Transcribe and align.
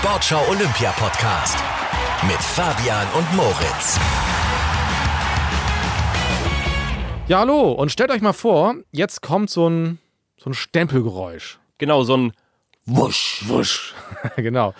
Sportschau 0.00 0.40
Olympia 0.48 0.92
Podcast 0.92 1.58
mit 2.26 2.38
Fabian 2.38 3.06
und 3.14 3.36
Moritz. 3.36 3.98
Ja, 7.28 7.40
hallo 7.40 7.72
und 7.72 7.92
stellt 7.92 8.10
euch 8.10 8.22
mal 8.22 8.32
vor, 8.32 8.76
jetzt 8.92 9.20
kommt 9.20 9.50
so 9.50 9.68
ein, 9.68 9.98
so 10.38 10.48
ein 10.48 10.54
Stempelgeräusch. 10.54 11.58
Genau, 11.76 12.02
so 12.04 12.16
ein 12.16 12.32
Wusch. 12.86 13.42
Wusch. 13.46 13.94
genau. 14.36 14.72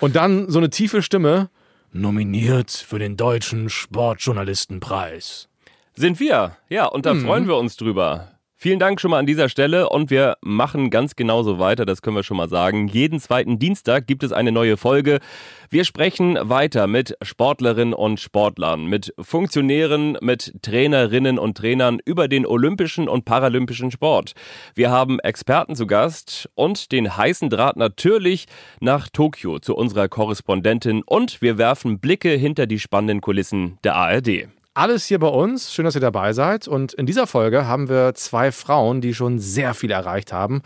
Und 0.00 0.16
dann 0.16 0.48
so 0.50 0.58
eine 0.58 0.70
tiefe 0.70 1.02
Stimme, 1.02 1.50
nominiert 1.92 2.70
für 2.70 2.98
den 2.98 3.18
Deutschen 3.18 3.68
Sportjournalistenpreis. 3.68 5.48
Sind 5.94 6.18
wir, 6.18 6.56
ja, 6.70 6.86
und 6.86 7.04
da 7.04 7.12
Mhm. 7.12 7.26
freuen 7.26 7.46
wir 7.46 7.56
uns 7.56 7.76
drüber. 7.76 8.35
Vielen 8.58 8.78
Dank 8.78 9.02
schon 9.02 9.10
mal 9.10 9.18
an 9.18 9.26
dieser 9.26 9.50
Stelle 9.50 9.90
und 9.90 10.08
wir 10.08 10.38
machen 10.40 10.88
ganz 10.88 11.14
genauso 11.14 11.58
weiter, 11.58 11.84
das 11.84 12.00
können 12.00 12.16
wir 12.16 12.22
schon 12.22 12.38
mal 12.38 12.48
sagen. 12.48 12.88
Jeden 12.88 13.20
zweiten 13.20 13.58
Dienstag 13.58 14.06
gibt 14.06 14.22
es 14.22 14.32
eine 14.32 14.50
neue 14.50 14.78
Folge. 14.78 15.20
Wir 15.68 15.84
sprechen 15.84 16.38
weiter 16.40 16.86
mit 16.86 17.18
Sportlerinnen 17.20 17.92
und 17.92 18.18
Sportlern, 18.18 18.86
mit 18.86 19.12
Funktionären, 19.20 20.16
mit 20.22 20.54
Trainerinnen 20.62 21.38
und 21.38 21.58
Trainern 21.58 21.98
über 22.06 22.28
den 22.28 22.46
olympischen 22.46 23.10
und 23.10 23.26
paralympischen 23.26 23.90
Sport. 23.90 24.32
Wir 24.74 24.90
haben 24.90 25.20
Experten 25.20 25.76
zu 25.76 25.86
Gast 25.86 26.48
und 26.54 26.92
den 26.92 27.14
heißen 27.14 27.50
Draht 27.50 27.76
natürlich 27.76 28.46
nach 28.80 29.10
Tokio 29.10 29.58
zu 29.58 29.76
unserer 29.76 30.08
Korrespondentin 30.08 31.02
und 31.02 31.42
wir 31.42 31.58
werfen 31.58 31.98
Blicke 31.98 32.30
hinter 32.30 32.66
die 32.66 32.78
spannenden 32.78 33.20
Kulissen 33.20 33.76
der 33.84 33.96
ARD. 33.96 34.48
Alles 34.76 35.06
hier 35.06 35.18
bei 35.18 35.28
uns. 35.28 35.72
Schön, 35.72 35.86
dass 35.86 35.94
ihr 35.94 36.02
dabei 36.02 36.34
seid. 36.34 36.68
Und 36.68 36.92
in 36.92 37.06
dieser 37.06 37.26
Folge 37.26 37.66
haben 37.66 37.88
wir 37.88 38.12
zwei 38.12 38.52
Frauen, 38.52 39.00
die 39.00 39.14
schon 39.14 39.38
sehr 39.38 39.72
viel 39.72 39.90
erreicht 39.90 40.34
haben 40.34 40.60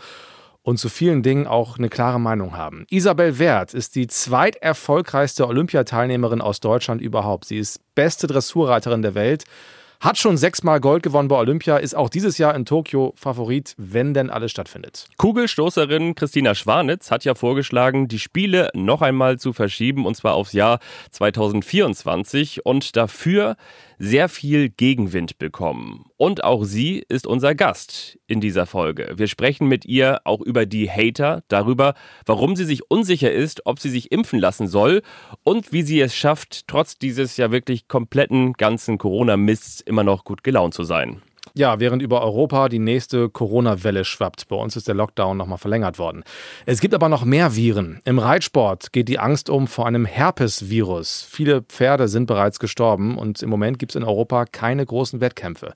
und 0.63 0.79
zu 0.79 0.89
vielen 0.89 1.23
Dingen 1.23 1.47
auch 1.47 1.77
eine 1.77 1.87
klare 1.87 2.19
Meinung 2.19 2.57
haben. 2.57 2.85
Isabel 2.89 3.39
Wert 3.39 3.73
ist 3.73 3.95
die 3.95 4.07
zweiterfolgreichste 4.07 5.47
Olympiateilnehmerin 5.47 6.41
aus 6.41 6.59
Deutschland 6.59 7.01
überhaupt. 7.01 7.45
Sie 7.45 7.57
ist 7.57 7.79
beste 7.95 8.27
Dressurreiterin 8.27 9.01
der 9.01 9.15
Welt, 9.15 9.45
hat 10.01 10.17
schon 10.17 10.35
sechsmal 10.35 10.81
Gold 10.81 11.03
gewonnen 11.03 11.27
bei 11.27 11.37
Olympia, 11.37 11.77
ist 11.77 11.95
auch 11.95 12.09
dieses 12.09 12.39
Jahr 12.39 12.55
in 12.55 12.65
Tokio 12.65 13.13
Favorit, 13.15 13.75
wenn 13.77 14.15
denn 14.15 14.31
alles 14.31 14.49
stattfindet. 14.49 15.07
Kugelstoßerin 15.17 16.15
Christina 16.15 16.55
Schwanitz 16.55 17.11
hat 17.11 17.23
ja 17.23 17.35
vorgeschlagen, 17.35 18.07
die 18.07 18.17
Spiele 18.17 18.71
noch 18.73 19.03
einmal 19.03 19.37
zu 19.37 19.53
verschieben 19.53 20.07
und 20.07 20.17
zwar 20.17 20.33
aufs 20.33 20.53
Jahr 20.53 20.79
2024 21.11 22.65
und 22.65 22.97
dafür 22.97 23.55
sehr 24.01 24.29
viel 24.29 24.69
Gegenwind 24.69 25.37
bekommen. 25.37 26.05
Und 26.17 26.43
auch 26.43 26.63
sie 26.63 27.03
ist 27.07 27.27
unser 27.27 27.53
Gast 27.53 28.17
in 28.25 28.41
dieser 28.41 28.65
Folge. 28.65 29.13
Wir 29.15 29.27
sprechen 29.27 29.67
mit 29.67 29.85
ihr 29.85 30.21
auch 30.23 30.41
über 30.41 30.65
die 30.65 30.89
Hater, 30.89 31.43
darüber, 31.49 31.93
warum 32.25 32.55
sie 32.55 32.65
sich 32.65 32.89
unsicher 32.89 33.31
ist, 33.31 33.67
ob 33.67 33.79
sie 33.79 33.91
sich 33.91 34.11
impfen 34.11 34.39
lassen 34.39 34.67
soll 34.67 35.03
und 35.43 35.71
wie 35.71 35.83
sie 35.83 36.01
es 36.01 36.15
schafft, 36.15 36.67
trotz 36.67 36.97
dieses 36.97 37.37
ja 37.37 37.51
wirklich 37.51 37.87
kompletten 37.87 38.53
ganzen 38.53 38.97
Corona-Mists 38.97 39.81
immer 39.81 40.03
noch 40.03 40.23
gut 40.23 40.43
gelaunt 40.43 40.73
zu 40.73 40.83
sein. 40.83 41.21
Ja, 41.53 41.79
während 41.79 42.01
über 42.01 42.21
Europa 42.21 42.69
die 42.69 42.79
nächste 42.79 43.29
Corona-Welle 43.29 44.05
schwappt. 44.05 44.47
Bei 44.47 44.55
uns 44.55 44.75
ist 44.75 44.87
der 44.87 44.95
Lockdown 44.95 45.35
nochmal 45.37 45.57
verlängert 45.57 45.99
worden. 45.99 46.23
Es 46.65 46.79
gibt 46.79 46.93
aber 46.93 47.09
noch 47.09 47.25
mehr 47.25 47.55
Viren. 47.55 47.99
Im 48.05 48.19
Reitsport 48.19 48.93
geht 48.93 49.09
die 49.09 49.19
Angst 49.19 49.49
um 49.49 49.67
vor 49.67 49.85
einem 49.85 50.05
Herpesvirus. 50.05 51.27
Viele 51.29 51.61
Pferde 51.61 52.07
sind 52.07 52.25
bereits 52.25 52.59
gestorben 52.59 53.17
und 53.17 53.41
im 53.41 53.49
Moment 53.49 53.79
gibt 53.79 53.91
es 53.91 53.95
in 53.95 54.03
Europa 54.03 54.45
keine 54.45 54.85
großen 54.85 55.19
Wettkämpfe. 55.19 55.73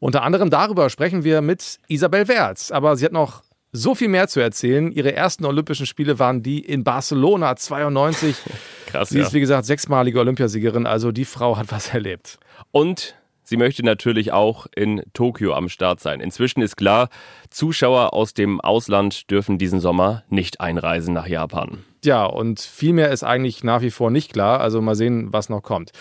Unter 0.00 0.24
anderem 0.24 0.50
darüber 0.50 0.90
sprechen 0.90 1.22
wir 1.22 1.42
mit 1.42 1.78
Isabel 1.86 2.26
Wertz. 2.26 2.72
Aber 2.72 2.96
sie 2.96 3.04
hat 3.04 3.12
noch 3.12 3.44
so 3.70 3.94
viel 3.94 4.08
mehr 4.08 4.26
zu 4.26 4.40
erzählen. 4.40 4.90
Ihre 4.90 5.14
ersten 5.14 5.44
Olympischen 5.44 5.86
Spiele 5.86 6.18
waren 6.18 6.42
die 6.42 6.58
in 6.58 6.82
Barcelona 6.82 7.54
92. 7.54 8.36
Krass, 8.86 9.10
Sie 9.10 9.18
ja. 9.18 9.24
ist, 9.24 9.32
wie 9.32 9.40
gesagt, 9.40 9.64
sechsmalige 9.64 10.18
Olympiasiegerin. 10.18 10.86
Also 10.86 11.12
die 11.12 11.24
Frau 11.24 11.56
hat 11.56 11.70
was 11.70 11.94
erlebt. 11.94 12.38
Und 12.72 13.14
sie 13.42 13.56
möchte 13.56 13.84
natürlich 13.84 14.32
auch 14.32 14.66
in 14.74 15.02
Tokio 15.12 15.54
am 15.54 15.68
Start 15.68 16.00
sein. 16.00 16.20
Inzwischen 16.20 16.62
ist 16.62 16.76
klar, 16.76 17.08
Zuschauer 17.50 18.12
aus 18.12 18.34
dem 18.34 18.60
Ausland 18.60 19.30
dürfen 19.30 19.58
diesen 19.58 19.80
Sommer 19.80 20.24
nicht 20.28 20.60
einreisen 20.60 21.14
nach 21.14 21.26
Japan. 21.26 21.84
Ja, 22.04 22.24
und 22.24 22.60
viel 22.60 22.92
mehr 22.92 23.10
ist 23.10 23.22
eigentlich 23.22 23.62
nach 23.62 23.82
wie 23.82 23.90
vor 23.90 24.10
nicht 24.10 24.32
klar. 24.32 24.60
Also 24.60 24.80
mal 24.80 24.94
sehen, 24.94 25.32
was 25.32 25.48
noch 25.48 25.62
kommt. 25.62 25.92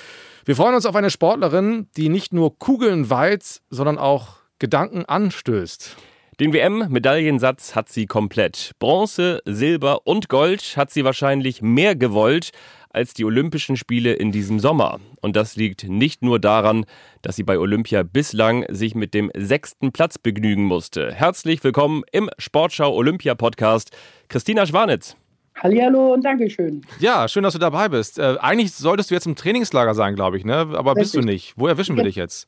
Wir 0.46 0.56
freuen 0.56 0.75
uns 0.75 0.85
auf 0.85 0.96
eine 0.96 1.12
Sportlerin, 1.12 1.88
die 1.96 2.09
nicht 2.09 2.34
nur 2.34 2.57
Kugeln 2.57 3.09
weiht, 3.09 3.62
sondern 3.69 4.00
auch 4.00 4.38
Gedanken 4.57 5.06
anstößt. 5.06 5.96
Den 6.41 6.53
WM-Medaillensatz 6.53 7.75
hat 7.75 7.88
sie 7.88 8.07
komplett. 8.07 8.72
Bronze, 8.79 9.44
Silber 9.46 10.07
und 10.07 10.28
Gold 10.28 10.75
hat 10.75 10.90
sie 10.90 11.06
wahrscheinlich 11.06 11.62
mehr 11.62 11.96
gewollt 11.96 12.50
als 12.90 13.13
die 13.13 13.25
Olympischen 13.25 13.78
Spiele 13.78 14.13
in 14.13 14.31
diesem 14.31 14.59
Sommer. 14.59 15.00
Und 15.22 15.35
das 15.35 15.56
liegt 15.56 15.88
nicht 15.88 16.24
nur 16.24 16.40
daran, 16.40 16.85
dass 17.22 17.35
sie 17.35 17.44
bei 17.44 17.59
Olympia 17.59 18.01
bislang 18.01 18.66
sich 18.69 18.96
mit 18.96 19.13
dem 19.13 19.30
sechsten 19.38 19.91
Platz 19.91 20.18
begnügen 20.18 20.63
musste. 20.63 21.13
Herzlich 21.13 21.63
willkommen 21.63 22.01
im 22.12 22.28
Sportschau 22.40 22.91
Olympia 22.91 23.35
Podcast, 23.35 23.96
Christina 24.28 24.66
Schwanitz. 24.66 25.16
Hallihallo 25.62 26.13
und 26.13 26.25
Dankeschön. 26.25 26.81
Ja, 27.00 27.28
schön, 27.28 27.44
dass 27.44 27.53
du 27.53 27.59
dabei 27.59 27.88
bist. 27.88 28.18
Äh, 28.18 28.38
eigentlich 28.40 28.74
solltest 28.74 29.12
du 29.12 29.13
jetzt 29.13 29.28
im 29.28 29.35
Trainingslager 29.35 29.94
sein, 29.94 30.16
glaube 30.16 30.38
ich, 30.38 30.46
ne? 30.46 30.56
Aber 30.74 30.96
bist 30.96 31.13
du 31.13 31.19
Richtig. 31.19 31.34
nicht. 31.34 31.53
Wo 31.56 31.68
erwischen 31.68 31.96
wir 31.97 32.03
dich 32.03 32.16
jetzt? 32.16 32.47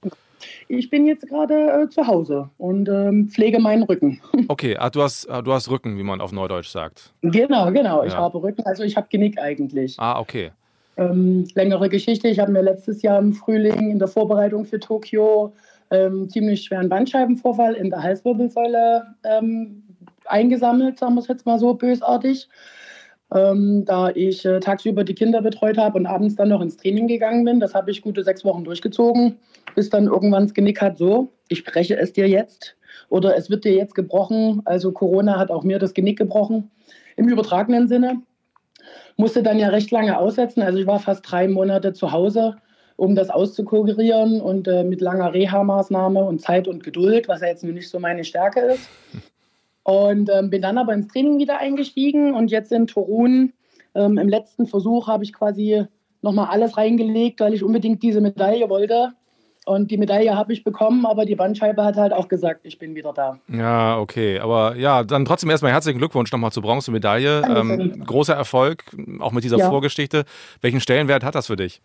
Ich 0.68 0.90
bin 0.90 1.06
jetzt 1.06 1.28
gerade 1.28 1.84
äh, 1.84 1.90
zu 1.90 2.08
Hause 2.08 2.50
und 2.58 2.90
ähm, 2.90 3.30
pflege 3.30 3.59
meinen 3.59 3.84
Rücken. 3.84 4.20
Okay, 4.48 4.76
ah, 4.78 4.90
du, 4.90 5.02
hast, 5.02 5.30
ah, 5.30 5.42
du 5.42 5.54
hast 5.54 5.70
Rücken, 5.70 5.98
wie 5.98 6.04
man 6.04 6.20
auf 6.22 6.31
Neudeutsch 6.31 6.68
sagt. 6.70 7.14
genau, 7.22 7.72
genau. 7.72 8.04
Ich 8.04 8.14
Ja. 8.14 8.20
habe 8.20 8.42
Rücken, 8.42 8.64
also 8.66 8.84
ich 8.84 8.96
habe 8.98 9.08
Genick 9.09 9.40
eigentlich. 9.40 9.96
Ah, 9.98 10.20
okay. 10.20 10.52
Ähm, 10.98 11.48
längere 11.56 11.90
Geschichte. 11.90 12.28
Ich 12.28 12.40
habe 12.40 12.52
mir 12.52 12.62
letztes 12.62 13.02
Jahr 13.02 13.18
im 13.20 13.34
Frühling 13.34 13.90
in 13.92 14.00
der 14.00 14.08
Vorbereitung 14.08 14.66
für 14.66 14.80
Tokio 14.80 15.53
ähm, 15.92 16.30
ziemlich 16.30 16.64
schweren 16.64 16.90
Bandscheibenvorfall 16.90 17.74
in 17.76 17.90
der 17.90 18.03
Halswirbelsäule 18.03 19.03
ähm, 19.24 19.84
eingesammelt, 20.26 21.00
sagen 21.00 21.16
wir 21.16 21.22
es 21.22 21.28
jetzt 21.28 21.46
mal 21.46 21.58
so 21.59 21.74
bösartig. 21.74 22.48
Ähm, 23.34 23.84
da 23.86 24.09
ich 24.12 24.46
äh, 24.46 24.59
tagsüber 24.59 25.03
die 25.03 25.16
Kinder 25.16 25.42
betreut 25.42 25.78
habe 25.78 25.98
und 25.98 26.06
abends 26.06 26.36
dann 26.36 26.50
noch 26.50 26.62
ins 26.62 26.78
Training 26.78 27.08
gegangen 27.08 27.44
bin. 27.46 27.59
Das 27.59 27.74
habe 27.74 27.90
ich 27.90 28.02
gute 28.03 28.24
sechs 28.24 28.46
Wochen 28.46 28.64
durchgezogen, 28.64 29.38
bis 29.75 29.89
dann 29.89 30.06
irgendwann 30.06 30.44
das 30.44 30.53
Genick 30.53 30.81
hat, 30.81 30.97
so, 30.97 31.31
ich 31.47 31.63
breche 31.63 31.97
es 31.97 32.13
dir 32.13 32.28
jetzt 32.28 32.75
oder 33.09 33.35
es 33.35 33.50
wird 33.50 33.66
dir 33.66 33.73
jetzt 33.73 33.95
gebrochen. 33.95 34.61
Also 34.66 34.91
Corona 34.91 35.38
hat 35.38 35.51
auch 35.51 35.63
mir 35.63 35.79
das 35.79 35.94
Genick 35.94 36.17
gebrochen, 36.17 36.72
im 37.16 37.28
übertragenen 37.28 37.88
Sinne. 37.88 38.22
Musste 39.17 39.44
dann 39.44 39.59
ja 39.59 39.69
recht 39.69 39.91
lange 39.91 40.17
aussetzen. 40.17 40.61
Also 40.61 40.79
ich 40.79 40.88
war 40.88 41.00
fast 41.00 41.29
drei 41.29 41.47
Monate 41.47 41.94
zu 41.94 42.11
Hause, 42.11 42.56
um 42.95 43.16
das 43.16 43.29
auszukurieren 43.29 44.41
und 44.41 44.67
äh, 44.67 44.84
mit 44.84 45.01
langer 45.01 45.34
Reha-Maßnahme 45.34 46.23
und 46.23 46.41
Zeit 46.41 46.67
und 46.67 46.84
Geduld, 46.84 47.28
was 47.28 47.41
ja 47.41 47.47
jetzt 47.47 47.63
nur 47.63 47.73
nicht 47.73 47.90
so 47.90 48.00
meine 48.00 48.23
Stärke 48.23 48.59
ist. 48.61 48.90
Und 49.84 50.29
ähm, 50.34 50.50
bin 50.50 50.61
dann 50.61 50.78
aber 50.78 50.94
ins 50.94 51.07
Training 51.07 51.40
wieder 51.40 51.59
eingestiegen 51.59 52.34
und 52.34 52.51
jetzt 52.51 52.72
in 52.72 52.88
Torun 52.88 53.53
ähm, 53.95 54.17
im 54.17 54.29
letzten 54.29 54.66
Versuch 54.66 55.07
habe 55.07 55.23
ich 55.23 55.34
quasi 55.34 55.85
nochmal 56.22 56.47
alles 56.47 56.78
reingelegt, 56.78 57.41
weil 57.41 57.53
ich 57.53 57.63
unbedingt 57.63 58.01
diese 58.01 58.22
Medaille 58.22 58.69
wollte. 58.69 59.13
Und 59.66 59.91
die 59.91 59.97
Medaille 59.97 60.35
habe 60.35 60.51
ich 60.51 60.63
bekommen, 60.63 61.06
aber 61.06 61.25
die 61.25 61.35
Bandscheibe 61.35 61.84
hat 61.84 61.96
halt 61.96 62.12
auch 62.12 62.28
gesagt, 62.28 62.62
ich 62.63 62.78
bin 62.79 62.96
wieder 62.96 63.13
da. 63.13 63.40
Ja, 63.47 63.97
okay. 63.97 64.40
Aber 64.40 64.75
ja, 64.75 65.03
dann 65.03 65.24
trotzdem 65.24 65.50
erstmal 65.50 65.72
herzlichen 65.72 66.00
Glückwunsch 66.00 66.31
nochmal 66.31 66.51
zur 66.51 66.63
Bronzemedaille. 66.63 67.41
Ähm, 67.47 68.03
großer 68.06 68.34
Erfolg, 68.34 68.84
auch 69.19 69.31
mit 69.31 69.44
dieser 69.44 69.57
Ja. 69.57 69.69
Vorgeschichte. 69.69 70.25
Welchen 70.62 70.81
Stellenwert 70.81 71.23
hat 71.23 71.35
das 71.35 71.47
für 71.47 71.56
dich? 71.56 71.81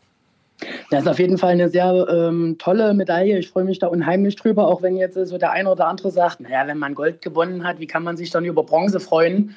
Das 0.90 1.02
ist 1.02 1.08
auf 1.08 1.20
jeden 1.20 1.38
Fall 1.38 1.52
eine 1.52 1.68
sehr 1.68 2.06
ähm, 2.10 2.56
tolle 2.58 2.92
Medaille. 2.94 3.38
Ich 3.38 3.48
freue 3.48 3.62
mich 3.62 3.78
da 3.78 3.86
unheimlich 3.86 4.34
drüber, 4.34 4.66
auch 4.66 4.82
wenn 4.82 4.96
jetzt 4.96 5.14
so 5.14 5.38
der 5.38 5.52
eine 5.52 5.70
oder 5.70 5.86
andere 5.86 6.10
sagt, 6.10 6.40
naja, 6.40 6.66
wenn 6.66 6.78
man 6.78 6.96
Gold 6.96 7.22
gewonnen 7.22 7.62
hat, 7.64 7.78
wie 7.78 7.86
kann 7.86 8.02
man 8.02 8.16
sich 8.16 8.30
dann 8.30 8.44
über 8.44 8.64
Bronze 8.64 8.98
freuen? 8.98 9.54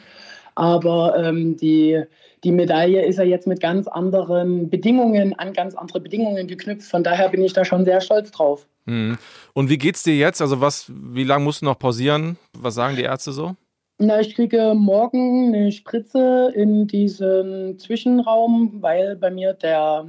Aber 0.55 1.15
ähm, 1.17 1.57
die, 1.57 2.03
die 2.43 2.51
Medaille 2.51 3.05
ist 3.05 3.17
ja 3.17 3.23
jetzt 3.23 3.47
mit 3.47 3.59
ganz 3.59 3.87
anderen 3.87 4.69
Bedingungen, 4.69 5.33
an 5.37 5.53
ganz 5.53 5.75
andere 5.75 5.99
Bedingungen 5.99 6.47
geknüpft. 6.47 6.89
Von 6.89 7.03
daher 7.03 7.29
bin 7.29 7.43
ich 7.43 7.53
da 7.53 7.65
schon 7.65 7.85
sehr 7.85 8.01
stolz 8.01 8.31
drauf. 8.31 8.67
Mhm. 8.85 9.17
Und 9.53 9.69
wie 9.69 9.77
geht's 9.77 10.03
dir 10.03 10.15
jetzt? 10.15 10.41
Also 10.41 10.61
was, 10.61 10.91
wie 10.93 11.23
lange 11.23 11.43
musst 11.43 11.61
du 11.61 11.65
noch 11.65 11.77
pausieren? 11.79 12.37
Was 12.57 12.75
sagen 12.75 12.95
die 12.95 13.03
Ärzte 13.03 13.31
so? 13.31 13.55
Na, 14.03 14.19
ich 14.19 14.33
kriege 14.33 14.73
morgen 14.75 15.53
eine 15.53 15.71
Spritze 15.71 16.51
in 16.55 16.87
diesen 16.87 17.77
Zwischenraum, 17.77 18.77
weil 18.81 19.15
bei 19.15 19.29
mir 19.29 19.53
der, 19.53 20.07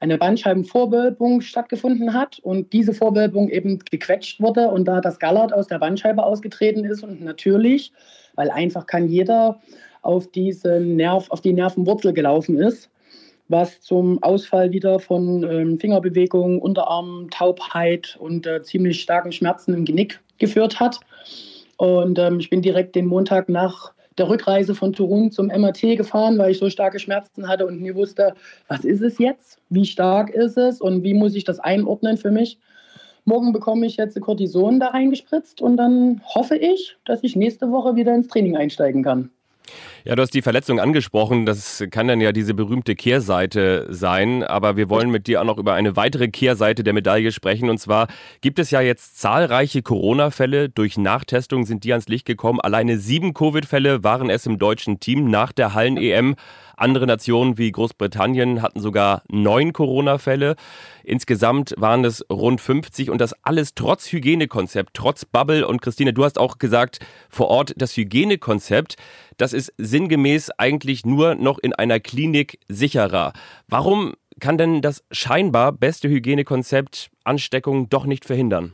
eine 0.00 0.16
Bandscheibenvorwölbung 0.16 1.42
stattgefunden 1.42 2.14
hat 2.14 2.38
und 2.40 2.72
diese 2.72 2.94
Vorwölbung 2.94 3.50
eben 3.50 3.78
gequetscht 3.78 4.40
wurde 4.40 4.68
und 4.68 4.86
da 4.86 5.00
das 5.00 5.18
Gallert 5.18 5.52
aus 5.52 5.66
der 5.66 5.78
Bandscheibe 5.78 6.24
ausgetreten 6.24 6.84
ist 6.84 7.04
und 7.04 7.22
natürlich, 7.22 7.92
weil 8.34 8.50
einfach 8.50 8.86
kann 8.86 9.08
jeder 9.08 9.60
auf 10.00 10.30
diesen 10.30 10.96
Nerv, 10.96 11.30
auf 11.30 11.42
die 11.42 11.52
Nervenwurzel 11.52 12.14
gelaufen 12.14 12.58
ist, 12.58 12.90
was 13.48 13.82
zum 13.82 14.22
Ausfall 14.22 14.72
wieder 14.72 15.00
von 15.00 15.42
ähm, 15.42 15.78
Fingerbewegungen, 15.78 16.60
Unterarm, 16.60 17.28
Taubheit 17.30 18.16
und 18.18 18.46
äh, 18.46 18.62
ziemlich 18.62 19.02
starken 19.02 19.32
Schmerzen 19.32 19.74
im 19.74 19.84
Genick 19.84 20.20
geführt 20.38 20.80
hat. 20.80 20.98
Und 21.76 22.18
ähm, 22.18 22.40
ich 22.40 22.48
bin 22.48 22.62
direkt 22.62 22.94
den 22.94 23.06
Montag 23.06 23.50
nach 23.50 23.92
der 24.18 24.28
Rückreise 24.28 24.74
von 24.74 24.92
Turun 24.92 25.30
zum 25.30 25.46
MRT 25.46 25.96
gefahren, 25.96 26.38
weil 26.38 26.50
ich 26.50 26.58
so 26.58 26.68
starke 26.68 26.98
Schmerzen 26.98 27.48
hatte 27.48 27.66
und 27.66 27.80
nie 27.80 27.94
wusste, 27.94 28.34
was 28.68 28.84
ist 28.84 29.02
es 29.02 29.18
jetzt, 29.18 29.58
wie 29.68 29.86
stark 29.86 30.30
ist 30.30 30.56
es 30.56 30.80
und 30.80 31.02
wie 31.02 31.14
muss 31.14 31.34
ich 31.34 31.44
das 31.44 31.60
einordnen 31.60 32.16
für 32.16 32.30
mich. 32.30 32.58
Morgen 33.24 33.52
bekomme 33.52 33.86
ich 33.86 33.96
jetzt 33.96 34.20
Cortison 34.20 34.80
da 34.80 34.88
reingespritzt 34.88 35.60
und 35.60 35.76
dann 35.76 36.22
hoffe 36.24 36.56
ich, 36.56 36.96
dass 37.04 37.22
ich 37.22 37.36
nächste 37.36 37.70
Woche 37.70 37.94
wieder 37.94 38.14
ins 38.14 38.28
Training 38.28 38.56
einsteigen 38.56 39.02
kann. 39.02 39.30
Ja, 40.04 40.16
du 40.16 40.22
hast 40.22 40.34
die 40.34 40.42
Verletzung 40.42 40.80
angesprochen. 40.80 41.46
Das 41.46 41.84
kann 41.90 42.08
dann 42.08 42.20
ja 42.20 42.32
diese 42.32 42.54
berühmte 42.54 42.94
Kehrseite 42.94 43.86
sein. 43.90 44.42
Aber 44.42 44.76
wir 44.76 44.88
wollen 44.88 45.10
mit 45.10 45.26
dir 45.26 45.40
auch 45.40 45.44
noch 45.44 45.58
über 45.58 45.74
eine 45.74 45.96
weitere 45.96 46.28
Kehrseite 46.28 46.82
der 46.84 46.92
Medaille 46.92 47.32
sprechen. 47.32 47.70
Und 47.70 47.78
zwar 47.78 48.08
gibt 48.40 48.58
es 48.58 48.70
ja 48.70 48.80
jetzt 48.80 49.18
zahlreiche 49.18 49.82
Corona-Fälle. 49.82 50.68
Durch 50.68 50.96
Nachtestung 50.96 51.66
sind 51.66 51.84
die 51.84 51.92
ans 51.92 52.08
Licht 52.08 52.26
gekommen. 52.26 52.60
Alleine 52.60 52.98
sieben 52.98 53.34
Covid-Fälle 53.34 54.02
waren 54.02 54.30
es 54.30 54.46
im 54.46 54.58
deutschen 54.58 55.00
Team 55.00 55.30
nach 55.30 55.52
der 55.52 55.74
Hallen-EM. 55.74 56.36
Andere 56.80 57.06
Nationen 57.06 57.58
wie 57.58 57.70
Großbritannien 57.70 58.62
hatten 58.62 58.80
sogar 58.80 59.22
neun 59.28 59.72
Corona-Fälle. 59.72 60.56
Insgesamt 61.04 61.74
waren 61.76 62.04
es 62.04 62.24
rund 62.30 62.60
50 62.60 63.10
und 63.10 63.20
das 63.20 63.34
alles 63.42 63.74
trotz 63.74 64.10
Hygienekonzept, 64.10 64.94
trotz 64.94 65.26
Bubble. 65.26 65.66
Und 65.66 65.82
Christine, 65.82 66.14
du 66.14 66.24
hast 66.24 66.38
auch 66.38 66.58
gesagt, 66.58 67.00
vor 67.28 67.48
Ort 67.48 67.74
das 67.76 67.96
Hygienekonzept, 67.96 68.96
das 69.36 69.52
ist 69.52 69.74
sinngemäß 69.76 70.50
eigentlich 70.56 71.04
nur 71.04 71.34
noch 71.34 71.58
in 71.58 71.74
einer 71.74 72.00
Klinik 72.00 72.58
sicherer. 72.66 73.34
Warum 73.68 74.14
kann 74.40 74.56
denn 74.56 74.80
das 74.80 75.04
scheinbar 75.10 75.72
beste 75.72 76.08
Hygienekonzept 76.08 77.10
Ansteckung 77.24 77.90
doch 77.90 78.06
nicht 78.06 78.24
verhindern? 78.24 78.72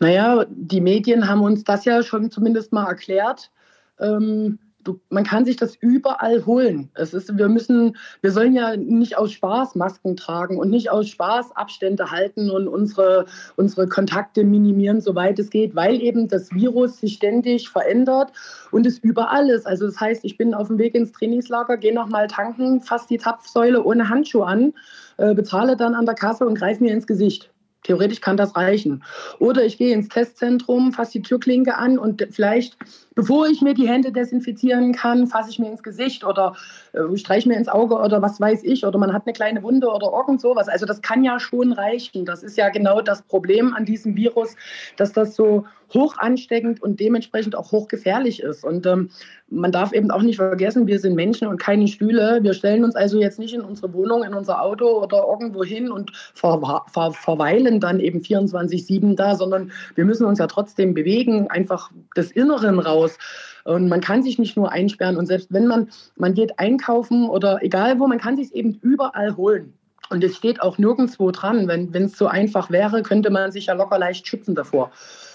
Naja, 0.00 0.44
die 0.50 0.82
Medien 0.82 1.28
haben 1.28 1.40
uns 1.40 1.64
das 1.64 1.86
ja 1.86 2.02
schon 2.02 2.30
zumindest 2.30 2.72
mal 2.72 2.86
erklärt. 2.86 3.50
Ähm, 3.98 4.58
du, 4.86 5.00
man 5.10 5.24
kann 5.24 5.44
sich 5.44 5.56
das 5.56 5.74
überall 5.76 6.46
holen. 6.46 6.90
Es 6.94 7.12
ist, 7.12 7.36
wir 7.36 7.48
müssen, 7.48 7.96
wir 8.20 8.30
sollen 8.30 8.54
ja 8.54 8.76
nicht 8.76 9.18
aus 9.18 9.32
Spaß 9.32 9.74
Masken 9.74 10.16
tragen 10.16 10.58
und 10.58 10.70
nicht 10.70 10.90
aus 10.90 11.08
Spaß 11.08 11.56
Abstände 11.56 12.10
halten 12.10 12.50
und 12.50 12.68
unsere, 12.68 13.26
unsere 13.56 13.88
Kontakte 13.88 14.44
minimieren, 14.44 15.00
soweit 15.00 15.38
es 15.38 15.50
geht, 15.50 15.74
weil 15.74 16.00
eben 16.00 16.28
das 16.28 16.52
Virus 16.52 16.98
sich 16.98 17.14
ständig 17.14 17.68
verändert 17.68 18.32
und 18.70 18.86
es 18.86 18.98
überall 18.98 19.50
ist. 19.50 19.66
Also 19.66 19.86
das 19.86 20.00
heißt, 20.00 20.24
ich 20.24 20.36
bin 20.36 20.54
auf 20.54 20.68
dem 20.68 20.78
Weg 20.78 20.94
ins 20.94 21.12
Trainingslager, 21.12 21.76
gehe 21.76 21.94
nochmal 21.94 22.28
tanken, 22.28 22.80
fasse 22.80 23.08
die 23.08 23.18
Tapfsäule 23.18 23.82
ohne 23.82 24.08
Handschuhe 24.08 24.46
an, 24.46 24.72
äh, 25.16 25.34
bezahle 25.34 25.76
dann 25.76 25.94
an 25.94 26.06
der 26.06 26.14
Kasse 26.14 26.46
und 26.46 26.56
greife 26.56 26.82
mir 26.82 26.92
ins 26.92 27.06
Gesicht. 27.06 27.50
Theoretisch 27.82 28.20
kann 28.20 28.36
das 28.36 28.56
reichen. 28.56 29.04
Oder 29.38 29.64
ich 29.64 29.78
gehe 29.78 29.94
ins 29.94 30.08
Testzentrum, 30.08 30.92
fasse 30.92 31.12
die 31.12 31.22
Türklinke 31.22 31.76
an 31.76 31.98
und 31.98 32.26
vielleicht, 32.30 32.76
bevor 33.14 33.46
ich 33.46 33.62
mir 33.62 33.74
die 33.74 33.88
Hände 33.88 34.12
desinfizieren 34.12 34.92
kann, 34.92 35.26
fasse 35.28 35.50
ich 35.50 35.58
mir 35.58 35.70
ins 35.70 35.82
Gesicht 35.82 36.24
oder 36.24 36.56
äh, 36.96 37.16
streiche 37.16 37.48
mir 37.48 37.56
ins 37.56 37.68
Auge 37.68 37.96
oder 37.96 38.22
was 38.22 38.40
weiß 38.40 38.62
ich. 38.64 38.84
Oder 38.84 38.98
man 38.98 39.12
hat 39.12 39.22
eine 39.26 39.32
kleine 39.32 39.62
Wunde 39.62 39.88
oder 39.88 40.12
irgend 40.12 40.40
sowas. 40.40 40.68
Also 40.68 40.86
das 40.86 41.02
kann 41.02 41.24
ja 41.24 41.38
schon 41.38 41.72
reichen. 41.72 42.24
Das 42.24 42.42
ist 42.42 42.56
ja 42.56 42.68
genau 42.70 43.00
das 43.00 43.22
Problem 43.22 43.74
an 43.74 43.84
diesem 43.84 44.16
Virus, 44.16 44.56
dass 44.96 45.12
das 45.12 45.36
so 45.36 45.64
hoch 45.94 46.16
ansteckend 46.18 46.82
und 46.82 46.98
dementsprechend 47.00 47.54
auch 47.54 47.72
hochgefährlich 47.72 48.42
ist. 48.42 48.64
Und 48.64 48.86
ähm, 48.86 49.10
man 49.48 49.70
darf 49.70 49.92
eben 49.92 50.10
auch 50.10 50.22
nicht 50.22 50.36
vergessen, 50.36 50.86
wir 50.86 50.98
sind 50.98 51.14
Menschen 51.14 51.46
und 51.46 51.58
keine 51.58 51.86
Stühle. 51.86 52.40
Wir 52.42 52.54
stellen 52.54 52.84
uns 52.84 52.96
also 52.96 53.20
jetzt 53.20 53.38
nicht 53.38 53.54
in 53.54 53.60
unsere 53.60 53.92
Wohnung, 53.92 54.24
in 54.24 54.34
unser 54.34 54.62
Auto 54.62 55.02
oder 55.02 55.24
irgendwo 55.28 55.62
hin 55.62 55.90
und 55.90 56.10
ver 56.34 56.82
ver 56.90 57.12
verweilen 57.12 57.80
dann 57.80 58.00
eben 58.00 58.20
24-7 58.20 59.14
da, 59.14 59.36
sondern 59.36 59.70
wir 59.94 60.04
müssen 60.04 60.26
uns 60.26 60.38
ja 60.38 60.46
trotzdem 60.46 60.94
bewegen, 60.94 61.48
einfach 61.50 61.90
des 62.16 62.32
Inneren 62.32 62.78
raus. 62.80 63.18
Und 63.66 63.88
man 63.88 64.00
kann 64.00 64.22
sich 64.22 64.38
nicht 64.38 64.56
nur 64.56 64.70
einsperren 64.70 65.16
und 65.16 65.26
selbst 65.26 65.52
wenn 65.52 65.66
man, 65.66 65.88
man 66.14 66.34
geht 66.34 66.58
einkaufen 66.58 67.28
oder 67.28 67.62
egal 67.62 67.98
wo, 67.98 68.06
man 68.06 68.20
kann 68.20 68.36
sich 68.36 68.54
eben 68.54 68.78
überall 68.80 69.36
holen. 69.36 69.74
Und 70.08 70.22
es 70.22 70.36
steht 70.36 70.62
auch 70.62 70.78
nirgendwo 70.78 71.32
dran. 71.32 71.66
Wenn 71.66 72.04
es 72.04 72.16
so 72.16 72.28
einfach 72.28 72.70
wäre, 72.70 73.02
könnte 73.02 73.30
man 73.30 73.50
sich 73.50 73.66
ja 73.66 73.74
locker 73.74 73.98
leicht 73.98 74.26
schützen 74.26 74.54
davor. 74.54 74.92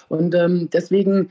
Und 0.08 0.34
ähm, 0.34 0.70
deswegen 0.72 1.30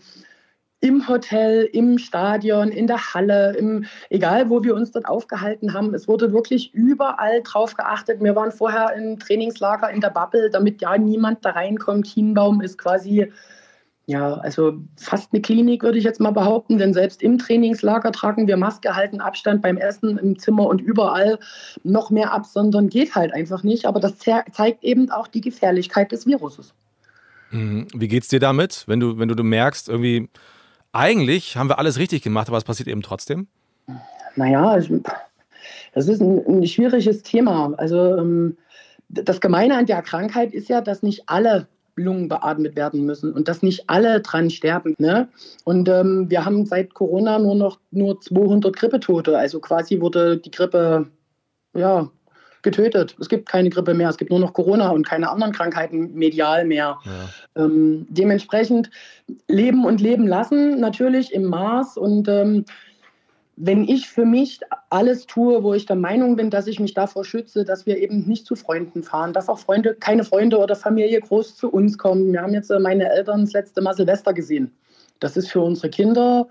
im 0.80 1.08
Hotel, 1.08 1.68
im 1.72 1.98
Stadion, 1.98 2.68
in 2.68 2.86
der 2.86 3.14
Halle, 3.14 3.54
im, 3.56 3.84
egal 4.08 4.48
wo 4.48 4.62
wir 4.62 4.74
uns 4.74 4.92
dort 4.92 5.06
aufgehalten 5.06 5.74
haben. 5.74 5.94
Es 5.94 6.08
wurde 6.08 6.32
wirklich 6.32 6.74
überall 6.74 7.42
drauf 7.42 7.74
geachtet. 7.74 8.22
Wir 8.22 8.34
waren 8.34 8.50
vorher 8.50 8.94
im 8.94 9.18
Trainingslager 9.18 9.90
in 9.90 10.00
der 10.00 10.10
Bubble, 10.10 10.50
damit 10.50 10.80
ja 10.80 10.96
niemand 10.96 11.44
da 11.44 11.50
reinkommt. 11.50 12.06
Chiembaum 12.06 12.62
ist 12.62 12.78
quasi, 12.78 13.30
ja, 14.10 14.34
also 14.34 14.74
fast 14.96 15.32
eine 15.32 15.40
Klinik, 15.40 15.84
würde 15.84 15.96
ich 15.96 16.02
jetzt 16.02 16.18
mal 16.18 16.32
behaupten, 16.32 16.78
denn 16.78 16.92
selbst 16.92 17.22
im 17.22 17.38
Trainingslager 17.38 18.10
tragen 18.10 18.48
wir 18.48 18.56
Maske, 18.56 18.96
halten 18.96 19.20
Abstand 19.20 19.62
beim 19.62 19.76
Essen 19.76 20.18
im 20.18 20.36
Zimmer 20.36 20.66
und 20.66 20.80
überall 20.80 21.38
noch 21.84 22.10
mehr 22.10 22.32
absondern 22.32 22.88
geht 22.88 23.14
halt 23.14 23.32
einfach 23.32 23.62
nicht. 23.62 23.86
Aber 23.86 24.00
das 24.00 24.18
zeigt 24.18 24.82
eben 24.82 25.12
auch 25.12 25.28
die 25.28 25.40
Gefährlichkeit 25.40 26.10
des 26.10 26.26
Viruses. 26.26 26.74
Mhm. 27.52 27.86
Wie 27.94 28.08
geht's 28.08 28.26
dir 28.26 28.40
damit, 28.40 28.82
wenn 28.88 28.98
du, 28.98 29.16
wenn 29.16 29.28
du 29.28 29.44
merkst, 29.44 29.88
irgendwie, 29.88 30.28
eigentlich 30.90 31.56
haben 31.56 31.68
wir 31.68 31.78
alles 31.78 31.96
richtig 32.00 32.22
gemacht, 32.22 32.48
aber 32.48 32.58
es 32.58 32.64
passiert 32.64 32.88
eben 32.88 33.02
trotzdem? 33.02 33.46
Naja, 34.34 34.76
ich, 34.76 34.90
das 35.94 36.08
ist 36.08 36.20
ein, 36.20 36.44
ein, 36.48 36.66
schwieriges 36.66 37.22
Thema. 37.22 37.74
Also 37.76 38.16
ähm, 38.16 38.56
das 39.08 39.40
Gemeine 39.40 39.76
an 39.76 39.86
der 39.86 40.02
Krankheit 40.02 40.52
ist 40.52 40.68
ja, 40.68 40.80
dass 40.80 41.04
nicht 41.04 41.28
alle 41.28 41.68
Lungen 42.00 42.28
beatmet 42.28 42.76
werden 42.76 43.04
müssen 43.04 43.32
und 43.32 43.48
dass 43.48 43.62
nicht 43.62 43.84
alle 43.88 44.20
dran 44.20 44.50
sterben. 44.50 44.94
Ne? 44.98 45.28
Und 45.64 45.88
ähm, 45.88 46.26
wir 46.28 46.44
haben 46.44 46.66
seit 46.66 46.94
Corona 46.94 47.38
nur 47.38 47.54
noch 47.54 47.78
nur 47.90 48.20
200 48.20 48.74
Grippetote. 48.74 49.36
Also 49.36 49.60
quasi 49.60 50.00
wurde 50.00 50.38
die 50.38 50.50
Grippe 50.50 51.06
ja, 51.74 52.10
getötet. 52.62 53.16
Es 53.20 53.28
gibt 53.28 53.48
keine 53.48 53.70
Grippe 53.70 53.94
mehr, 53.94 54.08
es 54.08 54.16
gibt 54.16 54.30
nur 54.30 54.40
noch 54.40 54.52
Corona 54.52 54.90
und 54.90 55.06
keine 55.06 55.30
anderen 55.30 55.52
Krankheiten 55.52 56.14
medial 56.14 56.64
mehr. 56.64 56.98
Ja. 57.04 57.64
Ähm, 57.64 58.06
dementsprechend 58.10 58.90
leben 59.48 59.84
und 59.84 60.00
leben 60.00 60.26
lassen, 60.26 60.80
natürlich 60.80 61.32
im 61.32 61.44
Maß. 61.44 61.96
Und 61.96 62.28
ähm, 62.28 62.64
wenn 63.62 63.86
ich 63.86 64.08
für 64.08 64.24
mich 64.24 64.60
alles 64.88 65.26
tue, 65.26 65.62
wo 65.62 65.74
ich 65.74 65.84
der 65.84 65.96
Meinung 65.96 66.34
bin, 66.36 66.48
dass 66.48 66.66
ich 66.66 66.80
mich 66.80 66.94
davor 66.94 67.26
schütze, 67.26 67.64
dass 67.66 67.84
wir 67.84 67.98
eben 67.98 68.26
nicht 68.26 68.46
zu 68.46 68.56
Freunden 68.56 69.02
fahren, 69.02 69.34
dass 69.34 69.50
auch 69.50 69.58
Freunde, 69.58 69.94
keine 69.94 70.24
Freunde 70.24 70.56
oder 70.58 70.74
Familie 70.74 71.20
groß 71.20 71.56
zu 71.56 71.70
uns 71.70 71.98
kommen. 71.98 72.32
Wir 72.32 72.40
haben 72.40 72.54
jetzt 72.54 72.70
äh, 72.70 72.78
meine 72.78 73.10
Eltern 73.10 73.42
das 73.42 73.52
letzte 73.52 73.82
Mal 73.82 73.92
Silvester 73.94 74.32
gesehen. 74.32 74.72
Das 75.18 75.36
ist 75.36 75.50
für 75.50 75.60
unsere 75.60 75.90
Kinder 75.90 76.48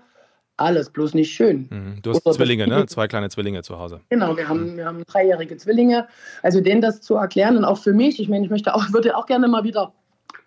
alles, 0.56 0.90
bloß 0.90 1.14
nicht 1.14 1.32
schön. 1.32 1.68
Mhm. 1.70 2.02
Du 2.02 2.10
hast 2.10 2.24
Oder 2.24 2.36
Zwillinge, 2.36 2.68
ne? 2.68 2.86
Zwei 2.86 3.08
kleine 3.08 3.28
Zwillinge 3.28 3.62
zu 3.62 3.78
Hause. 3.78 4.02
Genau, 4.08 4.36
wir 4.36 4.48
haben, 4.48 4.76
wir 4.76 4.84
haben 4.84 5.02
dreijährige 5.04 5.56
Zwillinge. 5.56 6.06
Also 6.42 6.60
denen 6.60 6.80
das 6.80 7.00
zu 7.00 7.16
erklären 7.16 7.56
und 7.56 7.64
auch 7.64 7.78
für 7.78 7.92
mich, 7.92 8.20
ich 8.20 8.28
meine, 8.28 8.44
ich 8.44 8.50
möchte 8.50 8.72
auch, 8.74 8.84
würde 8.92 9.16
auch 9.16 9.26
gerne 9.26 9.48
mal 9.48 9.64
wieder 9.64 9.92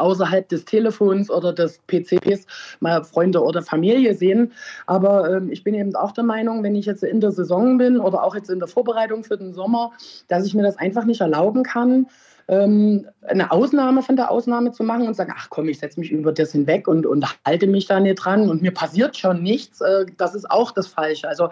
außerhalb 0.04 0.50
des 0.50 0.66
Telefons 0.66 1.32
oder 1.32 1.54
des 1.54 1.80
PCs 1.88 2.46
mal 2.82 3.04
Freunde 3.04 3.42
oder 3.42 3.62
Familie 3.62 4.14
sehen. 4.16 4.52
Aber 4.86 5.30
ähm, 5.32 5.50
ich 5.50 5.64
bin 5.64 5.74
eben 5.74 5.96
auch 5.96 6.12
der 6.12 6.26
Meinung, 6.26 6.62
wenn 6.62 6.76
ich 6.76 6.86
jetzt 6.86 7.04
in 7.04 7.22
der 7.22 7.32
Saison 7.32 7.78
bin 7.78 7.98
oder 7.98 8.24
auch 8.24 8.36
jetzt 8.36 8.50
in 8.50 8.60
der 8.60 8.68
Vorbereitung 8.68 9.24
für 9.24 9.38
den 9.38 9.54
Sommer, 9.54 9.94
dass 10.28 10.46
ich 10.46 10.54
mir 10.54 10.64
das 10.64 10.78
einfach 10.78 11.06
nicht 11.06 11.22
erlauben 11.22 11.64
kann, 11.64 12.08
ähm, 12.48 13.08
eine 13.22 13.52
Ausnahme 13.52 14.02
von 14.02 14.16
der 14.16 14.30
Ausnahme 14.30 14.72
zu 14.72 14.84
machen 14.84 15.08
und 15.08 15.16
sagen, 15.16 15.34
ach 15.36 15.48
komm, 15.50 15.70
ich 15.70 15.80
setze 15.80 16.00
mich 16.00 16.12
über 16.12 16.32
das 16.32 16.52
hinweg 16.52 16.88
und, 16.88 17.06
und 17.06 17.26
halte 17.46 17.68
mich 17.68 17.88
da 17.88 18.00
nicht 18.00 18.16
dran 18.16 18.50
und 18.50 18.62
mir 18.62 18.74
passiert 18.74 19.18
schon 19.18 19.42
nichts, 19.42 19.82
äh, 19.82 20.06
das 20.18 20.36
ist 20.36 20.50
auch 20.52 20.72
das 20.72 20.88
Falsche. 20.88 21.28
Also 21.28 21.50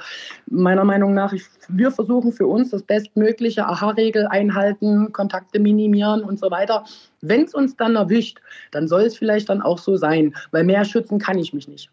meiner 0.47 0.83
Meinung 0.83 1.13
nach, 1.13 1.33
ich, 1.33 1.43
wir 1.69 1.91
versuchen 1.91 2.31
für 2.33 2.47
uns 2.47 2.71
das 2.71 2.83
bestmögliche 2.83 3.65
Aha-Regel 3.65 4.27
einhalten, 4.27 5.11
Kontakte 5.13 5.59
minimieren 5.59 6.23
und 6.23 6.39
so 6.39 6.51
weiter. 6.51 6.85
Wenn 7.21 7.43
es 7.43 7.53
uns 7.53 7.75
dann 7.75 7.95
erwischt, 7.95 8.39
dann 8.71 8.87
soll 8.87 9.03
es 9.03 9.17
vielleicht 9.17 9.49
dann 9.49 9.61
auch 9.61 9.77
so 9.77 9.95
sein, 9.95 10.35
weil 10.51 10.63
mehr 10.63 10.85
schützen 10.85 11.19
kann 11.19 11.37
ich 11.37 11.53
mich 11.53 11.67
nicht. 11.67 11.89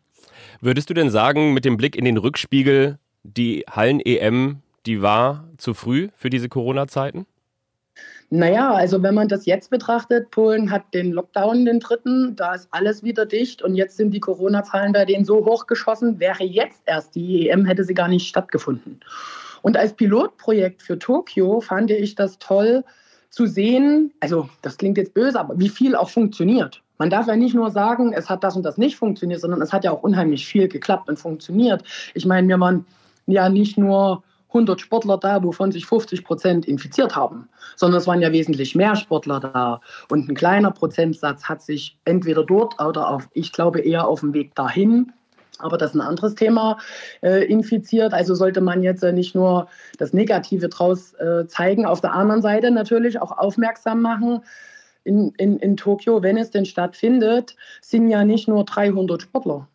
Würdest 0.61 0.91
du 0.91 0.95
denn 0.95 1.11
sagen, 1.11 1.55
mit 1.55 1.65
dem 1.65 1.77
Blick 1.77 1.97
in 1.97 2.05
den 2.05 2.17
Rückspiegel, 2.17 2.99
die 3.23 3.65
Hallen-EM, 3.71 4.61
die 4.87 5.03
war 5.03 5.45
zu 5.57 5.75
früh 5.75 6.09
für 6.17 6.31
diese 6.31 6.49
Corona-Zeiten? 6.49 7.27
Naja, 8.31 8.75
also 8.75 9.03
wenn 9.03 9.15
man 9.15 9.29
das 9.29 9.47
jetzt 9.47 9.71
betrachtet, 9.71 10.31
Polen 10.31 10.71
hat 10.71 10.83
den 10.93 11.13
Lockdown, 11.13 11.65
den 11.65 11.81
dritten, 11.81 12.37
da 12.37 12.55
ist 12.55 12.69
alles 12.73 13.03
wieder 13.03 13.25
dicht 13.25 13.63
und 13.63 13.75
jetzt 13.75 13.97
sind 13.97 14.11
die 14.11 14.21
Corona-Zahlen 14.21 14.93
bei 14.93 15.07
denen 15.07 15.25
so 15.25 15.47
hoch 15.47 15.67
geschossen, 15.67 16.21
wäre 16.21 16.45
jetzt 16.45 16.83
erst 16.85 17.15
die 17.15 17.49
EM, 17.49 17.65
hätte 17.65 17.85
sie 17.85 17.95
gar 17.95 18.09
nicht 18.09 18.29
stattgefunden. 18.29 19.01
Und 19.63 19.79
als 19.79 19.95
Pilotprojekt 19.95 20.83
für 20.83 20.99
Tokio 20.99 21.61
fand 21.63 21.91
ich 21.91 22.17
das 22.17 22.39
toll 22.39 22.85
zu 23.31 23.47
sehen, 23.47 24.13
also 24.21 24.49
das 24.61 24.77
klingt 24.77 24.99
jetzt 24.99 25.15
böse, 25.15 25.41
aber 25.41 25.59
wie 25.59 25.71
viel 25.71 25.97
auch 25.97 26.11
funktioniert. 26.11 26.83
Man 26.99 27.11
darf 27.11 27.29
ja 27.29 27.37
nicht 27.37 27.55
nur 27.55 27.71
sagen, 27.71 28.13
es 28.13 28.29
hat 28.29 28.45
das 28.45 28.57
und 28.57 28.63
das 28.65 28.77
nicht 28.77 28.97
funktioniert, 28.97 29.41
sondern 29.41 29.63
es 29.63 29.73
hat 29.73 29.85
ja 29.85 29.93
auch 29.93 30.03
unheimlich 30.03 30.47
viel 30.47 30.69
geklappt 30.69 31.09
und 31.09 31.19
funktioniert. 31.19 31.83
Ich 32.13 32.27
meine, 32.27 32.47
wir 32.49 32.61
waren 32.61 32.85
ja 33.27 33.49
nicht 33.49 33.79
nur 33.79 34.23
100 34.49 34.81
Sportler 34.81 35.19
da, 35.19 35.43
wovon 35.43 35.73
sich 35.73 35.87
50 35.87 36.25
Prozent 36.25 36.67
infiziert 36.67 37.15
haben, 37.15 37.49
sondern 37.77 38.01
es 38.01 38.07
waren 38.07 38.23
ja 38.23 38.33
wesentlich 38.33 38.75
mehr 38.75 38.97
Sportler 38.97 39.41
da. 39.41 39.81
Und 40.11 40.29
ein 40.29 40.35
kleiner 40.35 40.71
Prozentsatz 40.71 41.45
hat 41.45 41.63
sich 41.63 41.99
entweder 42.05 42.45
dort 42.45 42.81
oder 42.81 43.09
auf, 43.11 43.29
ich 43.35 43.53
glaube 43.53 43.81
eher 43.81 44.07
auf 44.07 44.21
dem 44.21 44.33
Weg 44.33 44.55
dahin, 44.55 45.13
aber 45.59 45.77
das 45.77 45.91
ist 45.91 45.97
ein 45.97 46.07
anderes 46.07 46.35
Thema, 46.35 46.79
äh, 47.23 47.45
infiziert. 47.45 48.15
Also 48.15 48.35
sollte 48.35 48.61
man 48.61 48.83
jetzt 48.83 49.03
äh, 49.03 49.13
nicht 49.13 49.35
nur 49.35 49.69
das 49.99 50.13
Negative 50.13 50.69
draus 50.69 51.15
äh, 51.15 51.47
zeigen, 51.47 51.85
auf 51.85 52.01
der 52.01 52.13
anderen 52.13 52.43
Seite 52.43 52.71
natürlich 52.71 53.21
auch 53.21 53.37
aufmerksam 53.37 54.01
machen. 54.01 54.41
In, 55.05 55.33
in, 55.39 55.59
in 55.59 55.77
Tokio, 55.77 56.23
wenn 56.23 56.37
es 56.37 56.51
denn 56.51 56.67
stattfindet, 56.67 57.57
sind 57.81 58.09
ja 58.09 58.25
nicht 58.25 58.47
nur 58.47 58.65
300 58.65 59.23
Sportler. 59.23 59.67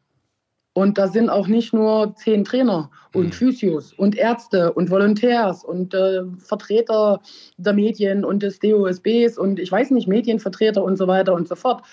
Und 0.74 0.98
da 0.98 1.08
sind 1.08 1.30
auch 1.30 1.48
nicht 1.48 1.72
nur 1.72 2.16
zehn 2.16 2.44
Trainer 2.44 2.90
und 3.14 3.28
mhm. 3.28 3.32
Physios 3.32 3.94
und 3.94 4.16
Ärzte 4.16 4.74
und 4.74 4.90
Volontärs 4.90 5.64
und 5.64 5.94
äh, 5.94 6.24
Vertreter 6.38 7.22
der 7.58 7.74
Medien 7.74 8.26
und 8.26 8.42
des 8.42 8.60
DOSBs 8.60 9.38
und 9.38 9.60
ich 9.60 9.72
weiß 9.72 9.92
nicht, 9.92 10.08
Medienvertreter 10.08 10.84
und 10.84 10.98
so 10.98 11.08
weiter 11.08 11.34
und 11.34 11.48
so 11.48 11.56
fort. 11.56 11.84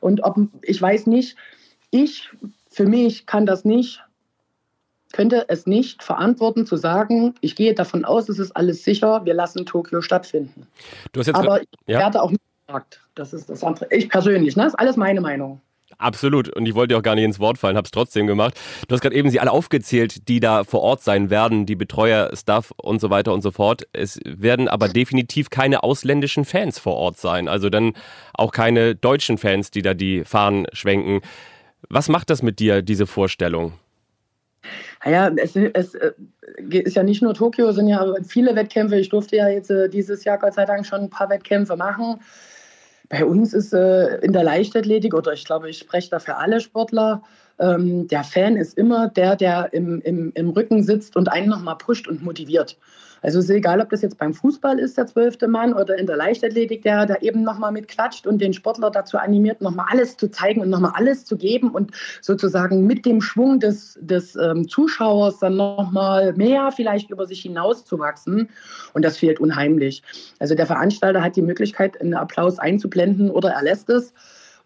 Und 0.00 0.22
ob, 0.22 0.38
ich 0.62 0.80
weiß 0.80 1.08
nicht, 1.08 1.36
ich 1.90 2.30
für 2.70 2.86
mich 2.86 3.26
kann 3.26 3.44
das 3.44 3.64
nicht, 3.64 4.04
könnte 5.12 5.46
es 5.48 5.66
nicht 5.66 6.04
verantworten 6.04 6.64
zu 6.64 6.76
sagen, 6.76 7.34
ich 7.40 7.56
gehe 7.56 7.74
davon 7.74 8.04
aus, 8.04 8.28
es 8.28 8.38
ist 8.38 8.52
alles 8.52 8.84
sicher, 8.84 9.24
wir 9.24 9.34
lassen 9.34 9.66
Tokio 9.66 10.00
stattfinden. 10.00 10.68
Aber 11.34 11.62
ich 11.62 11.68
ja. 11.86 11.98
werde 11.98 12.22
auch 12.22 12.30
nicht 12.30 12.42
gesagt, 12.66 13.00
das 13.16 13.32
ist 13.32 13.50
das 13.50 13.64
andere. 13.64 13.88
Ich 13.90 14.08
persönlich, 14.08 14.54
ne? 14.54 14.64
das 14.64 14.74
ist 14.74 14.78
alles 14.78 14.96
meine 14.96 15.20
Meinung. 15.20 15.60
Absolut. 15.98 16.48
Und 16.48 16.66
ich 16.66 16.76
wollte 16.76 16.94
dir 16.94 16.98
auch 16.98 17.02
gar 17.02 17.16
nicht 17.16 17.24
ins 17.24 17.40
Wort 17.40 17.58
fallen, 17.58 17.76
habe 17.76 17.86
es 17.86 17.90
trotzdem 17.90 18.28
gemacht. 18.28 18.54
Du 18.86 18.94
hast 18.94 19.00
gerade 19.00 19.16
eben 19.16 19.30
sie 19.30 19.40
alle 19.40 19.50
aufgezählt, 19.50 20.28
die 20.28 20.38
da 20.38 20.62
vor 20.62 20.80
Ort 20.80 21.02
sein 21.02 21.28
werden, 21.28 21.66
die 21.66 21.74
Betreuer, 21.74 22.30
Staff 22.36 22.72
und 22.76 23.00
so 23.00 23.10
weiter 23.10 23.34
und 23.34 23.42
so 23.42 23.50
fort. 23.50 23.82
Es 23.92 24.20
werden 24.24 24.68
aber 24.68 24.88
definitiv 24.88 25.50
keine 25.50 25.82
ausländischen 25.82 26.44
Fans 26.44 26.78
vor 26.78 26.94
Ort 26.94 27.18
sein. 27.18 27.48
Also 27.48 27.68
dann 27.68 27.94
auch 28.32 28.52
keine 28.52 28.94
deutschen 28.94 29.38
Fans, 29.38 29.72
die 29.72 29.82
da 29.82 29.92
die 29.92 30.24
Fahnen 30.24 30.66
schwenken. 30.72 31.20
Was 31.88 32.08
macht 32.08 32.30
das 32.30 32.42
mit 32.42 32.60
dir, 32.60 32.80
diese 32.82 33.06
Vorstellung? 33.06 33.72
Naja, 35.04 35.30
es, 35.36 35.56
es 35.56 35.94
äh, 35.94 36.12
ist 36.70 36.96
ja 36.96 37.02
nicht 37.02 37.22
nur 37.22 37.34
Tokio, 37.34 37.68
es 37.68 37.76
sind 37.76 37.88
ja 37.88 38.14
viele 38.26 38.54
Wettkämpfe. 38.54 38.96
Ich 38.96 39.08
durfte 39.08 39.36
ja 39.36 39.48
jetzt 39.48 39.70
äh, 39.70 39.88
dieses 39.88 40.24
Jahr 40.24 40.38
Gott 40.38 40.54
sei 40.54 40.64
Dank 40.64 40.86
schon 40.86 41.02
ein 41.02 41.10
paar 41.10 41.30
Wettkämpfe 41.30 41.76
machen. 41.76 42.20
Bei 43.08 43.24
uns 43.24 43.54
ist 43.54 43.72
äh, 43.72 44.18
in 44.18 44.32
der 44.32 44.44
Leichtathletik, 44.44 45.14
oder 45.14 45.32
ich 45.32 45.44
glaube, 45.44 45.70
ich 45.70 45.78
spreche 45.78 46.10
da 46.10 46.18
für 46.18 46.36
alle 46.36 46.60
Sportler, 46.60 47.22
ähm, 47.58 48.08
der 48.08 48.24
Fan 48.24 48.56
ist 48.56 48.76
immer 48.76 49.08
der, 49.08 49.36
der 49.36 49.72
im, 49.72 50.00
im, 50.02 50.32
im 50.34 50.50
Rücken 50.50 50.82
sitzt 50.82 51.16
und 51.16 51.30
einen 51.30 51.48
nochmal 51.48 51.76
pusht 51.76 52.08
und 52.08 52.22
motiviert. 52.22 52.76
Also 53.22 53.38
es 53.38 53.46
ist 53.46 53.50
egal, 53.50 53.80
ob 53.80 53.90
das 53.90 54.02
jetzt 54.02 54.18
beim 54.18 54.32
Fußball 54.32 54.78
ist, 54.78 54.96
der 54.96 55.06
zwölfte 55.06 55.48
Mann, 55.48 55.74
oder 55.74 55.98
in 55.98 56.06
der 56.06 56.16
Leichtathletik, 56.16 56.82
der 56.82 57.06
da 57.06 57.16
eben 57.16 57.42
nochmal 57.42 57.72
mitklatscht 57.72 58.26
und 58.26 58.40
den 58.40 58.52
Sportler 58.52 58.90
dazu 58.90 59.18
animiert, 59.18 59.60
nochmal 59.60 59.86
alles 59.90 60.16
zu 60.16 60.30
zeigen 60.30 60.60
und 60.60 60.70
nochmal 60.70 60.92
alles 60.94 61.24
zu 61.24 61.36
geben 61.36 61.70
und 61.70 61.92
sozusagen 62.20 62.86
mit 62.86 63.04
dem 63.06 63.20
Schwung 63.20 63.60
des, 63.60 63.98
des 64.00 64.36
ähm, 64.36 64.68
Zuschauers 64.68 65.38
dann 65.38 65.56
nochmal 65.56 66.32
mehr 66.34 66.70
vielleicht 66.70 67.10
über 67.10 67.26
sich 67.26 67.40
hinauszuwachsen. 67.40 68.48
Und 68.94 69.04
das 69.04 69.16
fehlt 69.16 69.40
unheimlich. 69.40 70.02
Also 70.38 70.54
der 70.54 70.66
Veranstalter 70.66 71.22
hat 71.22 71.36
die 71.36 71.42
Möglichkeit, 71.42 72.00
einen 72.00 72.14
Applaus 72.14 72.58
einzublenden 72.58 73.30
oder 73.30 73.50
er 73.50 73.62
lässt 73.62 73.90
es. 73.90 74.12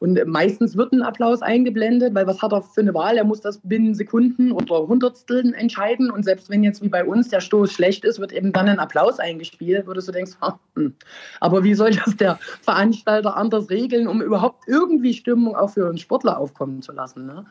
Und 0.03 0.19
meistens 0.27 0.77
wird 0.77 0.93
ein 0.93 1.03
Applaus 1.03 1.43
eingeblendet, 1.43 2.13
weil 2.13 2.27
was 2.27 2.43
hat 2.43 2.53
er 2.53 2.63
für 2.63 2.81
eine 2.81 2.93
Wahl? 2.93 3.17
Er 3.17 3.23
muss 3.23 3.41
das 3.41 3.61
binnen 3.63 3.95
Sekunden 3.95 4.51
oder 4.51 4.89
Hundertsteln 4.89 5.55
entscheiden. 5.55 6.11
Und 6.11 6.25
selbst 6.25 6.51
wenn 6.51 6.65
jetzt 6.65 6.83
wie 6.83 6.89
bei 6.89 7.05
uns 7.05 7.29
der 7.29 7.41
Stoß 7.41 7.71
schlecht 7.73 8.05
ist, 8.05 8.19
wird 8.19 8.33
eben 8.33 8.53
dann 8.53 8.69
ein 8.69 8.81
Applaus 8.81 9.21
eingespielt, 9.21 9.87
wo 9.87 9.93
du 9.93 10.01
denkst, 10.01 10.33
hm. 10.75 10.95
aber 11.39 11.63
wie 11.63 11.75
soll 11.75 11.93
das 11.93 12.17
der 12.17 12.41
Veranstalter 12.63 13.37
anders 13.37 13.71
regeln, 13.71 14.09
um 14.09 14.21
überhaupt 14.21 14.65
irgendwie 14.67 15.15
Stimmung 15.15 15.55
auch 15.55 15.71
für 15.71 15.87
einen 15.87 15.99
Sportler 15.99 16.37
aufkommen 16.37 16.83
zu 16.83 16.91
lassen? 16.91 17.25
Ne? 17.27 17.45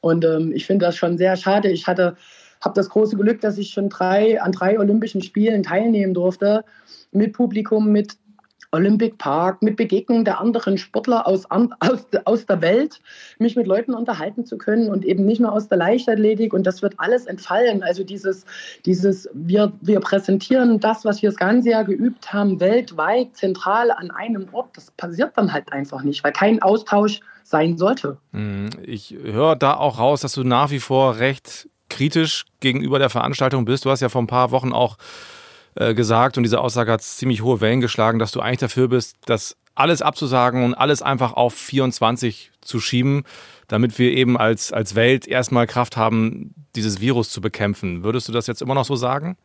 Und 0.00 0.24
ähm, 0.24 0.50
ich 0.52 0.66
finde 0.66 0.86
das 0.86 0.96
schon 0.96 1.16
sehr 1.16 1.36
schade. 1.36 1.70
Ich 1.70 1.86
hatte 1.86 2.16
habe 2.60 2.74
das 2.74 2.88
große 2.88 3.16
Glück, 3.16 3.40
dass 3.40 3.58
ich 3.58 3.70
schon 3.70 3.88
drei, 3.88 4.40
an 4.40 4.50
drei 4.50 4.78
Olympischen 4.80 5.22
Spielen 5.22 5.62
teilnehmen 5.62 6.14
durfte, 6.14 6.64
mit 7.12 7.34
Publikum, 7.34 7.92
mit 7.92 8.16
Olympic 8.74 9.16
Park, 9.18 9.62
mit 9.62 9.76
Begegnungen 9.76 10.24
der 10.24 10.40
anderen 10.40 10.76
Sportler 10.76 11.26
aus, 11.26 11.44
aus, 11.50 12.06
aus 12.24 12.46
der 12.46 12.60
Welt, 12.60 13.00
mich 13.38 13.56
mit 13.56 13.66
Leuten 13.66 13.94
unterhalten 13.94 14.44
zu 14.44 14.58
können 14.58 14.90
und 14.90 15.04
eben 15.04 15.24
nicht 15.24 15.40
nur 15.40 15.52
aus 15.52 15.68
der 15.68 15.78
Leichtathletik. 15.78 16.52
Und 16.52 16.66
das 16.66 16.82
wird 16.82 16.94
alles 16.98 17.26
entfallen. 17.26 17.82
Also 17.82 18.04
dieses, 18.04 18.44
dieses 18.84 19.28
wir, 19.32 19.72
wir 19.80 20.00
präsentieren 20.00 20.80
das, 20.80 21.04
was 21.04 21.22
wir 21.22 21.30
das 21.30 21.38
ganze 21.38 21.70
Jahr 21.70 21.84
geübt 21.84 22.32
haben, 22.32 22.60
weltweit, 22.60 23.36
zentral 23.36 23.90
an 23.90 24.10
einem 24.10 24.48
Ort. 24.52 24.76
Das 24.76 24.90
passiert 24.90 25.32
dann 25.36 25.52
halt 25.52 25.72
einfach 25.72 26.02
nicht, 26.02 26.24
weil 26.24 26.32
kein 26.32 26.60
Austausch 26.60 27.20
sein 27.44 27.78
sollte. 27.78 28.18
Hm, 28.32 28.70
ich 28.82 29.16
höre 29.22 29.54
da 29.56 29.74
auch 29.74 29.98
raus, 29.98 30.22
dass 30.22 30.32
du 30.32 30.42
nach 30.42 30.70
wie 30.70 30.80
vor 30.80 31.18
recht 31.18 31.68
kritisch 31.88 32.46
gegenüber 32.60 32.98
der 32.98 33.10
Veranstaltung 33.10 33.64
bist. 33.64 33.84
Du 33.84 33.90
hast 33.90 34.00
ja 34.00 34.08
vor 34.08 34.22
ein 34.22 34.26
paar 34.26 34.50
Wochen 34.50 34.72
auch 34.72 34.96
äh, 35.76 35.94
gesagt 35.94 36.36
und 36.36 36.42
diese 36.42 36.60
Aussage 36.60 36.92
hat 36.92 37.02
ziemlich 37.02 37.42
hohe 37.42 37.60
Wellen 37.60 37.80
geschlagen, 37.80 38.18
dass 38.18 38.32
du 38.32 38.40
eigentlich 38.40 38.60
dafür 38.60 38.88
bist, 38.88 39.16
das 39.26 39.56
alles 39.74 40.02
abzusagen 40.02 40.64
und 40.64 40.74
alles 40.74 41.02
einfach 41.02 41.32
auf 41.32 41.54
24 41.54 42.52
zu 42.60 42.80
schieben, 42.80 43.24
damit 43.68 43.98
wir 43.98 44.12
eben 44.12 44.36
als, 44.38 44.72
als 44.72 44.94
Welt 44.94 45.26
erstmal 45.26 45.66
Kraft 45.66 45.96
haben, 45.96 46.54
dieses 46.76 47.00
Virus 47.00 47.30
zu 47.30 47.40
bekämpfen. 47.40 48.04
Würdest 48.04 48.28
du 48.28 48.32
das 48.32 48.46
jetzt 48.46 48.62
immer 48.62 48.74
noch 48.74 48.84
so 48.84 48.96
sagen? 48.96 49.36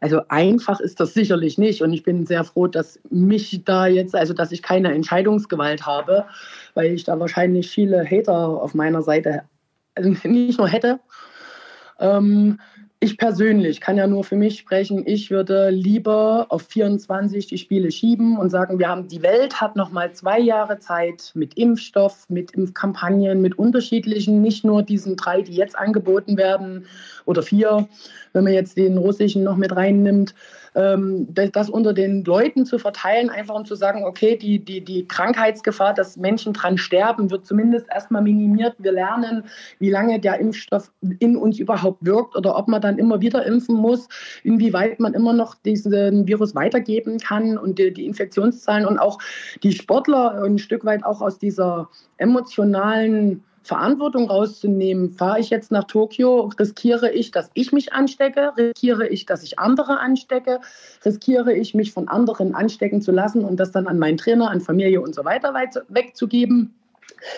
Also 0.00 0.22
einfach 0.28 0.80
ist 0.80 1.00
das 1.00 1.14
sicherlich 1.14 1.58
nicht. 1.58 1.82
Und 1.82 1.92
ich 1.92 2.02
bin 2.02 2.26
sehr 2.26 2.44
froh, 2.44 2.66
dass 2.66 2.98
mich 3.10 3.62
da 3.64 3.86
jetzt, 3.86 4.14
also 4.14 4.34
dass 4.34 4.52
ich 4.52 4.62
keine 4.62 4.92
Entscheidungsgewalt 4.92 5.86
habe, 5.86 6.26
weil 6.74 6.92
ich 6.92 7.04
da 7.04 7.18
wahrscheinlich 7.20 7.70
viele 7.70 8.04
Hater 8.04 8.48
auf 8.48 8.74
meiner 8.74 9.02
Seite 9.02 9.42
also 9.94 10.10
nicht 10.24 10.58
nur 10.58 10.68
hätte. 10.68 11.00
Ähm, 12.00 12.60
ich 13.00 13.16
persönlich 13.16 13.80
kann 13.80 13.96
ja 13.96 14.08
nur 14.08 14.24
für 14.24 14.34
mich 14.34 14.58
sprechen. 14.58 15.04
Ich 15.06 15.30
würde 15.30 15.70
lieber 15.70 16.46
auf 16.48 16.62
24 16.62 17.46
die 17.46 17.58
Spiele 17.58 17.92
schieben 17.92 18.36
und 18.36 18.50
sagen, 18.50 18.80
wir 18.80 18.88
haben 18.88 19.06
die 19.06 19.22
Welt 19.22 19.60
hat 19.60 19.76
noch 19.76 19.92
mal 19.92 20.12
zwei 20.12 20.40
Jahre 20.40 20.80
Zeit 20.80 21.30
mit 21.34 21.54
Impfstoff, 21.54 22.28
mit 22.28 22.50
Impfkampagnen, 22.52 23.40
mit 23.40 23.56
unterschiedlichen, 23.56 24.42
nicht 24.42 24.64
nur 24.64 24.82
diesen 24.82 25.14
drei, 25.14 25.42
die 25.42 25.54
jetzt 25.54 25.78
angeboten 25.78 26.36
werden 26.36 26.86
oder 27.24 27.42
vier, 27.42 27.88
wenn 28.32 28.42
man 28.42 28.52
jetzt 28.52 28.76
den 28.76 28.98
russischen 28.98 29.44
noch 29.44 29.56
mit 29.56 29.74
reinnimmt, 29.76 30.34
das 30.78 31.70
unter 31.70 31.92
den 31.92 32.24
Leuten 32.24 32.64
zu 32.64 32.78
verteilen, 32.78 33.30
einfach 33.30 33.54
um 33.54 33.64
zu 33.64 33.74
sagen, 33.74 34.04
okay, 34.04 34.36
die, 34.36 34.64
die, 34.64 34.80
die 34.84 35.08
Krankheitsgefahr, 35.08 35.92
dass 35.92 36.16
Menschen 36.16 36.52
dran 36.52 36.78
sterben, 36.78 37.30
wird 37.30 37.46
zumindest 37.46 37.86
erstmal 37.92 38.22
minimiert. 38.22 38.76
Wir 38.78 38.92
lernen, 38.92 39.44
wie 39.80 39.90
lange 39.90 40.20
der 40.20 40.38
Impfstoff 40.38 40.92
in 41.18 41.36
uns 41.36 41.58
überhaupt 41.58 42.04
wirkt 42.04 42.36
oder 42.36 42.56
ob 42.56 42.68
man 42.68 42.80
dann 42.80 42.98
immer 42.98 43.20
wieder 43.20 43.44
impfen 43.44 43.74
muss, 43.74 44.08
inwieweit 44.44 45.00
man 45.00 45.14
immer 45.14 45.32
noch 45.32 45.56
diesen 45.56 46.28
Virus 46.28 46.54
weitergeben 46.54 47.18
kann 47.18 47.58
und 47.58 47.78
die, 47.78 47.92
die 47.92 48.06
Infektionszahlen 48.06 48.86
und 48.86 48.98
auch 48.98 49.18
die 49.62 49.72
Sportler 49.72 50.42
ein 50.44 50.58
Stück 50.58 50.84
weit 50.84 51.04
auch 51.04 51.20
aus 51.20 51.38
dieser 51.38 51.88
emotionalen 52.18 53.42
Verantwortung 53.68 54.30
rauszunehmen. 54.30 55.10
Fahre 55.10 55.40
ich 55.40 55.50
jetzt 55.50 55.70
nach 55.70 55.84
Tokio, 55.84 56.50
riskiere 56.58 57.12
ich, 57.12 57.32
dass 57.32 57.50
ich 57.52 57.70
mich 57.70 57.92
anstecke, 57.92 58.54
riskiere 58.56 59.06
ich, 59.06 59.26
dass 59.26 59.42
ich 59.42 59.58
andere 59.58 60.00
anstecke, 60.00 60.60
riskiere 61.04 61.52
ich, 61.52 61.74
mich 61.74 61.92
von 61.92 62.08
anderen 62.08 62.54
anstecken 62.54 63.02
zu 63.02 63.12
lassen 63.12 63.44
und 63.44 63.60
das 63.60 63.70
dann 63.70 63.86
an 63.86 63.98
meinen 63.98 64.16
Trainer, 64.16 64.50
an 64.50 64.62
Familie 64.62 65.02
und 65.02 65.14
so 65.14 65.26
weiter 65.26 65.52
wegzugeben. 65.88 66.74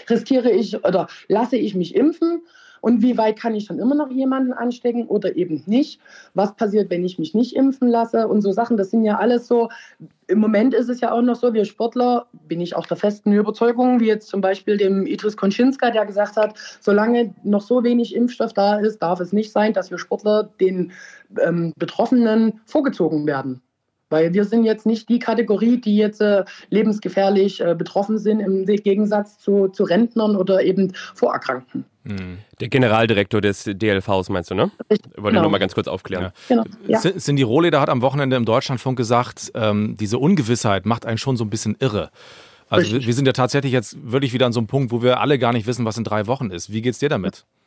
Riskiere 0.09 0.51
ich 0.53 0.85
oder 0.85 1.09
lasse 1.27 1.57
ich 1.57 1.75
mich 1.75 1.97
impfen 1.97 2.43
und 2.81 3.03
wie 3.03 3.19
weit 3.19 3.39
kann 3.39 3.55
ich 3.55 3.67
dann 3.67 3.79
immer 3.79 3.95
noch 3.95 4.11
jemanden 4.11 4.53
anstecken 4.53 5.07
oder 5.07 5.37
eben 5.37 5.63
nicht? 5.67 6.01
Was 6.35 6.55
passiert, 6.55 6.91
wenn 6.91 7.05
ich 7.05 7.19
mich 7.19 7.35
nicht 7.35 7.55
impfen 7.57 7.89
lasse? 7.89 8.29
Und 8.29 8.43
so 8.43 8.53
Sachen, 8.53 8.77
das 8.77 8.91
sind 8.91 9.05
ja 9.05 9.19
alles 9.19 9.47
so. 9.47 9.69
Im 10.27 10.39
Moment 10.39 10.75
ist 10.75 10.89
es 10.89 11.01
ja 11.01 11.13
auch 11.13 11.23
noch 11.23 11.37
so, 11.37 11.53
wir 11.55 11.65
Sportler, 11.65 12.27
bin 12.47 12.61
ich 12.61 12.77
auch 12.77 12.87
der 12.87 12.97
festen 12.97 13.33
Überzeugung, 13.33 14.01
wie 14.01 14.07
jetzt 14.07 14.29
zum 14.29 14.41
Beispiel 14.41 14.77
dem 14.77 15.07
Idris 15.07 15.37
Konschinska, 15.37 15.91
der 15.91 16.07
gesagt 16.07 16.37
hat, 16.37 16.55
solange 16.81 17.35
noch 17.43 17.63
so 17.63 17.83
wenig 17.83 18.15
Impfstoff 18.15 18.53
da 18.53 18.79
ist, 18.79 19.01
darf 19.01 19.21
es 19.21 19.33
nicht 19.33 19.53
sein, 19.53 19.73
dass 19.73 19.91
wir 19.91 19.99
Sportler 19.99 20.51
den 20.61 20.93
ähm, 21.41 21.73
Betroffenen 21.77 22.61
vorgezogen 22.65 23.27
werden. 23.27 23.61
Weil 24.11 24.35
wir 24.35 24.45
sind 24.45 24.65
jetzt 24.65 24.87
nicht 24.87 25.09
die 25.09 25.19
Kategorie, 25.19 25.81
die 25.81 25.97
jetzt 25.97 26.21
äh, 26.21 26.45
lebensgefährlich 26.69 27.61
äh, 27.61 27.75
betroffen 27.75 28.19
sind, 28.19 28.41
im 28.41 28.67
Gegensatz 28.67 29.39
zu, 29.39 29.69
zu 29.69 29.85
Rentnern 29.85 30.37
oder 30.37 30.63
eben 30.63 30.93
Vorerkrankten. 31.15 31.85
Hm. 32.05 32.39
Der 32.61 32.69
Generaldirektor 32.69 33.41
des 33.41 33.65
DLVs 33.65 34.29
meinst 34.31 34.51
du, 34.51 34.55
ne? 34.55 34.71
Richtig, 34.91 35.13
Wollte 35.17 35.31
genau. 35.31 35.43
nur 35.43 35.51
mal 35.51 35.59
ganz 35.59 35.75
kurz 35.75 35.87
aufklären. 35.87 36.25
Ja. 36.25 36.33
Genau, 36.49 36.65
ja. 36.87 36.99
Cindy 36.99 37.43
Rohleder 37.43 37.81
hat 37.81 37.89
am 37.89 38.03
Wochenende 38.03 38.37
im 38.37 38.45
Deutschlandfunk 38.45 38.97
gesagt, 38.97 39.53
ähm, 39.55 39.97
diese 39.99 40.19
Ungewissheit 40.19 40.87
macht 40.87 41.07
einen 41.07 41.19
schon 41.19 41.37
so 41.37 41.45
ein 41.45 41.51
bisschen 41.51 41.77
irre. 41.79 42.11
Also 42.71 42.93
wir, 42.93 43.07
wir 43.07 43.15
sind 43.15 43.27
ja 43.27 43.33
tatsächlich 43.33 43.73
jetzt 43.73 43.97
wirklich 44.03 44.33
wieder 44.33 44.47
an 44.47 44.53
so 44.53 44.61
einem 44.61 44.67
Punkt, 44.67 44.93
wo 44.93 45.03
wir 45.03 45.21
alle 45.21 45.39
gar 45.39 45.53
nicht 45.53 45.67
wissen, 45.67 45.85
was 45.85 45.99
in 45.99 46.05
drei 46.05 46.27
Wochen 46.27 46.51
ist. 46.51 46.73
Wie 46.73 46.83
geht's 46.83 47.01
dir 47.01 47.09
damit? 47.09 47.39
Ja, 47.39 47.60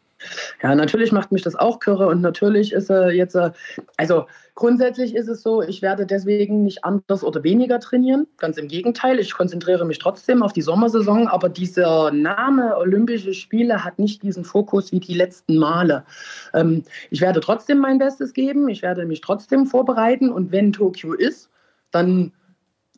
natürlich 0.61 1.11
macht 1.11 1.31
mich 1.31 1.41
das 1.41 1.55
auch 1.55 1.79
kirre 1.79 2.07
und 2.07 2.21
natürlich 2.21 2.73
ist 2.73 2.89
er 2.89 3.11
jetzt, 3.11 3.35
äh, 3.35 3.51
also 3.97 4.25
grundsätzlich 4.55 5.15
ist 5.15 5.27
es 5.27 5.41
so, 5.41 5.61
ich 5.61 5.81
werde 5.81 6.05
deswegen 6.05 6.63
nicht 6.63 6.85
anders 6.85 7.23
oder 7.23 7.43
weniger 7.43 7.79
trainieren. 7.79 8.27
Ganz 8.37 8.57
im 8.57 8.67
Gegenteil, 8.67 9.19
ich 9.19 9.33
konzentriere 9.33 9.85
mich 9.85 9.99
trotzdem 9.99 10.43
auf 10.43 10.53
die 10.53 10.61
Sommersaison, 10.61 11.27
aber 11.27 11.49
dieser 11.49 12.11
Name 12.11 12.77
Olympische 12.77 13.33
Spiele 13.33 13.83
hat 13.83 13.99
nicht 13.99 14.23
diesen 14.23 14.43
Fokus 14.43 14.91
wie 14.91 14.99
die 14.99 15.15
letzten 15.15 15.57
Male. 15.57 16.05
Ähm, 16.53 16.83
ich 17.09 17.21
werde 17.21 17.39
trotzdem 17.39 17.79
mein 17.79 17.97
Bestes 17.97 18.33
geben, 18.33 18.69
ich 18.69 18.81
werde 18.81 19.05
mich 19.05 19.21
trotzdem 19.21 19.65
vorbereiten 19.65 20.29
und 20.29 20.51
wenn 20.51 20.73
Tokio 20.73 21.13
ist, 21.13 21.49
dann 21.91 22.31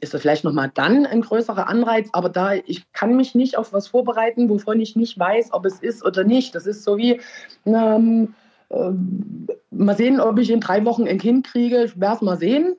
ist 0.05 0.13
das 0.13 0.21
vielleicht 0.21 0.43
nochmal 0.43 0.71
dann 0.73 1.05
ein 1.05 1.21
größerer 1.21 1.67
Anreiz, 1.67 2.09
aber 2.13 2.29
da 2.29 2.53
ich 2.53 2.91
kann 2.93 3.15
mich 3.15 3.35
nicht 3.35 3.57
auf 3.57 3.73
was 3.73 3.87
vorbereiten, 3.87 4.49
wovon 4.49 4.79
ich 4.79 4.95
nicht 4.95 5.17
weiß, 5.17 5.49
ob 5.51 5.65
es 5.65 5.79
ist 5.79 6.05
oder 6.05 6.23
nicht. 6.23 6.55
Das 6.55 6.67
ist 6.67 6.83
so 6.83 6.97
wie, 6.97 7.19
ähm, 7.65 8.35
äh, 8.69 8.91
mal 9.71 9.97
sehen, 9.97 10.19
ob 10.19 10.39
ich 10.39 10.51
in 10.51 10.61
drei 10.61 10.85
Wochen 10.85 11.07
ein 11.07 11.17
Kind 11.17 11.45
kriege, 11.45 11.83
ich 11.83 11.99
werde 11.99 12.15
es 12.15 12.21
mal 12.21 12.37
sehen. 12.37 12.75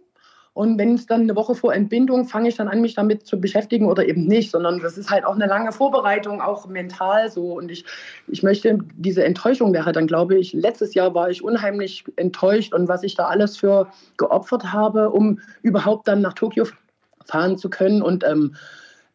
Und 0.55 0.79
wenn 0.79 0.95
es 0.95 1.05
dann 1.05 1.21
eine 1.21 1.37
Woche 1.37 1.55
vor 1.55 1.75
Entbindung, 1.75 2.25
fange 2.25 2.49
ich 2.49 2.57
dann 2.57 2.69
an, 2.69 2.81
mich 2.81 2.95
damit 2.95 3.27
zu 3.27 3.39
beschäftigen 3.39 3.85
oder 3.85 4.09
eben 4.09 4.27
nicht, 4.27 4.51
sondern 4.51 4.81
das 4.81 4.97
ist 4.97 5.11
halt 5.11 5.27
auch 5.27 5.35
eine 5.35 5.45
lange 5.45 5.71
Vorbereitung, 5.71 6.41
auch 6.41 6.67
mental 6.67 7.31
so. 7.31 7.53
Und 7.59 7.71
ich, 7.71 7.85
ich 8.27 8.43
möchte, 8.43 8.79
diese 8.95 9.23
Enttäuschung 9.23 9.75
wäre 9.75 9.93
dann, 9.93 10.07
glaube 10.07 10.39
ich, 10.39 10.55
letztes 10.55 10.95
Jahr 10.95 11.15
war 11.15 11.29
ich 11.29 11.45
unheimlich 11.45 12.05
enttäuscht 12.17 12.73
und 12.73 12.89
was 12.89 13.03
ich 13.03 13.15
da 13.15 13.27
alles 13.27 13.59
für 13.59 13.89
geopfert 14.17 14.73
habe, 14.73 15.11
um 15.11 15.41
überhaupt 15.61 16.09
dann 16.09 16.23
nach 16.23 16.33
Tokio 16.33 16.65
fahren 17.27 17.59
zu 17.59 17.71
können 17.71 18.03
und 18.03 18.25
ähm, 18.25 18.55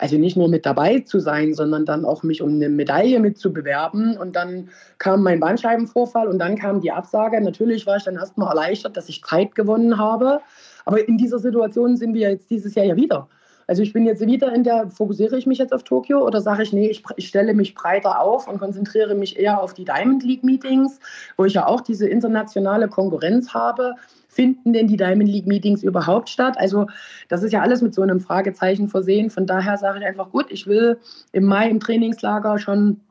also 0.02 0.18
nicht 0.18 0.36
nur 0.36 0.50
mit 0.50 0.66
dabei 0.66 1.02
zu 1.02 1.20
sein, 1.20 1.54
sondern 1.54 1.86
dann 1.86 2.06
auch 2.06 2.24
mich 2.24 2.42
um 2.42 2.50
eine 2.50 2.70
Medaille 2.70 3.20
mitzubewerben. 3.20 4.18
Und 4.18 4.36
dann 4.36 4.70
kam 4.98 5.22
mein 5.22 5.40
Bandscheibenvorfall 5.40 6.28
und 6.28 6.40
dann 6.40 6.58
kam 6.58 6.82
die 6.82 6.92
Absage. 6.92 7.40
Natürlich 7.40 7.86
war 7.86 7.98
ich 7.98 8.04
dann 8.04 8.16
erstmal 8.16 8.50
erleichtert, 8.50 8.98
dass 8.98 9.10
ich 9.10 9.24
Zeit 9.24 9.54
gewonnen 9.54 10.00
habe. 10.00 10.42
Aber 10.86 11.08
in 11.08 11.20
dieser 11.20 11.38
Situation 11.38 11.98
sind 11.98 12.16
wir 12.16 12.32
jetzt 12.32 12.50
dieses 12.50 12.74
Jahr 12.74 12.88
ja 12.88 12.96
wieder. 12.96 13.28
Also 13.68 13.84
ich 13.84 13.94
bin 13.94 14.08
jetzt 14.08 14.26
wieder 14.26 14.52
in 14.52 14.64
der, 14.64 14.90
fokussiere 14.90 15.38
ich 15.38 15.46
mich 15.46 15.60
jetzt 15.60 15.72
auf 15.72 15.84
Tokio 15.84 16.26
oder 16.26 16.42
sage 16.42 16.64
ich, 16.64 16.74
nee, 16.74 16.90
ich, 16.90 17.04
ich, 17.16 17.28
stelle 17.28 17.54
mich 17.54 17.76
breiter 17.76 18.20
auf 18.20 18.48
und 18.48 18.58
konzentriere 18.58 19.14
mich 19.14 19.38
eher 19.38 19.62
auf 19.62 19.76
die 19.76 19.86
Diamond 19.86 20.24
League 20.24 20.44
Meetings, 20.44 21.00
wo 21.38 21.46
ich 21.46 21.54
ja 21.54 21.68
auch 21.68 21.82
diese 21.82 22.08
internationale 22.08 22.88
Konkurrenz 22.90 23.54
habe 23.54 23.94
finden 24.32 24.74
denn 24.74 24.88
die 24.88 24.98
Diamond 24.98 25.30
League 25.30 25.48
Meetings 25.48 25.84
überhaupt 25.84 26.30
statt? 26.30 26.56
Also 26.58 26.88
das 27.28 27.44
ist 27.44 27.52
ja 27.52 27.62
alles 27.62 27.82
mit 27.82 27.94
so 27.94 28.02
einem 28.02 28.20
Fragezeichen 28.20 28.88
versehen. 28.88 29.30
Von 29.30 29.46
daher 29.46 29.78
sage 29.78 30.00
ich 30.00 30.06
einfach, 30.06 30.32
gut, 30.32 30.46
ich 30.50 30.68
will 30.68 30.98
im 31.34 31.46
Mai 31.46 31.70
im 31.70 31.80
Trainingslager 31.80 32.58
schon 32.58 33.02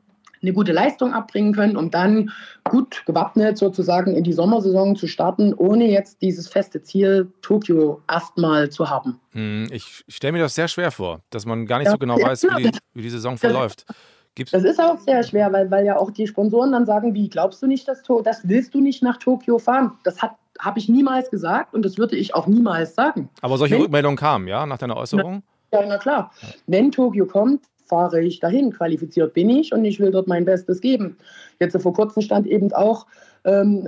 eine 0.41 0.53
gute 0.53 0.71
Leistung 0.71 1.13
abbringen 1.13 1.53
können, 1.53 1.77
um 1.77 1.91
dann 1.91 2.31
gut 2.63 3.03
gewappnet 3.05 3.59
sozusagen 3.59 4.15
in 4.15 4.23
die 4.23 4.33
Sommersaison 4.33 4.95
zu 4.95 5.07
starten, 5.07 5.53
ohne 5.53 5.87
jetzt 5.87 6.21
dieses 6.23 6.47
feste 6.47 6.81
Ziel 6.81 7.31
Tokio 7.41 8.01
erstmal 8.09 8.69
zu 8.71 8.89
haben. 8.89 9.19
Hm, 9.33 9.67
ich 9.71 10.03
stelle 10.07 10.33
mir 10.33 10.39
das 10.39 10.55
sehr 10.55 10.67
schwer 10.67 10.89
vor, 10.89 11.21
dass 11.29 11.45
man 11.45 11.67
gar 11.67 11.77
nicht 11.77 11.85
ja, 11.85 11.91
so 11.91 11.99
genau 11.99 12.15
weiß, 12.19 12.43
wie 12.43 12.63
die, 12.63 12.77
wie 12.95 13.01
die 13.03 13.09
Saison 13.09 13.37
verläuft. 13.37 13.85
Gibt's 14.33 14.51
das 14.51 14.63
ist 14.63 14.79
auch 14.79 14.97
sehr 14.97 15.23
schwer, 15.23 15.51
weil, 15.51 15.69
weil 15.69 15.85
ja 15.85 15.97
auch 15.97 16.09
die 16.09 16.25
Sponsoren 16.25 16.71
dann 16.71 16.85
sagen, 16.85 17.13
wie 17.13 17.29
glaubst 17.29 17.61
du 17.61 17.67
nicht, 17.67 17.87
dass 17.87 18.01
das 18.23 18.47
willst 18.47 18.73
du 18.73 18.81
nicht 18.81 19.03
nach 19.03 19.17
Tokio 19.17 19.59
fahren? 19.59 19.91
Das 20.03 20.21
hat 20.21 20.31
habe 20.61 20.79
ich 20.79 20.87
niemals 20.87 21.29
gesagt 21.29 21.73
und 21.73 21.83
das 21.83 21.97
würde 21.97 22.15
ich 22.15 22.33
auch 22.35 22.47
niemals 22.47 22.95
sagen. 22.95 23.29
Aber 23.41 23.57
solche 23.57 23.75
Wenn, 23.75 23.81
Rückmeldungen 23.81 24.17
kamen, 24.17 24.47
ja, 24.47 24.65
nach 24.65 24.77
deiner 24.77 24.95
Äußerung? 24.95 25.43
Ja, 25.73 25.83
na 25.85 25.97
klar. 25.97 26.31
Wenn 26.67 26.91
Tokio 26.91 27.25
kommt, 27.25 27.65
fahre 27.85 28.21
ich 28.21 28.39
dahin. 28.39 28.71
Qualifiziert 28.71 29.33
bin 29.33 29.49
ich 29.49 29.73
und 29.73 29.83
ich 29.83 29.99
will 29.99 30.11
dort 30.11 30.27
mein 30.27 30.45
Bestes 30.45 30.79
geben. 30.79 31.17
Jetzt 31.59 31.79
vor 31.81 31.93
kurzem 31.93 32.21
stand 32.21 32.47
eben 32.47 32.71
auch 32.71 33.05
ähm, 33.43 33.87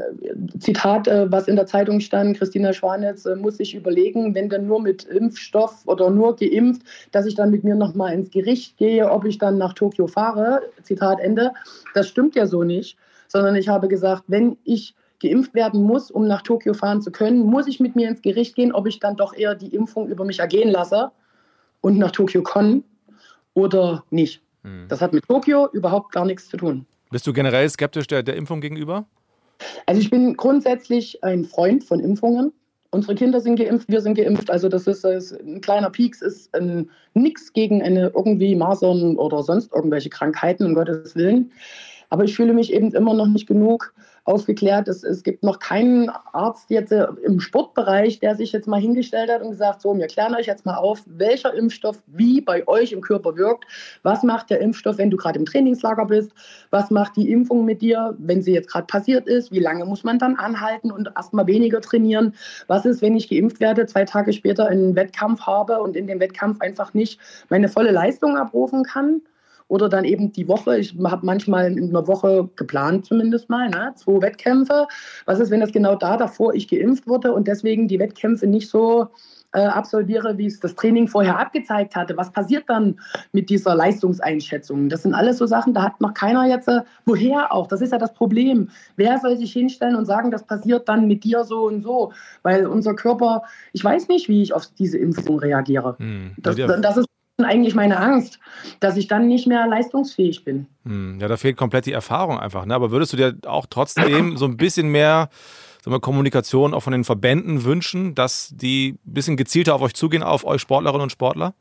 Zitat, 0.59 1.07
äh, 1.07 1.31
was 1.31 1.47
in 1.47 1.55
der 1.55 1.67
Zeitung 1.67 1.99
stand, 1.99 2.37
Christina 2.37 2.73
Schwanitz 2.73 3.25
äh, 3.25 3.35
muss 3.35 3.57
sich 3.57 3.75
überlegen, 3.75 4.33
wenn 4.33 4.49
dann 4.49 4.65
nur 4.65 4.81
mit 4.81 5.03
Impfstoff 5.03 5.83
oder 5.85 6.09
nur 6.09 6.35
geimpft, 6.35 6.81
dass 7.11 7.25
ich 7.27 7.35
dann 7.35 7.51
mit 7.51 7.63
mir 7.63 7.75
nochmal 7.75 8.13
ins 8.13 8.31
Gericht 8.31 8.77
gehe, 8.77 9.09
ob 9.09 9.25
ich 9.25 9.37
dann 9.37 9.57
nach 9.57 9.73
Tokio 9.73 10.07
fahre. 10.07 10.61
Zitat 10.81 11.19
Ende. 11.19 11.51
Das 11.93 12.07
stimmt 12.07 12.35
ja 12.35 12.47
so 12.47 12.63
nicht, 12.63 12.97
sondern 13.27 13.55
ich 13.55 13.69
habe 13.69 13.87
gesagt, 13.87 14.23
wenn 14.27 14.57
ich 14.63 14.95
geimpft 15.23 15.53
werden 15.55 15.81
muss, 15.81 16.11
um 16.11 16.27
nach 16.27 16.41
Tokio 16.41 16.73
fahren 16.73 17.01
zu 17.01 17.11
können, 17.11 17.39
muss 17.39 17.67
ich 17.67 17.79
mit 17.79 17.95
mir 17.95 18.09
ins 18.09 18.21
Gericht 18.21 18.55
gehen, 18.55 18.73
ob 18.73 18.85
ich 18.85 18.99
dann 18.99 19.15
doch 19.15 19.33
eher 19.33 19.55
die 19.55 19.73
Impfung 19.73 20.07
über 20.09 20.25
mich 20.25 20.39
ergehen 20.39 20.69
lasse 20.69 21.11
und 21.81 21.97
nach 21.97 22.11
Tokio 22.11 22.43
komme 22.43 22.83
oder 23.53 24.03
nicht. 24.09 24.41
Hm. 24.63 24.85
Das 24.89 25.01
hat 25.01 25.13
mit 25.13 25.27
Tokio 25.27 25.69
überhaupt 25.71 26.11
gar 26.11 26.25
nichts 26.25 26.49
zu 26.49 26.57
tun. 26.57 26.85
Bist 27.09 27.25
du 27.25 27.33
generell 27.33 27.69
skeptisch 27.69 28.07
der, 28.07 28.23
der 28.23 28.35
Impfung 28.35 28.61
gegenüber? 28.61 29.05
Also 29.85 30.01
ich 30.01 30.09
bin 30.09 30.35
grundsätzlich 30.35 31.23
ein 31.23 31.45
Freund 31.45 31.83
von 31.83 31.99
Impfungen. 31.99 32.51
Unsere 32.91 33.15
Kinder 33.15 33.39
sind 33.39 33.55
geimpft, 33.55 33.89
wir 33.89 34.01
sind 34.01 34.15
geimpft. 34.15 34.51
Also 34.51 34.69
das 34.69 34.87
ist, 34.87 35.03
ist 35.05 35.31
ein 35.31 35.61
kleiner 35.61 35.89
Pieks, 35.89 36.21
ist 36.21 36.51
nichts 37.13 37.53
gegen 37.53 37.81
eine 37.81 38.11
irgendwie 38.15 38.55
Masern 38.55 39.17
oder 39.17 39.41
sonst 39.41 39.73
irgendwelche 39.73 40.09
Krankheiten, 40.09 40.65
um 40.65 40.75
Gottes 40.75 41.15
Willen. 41.15 41.51
Aber 42.09 42.23
ich 42.23 42.35
fühle 42.35 42.53
mich 42.53 42.71
eben 42.71 42.93
immer 42.93 43.13
noch 43.13 43.27
nicht 43.27 43.47
genug 43.47 43.93
aufgeklärt. 44.25 44.87
Es, 44.87 45.03
es 45.03 45.23
gibt 45.23 45.43
noch 45.43 45.59
keinen 45.59 46.09
Arzt 46.09 46.69
jetzt 46.69 46.91
äh, 46.91 47.07
im 47.23 47.39
Sportbereich, 47.39 48.19
der 48.19 48.35
sich 48.35 48.51
jetzt 48.51 48.67
mal 48.67 48.79
hingestellt 48.79 49.29
hat 49.29 49.41
und 49.41 49.51
gesagt, 49.51 49.81
so, 49.81 49.95
wir 49.97 50.07
klären 50.07 50.33
euch 50.35 50.45
jetzt 50.45 50.65
mal 50.65 50.77
auf, 50.77 51.03
welcher 51.05 51.53
Impfstoff 51.53 52.01
wie 52.07 52.39
bei 52.39 52.65
euch 52.67 52.93
im 52.93 53.01
Körper 53.01 53.35
wirkt. 53.35 53.65
Was 54.03 54.23
macht 54.23 54.49
der 54.49 54.61
Impfstoff, 54.61 54.97
wenn 54.97 55.09
du 55.09 55.17
gerade 55.17 55.39
im 55.39 55.45
Trainingslager 55.45 56.05
bist? 56.05 56.31
Was 56.69 56.89
macht 56.89 57.17
die 57.17 57.31
Impfung 57.31 57.65
mit 57.65 57.81
dir, 57.81 58.15
wenn 58.17 58.41
sie 58.41 58.53
jetzt 58.53 58.69
gerade 58.69 58.87
passiert 58.87 59.27
ist? 59.27 59.51
Wie 59.51 59.59
lange 59.59 59.85
muss 59.85 60.03
man 60.03 60.19
dann 60.19 60.35
anhalten 60.35 60.91
und 60.91 61.09
erstmal 61.15 61.47
weniger 61.47 61.81
trainieren? 61.81 62.33
Was 62.67 62.85
ist, 62.85 63.01
wenn 63.01 63.17
ich 63.17 63.29
geimpft 63.29 63.59
werde, 63.59 63.85
zwei 63.87 64.05
Tage 64.05 64.31
später 64.31 64.67
einen 64.67 64.95
Wettkampf 64.95 65.41
habe 65.41 65.81
und 65.81 65.97
in 65.97 66.07
dem 66.07 66.19
Wettkampf 66.19 66.61
einfach 66.61 66.93
nicht 66.93 67.19
meine 67.49 67.67
volle 67.67 67.91
Leistung 67.91 68.37
abrufen 68.37 68.83
kann? 68.83 69.21
Oder 69.73 69.89
dann 69.89 70.05
eben 70.05 70.31
die 70.31 70.47
Woche. 70.47 70.77
Ich 70.77 70.95
habe 71.03 71.25
manchmal 71.25 71.75
in 71.75 71.89
einer 71.89 72.05
Woche 72.05 72.47
geplant, 72.55 73.07
zumindest 73.07 73.49
mal, 73.49 73.71
ne? 73.71 73.91
zwei 73.95 74.21
Wettkämpfe. 74.21 74.85
Was 75.25 75.39
ist, 75.39 75.49
wenn 75.49 75.61
das 75.61 75.71
genau 75.71 75.95
da 75.95 76.15
davor 76.15 76.53
ich 76.53 76.67
geimpft 76.67 77.07
wurde 77.07 77.33
und 77.33 77.47
deswegen 77.47 77.87
die 77.87 77.97
Wettkämpfe 77.97 78.45
nicht 78.45 78.69
so 78.69 79.07
äh, 79.51 79.61
absolviere, 79.61 80.37
wie 80.37 80.45
es 80.45 80.59
das 80.59 80.75
Training 80.75 81.07
vorher 81.07 81.39
abgezeigt 81.39 81.95
hatte? 81.95 82.15
Was 82.17 82.31
passiert 82.31 82.65
dann 82.67 82.99
mit 83.31 83.49
dieser 83.49 83.73
Leistungseinschätzung? 83.73 84.89
Das 84.89 85.01
sind 85.01 85.15
alles 85.15 85.39
so 85.39 85.47
Sachen, 85.47 85.73
da 85.73 85.81
hat 85.81 85.99
noch 86.01 86.13
keiner 86.13 86.45
jetzt, 86.45 86.67
äh, 86.67 86.81
woher 87.05 87.51
auch? 87.51 87.65
Das 87.65 87.81
ist 87.81 87.93
ja 87.93 87.97
das 87.97 88.13
Problem. 88.13 88.69
Wer 88.95 89.17
soll 89.17 89.37
sich 89.37 89.53
hinstellen 89.53 89.95
und 89.95 90.05
sagen, 90.05 90.29
das 90.29 90.43
passiert 90.43 90.87
dann 90.87 91.07
mit 91.07 91.23
dir 91.23 91.45
so 91.45 91.65
und 91.65 91.81
so? 91.81 92.13
Weil 92.43 92.67
unser 92.67 92.93
Körper, 92.93 93.41
ich 93.71 93.83
weiß 93.83 94.07
nicht, 94.07 94.29
wie 94.29 94.43
ich 94.43 94.53
auf 94.53 94.67
diese 94.77 94.99
Impfung 94.99 95.39
reagiere. 95.39 95.95
Hm. 95.97 96.35
Das, 96.37 96.57
das 96.57 96.97
ist 96.97 97.07
eigentlich 97.41 97.75
meine 97.75 97.97
Angst, 97.97 98.39
dass 98.79 98.97
ich 98.97 99.07
dann 99.07 99.27
nicht 99.27 99.47
mehr 99.47 99.67
leistungsfähig 99.67 100.43
bin. 100.43 100.67
Hm, 100.85 101.19
ja, 101.19 101.27
da 101.27 101.37
fehlt 101.37 101.57
komplett 101.57 101.85
die 101.85 101.91
Erfahrung 101.91 102.39
einfach. 102.39 102.65
Ne? 102.65 102.75
Aber 102.75 102.91
würdest 102.91 103.13
du 103.13 103.17
dir 103.17 103.35
auch 103.45 103.65
trotzdem 103.69 104.37
so 104.37 104.45
ein 104.45 104.57
bisschen 104.57 104.89
mehr 104.89 105.29
wir, 105.83 105.99
Kommunikation 105.99 106.73
auch 106.73 106.81
von 106.81 106.93
den 106.93 107.03
Verbänden 107.03 107.63
wünschen, 107.63 108.15
dass 108.15 108.53
die 108.55 108.97
ein 109.05 109.13
bisschen 109.13 109.37
gezielter 109.37 109.75
auf 109.75 109.81
euch 109.81 109.93
zugehen, 109.93 110.23
auf 110.23 110.45
euch 110.45 110.61
Sportlerinnen 110.61 111.03
und 111.03 111.11
Sportler? 111.11 111.53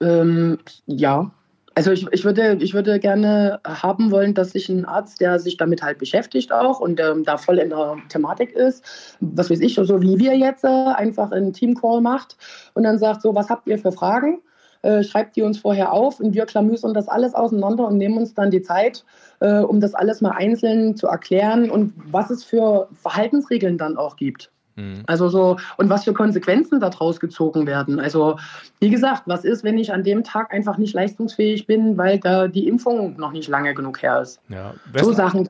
Ähm, 0.00 0.58
ja, 0.86 1.30
also 1.76 1.92
ich, 1.92 2.06
ich, 2.10 2.24
würde, 2.24 2.56
ich 2.60 2.72
würde 2.72 2.98
gerne 2.98 3.60
haben 3.66 4.10
wollen, 4.10 4.32
dass 4.32 4.52
sich 4.52 4.70
ein 4.70 4.86
Arzt, 4.86 5.20
der 5.20 5.38
sich 5.38 5.58
damit 5.58 5.82
halt 5.82 5.98
beschäftigt 5.98 6.50
auch 6.50 6.80
und 6.80 6.98
ähm, 6.98 7.22
da 7.22 7.36
voll 7.36 7.58
in 7.58 7.68
der 7.68 7.98
Thematik 8.08 8.52
ist, 8.52 8.82
was 9.20 9.50
weiß 9.50 9.60
ich, 9.60 9.74
so 9.74 10.00
wie 10.00 10.18
wir 10.18 10.34
jetzt, 10.38 10.64
äh, 10.64 10.68
einfach 10.68 11.32
einen 11.32 11.52
Teamcall 11.52 12.00
macht 12.00 12.38
und 12.72 12.84
dann 12.84 12.98
sagt 12.98 13.20
so, 13.20 13.34
was 13.34 13.50
habt 13.50 13.66
ihr 13.66 13.78
für 13.78 13.92
Fragen? 13.92 14.40
Äh, 14.80 15.02
schreibt 15.02 15.36
die 15.36 15.42
uns 15.42 15.58
vorher 15.58 15.92
auf 15.92 16.18
und 16.18 16.32
wir 16.32 16.46
klamüsern 16.46 16.94
das 16.94 17.08
alles 17.08 17.34
auseinander 17.34 17.86
und 17.86 17.98
nehmen 17.98 18.16
uns 18.16 18.32
dann 18.32 18.50
die 18.50 18.62
Zeit, 18.62 19.04
äh, 19.40 19.58
um 19.58 19.78
das 19.78 19.94
alles 19.94 20.22
mal 20.22 20.30
einzeln 20.30 20.96
zu 20.96 21.08
erklären 21.08 21.70
und 21.70 21.92
was 22.10 22.30
es 22.30 22.42
für 22.42 22.88
Verhaltensregeln 23.02 23.76
dann 23.76 23.98
auch 23.98 24.16
gibt. 24.16 24.50
Mhm. 24.76 25.02
Also 25.06 25.28
so, 25.28 25.56
und 25.78 25.90
was 25.90 26.04
für 26.04 26.12
Konsequenzen 26.12 26.80
daraus 26.80 27.18
gezogen 27.18 27.66
werden. 27.66 27.98
Also, 27.98 28.38
wie 28.78 28.90
gesagt, 28.90 29.22
was 29.26 29.44
ist, 29.44 29.64
wenn 29.64 29.78
ich 29.78 29.92
an 29.92 30.04
dem 30.04 30.22
Tag 30.22 30.52
einfach 30.52 30.78
nicht 30.78 30.94
leistungsfähig 30.94 31.66
bin, 31.66 31.96
weil 31.96 32.20
da 32.20 32.46
die 32.46 32.68
Impfung 32.68 33.16
noch 33.16 33.32
nicht 33.32 33.48
lange 33.48 33.74
genug 33.74 34.02
her 34.02 34.20
ist? 34.20 34.40
Ja, 34.48 34.74
so 34.94 35.12
Sachen. 35.12 35.48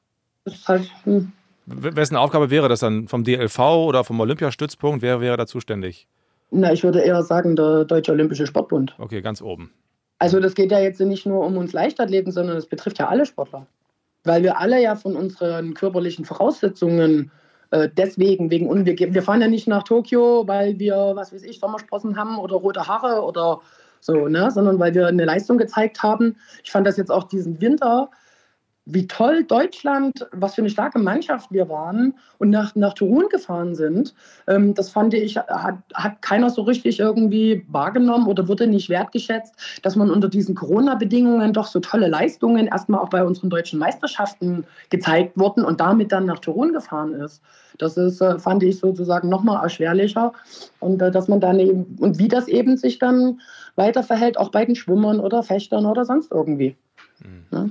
Halt, 0.66 0.90
hm. 1.04 1.32
Wessen 1.66 2.16
Aufgabe 2.16 2.50
wäre 2.50 2.68
das 2.68 2.80
dann? 2.80 3.08
Vom 3.08 3.24
DLV 3.24 3.58
oder 3.58 4.04
vom 4.04 4.20
Olympiastützpunkt? 4.20 5.02
Wer 5.02 5.20
wäre 5.20 5.36
da 5.36 5.46
zuständig? 5.46 6.06
Na, 6.52 6.72
ich 6.72 6.84
würde 6.84 7.00
eher 7.00 7.24
sagen, 7.24 7.56
der 7.56 7.84
Deutsche 7.84 8.12
Olympische 8.12 8.46
Sportbund. 8.46 8.94
Okay, 8.98 9.20
ganz 9.20 9.42
oben. 9.42 9.72
Also 10.20 10.38
das 10.38 10.54
geht 10.54 10.70
ja 10.70 10.78
jetzt 10.78 11.00
nicht 11.00 11.26
nur 11.26 11.44
um 11.44 11.56
uns 11.56 11.72
Leichtathleten, 11.72 12.30
sondern 12.30 12.56
es 12.56 12.66
betrifft 12.66 13.00
ja 13.00 13.08
alle 13.08 13.26
Sportler. 13.26 13.66
Weil 14.22 14.44
wir 14.44 14.58
alle 14.58 14.80
ja 14.80 14.94
von 14.94 15.16
unseren 15.16 15.74
körperlichen 15.74 16.24
Voraussetzungen 16.24 17.24
äh, 17.24 17.45
deswegen, 17.72 18.50
wegen 18.50 18.68
und 18.68 18.87
wir, 18.87 18.96
wir 18.96 19.22
fahren 19.22 19.40
ja 19.40 19.48
nicht 19.48 19.66
nach 19.66 19.83
Tokio, 19.83 20.46
weil 20.46 20.79
wir, 20.79 21.12
was 21.14 21.33
weiß 21.33 21.42
ich, 21.42 21.59
Sommersprossen 21.59 22.16
haben 22.16 22.38
oder 22.38 22.57
rote 22.57 22.87
Haare 22.87 23.22
oder 23.22 23.61
so, 24.00 24.29
ne? 24.29 24.50
sondern 24.50 24.79
weil 24.79 24.94
wir 24.94 25.07
eine 25.07 25.24
Leistung 25.24 25.59
gezeigt 25.59 26.02
haben. 26.02 26.37
Ich 26.62 26.70
fand 26.70 26.87
das 26.87 26.96
jetzt 26.96 27.11
auch 27.11 27.24
diesen 27.24 27.61
Winter 27.61 28.11
wie 28.87 29.09
toll 29.09 29.42
Deutschland, 29.42 30.27
was 30.31 30.55
für 30.55 30.62
eine 30.62 30.70
starke 30.70 31.01
Mannschaft 31.01 31.51
wir 31.51 31.68
waren 31.68 32.14
und 32.38 32.51
nach, 32.51 32.75
nach 32.77 32.94
Turun 32.94 33.29
gefahren 33.29 33.75
sind. 33.75 34.14
Ähm, 34.46 34.75
das 34.75 34.90
fand 34.90 35.12
ich, 35.12 35.37
hat, 35.37 35.79
hat 35.92 36.22
keiner 36.22 36.51
so 36.51 36.62
richtig 36.62 37.01
irgendwie 37.01 37.66
wahrgenommen 37.68 38.29
oder 38.29 38.46
wurde 38.46 38.68
nicht 38.68 38.88
wertgeschätzt, 38.88 39.55
dass 39.83 39.96
man 39.96 40.09
unter 40.09 40.29
diesen 40.29 40.55
Corona-Bedingungen 40.55 41.53
doch 41.53 41.66
so 41.66 41.81
tolle 41.81 42.07
Leistungen 42.07 42.68
erstmal 42.68 43.01
auch 43.01 43.11
bei 43.11 43.25
unseren 43.25 43.51
deutschen 43.51 43.81
Meisterschaften 43.81 44.64
gezeigt 44.88 45.37
wurden 45.37 45.64
und 45.64 45.81
damit 45.81 46.12
dann 46.12 46.25
nach 46.25 46.38
Turun 46.38 46.72
gefahren 46.72 47.12
ist. 47.12 47.42
Das 47.79 47.96
ist, 47.96 48.20
äh, 48.20 48.38
fand 48.38 48.62
ich 48.62 48.79
sozusagen 48.79 49.29
nochmal 49.29 49.64
erschwerlicher. 49.64 50.33
Und 50.79 51.03
äh, 51.03 51.11
dass 51.11 51.27
man 51.27 51.40
dann 51.40 51.59
eben, 51.59 51.96
und 51.99 52.18
wie 52.18 52.29
das 52.29 52.46
eben 52.46 52.77
sich 52.77 53.01
dann 53.01 53.40
weiter 53.75 54.05
verhält, 54.05 54.38
auch 54.38 54.53
bei 54.53 54.64
den 54.64 54.77
Schwimmern 54.77 55.18
oder 55.18 55.42
Fechtern 55.42 55.87
oder 55.87 56.05
sonst 56.05 56.31
irgendwie. 56.31 56.77
Mhm. 57.18 57.44
Ja? 57.51 57.68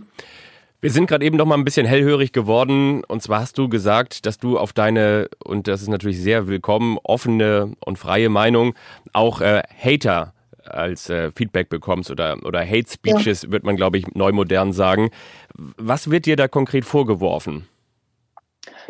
Wir 0.82 0.92
sind 0.92 1.08
gerade 1.08 1.26
eben 1.26 1.38
noch 1.38 1.46
mal 1.46 1.56
ein 1.56 1.66
bisschen 1.66 1.86
hellhörig 1.86 2.32
geworden. 2.32 3.04
Und 3.06 3.22
zwar 3.24 3.42
hast 3.42 3.58
du 3.58 3.70
gesagt, 3.70 4.26
dass 4.26 4.38
du 4.38 4.58
auf 4.58 4.74
deine, 4.74 5.30
und 5.44 5.68
das 5.68 5.82
ist 5.82 5.88
natürlich 5.88 6.20
sehr 6.20 6.48
willkommen, 6.48 6.98
offene 7.04 7.74
und 7.86 7.98
freie 7.98 8.30
Meinung 8.30 8.76
auch 9.14 9.42
äh, 9.42 9.64
Hater 9.78 10.34
als 10.64 11.10
äh, 11.10 11.32
Feedback 11.32 11.70
bekommst 11.70 12.12
oder, 12.12 12.38
oder 12.44 12.66
Hate 12.66 12.90
Speeches, 12.90 13.44
ja. 13.44 13.52
wird 13.52 13.64
man, 13.64 13.76
glaube 13.76 13.98
ich, 13.98 14.08
neu 14.14 14.32
modern 14.32 14.74
sagen. 14.74 15.10
Was 15.54 16.10
wird 16.12 16.26
dir 16.26 16.36
da 16.36 16.48
konkret 16.48 16.86
vorgeworfen? 16.86 17.68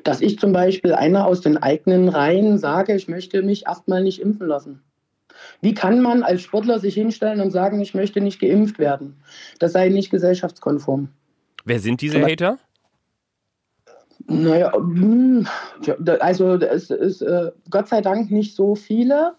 Dass 0.03 0.21
ich 0.21 0.39
zum 0.39 0.53
Beispiel 0.53 0.93
einer 0.93 1.25
aus 1.25 1.41
den 1.41 1.57
eigenen 1.57 2.09
Reihen 2.09 2.57
sage, 2.57 2.95
ich 2.95 3.07
möchte 3.07 3.41
mich 3.41 3.67
erstmal 3.67 4.03
nicht 4.03 4.21
impfen 4.21 4.47
lassen. 4.47 4.81
Wie 5.61 5.73
kann 5.73 6.01
man 6.01 6.23
als 6.23 6.41
Sportler 6.41 6.79
sich 6.79 6.93
hinstellen 6.93 7.41
und 7.41 7.51
sagen, 7.51 7.81
ich 7.81 7.93
möchte 7.93 8.21
nicht 8.21 8.39
geimpft 8.39 8.79
werden? 8.79 9.17
Das 9.59 9.73
sei 9.73 9.89
nicht 9.89 10.09
gesellschaftskonform. 10.09 11.09
Wer 11.65 11.79
sind 11.79 12.01
diese 12.01 12.19
Aber, 12.19 12.27
Hater? 12.31 12.59
Naja, 14.27 14.71
hm, 14.73 15.47
also 16.19 16.53
es 16.55 16.89
ist 16.89 17.21
äh, 17.21 17.51
Gott 17.69 17.87
sei 17.89 18.01
Dank 18.01 18.31
nicht 18.31 18.55
so 18.55 18.75
viele, 18.75 19.35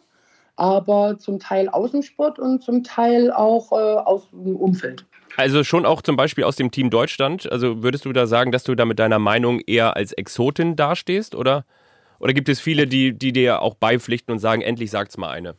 aber 0.57 1.19
zum 1.19 1.39
Teil 1.39 1.69
aus 1.69 1.93
dem 1.93 2.03
Sport 2.03 2.39
und 2.39 2.63
zum 2.63 2.85
Teil 2.85 3.33
auch 3.33 3.73
äh, 3.73 3.75
aus 3.75 4.31
dem 4.31 4.57
Umfeld. 4.57 5.07
Also 5.37 5.65
schon 5.65 5.85
auch 5.85 6.03
zum 6.03 6.17
Beispiel 6.17 6.45
aus 6.45 6.57
dem 6.57 6.71
Team 6.71 6.91
Deutschland. 6.91 7.51
Also 7.51 7.83
würdest 7.83 8.05
du 8.05 8.13
da 8.13 8.27
sagen, 8.27 8.53
dass 8.53 8.65
du 8.65 8.75
da 8.75 8.85
mit 8.85 8.99
deiner 8.99 9.19
Meinung 9.19 9.61
eher 9.61 9.97
als 9.97 10.13
Exotin 10.13 10.77
dastehst? 10.77 11.35
Oder, 11.35 11.65
oder 12.19 12.33
gibt 12.33 12.49
es 12.49 12.61
viele, 12.61 12.87
die, 12.87 13.13
die 13.13 13.33
dir 13.33 13.63
auch 13.63 13.75
beipflichten 13.75 14.33
und 14.33 14.39
sagen, 14.39 14.63
endlich 14.63 14.91
sagt's 14.91 15.19
mal 15.19 15.31
eine? 15.31 15.57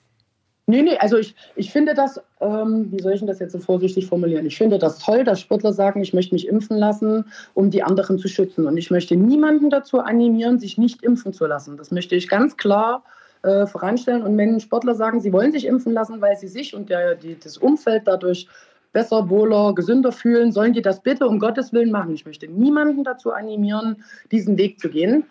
Nee, 0.69 0.81
nee, 0.81 0.97
also 0.97 1.17
ich, 1.17 1.33
ich 1.55 1.71
finde 1.71 1.93
das, 1.93 2.21
ähm, 2.41 2.91
wie 2.91 3.01
soll 3.01 3.13
ich 3.13 3.19
denn 3.19 3.27
das 3.27 3.39
jetzt 3.39 3.53
so 3.53 3.59
vorsichtig 3.59 4.05
formulieren? 4.05 4.45
Ich 4.45 4.57
finde 4.57 4.77
das 4.77 4.99
toll, 4.99 5.23
dass 5.23 5.39
Sportler 5.39 5.71
sagen, 5.71 6.01
ich 6.01 6.13
möchte 6.13 6.35
mich 6.35 6.45
impfen 6.45 6.77
lassen, 6.77 7.23
um 7.53 7.71
die 7.71 7.83
anderen 7.83 8.19
zu 8.19 8.27
schützen. 8.27 8.67
Und 8.67 8.75
ich 8.75 8.91
möchte 8.91 9.15
niemanden 9.15 9.69
dazu 9.69 9.99
animieren, 9.99 10.59
sich 10.59 10.77
nicht 10.77 11.03
impfen 11.03 11.31
zu 11.31 11.45
lassen. 11.45 11.77
Das 11.77 11.91
möchte 11.91 12.15
ich 12.15 12.27
ganz 12.27 12.57
klar 12.57 13.05
äh, 13.43 13.65
voranstellen. 13.65 14.23
Und 14.23 14.37
wenn 14.37 14.59
Sportler 14.59 14.93
sagen, 14.93 15.21
sie 15.21 15.31
wollen 15.31 15.53
sich 15.53 15.65
impfen 15.65 15.93
lassen, 15.93 16.19
weil 16.19 16.35
sie 16.35 16.49
sich 16.49 16.75
und 16.75 16.89
der, 16.89 17.15
die, 17.15 17.39
das 17.39 17.57
Umfeld 17.57 18.03
dadurch 18.05 18.49
besser, 18.91 19.29
wohler, 19.29 19.73
gesünder 19.73 20.11
fühlen, 20.11 20.51
sollen 20.51 20.73
die 20.73 20.81
das 20.81 21.01
bitte 21.01 21.27
um 21.27 21.39
Gottes 21.39 21.71
Willen 21.71 21.91
machen. 21.91 22.13
Ich 22.13 22.25
möchte 22.25 22.49
niemanden 22.49 23.05
dazu 23.05 23.31
animieren, 23.31 24.03
diesen 24.31 24.57
Weg 24.57 24.81
zu 24.81 24.89
gehen. 24.89 25.23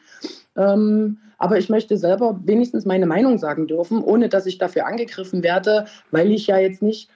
Ähm, 0.56 1.18
aber 1.38 1.58
ich 1.58 1.68
möchte 1.68 1.96
selber 1.96 2.40
wenigstens 2.44 2.84
meine 2.86 3.06
Meinung 3.06 3.38
sagen 3.38 3.66
dürfen, 3.66 4.02
ohne 4.02 4.28
dass 4.28 4.46
ich 4.46 4.58
dafür 4.58 4.86
angegriffen 4.86 5.42
werde, 5.42 5.86
weil 6.10 6.30
ich 6.30 6.46
ja 6.46 6.58
jetzt 6.58 6.82
nicht, 6.82 7.10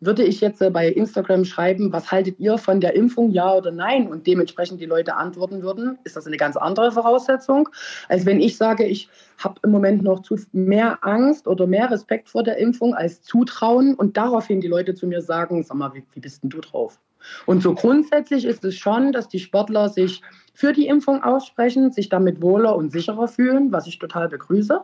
würde 0.00 0.22
ich 0.22 0.40
jetzt 0.40 0.62
äh, 0.62 0.70
bei 0.70 0.88
Instagram 0.88 1.44
schreiben, 1.44 1.92
was 1.92 2.10
haltet 2.10 2.38
ihr 2.38 2.56
von 2.56 2.80
der 2.80 2.94
Impfung, 2.94 3.30
ja 3.30 3.52
oder 3.52 3.70
nein? 3.70 4.08
Und 4.08 4.26
dementsprechend 4.26 4.80
die 4.80 4.86
Leute 4.86 5.16
antworten 5.16 5.62
würden, 5.62 5.98
ist 6.04 6.16
das 6.16 6.26
eine 6.26 6.36
ganz 6.36 6.56
andere 6.56 6.92
Voraussetzung, 6.92 7.68
als 8.08 8.24
wenn 8.24 8.40
ich 8.40 8.56
sage, 8.56 8.84
ich 8.84 9.08
habe 9.38 9.60
im 9.64 9.70
Moment 9.70 10.02
noch 10.02 10.22
zu 10.22 10.36
mehr 10.52 10.98
Angst 11.02 11.46
oder 11.46 11.66
mehr 11.66 11.90
Respekt 11.90 12.28
vor 12.28 12.42
der 12.42 12.58
Impfung 12.58 12.94
als 12.94 13.22
Zutrauen 13.22 13.94
und 13.94 14.16
daraufhin 14.16 14.60
die 14.60 14.68
Leute 14.68 14.94
zu 14.94 15.06
mir 15.06 15.20
sagen, 15.20 15.62
sag 15.62 15.76
mal, 15.76 15.92
wie, 15.94 16.04
wie 16.12 16.20
bist 16.20 16.42
denn 16.42 16.50
du 16.50 16.60
drauf? 16.60 16.98
Und 17.46 17.62
so 17.62 17.74
grundsätzlich 17.74 18.44
ist 18.44 18.64
es 18.64 18.76
schon, 18.76 19.12
dass 19.12 19.28
die 19.28 19.40
Sportler 19.40 19.88
sich 19.88 20.22
für 20.58 20.72
die 20.72 20.88
Impfung 20.88 21.22
aussprechen, 21.22 21.92
sich 21.92 22.08
damit 22.08 22.42
wohler 22.42 22.74
und 22.74 22.90
sicherer 22.90 23.28
fühlen, 23.28 23.70
was 23.70 23.86
ich 23.86 24.00
total 24.00 24.28
begrüße. 24.28 24.80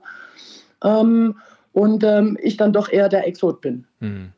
Ähm, 0.84 1.34
und 1.72 2.04
ähm, 2.04 2.38
ich 2.40 2.56
dann 2.56 2.72
doch 2.72 2.88
eher 2.88 3.08
der 3.08 3.26
Exot 3.26 3.60
bin. 3.60 3.84
Mhm. 3.98 4.30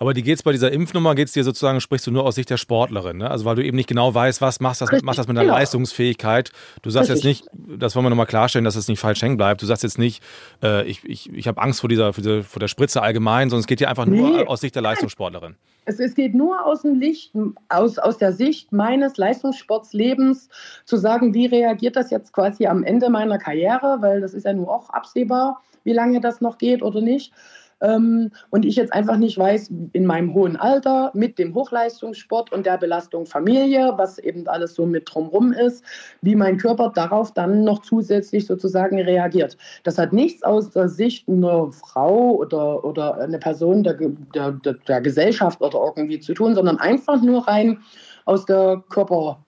Aber 0.00 0.14
die 0.14 0.24
geht 0.24 0.34
es 0.34 0.42
bei 0.42 0.50
dieser 0.50 0.72
Impfnummer, 0.72 1.14
geht 1.14 1.28
es 1.28 1.32
dir 1.32 1.44
sozusagen, 1.44 1.80
sprichst 1.80 2.08
du 2.08 2.10
nur 2.10 2.24
aus 2.24 2.34
Sicht 2.34 2.50
der 2.50 2.56
Sportlerin, 2.56 3.18
ne? 3.18 3.30
Also 3.30 3.44
weil 3.44 3.54
du 3.54 3.64
eben 3.64 3.76
nicht 3.76 3.88
genau 3.88 4.12
weißt, 4.12 4.40
was 4.40 4.58
machst 4.58 4.80
das, 4.80 4.90
macht 5.02 5.18
das 5.18 5.28
mit 5.28 5.36
deiner 5.36 5.44
genau. 5.44 5.58
Leistungsfähigkeit. 5.58 6.50
Du 6.82 6.90
sagst 6.90 7.08
Richtig. 7.10 7.42
jetzt 7.42 7.46
nicht, 7.46 7.80
das 7.80 7.94
wollen 7.94 8.06
wir 8.06 8.10
nochmal 8.10 8.26
klarstellen, 8.26 8.64
dass 8.64 8.74
es 8.74 8.88
nicht 8.88 8.98
falsch 8.98 9.22
hängen 9.22 9.36
bleibt. 9.36 9.62
Du 9.62 9.66
sagst 9.66 9.84
jetzt 9.84 9.98
nicht, 9.98 10.24
äh, 10.60 10.84
ich, 10.88 11.04
ich, 11.04 11.32
ich 11.32 11.46
habe 11.46 11.62
Angst 11.62 11.80
vor 11.80 11.88
dieser, 11.88 12.12
vor, 12.12 12.58
der 12.58 12.68
Spritze 12.68 13.00
allgemein, 13.00 13.48
sondern 13.48 13.60
es 13.60 13.68
geht 13.68 13.78
dir 13.78 13.88
einfach 13.88 14.06
nee. 14.06 14.18
nur 14.18 14.48
aus 14.48 14.60
Sicht 14.60 14.74
der 14.74 14.82
Leistungssportlerin. 14.82 15.54
Es, 15.88 15.98
es, 15.98 16.14
geht 16.14 16.34
nur 16.34 16.66
aus 16.66 16.82
dem 16.82 16.94
Licht, 16.94 17.32
aus, 17.68 17.98
aus 17.98 18.18
der 18.18 18.32
Sicht 18.32 18.72
meines 18.72 19.16
Leistungssportslebens 19.16 20.50
zu 20.84 20.96
sagen, 20.96 21.32
wie 21.32 21.46
reagiert 21.46 21.96
das 21.96 22.10
jetzt 22.10 22.32
quasi 22.32 22.66
am 22.66 22.84
Ende 22.84 23.08
meiner 23.08 23.38
Karriere, 23.38 23.96
weil 24.00 24.20
das 24.20 24.34
ist 24.34 24.44
ja 24.44 24.52
nur 24.52 24.70
auch 24.70 24.90
absehbar, 24.90 25.62
wie 25.84 25.94
lange 25.94 26.20
das 26.20 26.42
noch 26.42 26.58
geht 26.58 26.82
oder 26.82 27.00
nicht. 27.00 27.32
Ähm, 27.80 28.30
und 28.50 28.64
ich 28.64 28.76
jetzt 28.76 28.92
einfach 28.92 29.16
nicht 29.16 29.38
weiß, 29.38 29.70
in 29.92 30.06
meinem 30.06 30.34
hohen 30.34 30.56
Alter 30.56 31.12
mit 31.14 31.38
dem 31.38 31.54
Hochleistungssport 31.54 32.52
und 32.52 32.66
der 32.66 32.78
Belastung 32.78 33.26
Familie, 33.26 33.94
was 33.96 34.18
eben 34.18 34.48
alles 34.48 34.74
so 34.74 34.84
mit 34.86 35.08
drumrum 35.12 35.52
ist, 35.52 35.84
wie 36.20 36.34
mein 36.34 36.56
Körper 36.56 36.90
darauf 36.94 37.32
dann 37.32 37.64
noch 37.64 37.82
zusätzlich 37.82 38.46
sozusagen 38.46 39.00
reagiert. 39.00 39.56
Das 39.84 39.98
hat 39.98 40.12
nichts 40.12 40.42
aus 40.42 40.70
der 40.70 40.88
Sicht 40.88 41.28
einer 41.28 41.70
Frau 41.70 42.32
oder, 42.32 42.84
oder 42.84 43.18
eine 43.18 43.38
Person 43.38 43.84
der, 43.84 43.94
der, 43.94 44.52
der, 44.52 44.74
der 44.74 45.00
Gesellschaft 45.00 45.60
oder 45.60 45.78
irgendwie 45.96 46.20
zu 46.20 46.34
tun, 46.34 46.54
sondern 46.54 46.78
einfach 46.78 47.22
nur 47.22 47.46
rein 47.46 47.80
aus 48.24 48.44
der 48.44 48.82
Körperkraft, 48.88 49.38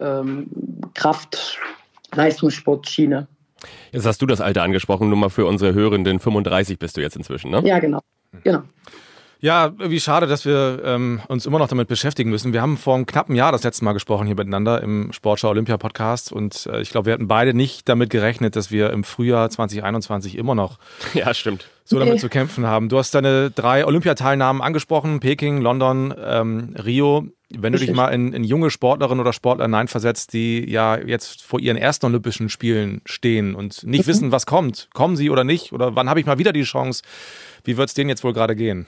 ähm, 0.00 0.50
Leistungssportschiene. 2.14 3.26
Jetzt 3.92 4.06
hast 4.06 4.20
du 4.22 4.26
das 4.26 4.40
Alter 4.40 4.62
angesprochen, 4.62 5.08
nur 5.08 5.18
mal 5.18 5.30
für 5.30 5.46
unsere 5.46 5.74
Hörenden. 5.74 6.18
35 6.20 6.78
bist 6.78 6.96
du 6.96 7.00
jetzt 7.00 7.16
inzwischen, 7.16 7.50
ne? 7.50 7.62
Ja, 7.64 7.78
genau. 7.78 8.00
genau. 8.42 8.62
Ja, 9.44 9.74
wie 9.78 10.00
schade, 10.00 10.26
dass 10.26 10.46
wir 10.46 10.80
ähm, 10.86 11.20
uns 11.28 11.44
immer 11.44 11.58
noch 11.58 11.68
damit 11.68 11.86
beschäftigen 11.86 12.30
müssen. 12.30 12.54
Wir 12.54 12.62
haben 12.62 12.78
vor 12.78 12.94
einem 12.94 13.04
knappen 13.04 13.36
Jahr 13.36 13.52
das 13.52 13.62
letzte 13.62 13.84
Mal 13.84 13.92
gesprochen 13.92 14.24
hier 14.26 14.36
miteinander 14.36 14.80
im 14.82 15.12
Sportschau 15.12 15.50
Olympia 15.50 15.76
Podcast 15.76 16.32
und 16.32 16.64
äh, 16.72 16.80
ich 16.80 16.88
glaube, 16.88 17.04
wir 17.04 17.12
hatten 17.12 17.28
beide 17.28 17.52
nicht 17.52 17.86
damit 17.86 18.08
gerechnet, 18.08 18.56
dass 18.56 18.70
wir 18.70 18.88
im 18.88 19.04
Frühjahr 19.04 19.50
2021 19.50 20.38
immer 20.38 20.54
noch 20.54 20.78
ja, 21.12 21.34
stimmt. 21.34 21.68
so 21.84 21.98
damit 21.98 22.14
nee. 22.14 22.20
zu 22.20 22.30
kämpfen 22.30 22.66
haben. 22.66 22.88
Du 22.88 22.96
hast 22.96 23.14
deine 23.14 23.50
drei 23.50 23.84
Olympiateilnahmen 23.84 24.62
angesprochen, 24.62 25.20
Peking, 25.20 25.60
London, 25.60 26.14
ähm, 26.18 26.74
Rio. 26.82 27.26
Wenn 27.50 27.72
du 27.72 27.78
dich 27.78 27.92
mal 27.92 28.08
in, 28.08 28.32
in 28.32 28.42
junge 28.42 28.70
Sportlerinnen 28.70 29.20
oder 29.20 29.32
Sportler 29.32 29.66
hineinversetzt, 29.66 30.32
die 30.32 30.68
ja 30.68 30.98
jetzt 30.98 31.42
vor 31.42 31.60
ihren 31.60 31.76
ersten 31.76 32.06
Olympischen 32.06 32.48
Spielen 32.48 33.02
stehen 33.04 33.54
und 33.54 33.84
nicht 33.84 34.06
mhm. 34.06 34.10
wissen, 34.10 34.32
was 34.32 34.46
kommt, 34.46 34.88
kommen 34.92 35.16
sie 35.16 35.30
oder 35.30 35.44
nicht, 35.44 35.72
oder 35.72 35.94
wann 35.94 36.08
habe 36.08 36.20
ich 36.20 36.26
mal 36.26 36.38
wieder 36.38 36.52
die 36.52 36.62
Chance, 36.62 37.02
wie 37.64 37.76
wird 37.76 37.88
es 37.88 37.94
denen 37.94 38.08
jetzt 38.08 38.24
wohl 38.24 38.32
gerade 38.32 38.56
gehen? 38.56 38.86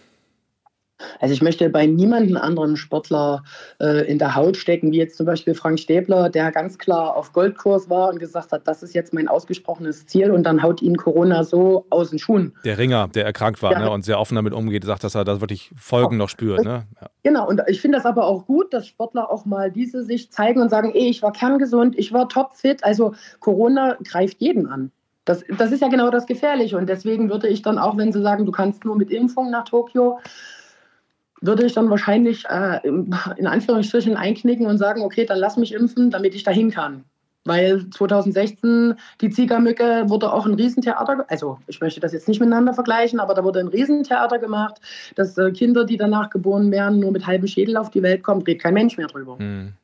Also 1.20 1.34
ich 1.34 1.42
möchte 1.42 1.68
bei 1.68 1.86
niemandem 1.86 2.36
anderen 2.36 2.76
Sportler 2.76 3.42
äh, 3.80 4.06
in 4.10 4.18
der 4.18 4.34
Haut 4.34 4.56
stecken, 4.56 4.92
wie 4.92 4.98
jetzt 4.98 5.16
zum 5.16 5.26
Beispiel 5.26 5.54
Frank 5.54 5.78
Stäbler, 5.78 6.30
der 6.30 6.50
ganz 6.52 6.78
klar 6.78 7.16
auf 7.16 7.32
Goldkurs 7.32 7.90
war 7.90 8.10
und 8.10 8.18
gesagt 8.18 8.52
hat, 8.52 8.66
das 8.66 8.82
ist 8.82 8.94
jetzt 8.94 9.12
mein 9.12 9.28
ausgesprochenes 9.28 10.06
Ziel 10.06 10.30
und 10.30 10.44
dann 10.44 10.62
haut 10.62 10.80
ihn 10.82 10.96
Corona 10.96 11.44
so 11.44 11.86
aus 11.90 12.10
den 12.10 12.18
Schuhen. 12.18 12.54
Der 12.64 12.78
Ringer, 12.78 13.08
der 13.08 13.24
erkrankt 13.24 13.62
war 13.62 13.72
ja. 13.72 13.80
ne, 13.80 13.90
und 13.90 14.04
sehr 14.04 14.18
offen 14.18 14.36
damit 14.36 14.52
umgeht, 14.52 14.84
sagt, 14.84 15.04
dass 15.04 15.14
er 15.14 15.24
da 15.24 15.40
wirklich 15.40 15.70
Folgen 15.76 16.16
noch 16.16 16.28
spürt. 16.28 16.64
Ne? 16.64 16.84
Ja. 17.00 17.08
Genau, 17.22 17.48
und 17.48 17.62
ich 17.66 17.80
finde 17.80 17.98
das 17.98 18.06
aber 18.06 18.24
auch 18.24 18.46
gut, 18.46 18.72
dass 18.72 18.86
Sportler 18.86 19.30
auch 19.30 19.44
mal 19.44 19.70
diese 19.70 20.04
sich 20.04 20.30
zeigen 20.30 20.60
und 20.60 20.70
sagen, 20.70 20.92
ey, 20.94 21.08
ich 21.08 21.22
war 21.22 21.32
kerngesund, 21.32 21.98
ich 21.98 22.12
war 22.12 22.28
topfit. 22.28 22.84
Also 22.84 23.14
Corona 23.40 23.96
greift 24.02 24.40
jeden 24.40 24.66
an. 24.66 24.92
Das, 25.26 25.42
das 25.58 25.72
ist 25.72 25.82
ja 25.82 25.88
genau 25.88 26.10
das 26.10 26.26
Gefährliche. 26.26 26.78
Und 26.78 26.88
deswegen 26.88 27.28
würde 27.28 27.48
ich 27.48 27.60
dann 27.60 27.78
auch, 27.78 27.96
wenn 27.96 28.12
Sie 28.12 28.22
sagen, 28.22 28.46
du 28.46 28.52
kannst 28.52 28.84
nur 28.84 28.96
mit 28.96 29.10
Impfung 29.10 29.50
nach 29.50 29.64
Tokio, 29.64 30.20
würde 31.40 31.66
ich 31.66 31.74
dann 31.74 31.90
wahrscheinlich 31.90 32.44
äh, 32.48 32.80
in 33.36 33.46
Anführungsstrichen 33.46 34.16
einknicken 34.16 34.66
und 34.66 34.78
sagen, 34.78 35.02
okay, 35.02 35.24
dann 35.24 35.38
lass 35.38 35.56
mich 35.56 35.74
impfen, 35.74 36.10
damit 36.10 36.34
ich 36.34 36.44
dahin 36.44 36.70
kann. 36.70 37.04
Weil 37.44 37.88
2016 37.90 38.94
die 39.20 39.30
Ziegermücke 39.30 40.08
wurde 40.08 40.32
auch 40.32 40.46
ein 40.46 40.54
Riesentheater, 40.54 41.24
also 41.28 41.58
ich 41.68 41.80
möchte 41.80 42.00
das 42.00 42.12
jetzt 42.12 42.26
nicht 42.26 42.40
miteinander 42.40 42.74
vergleichen, 42.74 43.20
aber 43.20 43.34
da 43.34 43.44
wurde 43.44 43.60
ein 43.60 43.68
Riesentheater 43.68 44.38
gemacht, 44.38 44.80
dass 45.14 45.38
äh, 45.38 45.52
Kinder, 45.52 45.84
die 45.84 45.96
danach 45.96 46.30
geboren 46.30 46.72
werden, 46.72 46.98
nur 46.98 47.12
mit 47.12 47.26
halbem 47.26 47.46
Schädel 47.46 47.76
auf 47.76 47.90
die 47.90 48.02
Welt 48.02 48.24
kommen, 48.24 48.42
redet 48.42 48.62
kein 48.62 48.74
Mensch 48.74 48.96
mehr 48.96 49.06
drüber. 49.06 49.36
Mhm. 49.38 49.74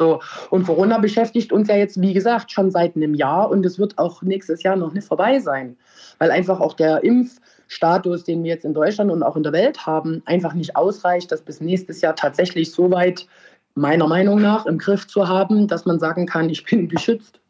So. 0.00 0.20
Und 0.50 0.64
Corona 0.64 0.98
beschäftigt 0.98 1.52
uns 1.52 1.66
ja 1.66 1.74
jetzt, 1.74 2.00
wie 2.00 2.12
gesagt, 2.12 2.52
schon 2.52 2.70
seit 2.70 2.94
einem 2.94 3.14
Jahr 3.14 3.50
und 3.50 3.66
es 3.66 3.80
wird 3.80 3.98
auch 3.98 4.22
nächstes 4.22 4.62
Jahr 4.62 4.76
noch 4.76 4.92
nicht 4.92 5.08
vorbei 5.08 5.40
sein, 5.40 5.76
weil 6.18 6.30
einfach 6.30 6.60
auch 6.60 6.74
der 6.74 7.02
Impf- 7.02 7.38
Status, 7.68 8.24
den 8.24 8.42
wir 8.42 8.50
jetzt 8.50 8.64
in 8.64 8.74
Deutschland 8.74 9.10
und 9.10 9.22
auch 9.22 9.36
in 9.36 9.42
der 9.42 9.52
Welt 9.52 9.86
haben, 9.86 10.22
einfach 10.24 10.54
nicht 10.54 10.74
ausreicht, 10.74 11.30
dass 11.30 11.42
bis 11.42 11.60
nächstes 11.60 12.00
Jahr 12.00 12.16
tatsächlich 12.16 12.72
so 12.72 12.90
weit 12.90 13.26
meiner 13.74 14.08
Meinung 14.08 14.40
nach 14.40 14.66
im 14.66 14.78
Griff 14.78 15.06
zu 15.06 15.28
haben, 15.28 15.68
dass 15.68 15.84
man 15.84 15.98
sagen 16.00 16.26
kann, 16.26 16.48
ich 16.50 16.64
bin 16.64 16.88
geschützt. 16.88 17.40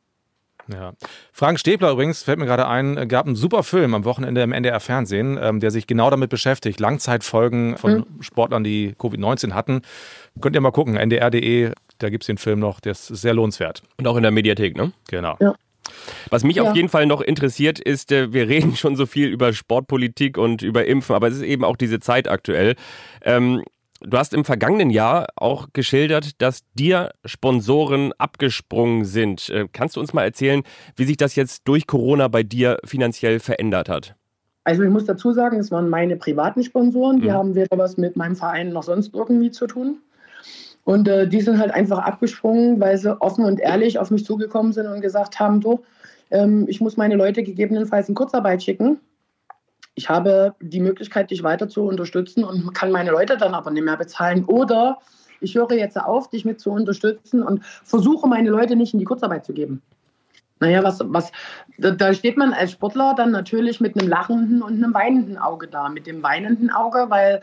Ja. 0.71 0.93
Frank 1.33 1.59
Stäbler 1.59 1.93
übrigens, 1.93 2.23
fällt 2.23 2.39
mir 2.39 2.45
gerade 2.45 2.67
ein, 2.69 3.09
gab 3.09 3.27
einen 3.27 3.37
super 3.37 3.63
Film 3.63 3.95
am 3.95 4.05
Wochenende 4.05 4.43
im 4.43 4.53
NDR 4.53 4.81
Fernsehen, 4.81 5.39
ähm, 5.41 5.61
der 5.61 5.71
sich 5.71 5.87
genau 5.87 6.11
damit 6.11 6.29
beschäftigt. 6.29 6.79
Langzeitfolgen 6.79 7.79
von 7.79 7.99
mhm. 7.99 8.23
Sportlern, 8.23 8.65
die 8.65 8.95
Covid-19 8.99 9.53
hatten. 9.53 9.81
Könnt 10.41 10.55
ihr 10.55 10.61
mal 10.61 10.73
gucken, 10.73 10.97
ndr.de, 10.97 11.73
da 11.99 12.11
gibt 12.11 12.25
es 12.25 12.27
den 12.27 12.37
Film 12.37 12.59
noch, 12.59 12.81
der 12.81 12.93
ist 12.93 13.07
sehr 13.07 13.33
lohnenswert. 13.33 13.83
Und 13.97 14.07
auch 14.07 14.17
in 14.17 14.23
der 14.23 14.31
Mediathek, 14.31 14.77
ne? 14.77 14.93
Genau. 15.09 15.37
Ja. 15.41 15.55
Was 16.31 16.45
mich 16.45 16.57
ja. 16.57 16.65
auf 16.65 16.77
jeden 16.77 16.89
Fall 16.89 17.07
noch 17.07 17.21
interessiert, 17.21 17.79
ist, 17.79 18.13
äh, 18.13 18.33
wir 18.33 18.49
reden 18.49 18.77
schon 18.77 18.97
so 18.97 19.07
viel 19.07 19.29
über 19.29 19.53
Sportpolitik 19.53 20.39
und 20.39 20.63
über 20.63 20.87
Impfen, 20.87 21.15
aber 21.15 21.29
es 21.29 21.37
ist 21.37 21.43
eben 21.43 21.65
auch 21.65 21.77
diese 21.77 22.01
Zeit 22.01 22.29
aktuell. 22.29 22.75
Ähm, 23.23 23.63
Du 24.01 24.17
hast 24.17 24.33
im 24.33 24.45
vergangenen 24.45 24.91
Jahr 24.91 25.27
auch 25.35 25.71
geschildert, 25.73 26.41
dass 26.41 26.61
dir 26.75 27.11
Sponsoren 27.25 28.13
abgesprungen 28.17 29.05
sind. 29.05 29.51
Äh, 29.51 29.67
kannst 29.73 29.97
du 29.97 30.01
uns 30.01 30.13
mal 30.13 30.23
erzählen, 30.23 30.63
wie 30.95 31.05
sich 31.05 31.17
das 31.17 31.35
jetzt 31.35 31.67
durch 31.67 31.89
Corona 31.89 32.29
bei 32.29 32.45
dir 32.45 32.79
finanziell 32.85 33.41
verändert 33.41 33.89
hat? 33.89 34.15
Also 34.63 34.83
ich 34.85 34.91
muss 34.91 35.07
dazu 35.07 35.33
sagen, 35.33 35.59
es 35.59 35.71
waren 35.73 35.89
meine 35.89 36.17
privaten 36.17 36.63
Sponsoren. 36.63 37.21
Die 37.21 37.29
mhm. 37.29 37.33
haben 37.33 37.55
weder 37.57 37.77
was 37.77 37.97
mit 37.97 38.17
meinem 38.17 38.37
Verein 38.37 38.73
noch 38.73 38.85
sonst 38.85 39.15
irgendwie 39.15 39.51
zu 39.51 39.67
tun. 39.67 39.99
Und 40.89 41.07
äh, 41.07 41.29
die 41.29 41.43
sind 41.43 41.59
halt 41.59 41.71
einfach 41.71 41.99
abgesprungen, 41.99 42.81
weil 42.81 42.97
sie 42.97 43.21
offen 43.21 43.45
und 43.45 43.61
ehrlich 43.61 43.99
auf 43.99 44.11
mich 44.11 44.25
zugekommen 44.25 44.73
sind 44.73 44.87
und 44.87 45.03
gesagt 45.03 45.39
haben, 45.39 45.61
du, 45.61 45.81
ähm, 46.31 46.65
ich 46.69 46.81
muss 46.81 46.97
meine 46.97 47.17
Leute 47.17 47.43
gegebenenfalls 47.43 48.09
in 48.09 48.15
Kurzarbeit 48.15 48.63
schicken 48.63 48.99
ich 49.99 50.09
habe 50.09 50.55
die 50.61 50.81
Möglichkeit, 50.81 51.33
dich 51.33 51.43
weiter 51.43 51.69
zu 51.69 51.83
unterstützen 51.83 52.45
und 52.45 52.73
kann 52.73 52.93
meine 52.93 53.11
Leute 53.11 53.37
dann 53.37 53.53
aber 53.53 53.73
nicht 53.73 53.85
mehr 53.85 53.97
bezahlen. 53.97 54.45
Oder 54.45 54.99
ich 55.41 55.57
höre 55.57 55.73
jetzt 55.73 55.99
auf, 55.99 56.31
dich 56.31 56.45
mit 56.45 56.61
zu 56.61 56.71
unterstützen 56.71 57.43
und 57.43 57.65
versuche 57.65 58.29
meine 58.29 58.49
Leute 58.49 58.77
nicht 58.77 58.93
in 58.93 59.01
die 59.01 59.05
Kurzarbeit 59.05 59.45
zu 59.45 59.53
geben. 59.53 59.83
Naja, 60.61 60.85
was, 60.85 61.01
was, 61.05 61.33
da 61.79 62.15
steht 62.15 62.37
man 62.37 62.53
als 62.53 62.73
Sportler 62.73 63.15
dann 63.17 63.33
natürlich 63.33 63.81
mit 63.81 63.99
einem 63.99 64.09
lachenden 64.09 64.63
und 64.63 64.75
einem 64.75 64.95
weinenden 64.95 65.37
Auge 65.37 65.67
da. 65.67 65.89
Mit 65.89 66.07
dem 66.07 66.23
weinenden 66.23 66.71
Auge, 66.71 67.07
weil 67.09 67.41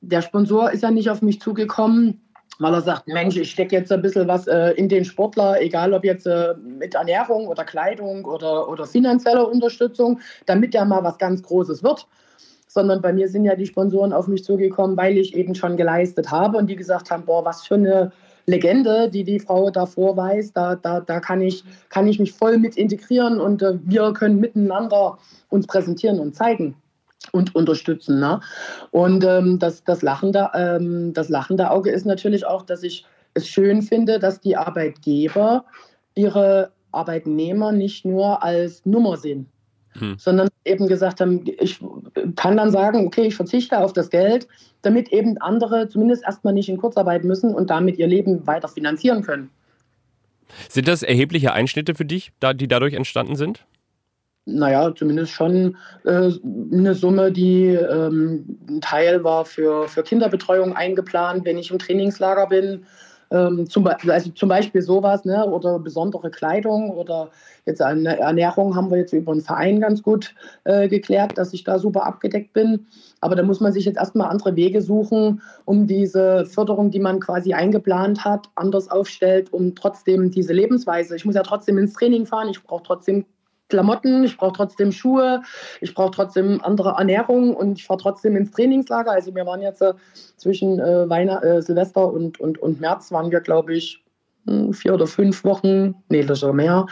der 0.00 0.22
Sponsor 0.22 0.70
ist 0.70 0.82
ja 0.82 0.90
nicht 0.90 1.10
auf 1.10 1.20
mich 1.20 1.40
zugekommen, 1.40 2.22
weil 2.60 2.74
er 2.74 2.82
sagt, 2.82 3.08
Mensch, 3.08 3.36
ich 3.36 3.50
stecke 3.50 3.74
jetzt 3.74 3.90
ein 3.90 4.02
bisschen 4.02 4.28
was 4.28 4.46
äh, 4.46 4.72
in 4.72 4.88
den 4.88 5.04
Sportler, 5.04 5.60
egal 5.60 5.94
ob 5.94 6.04
jetzt 6.04 6.26
äh, 6.26 6.54
mit 6.62 6.94
Ernährung 6.94 7.48
oder 7.48 7.64
Kleidung 7.64 8.24
oder, 8.26 8.68
oder 8.68 8.86
finanzieller 8.86 9.48
Unterstützung, 9.48 10.20
damit 10.44 10.74
der 10.74 10.84
mal 10.84 11.02
was 11.02 11.18
ganz 11.18 11.42
Großes 11.42 11.82
wird. 11.82 12.06
Sondern 12.68 13.00
bei 13.00 13.12
mir 13.12 13.28
sind 13.28 13.44
ja 13.46 13.56
die 13.56 13.66
Sponsoren 13.66 14.12
auf 14.12 14.28
mich 14.28 14.44
zugekommen, 14.44 14.96
weil 14.96 15.18
ich 15.18 15.34
eben 15.34 15.54
schon 15.54 15.76
geleistet 15.76 16.30
habe 16.30 16.58
und 16.58 16.68
die 16.68 16.76
gesagt 16.76 17.10
haben, 17.10 17.24
boah, 17.24 17.44
was 17.44 17.66
für 17.66 17.74
eine 17.74 18.12
Legende, 18.46 19.08
die 19.10 19.24
die 19.24 19.40
Frau 19.40 19.70
davor 19.70 20.16
weiß, 20.16 20.52
da, 20.52 20.76
da, 20.76 21.00
da 21.00 21.18
kann, 21.18 21.40
ich, 21.40 21.64
kann 21.88 22.06
ich 22.06 22.20
mich 22.20 22.32
voll 22.32 22.58
mit 22.58 22.76
integrieren 22.76 23.40
und 23.40 23.62
äh, 23.62 23.78
wir 23.84 24.12
können 24.12 24.38
miteinander 24.38 25.18
uns 25.48 25.66
präsentieren 25.66 26.20
und 26.20 26.34
zeigen 26.34 26.76
und 27.32 27.54
unterstützen. 27.54 28.20
Ne? 28.20 28.40
Und 28.90 29.24
ähm, 29.24 29.58
das, 29.58 29.84
das, 29.84 30.02
lachende, 30.02 30.50
ähm, 30.54 31.12
das 31.12 31.28
lachende 31.28 31.70
Auge 31.70 31.90
ist 31.90 32.06
natürlich 32.06 32.46
auch, 32.46 32.62
dass 32.62 32.82
ich 32.82 33.04
es 33.34 33.46
schön 33.48 33.82
finde, 33.82 34.18
dass 34.18 34.40
die 34.40 34.56
Arbeitgeber 34.56 35.64
ihre 36.14 36.72
Arbeitnehmer 36.92 37.72
nicht 37.72 38.04
nur 38.04 38.42
als 38.42 38.84
Nummer 38.84 39.16
sehen, 39.16 39.46
hm. 39.92 40.16
sondern 40.18 40.48
eben 40.64 40.88
gesagt 40.88 41.20
haben, 41.20 41.44
ich 41.46 41.80
kann 42.34 42.56
dann 42.56 42.72
sagen, 42.72 43.06
okay, 43.06 43.22
ich 43.22 43.36
verzichte 43.36 43.78
auf 43.78 43.92
das 43.92 44.10
Geld, 44.10 44.48
damit 44.82 45.12
eben 45.12 45.38
andere 45.38 45.88
zumindest 45.88 46.24
erstmal 46.24 46.54
nicht 46.54 46.68
in 46.68 46.78
Kurzarbeit 46.78 47.24
müssen 47.24 47.54
und 47.54 47.70
damit 47.70 47.98
ihr 47.98 48.08
Leben 48.08 48.46
weiter 48.46 48.68
finanzieren 48.68 49.22
können. 49.22 49.50
Sind 50.68 50.88
das 50.88 51.04
erhebliche 51.04 51.52
Einschnitte 51.52 51.94
für 51.94 52.04
dich, 52.04 52.32
die 52.56 52.66
dadurch 52.66 52.94
entstanden 52.94 53.36
sind? 53.36 53.64
Naja, 54.46 54.92
zumindest 54.94 55.32
schon 55.32 55.76
äh, 56.04 56.30
eine 56.72 56.94
Summe, 56.94 57.32
die 57.32 57.66
ähm, 57.66 58.58
ein 58.68 58.80
Teil 58.80 59.22
war 59.24 59.44
für, 59.44 59.88
für 59.88 60.02
Kinderbetreuung 60.02 60.74
eingeplant, 60.74 61.44
wenn 61.44 61.58
ich 61.58 61.70
im 61.70 61.78
Trainingslager 61.78 62.46
bin. 62.46 62.86
Ähm, 63.32 63.68
zum, 63.68 63.86
also 63.86 64.30
zum 64.30 64.48
Beispiel 64.48 64.82
sowas, 64.82 65.24
ne, 65.24 65.46
oder 65.46 65.78
besondere 65.78 66.30
Kleidung 66.30 66.90
oder 66.90 67.30
jetzt 67.64 67.80
eine 67.80 68.18
Ernährung 68.18 68.74
haben 68.74 68.90
wir 68.90 68.98
jetzt 68.98 69.12
über 69.12 69.30
einen 69.30 69.40
Verein 69.40 69.78
ganz 69.80 70.02
gut 70.02 70.34
äh, 70.64 70.88
geklärt, 70.88 71.38
dass 71.38 71.52
ich 71.52 71.62
da 71.62 71.78
super 71.78 72.06
abgedeckt 72.06 72.52
bin. 72.52 72.86
Aber 73.20 73.36
da 73.36 73.44
muss 73.44 73.60
man 73.60 73.72
sich 73.72 73.84
jetzt 73.84 73.98
erstmal 73.98 74.30
andere 74.30 74.56
Wege 74.56 74.82
suchen, 74.82 75.42
um 75.64 75.86
diese 75.86 76.44
Förderung, 76.46 76.90
die 76.90 76.98
man 76.98 77.20
quasi 77.20 77.52
eingeplant 77.54 78.24
hat, 78.24 78.48
anders 78.56 78.90
aufstellt, 78.90 79.52
um 79.52 79.76
trotzdem 79.76 80.32
diese 80.32 80.52
Lebensweise. 80.52 81.14
Ich 81.14 81.24
muss 81.24 81.36
ja 81.36 81.42
trotzdem 81.44 81.78
ins 81.78 81.92
Training 81.92 82.26
fahren, 82.26 82.48
ich 82.48 82.60
brauche 82.64 82.82
trotzdem 82.82 83.26
Klamotten, 83.70 84.24
ich 84.24 84.36
brauche 84.36 84.52
trotzdem 84.52 84.92
Schuhe, 84.92 85.42
ich 85.80 85.94
brauche 85.94 86.10
trotzdem 86.10 86.60
andere 86.62 86.90
Ernährung 86.98 87.54
und 87.56 87.78
ich 87.78 87.86
fahre 87.86 88.00
trotzdem 88.00 88.36
ins 88.36 88.50
Trainingslager. 88.50 89.12
Also 89.12 89.34
wir 89.34 89.46
waren 89.46 89.62
jetzt 89.62 89.80
äh, 89.80 89.94
zwischen 90.36 90.78
äh, 90.78 91.08
Weihnacht, 91.08 91.44
äh, 91.44 91.62
Silvester 91.62 92.12
und, 92.12 92.38
und, 92.38 92.58
und 92.58 92.80
März 92.80 93.10
waren 93.12 93.30
wir, 93.30 93.40
glaube 93.40 93.74
ich, 93.74 94.04
hm, 94.46 94.72
vier 94.74 94.94
oder 94.94 95.06
fünf 95.06 95.44
Wochen, 95.44 95.94
nee, 96.08 96.22
das 96.22 96.42
ist 96.42 96.52
mehr, 96.52 96.86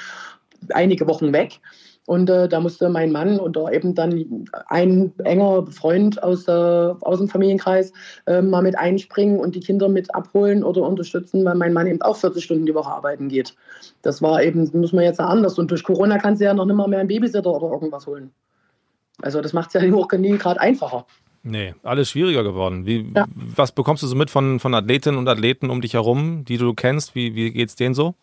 einige 0.73 1.07
Wochen 1.07 1.33
weg. 1.33 1.61
Und 2.09 2.31
äh, 2.31 2.49
da 2.49 2.59
musste 2.59 2.89
mein 2.89 3.13
Mann 3.13 3.39
oder 3.39 3.71
eben 3.71 3.95
dann 3.95 4.47
ein 4.69 5.13
enger 5.25 5.67
Freund 5.67 6.23
aus, 6.23 6.49
äh, 6.49 6.51
aus 6.51 7.19
dem 7.19 7.29
Familienkreis 7.29 7.93
äh, 8.27 8.41
mal 8.41 8.63
mit 8.63 8.79
einspringen 8.79 9.39
und 9.39 9.55
die 9.55 9.61
Kinder 9.61 9.91
mit 9.91 10.15
abholen 10.15 10.65
oder 10.65 10.89
unterstützen, 10.89 11.45
weil 11.45 11.57
mein 11.57 11.75
Mann 11.75 11.87
eben 11.87 12.01
auch 12.01 12.17
40 12.17 12.43
Stunden 12.43 12.65
die 12.65 12.75
Woche 12.75 12.91
arbeiten 12.91 13.29
geht. 13.29 13.55
Das 14.01 14.23
war 14.23 14.43
eben, 14.43 14.71
muss 14.73 14.95
man 14.95 15.05
jetzt 15.05 15.21
anders. 15.21 15.59
Und 15.59 15.71
durch 15.71 15.85
Corona 15.85 16.17
kannst 16.17 16.41
du 16.41 16.47
ja 16.47 16.55
noch 16.55 16.65
nicht 16.65 16.77
mal 16.77 16.89
mehr 16.89 17.01
einen 17.01 17.09
Babysitter 17.09 17.51
oder 17.51 17.71
irgendwas 17.71 18.07
holen. 18.07 18.31
Also 19.21 19.43
das 19.43 19.53
macht 19.53 19.75
es 19.75 19.83
ja 19.83 19.95
auch 19.95 20.11
nie 20.13 20.39
gerade 20.39 20.63
einfacher. 20.63 21.05
Nee, 21.43 21.75
alles 21.83 22.09
schwieriger 22.09 22.43
geworden. 22.43 22.87
Wie, 22.87 23.13
ja. 23.15 23.27
Was 23.35 23.73
bekommst 23.73 24.03
du 24.03 24.07
so 24.07 24.17
mit 24.17 24.31
von, 24.31 24.61
von 24.61 24.73
Athletinnen 24.75 25.19
und 25.19 25.29
Athleten 25.29 25.69
um 25.69 25.83
dich 25.83 25.93
herum, 25.93 26.47
die 26.47 26.57
du 26.57 26.73
kennst? 26.73 27.15
Wie, 27.15 27.35
wie 27.35 27.51
geht 27.51 27.69
es 27.69 27.77
denen 27.77 27.95
so? 27.95 28.15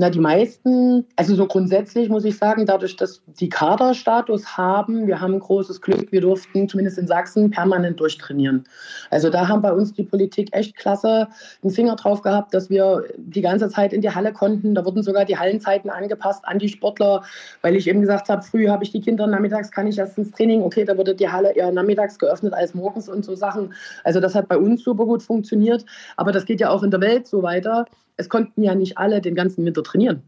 Na, 0.00 0.08
die 0.08 0.18
meisten, 0.18 1.04
also 1.16 1.34
so 1.34 1.46
grundsätzlich 1.46 2.08
muss 2.08 2.24
ich 2.24 2.38
sagen, 2.38 2.64
dadurch, 2.64 2.96
dass 2.96 3.20
die 3.38 3.50
Kaderstatus 3.50 4.56
haben, 4.56 5.06
wir 5.06 5.20
haben 5.20 5.38
großes 5.38 5.82
Glück, 5.82 6.10
wir 6.10 6.22
durften 6.22 6.70
zumindest 6.70 6.96
in 6.96 7.06
Sachsen 7.06 7.50
permanent 7.50 8.00
durchtrainieren. 8.00 8.64
Also 9.10 9.28
da 9.28 9.46
haben 9.46 9.60
bei 9.60 9.74
uns 9.74 9.92
die 9.92 10.04
Politik 10.04 10.56
echt 10.56 10.74
klasse 10.74 11.28
den 11.62 11.68
Finger 11.68 11.96
drauf 11.96 12.22
gehabt, 12.22 12.54
dass 12.54 12.70
wir 12.70 13.04
die 13.18 13.42
ganze 13.42 13.68
Zeit 13.68 13.92
in 13.92 14.00
die 14.00 14.08
Halle 14.08 14.32
konnten. 14.32 14.74
Da 14.74 14.86
wurden 14.86 15.02
sogar 15.02 15.26
die 15.26 15.36
Hallenzeiten 15.36 15.90
angepasst 15.90 16.46
an 16.46 16.58
die 16.58 16.70
Sportler, 16.70 17.22
weil 17.60 17.76
ich 17.76 17.86
eben 17.86 18.00
gesagt 18.00 18.30
habe, 18.30 18.40
früh 18.40 18.68
habe 18.68 18.84
ich 18.84 18.92
die 18.92 19.02
Kinder, 19.02 19.26
nachmittags 19.26 19.70
kann 19.70 19.86
ich 19.86 19.98
erst 19.98 20.16
ins 20.16 20.30
Training. 20.30 20.62
Okay, 20.62 20.86
da 20.86 20.96
wurde 20.96 21.14
die 21.14 21.28
Halle 21.28 21.54
eher 21.54 21.72
nachmittags 21.72 22.18
geöffnet 22.18 22.54
als 22.54 22.72
morgens 22.72 23.10
und 23.10 23.22
so 23.22 23.34
Sachen. 23.34 23.74
Also 24.02 24.18
das 24.18 24.34
hat 24.34 24.48
bei 24.48 24.56
uns 24.56 24.82
super 24.82 25.04
gut 25.04 25.22
funktioniert. 25.22 25.84
Aber 26.16 26.32
das 26.32 26.46
geht 26.46 26.60
ja 26.60 26.70
auch 26.70 26.82
in 26.82 26.90
der 26.90 27.02
Welt 27.02 27.26
so 27.26 27.42
weiter 27.42 27.84
es 28.20 28.28
konnten 28.28 28.62
ja 28.62 28.74
nicht 28.74 28.98
alle 28.98 29.20
den 29.20 29.34
ganzen 29.34 29.64
Winter 29.64 29.82
trainieren. 29.90 30.22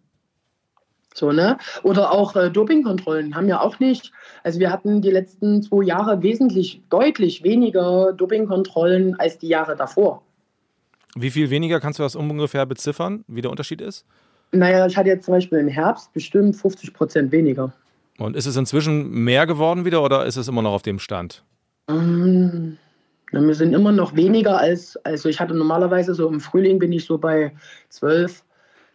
So, 1.14 1.33
ne? 1.33 1.59
Oder 1.83 2.12
auch 2.12 2.37
äh, 2.37 2.51
Dopingkontrollen 2.51 3.35
haben 3.35 3.48
ja 3.48 3.61
auch 3.61 3.79
nicht. 3.81 4.12
Also 4.42 4.61
wir 4.61 4.70
hatten 4.70 5.03
die 5.03 5.11
letzten 5.11 5.62
zwei 5.62 5.85
Jahre 5.85 6.22
wesentlich 6.22 6.83
deutlich 6.88 7.42
weniger 7.42 8.12
Dopingkontrollen 8.12 9.18
als 9.20 9.38
die 9.38 9.48
Jahre 9.48 9.77
davor. 9.77 10.22
Wie 11.14 11.31
viel 11.31 11.51
weniger 11.51 11.81
kannst 11.81 11.98
du 11.98 12.03
das 12.03 12.16
ungefähr 12.16 12.64
beziffern, 12.64 13.25
wie 13.29 13.42
der 13.42 13.51
Unterschied 13.51 13.83
ist? 13.83 14.07
Naja, 14.53 14.87
ich 14.87 14.96
hatte 14.96 15.09
jetzt 15.09 15.27
zum 15.27 15.35
Beispiel 15.35 15.59
im 15.59 15.68
Herbst 15.68 16.12
bestimmt 16.12 16.57
50 16.57 16.94
Prozent 16.94 17.33
weniger. 17.33 17.72
Und 18.18 18.37
ist 18.37 18.46
es 18.46 18.57
inzwischen 18.57 19.11
mehr 19.11 19.46
geworden 19.46 19.85
wieder 19.85 20.03
oder 20.03 20.27
ist 20.27 20.37
es 20.37 20.48
immer 20.48 20.62
noch 20.62 20.72
auf 20.72 20.83
dem 20.83 20.98
Stand? 20.98 21.42
Ähm, 21.88 22.79
wir 23.31 23.55
sind 23.55 23.75
immer 23.75 23.92
noch 23.92 24.14
weniger 24.14 24.59
als, 24.59 24.96
also 25.05 25.29
ich 25.29 25.40
hatte 25.40 25.55
normalerweise 25.55 26.14
so 26.14 26.29
im 26.29 26.40
Frühling 26.40 26.79
bin 26.79 26.92
ich 26.92 27.05
so 27.05 27.18
bei 27.18 27.53
zwölf, 27.88 28.44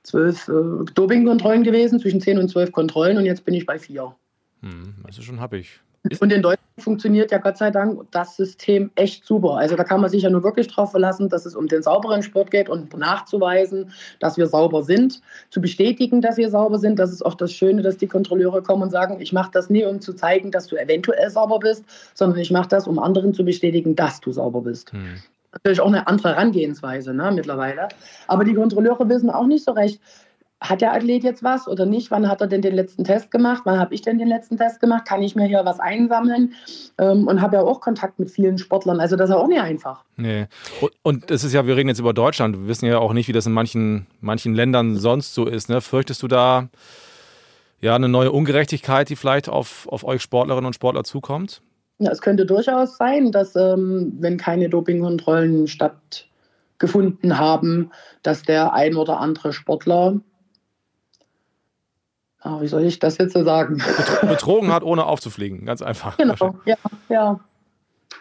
zwölf 0.07 0.47
äh, 0.47 0.85
Dopingkontrollen 0.95 1.63
gewesen, 1.63 1.99
zwischen 1.99 2.21
zehn 2.21 2.39
und 2.39 2.49
zwölf 2.49 2.71
Kontrollen 2.71 3.17
und 3.17 3.25
jetzt 3.25 3.45
bin 3.45 3.53
ich 3.53 3.65
bei 3.65 3.77
vier. 3.77 4.15
Hm, 4.61 4.95
das 5.05 5.17
ist 5.17 5.25
schon 5.25 5.39
happig. 5.39 5.81
Und 6.21 6.31
in 6.31 6.41
Deutschland 6.41 6.59
funktioniert 6.77 7.31
ja 7.31 7.37
Gott 7.37 7.57
sei 7.57 7.69
Dank 7.69 8.09
das 8.11 8.37
System 8.37 8.91
echt 8.95 9.25
super. 9.25 9.57
Also 9.57 9.75
da 9.75 9.83
kann 9.83 9.99
man 9.99 10.09
sich 10.09 10.23
ja 10.23 10.29
nur 10.29 10.43
wirklich 10.43 10.67
darauf 10.67 10.91
verlassen, 10.91 11.27
dass 11.27 11.45
es 11.45 11.55
um 11.55 11.67
den 11.67 11.81
sauberen 11.81 12.23
Sport 12.23 12.51
geht 12.51 12.69
und 12.69 12.95
nachzuweisen, 12.95 13.91
dass 14.21 14.37
wir 14.37 14.47
sauber 14.47 14.83
sind, 14.83 15.21
zu 15.49 15.59
bestätigen, 15.59 16.21
dass 16.21 16.37
wir 16.37 16.49
sauber 16.49 16.79
sind. 16.79 16.97
Das 16.97 17.11
ist 17.11 17.25
auch 17.25 17.33
das 17.33 17.51
Schöne, 17.51 17.81
dass 17.81 17.97
die 17.97 18.07
Kontrolleure 18.07 18.61
kommen 18.63 18.83
und 18.83 18.91
sagen, 18.91 19.19
ich 19.19 19.33
mache 19.33 19.51
das 19.51 19.69
nie, 19.69 19.83
um 19.83 19.99
zu 19.99 20.13
zeigen, 20.13 20.51
dass 20.51 20.67
du 20.67 20.77
eventuell 20.77 21.29
sauber 21.29 21.59
bist, 21.59 21.83
sondern 22.13 22.39
ich 22.39 22.51
mache 22.51 22.69
das, 22.69 22.87
um 22.87 22.99
anderen 22.99 23.33
zu 23.33 23.43
bestätigen, 23.43 23.95
dass 23.95 24.21
du 24.21 24.31
sauber 24.31 24.61
bist. 24.61 24.93
Hm. 24.93 25.15
Natürlich 25.63 25.81
auch 25.81 25.87
eine 25.87 26.07
andere 26.07 26.29
Herangehensweise 26.29 27.13
ne, 27.13 27.31
mittlerweile. 27.31 27.89
Aber 28.27 28.43
die 28.43 28.53
Kontrolleure 28.53 29.09
wissen 29.09 29.29
auch 29.29 29.47
nicht 29.47 29.65
so 29.65 29.71
recht, 29.71 29.99
hat 30.59 30.81
der 30.81 30.93
Athlet 30.93 31.23
jetzt 31.23 31.43
was 31.43 31.67
oder 31.67 31.85
nicht? 31.85 32.09
Wann 32.09 32.27
hat 32.27 32.41
er 32.41 32.47
denn 32.47 32.61
den 32.61 32.73
letzten 32.73 33.03
Test 33.03 33.29
gemacht? 33.29 33.61
Wann 33.65 33.79
habe 33.79 33.93
ich 33.93 34.01
denn 34.01 34.17
den 34.17 34.27
letzten 34.27 34.57
Test 34.57 34.79
gemacht? 34.79 35.05
Kann 35.05 35.21
ich 35.21 35.35
mir 35.35 35.45
hier 35.45 35.63
was 35.65 35.79
einsammeln? 35.79 36.53
Ähm, 36.97 37.27
und 37.27 37.41
habe 37.41 37.57
ja 37.57 37.61
auch 37.61 37.79
Kontakt 37.79 38.17
mit 38.17 38.31
vielen 38.31 38.57
Sportlern. 38.57 38.99
Also 38.99 39.15
das 39.15 39.29
ist 39.29 39.35
auch 39.35 39.47
nicht 39.47 39.61
einfach. 39.61 40.03
Nee. 40.15 40.47
Und 41.03 41.29
es 41.29 41.43
ist 41.43 41.53
ja, 41.53 41.67
wir 41.67 41.75
reden 41.75 41.89
jetzt 41.89 41.99
über 41.99 42.13
Deutschland. 42.13 42.57
Wir 42.57 42.67
wissen 42.67 42.87
ja 42.87 42.97
auch 42.97 43.13
nicht, 43.13 43.27
wie 43.27 43.33
das 43.33 43.45
in 43.45 43.53
manchen, 43.53 44.07
manchen 44.19 44.55
Ländern 44.55 44.97
sonst 44.97 45.35
so 45.35 45.45
ist. 45.45 45.69
Ne? 45.69 45.79
Fürchtest 45.79 46.23
du 46.23 46.27
da 46.27 46.69
ja 47.79 47.93
eine 47.93 48.09
neue 48.09 48.31
Ungerechtigkeit, 48.31 49.09
die 49.09 49.15
vielleicht 49.15 49.49
auf, 49.49 49.87
auf 49.89 50.03
euch 50.03 50.23
Sportlerinnen 50.23 50.65
und 50.65 50.73
Sportler 50.73 51.03
zukommt? 51.03 51.61
Ja, 51.99 52.11
es 52.11 52.21
könnte 52.21 52.45
durchaus 52.45 52.97
sein, 52.97 53.31
dass 53.31 53.55
ähm, 53.55 54.13
wenn 54.19 54.37
keine 54.37 54.69
Dopingkontrollen 54.69 55.67
stattgefunden 55.67 57.37
haben, 57.37 57.91
dass 58.21 58.43
der 58.43 58.73
ein 58.73 58.95
oder 58.95 59.19
andere 59.19 59.51
Sportler 59.51 60.21
Ah, 62.39 62.61
wie 62.61 62.67
soll 62.67 62.85
ich 62.85 62.99
das 62.99 63.17
jetzt 63.17 63.33
so 63.33 63.43
sagen? 63.43 63.81
Betrogen 64.21 64.71
hat, 64.71 64.83
ohne 64.83 65.05
aufzufliegen, 65.05 65.65
ganz 65.65 65.81
einfach. 65.81 66.15
Genau, 66.17 66.55
ja, 66.65 66.77
ja. 67.09 67.39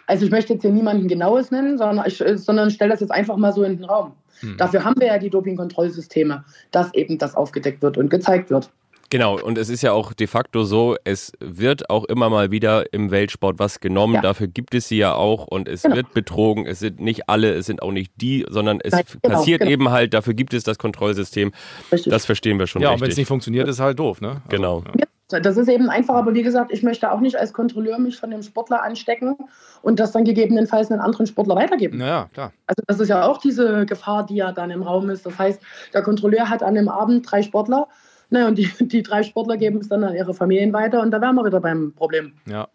Also 0.05 0.25
ich 0.25 0.31
möchte 0.31 0.53
jetzt 0.53 0.63
hier 0.63 0.71
niemanden 0.71 1.07
genaues 1.07 1.51
nennen, 1.51 1.77
sondern 1.77 2.05
ich 2.05 2.21
sondern 2.35 2.71
stelle 2.71 2.91
das 2.91 2.99
jetzt 2.99 3.11
einfach 3.11 3.37
mal 3.37 3.53
so 3.53 3.63
in 3.63 3.77
den 3.77 3.85
Raum. 3.85 4.13
Hm. 4.39 4.57
Dafür 4.57 4.83
haben 4.83 4.99
wir 4.99 5.07
ja 5.07 5.17
die 5.17 5.29
Dopingkontrollsysteme, 5.29 6.43
dass 6.71 6.93
eben 6.93 7.17
das 7.17 7.35
aufgedeckt 7.35 7.81
wird 7.81 7.97
und 7.97 8.09
gezeigt 8.09 8.49
wird. 8.49 8.69
Genau, 9.09 9.39
und 9.39 9.57
es 9.57 9.69
ist 9.69 9.83
ja 9.83 9.93
auch 9.93 10.13
de 10.13 10.27
facto 10.27 10.63
so, 10.65 10.97
es 11.05 11.31
wird 11.39 11.89
auch 11.89 12.03
immer 12.05 12.29
mal 12.29 12.51
wieder 12.51 12.91
im 12.93 13.09
Weltsport 13.09 13.57
was 13.57 13.79
genommen. 13.79 14.15
Ja. 14.15 14.21
Dafür 14.21 14.47
gibt 14.47 14.75
es 14.75 14.89
sie 14.89 14.97
ja 14.97 15.13
auch 15.13 15.47
und 15.47 15.69
es 15.69 15.83
genau. 15.83 15.95
wird 15.95 16.13
betrogen. 16.13 16.65
Es 16.65 16.79
sind 16.79 16.99
nicht 16.99 17.29
alle, 17.29 17.53
es 17.53 17.67
sind 17.67 17.81
auch 17.81 17.91
nicht 17.91 18.11
die, 18.17 18.45
sondern 18.49 18.81
es 18.81 18.91
genau, 18.91 19.35
passiert 19.35 19.61
genau. 19.61 19.71
eben 19.71 19.89
halt. 19.91 20.13
Dafür 20.13 20.33
gibt 20.33 20.53
es 20.53 20.63
das 20.63 20.77
Kontrollsystem. 20.77 21.53
Richtig. 21.91 22.11
Das 22.11 22.25
verstehen 22.25 22.59
wir 22.59 22.67
schon. 22.67 22.81
Ja, 22.81 22.89
richtig. 22.89 23.01
und 23.01 23.05
wenn 23.05 23.11
es 23.11 23.17
nicht 23.17 23.27
funktioniert, 23.27 23.67
ist 23.69 23.79
halt 23.79 23.97
doof, 23.97 24.19
ne? 24.19 24.29
Also, 24.29 24.41
genau. 24.49 24.83
Ja. 24.97 25.05
Das 25.29 25.57
ist 25.57 25.67
eben 25.67 25.89
einfach, 25.89 26.15
aber 26.15 26.33
wie 26.33 26.43
gesagt, 26.43 26.71
ich 26.71 26.83
möchte 26.83 27.11
auch 27.11 27.19
nicht 27.19 27.35
als 27.37 27.51
Kontrolleur 27.51 27.99
mich 27.99 28.17
von 28.17 28.31
dem 28.31 28.43
Sportler 28.43 28.81
anstecken 28.81 29.35
und 29.81 29.99
das 29.99 30.13
dann 30.13 30.23
gegebenenfalls 30.23 30.89
einen 30.89 31.01
anderen 31.01 31.27
Sportler 31.27 31.55
weitergeben. 31.55 31.99
Ja, 31.99 32.29
klar. 32.33 32.53
Also 32.65 32.81
das 32.87 32.99
ist 33.01 33.09
ja 33.09 33.25
auch 33.27 33.37
diese 33.37 33.85
Gefahr, 33.85 34.25
die 34.25 34.35
ja 34.35 34.53
dann 34.53 34.71
im 34.71 34.83
Raum 34.83 35.09
ist. 35.09 35.25
Das 35.25 35.37
heißt, 35.37 35.61
der 35.93 36.01
Kontrolleur 36.01 36.49
hat 36.49 36.63
an 36.63 36.75
dem 36.75 36.87
Abend 36.87 37.29
drei 37.29 37.41
Sportler 37.41 37.89
naja, 38.29 38.47
und 38.47 38.57
die, 38.57 38.69
die 38.79 39.03
drei 39.03 39.23
Sportler 39.23 39.57
geben 39.57 39.79
es 39.79 39.89
dann 39.89 40.03
an 40.03 40.15
ihre 40.15 40.33
Familien 40.33 40.73
weiter 40.73 41.01
und 41.01 41.11
da 41.11 41.21
wären 41.21 41.35
wir 41.35 41.45
wieder 41.45 41.61
beim 41.61 41.93
Problem. 41.93 42.33
Ja. 42.45 42.67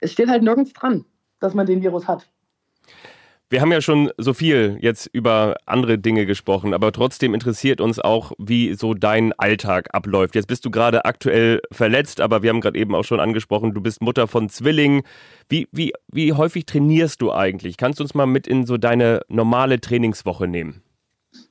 Es 0.00 0.12
steht 0.12 0.28
halt 0.28 0.42
nirgends 0.42 0.72
dran, 0.72 1.04
dass 1.40 1.54
man 1.54 1.66
den 1.66 1.82
Virus 1.82 2.08
hat. 2.08 2.28
Wir 3.52 3.60
haben 3.60 3.70
ja 3.70 3.82
schon 3.82 4.10
so 4.16 4.32
viel 4.32 4.78
jetzt 4.80 5.10
über 5.12 5.56
andere 5.66 5.98
Dinge 5.98 6.24
gesprochen, 6.24 6.72
aber 6.72 6.90
trotzdem 6.90 7.34
interessiert 7.34 7.82
uns 7.82 7.98
auch, 7.98 8.32
wie 8.38 8.72
so 8.72 8.94
dein 8.94 9.34
Alltag 9.34 9.90
abläuft. 9.92 10.34
Jetzt 10.34 10.46
bist 10.46 10.64
du 10.64 10.70
gerade 10.70 11.04
aktuell 11.04 11.60
verletzt, 11.70 12.22
aber 12.22 12.42
wir 12.42 12.48
haben 12.48 12.62
gerade 12.62 12.78
eben 12.78 12.94
auch 12.94 13.04
schon 13.04 13.20
angesprochen, 13.20 13.74
du 13.74 13.82
bist 13.82 14.00
Mutter 14.00 14.26
von 14.26 14.48
Zwillingen. 14.48 15.02
Wie, 15.50 15.68
wie, 15.70 15.92
wie 16.10 16.32
häufig 16.32 16.64
trainierst 16.64 17.20
du 17.20 17.30
eigentlich? 17.30 17.76
Kannst 17.76 18.00
du 18.00 18.04
uns 18.04 18.14
mal 18.14 18.24
mit 18.24 18.46
in 18.46 18.64
so 18.64 18.78
deine 18.78 19.20
normale 19.28 19.82
Trainingswoche 19.82 20.48
nehmen? 20.48 20.82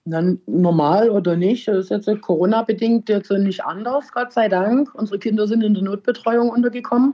Dann 0.05 0.41
normal 0.47 1.11
oder 1.11 1.35
nicht, 1.35 1.67
das 1.67 1.91
ist 1.91 2.07
jetzt 2.07 2.21
Corona-bedingt 2.21 3.07
jetzt 3.07 3.31
nicht 3.31 3.63
anders, 3.63 4.11
Gott 4.11 4.33
sei 4.33 4.49
Dank. 4.49 4.93
Unsere 4.95 5.19
Kinder 5.19 5.47
sind 5.47 5.63
in 5.63 5.75
der 5.75 5.83
Notbetreuung 5.83 6.49
untergekommen, 6.49 7.13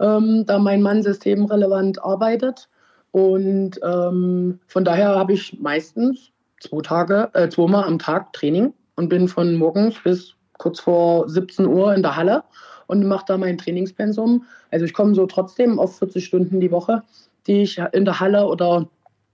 ähm, 0.00 0.44
da 0.46 0.58
mein 0.58 0.80
Mann 0.80 1.02
systemrelevant 1.02 2.02
arbeitet. 2.02 2.68
Und 3.10 3.78
ähm, 3.82 4.60
von 4.66 4.84
daher 4.84 5.14
habe 5.14 5.34
ich 5.34 5.58
meistens 5.60 6.32
zwei 6.60 6.80
Tage, 6.80 7.30
äh, 7.34 7.48
zweimal 7.48 7.84
am 7.84 7.98
Tag 7.98 8.32
Training 8.32 8.72
und 8.96 9.08
bin 9.08 9.28
von 9.28 9.54
morgens 9.56 9.96
bis 10.02 10.34
kurz 10.58 10.80
vor 10.80 11.28
17 11.28 11.66
Uhr 11.66 11.94
in 11.94 12.02
der 12.02 12.16
Halle 12.16 12.44
und 12.86 13.06
mache 13.06 13.24
da 13.28 13.38
mein 13.38 13.58
Trainingspensum. 13.58 14.44
Also 14.70 14.84
ich 14.84 14.94
komme 14.94 15.14
so 15.14 15.26
trotzdem 15.26 15.78
auf 15.78 15.98
40 15.98 16.24
Stunden 16.24 16.60
die 16.60 16.70
Woche, 16.70 17.02
die 17.46 17.62
ich 17.62 17.78
in 17.92 18.04
der 18.04 18.20
Halle 18.20 18.46
oder 18.46 18.88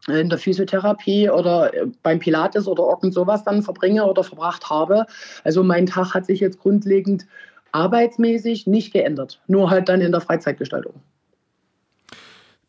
in 0.08 0.28
der 0.28 0.38
Physiotherapie 0.38 1.30
oder 1.30 1.72
äh, 1.74 1.86
beim 2.02 2.18
Pilates 2.18 2.66
oder 2.66 2.84
irgend 2.84 3.14
sowas 3.14 3.44
dann 3.44 3.62
verbringe 3.62 4.04
oder 4.04 4.24
verbracht 4.24 4.68
habe. 4.68 5.06
Also 5.44 5.62
mein 5.62 5.86
Tag 5.86 6.14
hat 6.14 6.26
sich 6.26 6.40
jetzt 6.40 6.58
grundlegend 6.58 7.26
arbeitsmäßig 7.72 8.66
nicht 8.66 8.92
geändert, 8.92 9.40
nur 9.46 9.70
halt 9.70 9.88
dann 9.88 10.00
in 10.00 10.12
der 10.12 10.20
Freizeitgestaltung. 10.20 10.94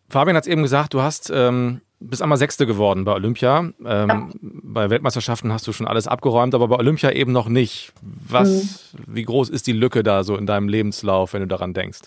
Fabian 0.09 0.37
hat 0.37 0.43
es 0.43 0.47
eben 0.47 0.61
gesagt, 0.61 0.93
du 0.93 1.01
hast 1.01 1.31
ähm, 1.33 1.81
bist 2.09 2.21
einmal 2.21 2.37
Sechste 2.37 2.65
geworden 2.65 3.05
bei 3.05 3.13
Olympia. 3.13 3.59
Ähm, 3.59 3.73
ja. 3.83 4.29
Bei 4.41 4.89
Weltmeisterschaften 4.89 5.51
hast 5.51 5.67
du 5.67 5.71
schon 5.71 5.87
alles 5.87 6.07
abgeräumt, 6.07 6.53
aber 6.53 6.67
bei 6.67 6.75
Olympia 6.75 7.11
eben 7.11 7.31
noch 7.31 7.47
nicht. 7.47 7.93
Was, 8.01 8.93
mhm. 8.93 9.15
wie 9.15 9.23
groß 9.23 9.49
ist 9.49 9.67
die 9.67 9.73
Lücke 9.73 10.03
da 10.03 10.23
so 10.23 10.37
in 10.37 10.45
deinem 10.45 10.67
Lebenslauf, 10.67 11.33
wenn 11.33 11.41
du 11.41 11.47
daran 11.47 11.73
denkst? 11.73 12.01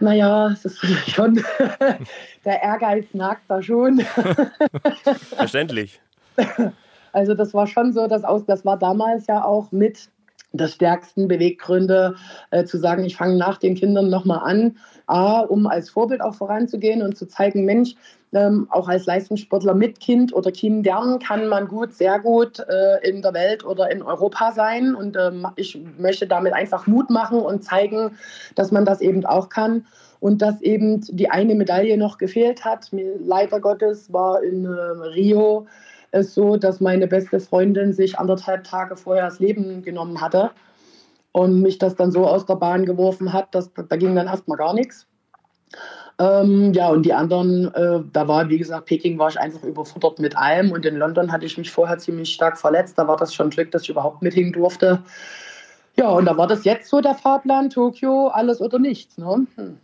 Naja, 0.00 0.48
es 0.48 0.64
ist 0.64 0.80
schon, 1.10 1.42
der 2.44 2.62
Ehrgeiz 2.62 3.06
nagt 3.12 3.42
da 3.48 3.62
schon. 3.62 4.00
Verständlich. 5.36 6.00
Also 7.12 7.34
das 7.34 7.54
war 7.54 7.66
schon 7.66 7.92
so, 7.92 8.06
dass 8.06 8.24
aus, 8.24 8.44
das 8.46 8.64
war 8.64 8.78
damals 8.78 9.26
ja 9.26 9.44
auch 9.44 9.72
mit 9.72 10.08
der 10.52 10.68
stärksten 10.68 11.28
Beweggründe 11.28 12.16
äh, 12.50 12.64
zu 12.64 12.78
sagen, 12.78 13.04
ich 13.04 13.16
fange 13.16 13.36
nach 13.36 13.58
den 13.58 13.74
Kindern 13.74 14.08
nochmal 14.08 14.40
an, 14.44 14.78
A, 15.06 15.40
um 15.40 15.66
als 15.66 15.90
Vorbild 15.90 16.22
auch 16.22 16.34
voranzugehen 16.34 17.02
und 17.02 17.16
zu 17.16 17.26
zeigen, 17.26 17.64
Mensch, 17.64 17.94
ähm, 18.32 18.66
auch 18.70 18.88
als 18.88 19.06
Leistungssportler 19.06 19.74
mit 19.74 20.00
Kind 20.00 20.34
oder 20.34 20.52
Kindern 20.52 21.18
kann 21.18 21.48
man 21.48 21.68
gut, 21.68 21.94
sehr 21.94 22.18
gut 22.18 22.58
äh, 22.60 23.08
in 23.08 23.22
der 23.22 23.32
Welt 23.34 23.64
oder 23.64 23.90
in 23.90 24.02
Europa 24.02 24.52
sein. 24.52 24.94
Und 24.94 25.16
ähm, 25.16 25.46
ich 25.56 25.80
möchte 25.98 26.26
damit 26.26 26.52
einfach 26.52 26.86
Mut 26.86 27.10
machen 27.10 27.40
und 27.40 27.64
zeigen, 27.64 28.12
dass 28.54 28.70
man 28.70 28.84
das 28.84 29.00
eben 29.00 29.24
auch 29.24 29.48
kann. 29.48 29.86
Und 30.20 30.42
dass 30.42 30.60
eben 30.62 31.00
die 31.00 31.30
eine 31.30 31.54
Medaille 31.54 31.96
noch 31.96 32.18
gefehlt 32.18 32.64
hat. 32.64 32.88
Leider 32.90 33.60
Gottes 33.60 34.12
war 34.12 34.42
in 34.42 34.64
äh, 34.64 34.68
Rio 34.68 35.66
es 36.10 36.34
so, 36.34 36.56
dass 36.56 36.80
meine 36.80 37.06
beste 37.06 37.38
Freundin 37.38 37.92
sich 37.92 38.18
anderthalb 38.18 38.64
Tage 38.64 38.96
vorher 38.96 39.26
das 39.26 39.38
Leben 39.38 39.82
genommen 39.82 40.20
hatte 40.20 40.50
und 41.32 41.60
mich 41.62 41.78
das 41.78 41.94
dann 41.96 42.10
so 42.10 42.26
aus 42.26 42.46
der 42.46 42.56
Bahn 42.56 42.84
geworfen 42.84 43.32
hat, 43.32 43.54
dass 43.54 43.70
da 43.72 43.96
ging 43.96 44.16
dann 44.16 44.26
erstmal 44.26 44.58
gar 44.58 44.74
nichts. 44.74 45.06
Ähm, 46.20 46.72
ja, 46.72 46.88
und 46.88 47.04
die 47.04 47.12
anderen, 47.12 47.72
äh, 47.74 48.00
da 48.12 48.26
war, 48.26 48.48
wie 48.48 48.58
gesagt, 48.58 48.86
Peking 48.86 49.18
war 49.18 49.28
ich 49.28 49.38
einfach 49.38 49.62
überfuttert 49.62 50.18
mit 50.18 50.36
allem 50.36 50.72
und 50.72 50.84
in 50.84 50.96
London 50.96 51.30
hatte 51.30 51.46
ich 51.46 51.56
mich 51.56 51.70
vorher 51.70 51.98
ziemlich 51.98 52.32
stark 52.32 52.58
verletzt. 52.58 52.98
Da 52.98 53.06
war 53.06 53.16
das 53.16 53.32
schon 53.32 53.50
Glück, 53.50 53.70
dass 53.70 53.82
ich 53.82 53.90
überhaupt 53.90 54.20
mithin 54.22 54.52
durfte. 54.52 55.02
Ja, 55.96 56.08
und 56.08 56.26
da 56.26 56.36
war 56.36 56.48
das 56.48 56.64
jetzt 56.64 56.88
so 56.88 57.00
der 57.00 57.14
Fahrplan, 57.14 57.70
Tokio, 57.70 58.28
alles 58.28 58.60
oder 58.60 58.78
nichts. 58.78 59.16
Ne? 59.18 59.46
Hm. 59.56 59.78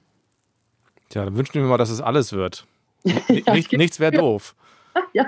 Tja, 1.08 1.24
dann 1.24 1.36
wünschen 1.36 1.54
wir 1.54 1.68
mal, 1.68 1.78
dass 1.78 1.90
es 1.90 2.00
alles 2.00 2.32
wird. 2.32 2.66
ja, 3.04 3.52
Nicht, 3.52 3.72
nichts 3.72 4.00
wäre 4.00 4.12
doof. 4.12 4.56
ja, 5.12 5.26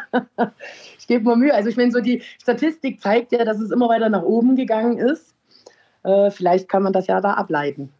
ich 0.98 1.06
gebe 1.06 1.24
mir 1.24 1.36
Mühe. 1.36 1.54
Also 1.54 1.68
ich 1.68 1.76
meine, 1.76 1.92
so 1.92 2.00
die 2.00 2.22
Statistik 2.40 3.00
zeigt 3.00 3.32
ja, 3.32 3.44
dass 3.44 3.60
es 3.60 3.70
immer 3.70 3.88
weiter 3.88 4.08
nach 4.08 4.22
oben 4.22 4.56
gegangen 4.56 4.98
ist. 4.98 5.34
Äh, 6.02 6.30
vielleicht 6.30 6.68
kann 6.68 6.82
man 6.82 6.92
das 6.92 7.06
ja 7.06 7.20
da 7.20 7.34
ableiten. 7.34 7.92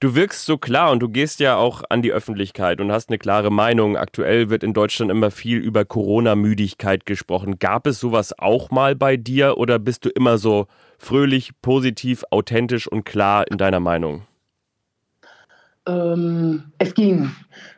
Du 0.00 0.14
wirkst 0.14 0.46
so 0.46 0.56
klar 0.56 0.92
und 0.92 1.00
du 1.00 1.10
gehst 1.10 1.40
ja 1.40 1.56
auch 1.56 1.82
an 1.90 2.00
die 2.00 2.10
Öffentlichkeit 2.10 2.80
und 2.80 2.90
hast 2.90 3.10
eine 3.10 3.18
klare 3.18 3.50
Meinung. 3.50 3.98
Aktuell 3.98 4.48
wird 4.48 4.64
in 4.64 4.72
Deutschland 4.72 5.10
immer 5.10 5.30
viel 5.30 5.58
über 5.58 5.84
Corona-Müdigkeit 5.84 7.04
gesprochen. 7.04 7.58
Gab 7.58 7.86
es 7.86 8.00
sowas 8.00 8.32
auch 8.38 8.70
mal 8.70 8.96
bei 8.96 9.18
dir 9.18 9.58
oder 9.58 9.78
bist 9.78 10.06
du 10.06 10.08
immer 10.08 10.38
so 10.38 10.68
fröhlich, 10.98 11.50
positiv, 11.60 12.24
authentisch 12.30 12.88
und 12.88 13.04
klar 13.04 13.46
in 13.50 13.58
deiner 13.58 13.80
Meinung? 13.80 14.22
Ähm, 15.90 16.72
es 16.78 16.94
ging. 16.94 17.30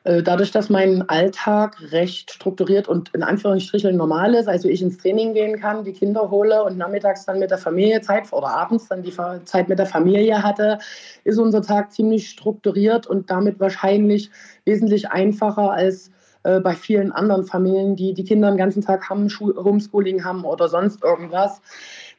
Äh, 0.05 0.23
dadurch, 0.23 0.51
dass 0.51 0.69
mein 0.69 1.09
Alltag 1.09 1.77
recht 1.93 2.31
strukturiert 2.33 2.87
und 2.87 3.15
in 3.15 3.23
Anführungsstrichen 3.23 3.97
normal 3.97 4.35
ist, 4.35 4.49
also 4.49 4.69
ich 4.69 4.83
ins 4.83 4.99
Training 4.99 5.33
gehen 5.33 5.59
kann, 5.59 5.85
die 5.85 5.93
Kinder 5.93 6.31
hole 6.31 6.63
und 6.63 6.77
nachmittags 6.77 7.25
dann 7.25 7.39
mit 7.39 7.51
der 7.51 7.59
Familie 7.59 8.01
Zeit 8.03 8.31
oder 8.33 8.49
abends 8.49 8.89
dann 8.89 9.03
die 9.03 9.15
Zeit 9.45 9.69
mit 9.69 9.79
der 9.79 9.87
Familie 9.87 10.43
hatte, 10.43 10.79
ist 11.25 11.39
unser 11.39 11.63
Tag 11.63 11.93
ziemlich 11.93 12.29
strukturiert 12.29 13.07
und 13.07 13.31
damit 13.31 13.61
wahrscheinlich 13.61 14.31
wesentlich 14.65 15.11
einfacher 15.11 15.73
als 15.73 16.11
äh, 16.43 16.61
bei 16.61 16.75
vielen 16.75 17.13
anderen 17.13 17.47
Familien, 17.47 17.97
die 17.97 18.13
die 18.13 18.25
Kinder 18.25 18.51
den 18.51 18.59
ganzen 18.59 18.83
Tag 18.83 19.09
haben, 19.09 19.29
Homeschooling 19.29 20.25
haben 20.25 20.45
oder 20.45 20.69
sonst 20.69 21.03
irgendwas. 21.03 21.63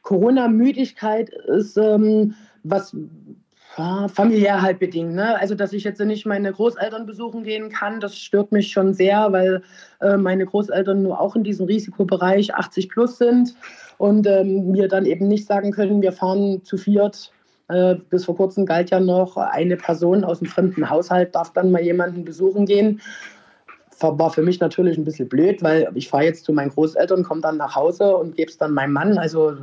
Corona-Müdigkeit 0.02 1.28
ist 1.28 1.76
ähm, 1.76 2.34
was 2.64 2.96
ja, 3.76 4.08
familiär 4.08 4.62
halt 4.62 4.78
bedingt. 4.78 5.14
Ne? 5.14 5.38
Also, 5.38 5.54
dass 5.54 5.72
ich 5.72 5.84
jetzt 5.84 6.00
nicht 6.00 6.26
meine 6.26 6.52
Großeltern 6.52 7.06
besuchen 7.06 7.42
gehen 7.42 7.70
kann, 7.70 8.00
das 8.00 8.16
stört 8.16 8.52
mich 8.52 8.70
schon 8.70 8.94
sehr, 8.94 9.32
weil 9.32 9.62
äh, 10.00 10.16
meine 10.16 10.46
Großeltern 10.46 11.02
nur 11.02 11.20
auch 11.20 11.34
in 11.34 11.44
diesem 11.44 11.66
Risikobereich 11.66 12.54
80 12.54 12.88
plus 12.88 13.18
sind 13.18 13.54
und 13.98 14.26
ähm, 14.26 14.70
mir 14.70 14.88
dann 14.88 15.06
eben 15.06 15.28
nicht 15.28 15.46
sagen 15.46 15.72
können, 15.72 16.02
wir 16.02 16.12
fahren 16.12 16.62
zu 16.64 16.76
viert. 16.76 17.32
Äh, 17.68 17.96
bis 18.10 18.26
vor 18.26 18.36
kurzem 18.36 18.66
galt 18.66 18.90
ja 18.90 19.00
noch, 19.00 19.36
eine 19.36 19.76
Person 19.76 20.22
aus 20.22 20.40
einem 20.40 20.50
fremden 20.50 20.90
Haushalt 20.90 21.34
darf 21.34 21.52
dann 21.52 21.70
mal 21.70 21.82
jemanden 21.82 22.24
besuchen 22.24 22.66
gehen. 22.66 23.00
War 24.00 24.30
für 24.30 24.42
mich 24.42 24.60
natürlich 24.60 24.98
ein 24.98 25.04
bisschen 25.04 25.28
blöd, 25.28 25.62
weil 25.62 25.88
ich 25.94 26.08
fahre 26.08 26.24
jetzt 26.24 26.44
zu 26.44 26.52
meinen 26.52 26.70
Großeltern, 26.70 27.22
komme 27.22 27.40
dann 27.40 27.56
nach 27.56 27.74
Hause 27.74 28.16
und 28.16 28.36
gebe 28.36 28.50
es 28.50 28.58
dann 28.58 28.72
meinem 28.72 28.92
Mann. 28.92 29.18
Also 29.18 29.56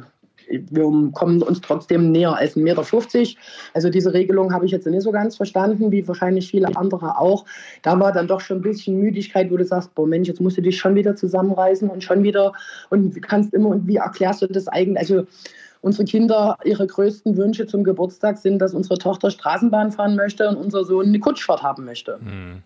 wir 0.70 1.12
kommen 1.14 1.42
uns 1.42 1.62
trotzdem 1.62 2.12
näher 2.12 2.36
als 2.36 2.56
1,50 2.56 3.20
Meter. 3.20 3.42
Also 3.74 3.90
diese 3.90 4.14
Regelung 4.14 4.54
habe 4.54 4.66
ich 4.66 4.72
jetzt 4.72 4.86
nicht 4.88 5.04
so 5.04 5.12
ganz 5.12 5.38
verstanden, 5.38 5.92
wie 5.92 6.08
wahrscheinlich 6.08 6.50
viele 6.50 6.76
andere 6.76 7.18
auch. 7.18 7.46
Da 7.82 8.00
war 8.00 8.12
dann 8.12 8.28
doch 8.28 8.42
schon 8.42 8.58
ein 8.58 8.62
bisschen 8.62 8.98
Müdigkeit, 8.98 9.52
wo 9.52 9.58
du 9.58 9.66
sagst, 9.66 9.94
boah 9.96 10.08
Mensch, 10.08 10.28
jetzt 10.28 10.42
musst 10.42 10.58
du 10.58 10.62
dich 10.62 10.78
schon 10.78 10.96
wieder 10.96 11.16
zusammenreißen 11.16 11.90
und 11.90 12.04
schon 12.04 12.24
wieder 12.24 12.54
und 12.90 13.22
kannst 13.22 13.54
immer 13.54 13.70
und 13.70 13.88
wie 13.88 13.98
erklärst 13.98 14.42
du 14.42 14.48
das 14.48 14.68
eigentlich? 14.68 15.00
Also 15.00 15.26
unsere 15.82 16.06
Kinder, 16.06 16.58
ihre 16.64 16.86
größten 16.86 17.38
Wünsche 17.38 17.66
zum 17.66 17.84
Geburtstag 17.84 18.38
sind, 18.38 18.60
dass 18.60 18.74
unsere 18.74 18.98
Tochter 18.98 19.32
Straßenbahn 19.32 19.92
fahren 19.92 20.16
möchte 20.16 20.48
und 20.48 20.58
unser 20.58 20.84
Sohn 20.84 21.08
eine 21.08 21.20
Kutschfahrt 21.20 21.64
haben 21.64 21.86
möchte. 21.86 22.20
Mhm. 22.22 22.64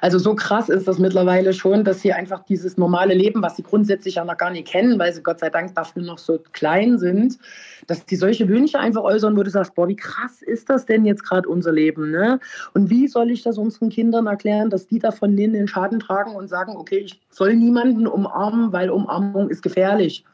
Also 0.00 0.18
so 0.18 0.34
krass 0.34 0.68
ist 0.68 0.88
das 0.88 0.98
mittlerweile 0.98 1.52
schon, 1.52 1.84
dass 1.84 2.00
sie 2.00 2.12
einfach 2.12 2.44
dieses 2.44 2.76
normale 2.76 3.14
Leben, 3.14 3.42
was 3.42 3.56
sie 3.56 3.62
grundsätzlich 3.62 4.16
ja 4.16 4.24
noch 4.24 4.36
gar 4.36 4.50
nicht 4.50 4.66
kennen, 4.66 4.98
weil 4.98 5.12
sie 5.12 5.22
Gott 5.22 5.38
sei 5.38 5.50
Dank 5.50 5.74
dafür 5.76 6.02
noch 6.02 6.18
so 6.18 6.40
klein 6.52 6.98
sind, 6.98 7.38
dass 7.86 8.04
die 8.04 8.16
solche 8.16 8.48
Wünsche 8.48 8.80
einfach 8.80 9.02
äußern, 9.02 9.36
wo 9.36 9.42
du 9.44 9.50
sagst, 9.50 9.76
boah, 9.76 9.86
wie 9.86 9.96
krass 9.96 10.42
ist 10.42 10.68
das 10.68 10.84
denn 10.84 11.04
jetzt 11.04 11.24
gerade 11.24 11.48
unser 11.48 11.70
Leben? 11.70 12.10
Ne? 12.10 12.40
Und 12.74 12.90
wie 12.90 13.06
soll 13.06 13.30
ich 13.30 13.42
das 13.42 13.56
unseren 13.56 13.88
Kindern 13.90 14.26
erklären, 14.26 14.68
dass 14.68 14.88
die 14.88 14.98
davon 14.98 15.36
den 15.36 15.68
Schaden 15.68 16.00
tragen 16.00 16.34
und 16.34 16.48
sagen, 16.48 16.76
okay, 16.76 16.98
ich 16.98 17.20
soll 17.30 17.54
niemanden 17.54 18.08
umarmen, 18.08 18.72
weil 18.72 18.90
Umarmung 18.90 19.48
ist 19.48 19.62
gefährlich. 19.62 20.24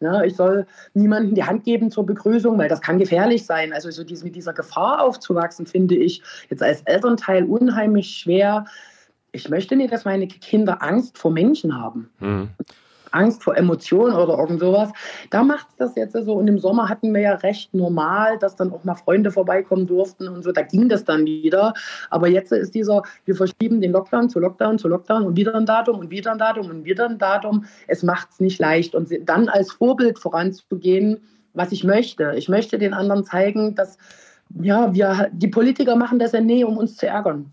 Ja, 0.00 0.22
ich 0.22 0.34
soll 0.34 0.66
niemandem 0.94 1.34
die 1.34 1.44
Hand 1.44 1.64
geben 1.64 1.90
zur 1.90 2.06
Begrüßung, 2.06 2.56
weil 2.56 2.70
das 2.70 2.80
kann 2.80 2.98
gefährlich 2.98 3.44
sein. 3.44 3.74
Also 3.74 3.90
so 3.90 4.02
mit 4.24 4.34
dieser 4.34 4.54
Gefahr 4.54 5.02
aufzuwachsen, 5.02 5.66
finde 5.66 5.94
ich 5.94 6.22
jetzt 6.48 6.62
als 6.62 6.80
Elternteil 6.82 7.44
unheimlich 7.44 8.16
schwer, 8.16 8.64
ich 9.32 9.48
möchte 9.48 9.76
nicht, 9.76 9.92
dass 9.92 10.04
meine 10.04 10.26
Kinder 10.26 10.82
Angst 10.82 11.18
vor 11.18 11.30
Menschen 11.30 11.78
haben. 11.78 12.10
Mhm. 12.20 12.50
Angst 13.12 13.42
vor 13.42 13.56
Emotionen 13.56 14.14
oder 14.14 14.38
irgend 14.38 14.60
sowas. 14.60 14.90
Da 15.30 15.42
macht 15.42 15.68
es 15.70 15.76
das 15.76 15.96
jetzt 15.96 16.12
so. 16.12 16.34
Und 16.34 16.48
im 16.48 16.58
Sommer 16.58 16.88
hatten 16.88 17.12
wir 17.12 17.20
ja 17.20 17.34
recht 17.34 17.74
normal, 17.74 18.38
dass 18.38 18.56
dann 18.56 18.72
auch 18.72 18.84
mal 18.84 18.94
Freunde 18.94 19.30
vorbeikommen 19.30 19.86
durften 19.86 20.28
und 20.28 20.42
so. 20.42 20.52
Da 20.52 20.62
ging 20.62 20.88
das 20.88 21.04
dann 21.04 21.24
wieder. 21.24 21.74
Aber 22.10 22.28
jetzt 22.28 22.52
ist 22.52 22.74
dieser, 22.74 23.02
wir 23.24 23.34
verschieben 23.34 23.80
den 23.80 23.92
Lockdown 23.92 24.28
zu 24.28 24.38
Lockdown 24.38 24.78
zu 24.78 24.88
Lockdown 24.88 25.24
und 25.24 25.36
wieder 25.36 25.54
ein 25.54 25.66
Datum 25.66 25.98
und 25.98 26.10
wieder 26.10 26.32
ein 26.32 26.38
Datum 26.38 26.70
und 26.70 26.84
wieder 26.84 27.08
ein 27.08 27.18
Datum. 27.18 27.64
Es 27.86 28.02
macht 28.02 28.30
es 28.30 28.40
nicht 28.40 28.60
leicht. 28.60 28.94
Und 28.94 29.10
dann 29.24 29.48
als 29.48 29.72
Vorbild 29.72 30.18
voranzugehen, 30.18 31.20
was 31.54 31.72
ich 31.72 31.84
möchte. 31.84 32.34
Ich 32.36 32.48
möchte 32.48 32.78
den 32.78 32.94
anderen 32.94 33.24
zeigen, 33.24 33.74
dass 33.74 33.98
ja, 34.60 34.92
wir, 34.94 35.30
die 35.32 35.48
Politiker 35.48 35.96
machen 35.96 36.18
das 36.18 36.32
ja 36.32 36.40
nie, 36.40 36.64
um 36.64 36.76
uns 36.76 36.96
zu 36.96 37.06
ärgern 37.06 37.52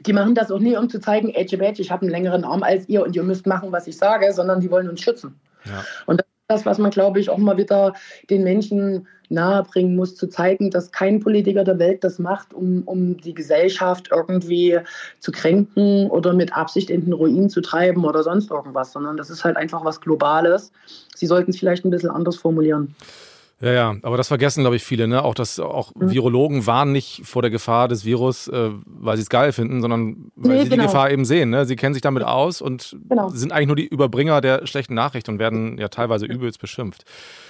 die 0.00 0.12
machen 0.12 0.34
das 0.34 0.50
auch 0.50 0.58
nie, 0.58 0.76
um 0.76 0.88
zu 0.88 1.00
zeigen, 1.00 1.30
Edge 1.30 1.58
Badge, 1.58 1.82
ich 1.82 1.90
habe 1.90 2.02
einen 2.02 2.10
längeren 2.10 2.44
Arm 2.44 2.62
als 2.62 2.88
ihr 2.88 3.02
und 3.02 3.16
ihr 3.16 3.22
müsst 3.22 3.46
machen, 3.46 3.72
was 3.72 3.86
ich 3.86 3.96
sage, 3.96 4.32
sondern 4.32 4.60
die 4.60 4.70
wollen 4.70 4.88
uns 4.88 5.00
schützen. 5.00 5.38
Ja. 5.64 5.84
Und 6.06 6.20
das 6.20 6.26
ist 6.26 6.44
das, 6.48 6.66
was 6.66 6.78
man, 6.78 6.90
glaube 6.90 7.20
ich, 7.20 7.30
auch 7.30 7.38
mal 7.38 7.56
wieder 7.56 7.94
den 8.30 8.44
Menschen 8.44 9.06
nahebringen 9.28 9.96
muss, 9.96 10.14
zu 10.14 10.28
zeigen, 10.28 10.70
dass 10.70 10.92
kein 10.92 11.20
Politiker 11.20 11.64
der 11.64 11.78
Welt 11.78 12.04
das 12.04 12.18
macht, 12.18 12.54
um, 12.54 12.82
um 12.84 13.16
die 13.16 13.34
Gesellschaft 13.34 14.10
irgendwie 14.12 14.78
zu 15.18 15.32
kränken 15.32 16.08
oder 16.10 16.32
mit 16.32 16.56
Absicht 16.56 16.90
in 16.90 17.04
den 17.04 17.12
Ruin 17.12 17.50
zu 17.50 17.60
treiben 17.60 18.04
oder 18.04 18.22
sonst 18.22 18.50
irgendwas, 18.50 18.92
sondern 18.92 19.16
das 19.16 19.30
ist 19.30 19.44
halt 19.44 19.56
einfach 19.56 19.84
was 19.84 20.00
Globales. 20.00 20.70
Sie 21.14 21.26
sollten 21.26 21.50
es 21.50 21.58
vielleicht 21.58 21.84
ein 21.84 21.90
bisschen 21.90 22.10
anders 22.10 22.36
formulieren. 22.36 22.94
Ja, 23.58 23.72
ja, 23.72 23.96
aber 24.02 24.18
das 24.18 24.28
vergessen, 24.28 24.60
glaube 24.60 24.76
ich, 24.76 24.84
viele, 24.84 25.08
ne? 25.08 25.24
Auch 25.24 25.34
dass 25.34 25.58
auch 25.58 25.94
mhm. 25.94 26.10
Virologen 26.10 26.66
warnen 26.66 26.92
nicht 26.92 27.22
vor 27.24 27.40
der 27.40 27.50
Gefahr 27.50 27.88
des 27.88 28.04
Virus, 28.04 28.48
äh, 28.48 28.70
weil 28.84 29.16
sie 29.16 29.22
es 29.22 29.30
geil 29.30 29.50
finden, 29.52 29.80
sondern 29.80 30.30
weil 30.36 30.56
nee, 30.56 30.62
sie 30.64 30.68
genau. 30.68 30.82
die 30.82 30.86
Gefahr 30.88 31.10
eben 31.10 31.24
sehen. 31.24 31.48
Ne? 31.48 31.64
Sie 31.64 31.74
kennen 31.74 31.94
sich 31.94 32.02
damit 32.02 32.22
aus 32.22 32.60
und 32.60 32.98
genau. 33.08 33.30
sind 33.30 33.52
eigentlich 33.52 33.68
nur 33.68 33.76
die 33.76 33.86
Überbringer 33.86 34.42
der 34.42 34.66
schlechten 34.66 34.92
Nachricht 34.92 35.30
und 35.30 35.38
werden 35.38 35.78
ja 35.78 35.88
teilweise 35.88 36.26
übelst 36.26 36.60
beschimpft. 36.60 37.04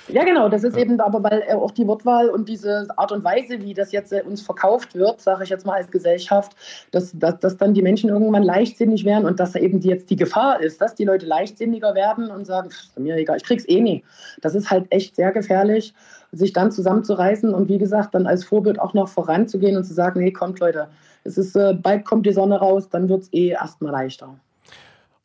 Ja, 0.07 0.23
genau, 0.23 0.49
das 0.49 0.63
ist 0.63 0.77
eben 0.77 1.01
aber, 1.01 1.25
weil 1.25 1.43
auch 1.57 1.73
die 1.73 1.85
Wortwahl 1.89 2.29
und 2.29 2.49
diese 2.49 2.87
Art 2.97 3.11
und 3.11 3.25
Weise, 3.25 3.61
wie 3.61 3.75
das 3.75 3.91
jetzt 3.91 4.13
äh, 4.13 4.23
uns 4.23 4.43
verkauft 4.43 4.95
wird, 4.95 5.21
sage 5.21 5.43
ich 5.43 5.51
jetzt 5.51 5.67
mal 5.67 5.75
als 5.75 5.91
Gesellschaft, 5.91 6.53
dass, 6.93 7.19
dass, 7.19 7.41
dass 7.41 7.57
dann 7.57 7.75
die 7.75 7.83
Menschen 7.83 8.11
irgendwann 8.11 8.45
leichtsinnig 8.45 9.05
werden 9.05 9.27
und 9.27 9.41
dass 9.41 9.57
eben 9.57 9.81
die 9.81 9.89
jetzt 9.89 10.09
die 10.11 10.17
Gefahr 10.17 10.61
ist, 10.61 10.81
dass 10.81 10.95
die 10.95 11.05
Leute 11.05 11.27
leichtsinniger 11.27 11.97
werden 11.97 12.31
und 12.31 12.45
sagen, 12.45 12.69
mir 12.97 13.17
egal, 13.17 13.39
ich 13.39 13.43
krieg's 13.43 13.69
eh 13.69 13.81
nie. 13.81 14.05
Das 14.41 14.55
ist 14.55 14.71
halt 14.71 14.87
echt 14.91 15.17
sehr 15.17 15.33
gefährlich, 15.33 15.93
sich 16.33 16.53
dann 16.53 16.71
zusammenzureißen 16.71 17.55
und 17.55 17.69
wie 17.69 17.79
gesagt, 17.79 18.15
dann 18.15 18.27
als 18.27 18.45
Vorbild 18.45 18.79
auch 18.81 18.95
noch 18.95 19.09
voranzugehen 19.09 19.77
und 19.77 19.85
zu 19.85 19.95
sagen, 19.95 20.21
hey, 20.21 20.33
kommt 20.33 20.61
Leute, 20.61 20.89
es 21.25 21.39
ist, 21.39 21.57
äh, 21.57 21.75
bald 21.75 22.05
kommt 22.05 22.27
die 22.27 22.33
Sonne 22.33 22.59
raus, 22.59 22.89
dann 22.89 23.09
wird 23.09 23.23
es 23.23 23.33
eh 23.33 23.49
erstmal 23.49 23.93
leichter. 23.93 24.37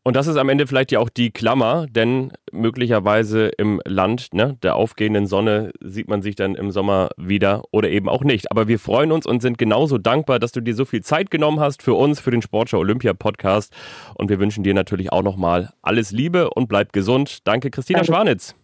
Und 0.04 0.16
das 0.16 0.26
ist 0.26 0.38
am 0.38 0.50
Ende 0.50 0.66
vielleicht 0.66 0.92
ja 0.92 1.00
auch 1.00 1.10
die 1.10 1.30
Klammer, 1.30 1.86
denn 1.88 2.34
möglicherweise 2.52 3.50
im 3.50 3.80
Land 3.86 4.34
ne, 4.34 4.58
der 4.64 4.76
aufgehenden 4.76 5.28
Sonne 5.28 5.72
sieht 5.80 6.08
man 6.08 6.24
sich 6.24 6.36
dann 6.36 6.56
im 6.56 6.72
Sommer 6.72 7.10
wieder 7.18 7.64
oder 7.70 7.88
eben 7.90 8.10
auch 8.10 8.24
nicht. 8.24 8.50
Aber 8.50 8.68
wir 8.68 8.80
freuen 8.80 9.12
uns 9.12 9.28
und 9.28 9.44
sind 9.44 9.60
genauso 9.60 10.00
dankbar, 10.00 10.40
dass 10.40 10.54
du 10.54 10.62
dir 10.62 10.74
so 10.74 10.86
viel 10.86 11.02
Zeit 11.02 11.30
genommen 11.30 11.60
hast 11.60 11.84
für 11.84 11.94
uns, 11.94 12.20
für 12.20 12.32
den 12.32 12.42
Sportschau 12.42 12.80
Olympia 12.80 13.14
Podcast. 13.14 13.74
Und 14.16 14.32
wir 14.32 14.40
wünschen 14.40 14.64
dir 14.64 14.74
natürlich 14.74 15.12
auch 15.12 15.22
nochmal 15.22 15.72
alles 15.84 16.12
Liebe 16.12 16.50
und 16.50 16.68
bleib 16.68 16.94
gesund. 16.94 17.48
Danke, 17.48 17.70
Christina 17.70 18.00
danke. 18.00 18.12
Schwanitz. 18.12 18.56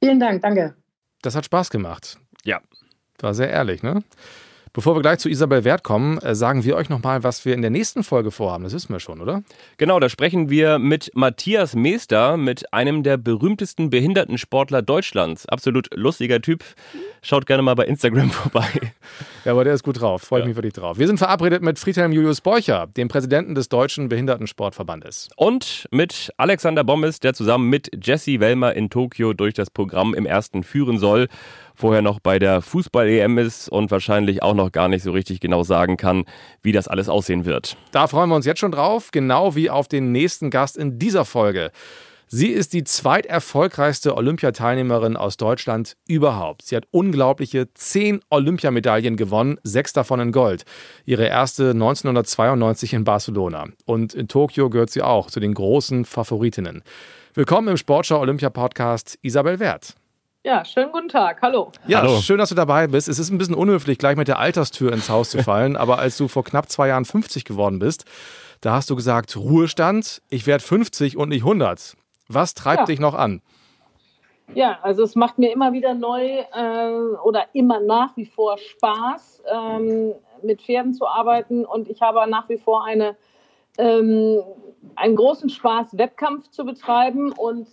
Vielen 0.00 0.20
Dank, 0.20 0.42
danke. 0.42 0.85
Das 1.26 1.34
hat 1.34 1.44
Spaß 1.44 1.70
gemacht. 1.70 2.18
Ja. 2.44 2.60
War 3.18 3.34
sehr 3.34 3.50
ehrlich, 3.50 3.82
ne? 3.82 4.04
Bevor 4.72 4.94
wir 4.94 5.02
gleich 5.02 5.18
zu 5.18 5.28
Isabel 5.28 5.64
Wert 5.64 5.82
kommen, 5.82 6.18
äh, 6.18 6.36
sagen 6.36 6.62
wir 6.62 6.76
euch 6.76 6.88
nochmal, 6.88 7.24
was 7.24 7.44
wir 7.44 7.52
in 7.52 7.62
der 7.62 7.70
nächsten 7.72 8.04
Folge 8.04 8.30
vorhaben. 8.30 8.62
Das 8.62 8.72
wissen 8.72 8.92
wir 8.92 9.00
schon, 9.00 9.20
oder? 9.20 9.42
Genau, 9.76 9.98
da 9.98 10.08
sprechen 10.08 10.50
wir 10.50 10.78
mit 10.78 11.10
Matthias 11.14 11.74
Meester, 11.74 12.36
mit 12.36 12.72
einem 12.72 13.02
der 13.02 13.16
berühmtesten 13.16 13.90
Behindertensportler 13.90 14.82
Deutschlands. 14.82 15.48
Absolut 15.48 15.88
lustiger 15.96 16.40
Typ. 16.40 16.62
Schaut 17.22 17.46
gerne 17.46 17.64
mal 17.64 17.74
bei 17.74 17.86
Instagram 17.86 18.30
vorbei. 18.30 18.70
Ja, 19.46 19.52
aber 19.52 19.62
der 19.62 19.74
ist 19.74 19.84
gut 19.84 20.00
drauf. 20.00 20.22
Freue 20.22 20.40
ich 20.40 20.44
ja. 20.44 20.48
mich 20.48 20.56
wirklich 20.56 20.72
drauf. 20.72 20.98
Wir 20.98 21.06
sind 21.06 21.18
verabredet 21.18 21.62
mit 21.62 21.78
Friedhelm 21.78 22.10
Julius 22.10 22.40
Borcher, 22.40 22.88
dem 22.96 23.06
Präsidenten 23.06 23.54
des 23.54 23.68
Deutschen 23.68 24.08
Behindertensportverbandes. 24.08 25.28
Und 25.36 25.86
mit 25.92 26.32
Alexander 26.36 26.82
Bommes, 26.82 27.20
der 27.20 27.32
zusammen 27.32 27.70
mit 27.70 27.88
Jesse 28.04 28.40
Wellmer 28.40 28.74
in 28.74 28.90
Tokio 28.90 29.34
durch 29.34 29.54
das 29.54 29.70
Programm 29.70 30.14
im 30.14 30.26
ersten 30.26 30.64
führen 30.64 30.98
soll 30.98 31.28
vorher 31.76 32.02
noch 32.02 32.18
bei 32.20 32.38
der 32.38 32.62
Fußball-EM 32.62 33.38
ist 33.38 33.68
und 33.68 33.90
wahrscheinlich 33.90 34.42
auch 34.42 34.54
noch 34.54 34.72
gar 34.72 34.88
nicht 34.88 35.02
so 35.02 35.12
richtig 35.12 35.40
genau 35.40 35.62
sagen 35.62 35.96
kann, 35.96 36.24
wie 36.62 36.72
das 36.72 36.88
alles 36.88 37.08
aussehen 37.08 37.44
wird. 37.44 37.76
Da 37.92 38.06
freuen 38.08 38.30
wir 38.30 38.36
uns 38.36 38.46
jetzt 38.46 38.60
schon 38.60 38.72
drauf, 38.72 39.10
genau 39.12 39.54
wie 39.54 39.70
auf 39.70 39.86
den 39.86 40.10
nächsten 40.10 40.50
Gast 40.50 40.76
in 40.76 40.98
dieser 40.98 41.24
Folge. 41.24 41.70
Sie 42.28 42.48
ist 42.48 42.72
die 42.72 42.82
zweiterfolgreichste 42.82 44.16
Olympiateilnehmerin 44.16 45.16
aus 45.16 45.36
Deutschland 45.36 45.96
überhaupt. 46.08 46.62
Sie 46.62 46.74
hat 46.74 46.88
unglaubliche 46.90 47.72
zehn 47.74 48.18
Olympiamedaillen 48.30 49.16
gewonnen, 49.16 49.60
sechs 49.62 49.92
davon 49.92 50.18
in 50.18 50.32
Gold. 50.32 50.64
Ihre 51.04 51.26
erste 51.28 51.70
1992 51.70 52.94
in 52.94 53.04
Barcelona. 53.04 53.66
Und 53.84 54.12
in 54.14 54.26
Tokio 54.26 54.70
gehört 54.70 54.90
sie 54.90 55.02
auch 55.02 55.30
zu 55.30 55.38
den 55.38 55.54
großen 55.54 56.04
Favoritinnen. 56.04 56.82
Willkommen 57.34 57.68
im 57.68 57.76
Sportschau 57.76 58.18
Olympia 58.18 58.50
Podcast 58.50 59.16
Isabel 59.22 59.60
Wert. 59.60 59.94
Ja, 60.42 60.64
schönen 60.64 60.90
guten 60.90 61.08
Tag. 61.08 61.40
Hallo. 61.42 61.70
Ja, 61.86 62.00
Hallo. 62.00 62.20
schön, 62.20 62.38
dass 62.38 62.48
du 62.48 62.56
dabei 62.56 62.88
bist. 62.88 63.08
Es 63.08 63.20
ist 63.20 63.30
ein 63.30 63.38
bisschen 63.38 63.54
unhöflich, 63.54 63.98
gleich 63.98 64.16
mit 64.16 64.26
der 64.26 64.40
Alterstür 64.40 64.92
ins 64.92 65.08
Haus 65.08 65.30
zu 65.30 65.40
fallen, 65.44 65.76
aber 65.76 66.00
als 66.00 66.16
du 66.16 66.26
vor 66.26 66.42
knapp 66.42 66.68
zwei 66.70 66.88
Jahren 66.88 67.04
50 67.04 67.44
geworden 67.44 67.78
bist, 67.78 68.04
da 68.62 68.72
hast 68.72 68.90
du 68.90 68.96
gesagt, 68.96 69.36
Ruhestand, 69.36 70.22
ich 70.28 70.48
werde 70.48 70.64
50 70.64 71.16
und 71.16 71.28
nicht 71.28 71.42
100. 71.42 71.96
Was 72.28 72.54
treibt 72.54 72.80
ja. 72.80 72.84
dich 72.86 73.00
noch 73.00 73.14
an? 73.14 73.42
Ja, 74.54 74.78
also 74.82 75.02
es 75.02 75.16
macht 75.16 75.38
mir 75.38 75.52
immer 75.52 75.72
wieder 75.72 75.94
neu 75.94 76.24
äh, 76.24 76.92
oder 77.24 77.46
immer 77.52 77.80
nach 77.80 78.16
wie 78.16 78.26
vor 78.26 78.58
Spaß, 78.58 79.42
ähm, 79.52 80.12
mit 80.42 80.62
Pferden 80.62 80.94
zu 80.94 81.06
arbeiten 81.06 81.64
und 81.64 81.88
ich 81.88 82.00
habe 82.00 82.28
nach 82.30 82.48
wie 82.48 82.58
vor 82.58 82.84
eine 82.84 83.16
ähm, 83.78 84.42
einen 84.94 85.16
großen 85.16 85.50
Spaß, 85.50 85.98
Wettkampf 85.98 86.48
zu 86.50 86.64
betreiben 86.64 87.32
und, 87.32 87.68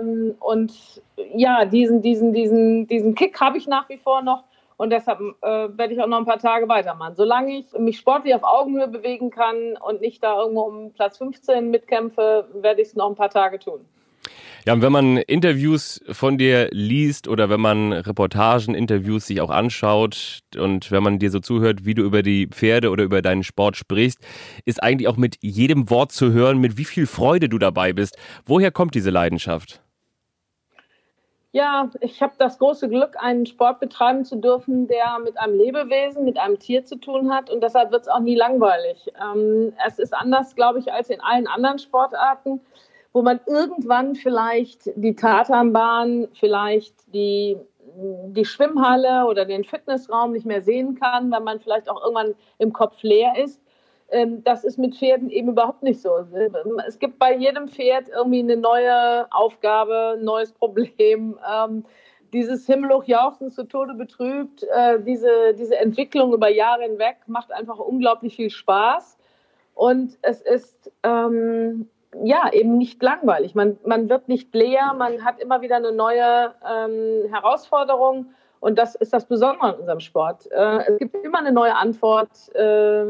ähm, 0.00 0.34
und 0.40 1.02
ja, 1.34 1.64
diesen, 1.64 2.02
diesen, 2.02 2.32
diesen, 2.32 2.86
diesen 2.86 3.14
Kick 3.14 3.40
habe 3.40 3.58
ich 3.58 3.66
nach 3.66 3.88
wie 3.88 3.98
vor 3.98 4.22
noch 4.22 4.44
und 4.76 4.90
deshalb 4.90 5.20
äh, 5.20 5.46
werde 5.46 5.92
ich 5.92 6.00
auch 6.00 6.06
noch 6.06 6.18
ein 6.18 6.24
paar 6.24 6.38
Tage 6.38 6.68
weitermachen. 6.68 7.14
Solange 7.16 7.58
ich 7.58 7.72
mich 7.78 7.98
sportlich 7.98 8.34
auf 8.34 8.42
Augenhöhe 8.42 8.88
bewegen 8.88 9.30
kann 9.30 9.76
und 9.80 10.00
nicht 10.00 10.22
da 10.22 10.40
irgendwo 10.40 10.62
um 10.62 10.92
Platz 10.92 11.18
15 11.18 11.70
mitkämpfe, 11.70 12.48
werde 12.54 12.82
ich 12.82 12.88
es 12.88 12.94
noch 12.96 13.08
ein 13.08 13.14
paar 13.14 13.30
Tage 13.30 13.58
tun. 13.58 13.86
Ja, 14.66 14.72
und 14.72 14.80
wenn 14.80 14.92
man 14.92 15.18
Interviews 15.18 16.02
von 16.10 16.38
dir 16.38 16.68
liest 16.72 17.28
oder 17.28 17.50
wenn 17.50 17.60
man 17.60 17.92
Reportagen, 17.92 18.74
Interviews 18.74 19.26
sich 19.26 19.42
auch 19.42 19.50
anschaut 19.50 20.40
und 20.56 20.90
wenn 20.90 21.02
man 21.02 21.18
dir 21.18 21.30
so 21.30 21.38
zuhört, 21.38 21.84
wie 21.84 21.92
du 21.92 22.02
über 22.02 22.22
die 22.22 22.46
Pferde 22.46 22.88
oder 22.88 23.04
über 23.04 23.20
deinen 23.20 23.42
Sport 23.42 23.76
sprichst, 23.76 24.20
ist 24.64 24.82
eigentlich 24.82 25.06
auch 25.08 25.18
mit 25.18 25.36
jedem 25.42 25.90
Wort 25.90 26.12
zu 26.12 26.32
hören, 26.32 26.58
mit 26.58 26.78
wie 26.78 26.86
viel 26.86 27.06
Freude 27.06 27.50
du 27.50 27.58
dabei 27.58 27.92
bist. 27.92 28.16
Woher 28.46 28.70
kommt 28.70 28.94
diese 28.94 29.10
Leidenschaft? 29.10 29.83
Ja, 31.54 31.88
ich 32.00 32.20
habe 32.20 32.34
das 32.36 32.58
große 32.58 32.88
Glück, 32.88 33.14
einen 33.16 33.46
Sport 33.46 33.78
betreiben 33.78 34.24
zu 34.24 34.36
dürfen, 34.36 34.88
der 34.88 35.20
mit 35.22 35.38
einem 35.38 35.56
Lebewesen, 35.56 36.24
mit 36.24 36.36
einem 36.36 36.58
Tier 36.58 36.84
zu 36.84 36.96
tun 36.96 37.32
hat. 37.32 37.48
Und 37.48 37.62
deshalb 37.62 37.92
wird 37.92 38.02
es 38.02 38.08
auch 38.08 38.18
nie 38.18 38.34
langweilig. 38.34 39.12
Ähm, 39.22 39.72
es 39.86 40.00
ist 40.00 40.12
anders, 40.12 40.56
glaube 40.56 40.80
ich, 40.80 40.92
als 40.92 41.10
in 41.10 41.20
allen 41.20 41.46
anderen 41.46 41.78
Sportarten 41.78 42.60
wo 43.14 43.22
man 43.22 43.40
irgendwann 43.46 44.16
vielleicht 44.16 44.90
die 44.96 45.14
Tatanbahn, 45.14 46.28
vielleicht 46.34 46.94
die, 47.14 47.56
die 48.26 48.44
Schwimmhalle 48.44 49.26
oder 49.26 49.44
den 49.44 49.62
Fitnessraum 49.62 50.32
nicht 50.32 50.44
mehr 50.44 50.62
sehen 50.62 50.98
kann, 50.98 51.30
weil 51.30 51.40
man 51.40 51.60
vielleicht 51.60 51.88
auch 51.88 52.02
irgendwann 52.02 52.34
im 52.58 52.72
Kopf 52.72 53.00
leer 53.02 53.34
ist. 53.42 53.60
Ähm, 54.10 54.44
das 54.44 54.64
ist 54.64 54.78
mit 54.78 54.96
Pferden 54.96 55.30
eben 55.30 55.50
überhaupt 55.50 55.82
nicht 55.82 56.00
so. 56.00 56.26
Es 56.86 56.98
gibt 56.98 57.18
bei 57.18 57.34
jedem 57.36 57.68
Pferd 57.68 58.08
irgendwie 58.08 58.40
eine 58.40 58.56
neue 58.56 59.26
Aufgabe, 59.32 60.16
ein 60.18 60.24
neues 60.24 60.52
Problem. 60.52 61.38
Ähm, 61.50 61.84
dieses 62.32 62.66
Himmelhoch 62.66 63.04
jauchzen 63.04 63.50
zu 63.50 63.64
Tode 63.64 63.94
betrübt, 63.94 64.64
äh, 64.64 65.00
diese, 65.00 65.54
diese 65.56 65.78
Entwicklung 65.78 66.34
über 66.34 66.48
Jahre 66.48 66.82
hinweg 66.82 67.18
macht 67.26 67.52
einfach 67.52 67.78
unglaublich 67.78 68.36
viel 68.36 68.50
Spaß. 68.50 69.16
Und 69.74 70.18
es 70.22 70.40
ist 70.40 70.92
ähm, 71.02 71.88
ja 72.22 72.52
eben 72.52 72.76
nicht 72.76 73.02
langweilig. 73.02 73.54
Man, 73.54 73.78
man 73.84 74.08
wird 74.08 74.28
nicht 74.28 74.54
leer, 74.54 74.94
man 74.94 75.24
hat 75.24 75.40
immer 75.40 75.62
wieder 75.62 75.76
eine 75.76 75.92
neue 75.92 76.54
ähm, 76.68 77.32
Herausforderung. 77.32 78.26
Und 78.64 78.78
das 78.78 78.94
ist 78.94 79.12
das 79.12 79.28
Besondere 79.28 79.74
an 79.74 79.74
unserem 79.74 80.00
Sport. 80.00 80.50
Äh, 80.50 80.92
es 80.92 80.98
gibt 80.98 81.14
immer 81.22 81.38
eine 81.38 81.52
neue 81.52 81.76
Antwort, 81.76 82.30
äh, 82.54 83.04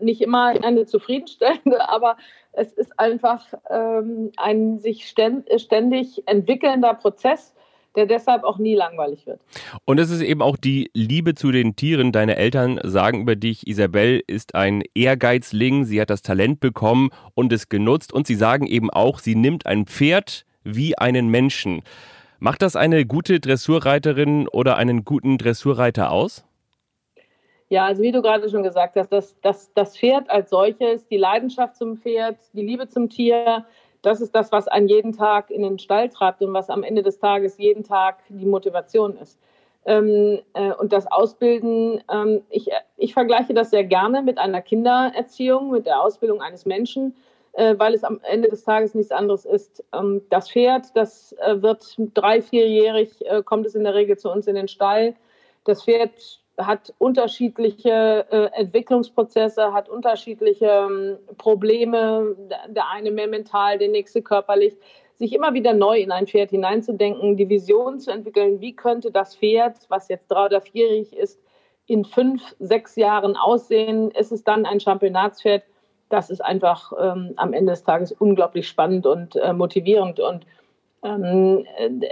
nicht 0.00 0.20
immer 0.20 0.54
eine 0.62 0.86
zufriedenstellende, 0.86 1.88
aber 1.88 2.16
es 2.52 2.72
ist 2.72 3.00
einfach 3.00 3.44
ähm, 3.68 4.30
ein 4.36 4.78
sich 4.78 5.08
ständig 5.08 6.22
entwickelnder 6.26 6.94
Prozess 6.94 7.52
der 7.94 8.06
deshalb 8.06 8.42
auch 8.44 8.56
nie 8.56 8.74
langweilig 8.74 9.26
wird. 9.26 9.38
Und 9.84 10.00
es 10.00 10.10
ist 10.10 10.22
eben 10.22 10.40
auch 10.40 10.56
die 10.56 10.90
Liebe 10.94 11.34
zu 11.34 11.52
den 11.52 11.76
Tieren. 11.76 12.10
Deine 12.10 12.36
Eltern 12.36 12.80
sagen 12.82 13.20
über 13.20 13.36
dich, 13.36 13.66
Isabel 13.66 14.22
ist 14.26 14.54
ein 14.54 14.82
Ehrgeizling, 14.94 15.84
sie 15.84 16.00
hat 16.00 16.08
das 16.08 16.22
Talent 16.22 16.58
bekommen 16.60 17.10
und 17.34 17.52
es 17.52 17.68
genutzt. 17.68 18.10
Und 18.10 18.26
sie 18.26 18.34
sagen 18.34 18.66
eben 18.66 18.88
auch, 18.88 19.18
sie 19.18 19.34
nimmt 19.34 19.66
ein 19.66 19.84
Pferd 19.84 20.46
wie 20.64 20.96
einen 20.96 21.28
Menschen. 21.28 21.82
Macht 22.42 22.62
das 22.62 22.74
eine 22.74 23.06
gute 23.06 23.38
Dressurreiterin 23.38 24.48
oder 24.48 24.76
einen 24.76 25.04
guten 25.04 25.38
Dressurreiter 25.38 26.10
aus? 26.10 26.44
Ja, 27.68 27.86
also 27.86 28.02
wie 28.02 28.10
du 28.10 28.20
gerade 28.20 28.50
schon 28.50 28.64
gesagt 28.64 28.96
hast, 28.96 29.10
das, 29.10 29.40
das, 29.42 29.72
das 29.74 29.96
Pferd 29.96 30.28
als 30.28 30.50
solches, 30.50 31.06
die 31.06 31.18
Leidenschaft 31.18 31.76
zum 31.76 31.98
Pferd, 31.98 32.38
die 32.52 32.66
Liebe 32.66 32.88
zum 32.88 33.08
Tier, 33.08 33.64
das 34.02 34.20
ist 34.20 34.34
das, 34.34 34.50
was 34.50 34.66
einen 34.66 34.88
jeden 34.88 35.12
Tag 35.12 35.52
in 35.52 35.62
den 35.62 35.78
Stall 35.78 36.08
treibt 36.08 36.42
und 36.42 36.52
was 36.52 36.68
am 36.68 36.82
Ende 36.82 37.04
des 37.04 37.20
Tages 37.20 37.58
jeden 37.58 37.84
Tag 37.84 38.18
die 38.28 38.44
Motivation 38.44 39.16
ist. 39.18 39.38
Ähm, 39.84 40.40
äh, 40.54 40.72
und 40.72 40.92
das 40.92 41.06
Ausbilden, 41.06 42.02
ähm, 42.12 42.42
ich, 42.50 42.70
ich 42.96 43.14
vergleiche 43.14 43.54
das 43.54 43.70
sehr 43.70 43.84
gerne 43.84 44.20
mit 44.20 44.38
einer 44.38 44.62
Kindererziehung, 44.62 45.70
mit 45.70 45.86
der 45.86 46.02
Ausbildung 46.02 46.42
eines 46.42 46.66
Menschen, 46.66 47.14
weil 47.54 47.94
es 47.94 48.04
am 48.04 48.20
Ende 48.22 48.48
des 48.48 48.64
Tages 48.64 48.94
nichts 48.94 49.12
anderes 49.12 49.44
ist. 49.44 49.84
Ähm, 49.92 50.22
das 50.30 50.50
Pferd, 50.50 50.86
das 50.94 51.32
äh, 51.32 51.60
wird 51.60 51.96
drei, 52.14 52.40
vierjährig, 52.40 53.24
äh, 53.26 53.42
kommt 53.42 53.66
es 53.66 53.74
in 53.74 53.84
der 53.84 53.94
Regel 53.94 54.16
zu 54.16 54.30
uns 54.30 54.46
in 54.46 54.54
den 54.54 54.68
Stall. 54.68 55.14
Das 55.64 55.84
Pferd 55.84 56.40
hat 56.58 56.92
unterschiedliche 56.98 58.26
äh, 58.30 58.60
Entwicklungsprozesse, 58.60 59.72
hat 59.72 59.88
unterschiedliche 59.88 60.66
ähm, 60.66 61.18
Probleme, 61.38 62.36
der 62.68 62.90
eine 62.90 63.10
mehr 63.10 63.28
mental, 63.28 63.78
der 63.78 63.88
nächste 63.88 64.22
körperlich, 64.22 64.76
sich 65.14 65.32
immer 65.32 65.54
wieder 65.54 65.72
neu 65.72 65.98
in 65.98 66.10
ein 66.10 66.26
Pferd 66.26 66.50
hineinzudenken, 66.50 67.36
die 67.36 67.48
Vision 67.48 68.00
zu 68.00 68.10
entwickeln, 68.10 68.60
wie 68.60 68.74
könnte 68.74 69.10
das 69.10 69.36
Pferd, 69.36 69.76
was 69.88 70.08
jetzt 70.08 70.28
drei- 70.28 70.46
oder 70.46 70.60
vierjährig 70.60 71.16
ist, 71.16 71.40
in 71.86 72.04
fünf, 72.04 72.54
sechs 72.58 72.96
Jahren 72.96 73.36
aussehen? 73.36 74.10
Ist 74.10 74.32
es 74.32 74.44
dann 74.44 74.66
ein 74.66 74.80
Championatspferd? 74.80 75.62
Das 76.12 76.28
ist 76.28 76.44
einfach 76.44 76.92
ähm, 77.00 77.32
am 77.36 77.54
Ende 77.54 77.72
des 77.72 77.84
Tages 77.84 78.12
unglaublich 78.12 78.68
spannend 78.68 79.06
und 79.06 79.34
äh, 79.36 79.54
motivierend 79.54 80.20
und 80.20 80.44
ähm, 81.02 81.64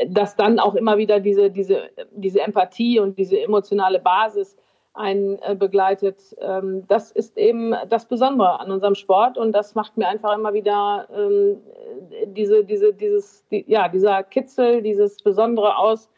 dass 0.09 0.37
dann 0.37 0.59
auch 0.59 0.75
immer 0.75 0.97
wieder 0.97 1.21
diese, 1.21 1.51
diese, 1.51 1.91
diese 2.11 2.41
Empathie 2.41 2.99
und 2.99 3.19
diese 3.19 3.39
emotionale 3.39 4.01
Basis 4.01 4.57
einen 4.95 5.39
äh, 5.43 5.55
begleitet. 5.55 6.17
Ähm, 6.41 6.85
das 6.89 7.13
ist 7.13 7.37
eben 7.37 7.75
das 7.91 8.07
Besondere 8.07 8.59
an 8.59 8.73
unserem 8.73 8.95
Sport 8.95 9.37
und 9.37 9.53
das 9.53 9.75
macht 9.75 9.99
mir 9.99 10.09
einfach 10.09 10.35
immer 10.35 10.55
wieder 10.55 11.07
ähm, 11.15 11.59
diese, 12.25 12.65
diese, 12.65 12.95
dieses, 12.95 13.47
die, 13.49 13.67
ja, 13.69 13.89
dieser 13.89 14.23
Kitzel, 14.23 14.81
dieses 14.81 15.19
Besondere 15.19 15.77
aus, 15.77 16.09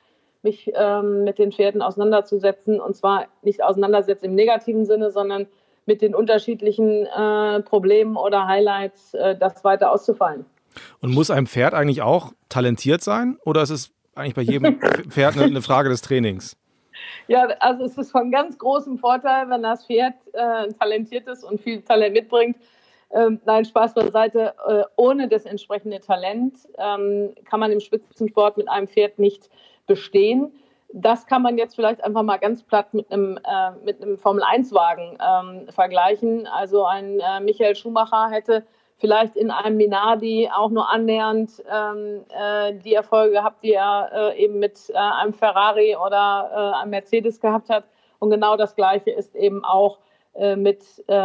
mich 0.42 0.70
ähm, 0.76 1.24
mit 1.24 1.40
den 1.40 1.50
Pferden 1.50 1.82
auseinanderzusetzen 1.82 2.80
und 2.80 2.94
zwar 2.94 3.26
nicht 3.42 3.62
auseinandersetzen 3.64 4.26
im 4.26 4.34
negativen 4.36 4.84
Sinne, 4.84 5.10
sondern 5.10 5.48
mit 5.86 6.02
den 6.02 6.14
unterschiedlichen 6.14 7.06
äh, 7.06 7.60
Problemen 7.60 8.16
oder 8.16 8.46
Highlights 8.46 9.14
äh, 9.14 9.36
das 9.36 9.64
weiter 9.64 9.92
auszufallen. 9.92 10.44
Und 11.00 11.12
muss 11.12 11.30
ein 11.30 11.46
Pferd 11.46 11.74
eigentlich 11.74 12.02
auch 12.02 12.32
talentiert 12.48 13.02
sein 13.02 13.38
oder 13.44 13.62
ist 13.62 13.70
es 13.70 13.90
eigentlich 14.14 14.34
bei 14.34 14.42
jedem 14.42 14.80
Pferd 15.08 15.38
eine 15.38 15.62
Frage 15.62 15.88
des 15.88 16.02
Trainings? 16.02 16.56
Ja, 17.28 17.46
also 17.60 17.84
es 17.84 17.96
ist 17.98 18.10
von 18.10 18.30
ganz 18.30 18.58
großem 18.58 18.98
Vorteil, 18.98 19.48
wenn 19.48 19.62
das 19.62 19.86
Pferd 19.86 20.14
äh, 20.32 20.72
talentiert 20.72 21.26
ist 21.28 21.44
und 21.44 21.60
viel 21.60 21.82
Talent 21.82 22.14
mitbringt. 22.14 22.56
Ähm, 23.10 23.40
nein, 23.44 23.64
Spaß 23.64 23.94
beiseite. 23.94 24.54
Äh, 24.66 24.84
ohne 24.96 25.28
das 25.28 25.44
entsprechende 25.44 26.00
Talent 26.00 26.56
ähm, 26.78 27.34
kann 27.44 27.60
man 27.60 27.70
im 27.70 27.80
Spitzensport 27.80 28.56
mit 28.56 28.68
einem 28.68 28.88
Pferd 28.88 29.18
nicht 29.18 29.50
bestehen. 29.86 30.52
Das 30.92 31.26
kann 31.26 31.42
man 31.42 31.56
jetzt 31.56 31.74
vielleicht 31.74 32.04
einfach 32.04 32.22
mal 32.22 32.36
ganz 32.36 32.62
platt 32.62 32.92
mit 32.92 33.10
einem, 33.10 33.38
äh, 33.38 33.70
mit 33.84 34.02
einem 34.02 34.18
Formel-1-Wagen 34.18 35.18
ähm, 35.20 35.68
vergleichen. 35.72 36.46
Also 36.46 36.84
ein 36.84 37.18
äh, 37.20 37.40
Michael 37.40 37.74
Schumacher 37.74 38.28
hätte 38.30 38.64
vielleicht 38.98 39.36
in 39.36 39.50
einem 39.50 39.78
Minardi 39.78 40.48
auch 40.54 40.70
nur 40.70 40.88
annähernd 40.88 41.50
ähm, 41.68 42.24
äh, 42.28 42.74
die 42.74 42.94
Erfolge 42.94 43.32
gehabt, 43.32 43.64
die 43.64 43.72
er 43.72 44.10
äh, 44.34 44.44
eben 44.44 44.58
mit 44.58 44.90
äh, 44.90 44.96
einem 44.96 45.32
Ferrari 45.32 45.96
oder 45.96 46.50
äh, 46.52 46.82
einem 46.82 46.90
Mercedes 46.90 47.40
gehabt 47.40 47.70
hat. 47.70 47.84
Und 48.20 48.30
genau 48.30 48.56
das 48.56 48.76
Gleiche 48.76 49.10
ist 49.10 49.34
eben 49.34 49.64
auch 49.64 49.98
mit, 50.56 50.82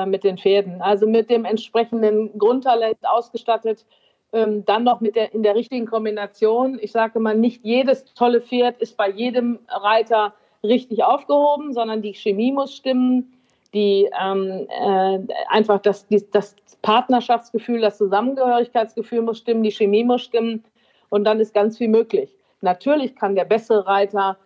mit 0.07 0.25
den 0.25 0.37
Pferden. 0.37 0.81
Also 0.81 1.07
mit 1.07 1.29
dem 1.29 1.45
entsprechenden 1.45 2.37
Grundtalent 2.37 2.97
ausgestattet, 3.03 3.85
ähm, 4.33 4.65
dann 4.65 4.83
noch 4.83 5.01
mit 5.01 5.15
der, 5.15 5.33
in 5.33 5.43
der 5.43 5.55
richtigen 5.55 5.85
Kombination. 5.85 6.77
Ich 6.81 6.91
sage 6.91 7.19
mal, 7.19 7.35
nicht 7.37 7.63
jedes 7.63 8.05
tolle 8.13 8.41
Pferd 8.41 8.81
ist 8.81 8.97
bei 8.97 9.09
jedem 9.09 9.59
Reiter 9.67 10.33
richtig 10.63 11.03
aufgehoben, 11.03 11.73
sondern 11.73 12.01
die 12.01 12.13
Chemie 12.13 12.51
muss 12.51 12.75
stimmen 12.75 13.33
die 13.73 14.09
ähm, 14.19 14.67
äh, 14.69 15.19
einfach 15.49 15.79
das, 15.79 16.07
die, 16.07 16.25
das 16.31 16.55
Partnerschaftsgefühl, 16.81 17.81
das 17.81 17.97
Zusammengehörigkeitsgefühl 17.97 19.21
muss 19.21 19.39
stimmen, 19.39 19.63
die 19.63 19.71
Chemie 19.71 20.03
muss 20.03 20.23
stimmen 20.23 20.63
und 21.09 21.25
dann 21.25 21.39
ist 21.39 21.53
ganz 21.53 21.77
viel 21.77 21.89
möglich. 21.89 22.35
Natürlich 22.61 23.15
kann 23.15 23.35
der 23.35 23.45
bessere 23.45 23.85
Reiter 23.85 24.37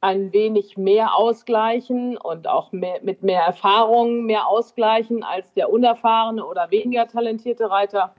ein 0.00 0.32
wenig 0.32 0.76
mehr 0.76 1.16
ausgleichen 1.16 2.16
und 2.16 2.46
auch 2.46 2.70
mehr, 2.70 3.00
mit 3.02 3.22
mehr 3.22 3.42
Erfahrung 3.42 4.24
mehr 4.24 4.46
ausgleichen 4.46 5.24
als 5.24 5.52
der 5.54 5.70
unerfahrene 5.70 6.44
oder 6.44 6.70
weniger 6.70 7.08
talentierte 7.08 7.70
Reiter. 7.70 8.14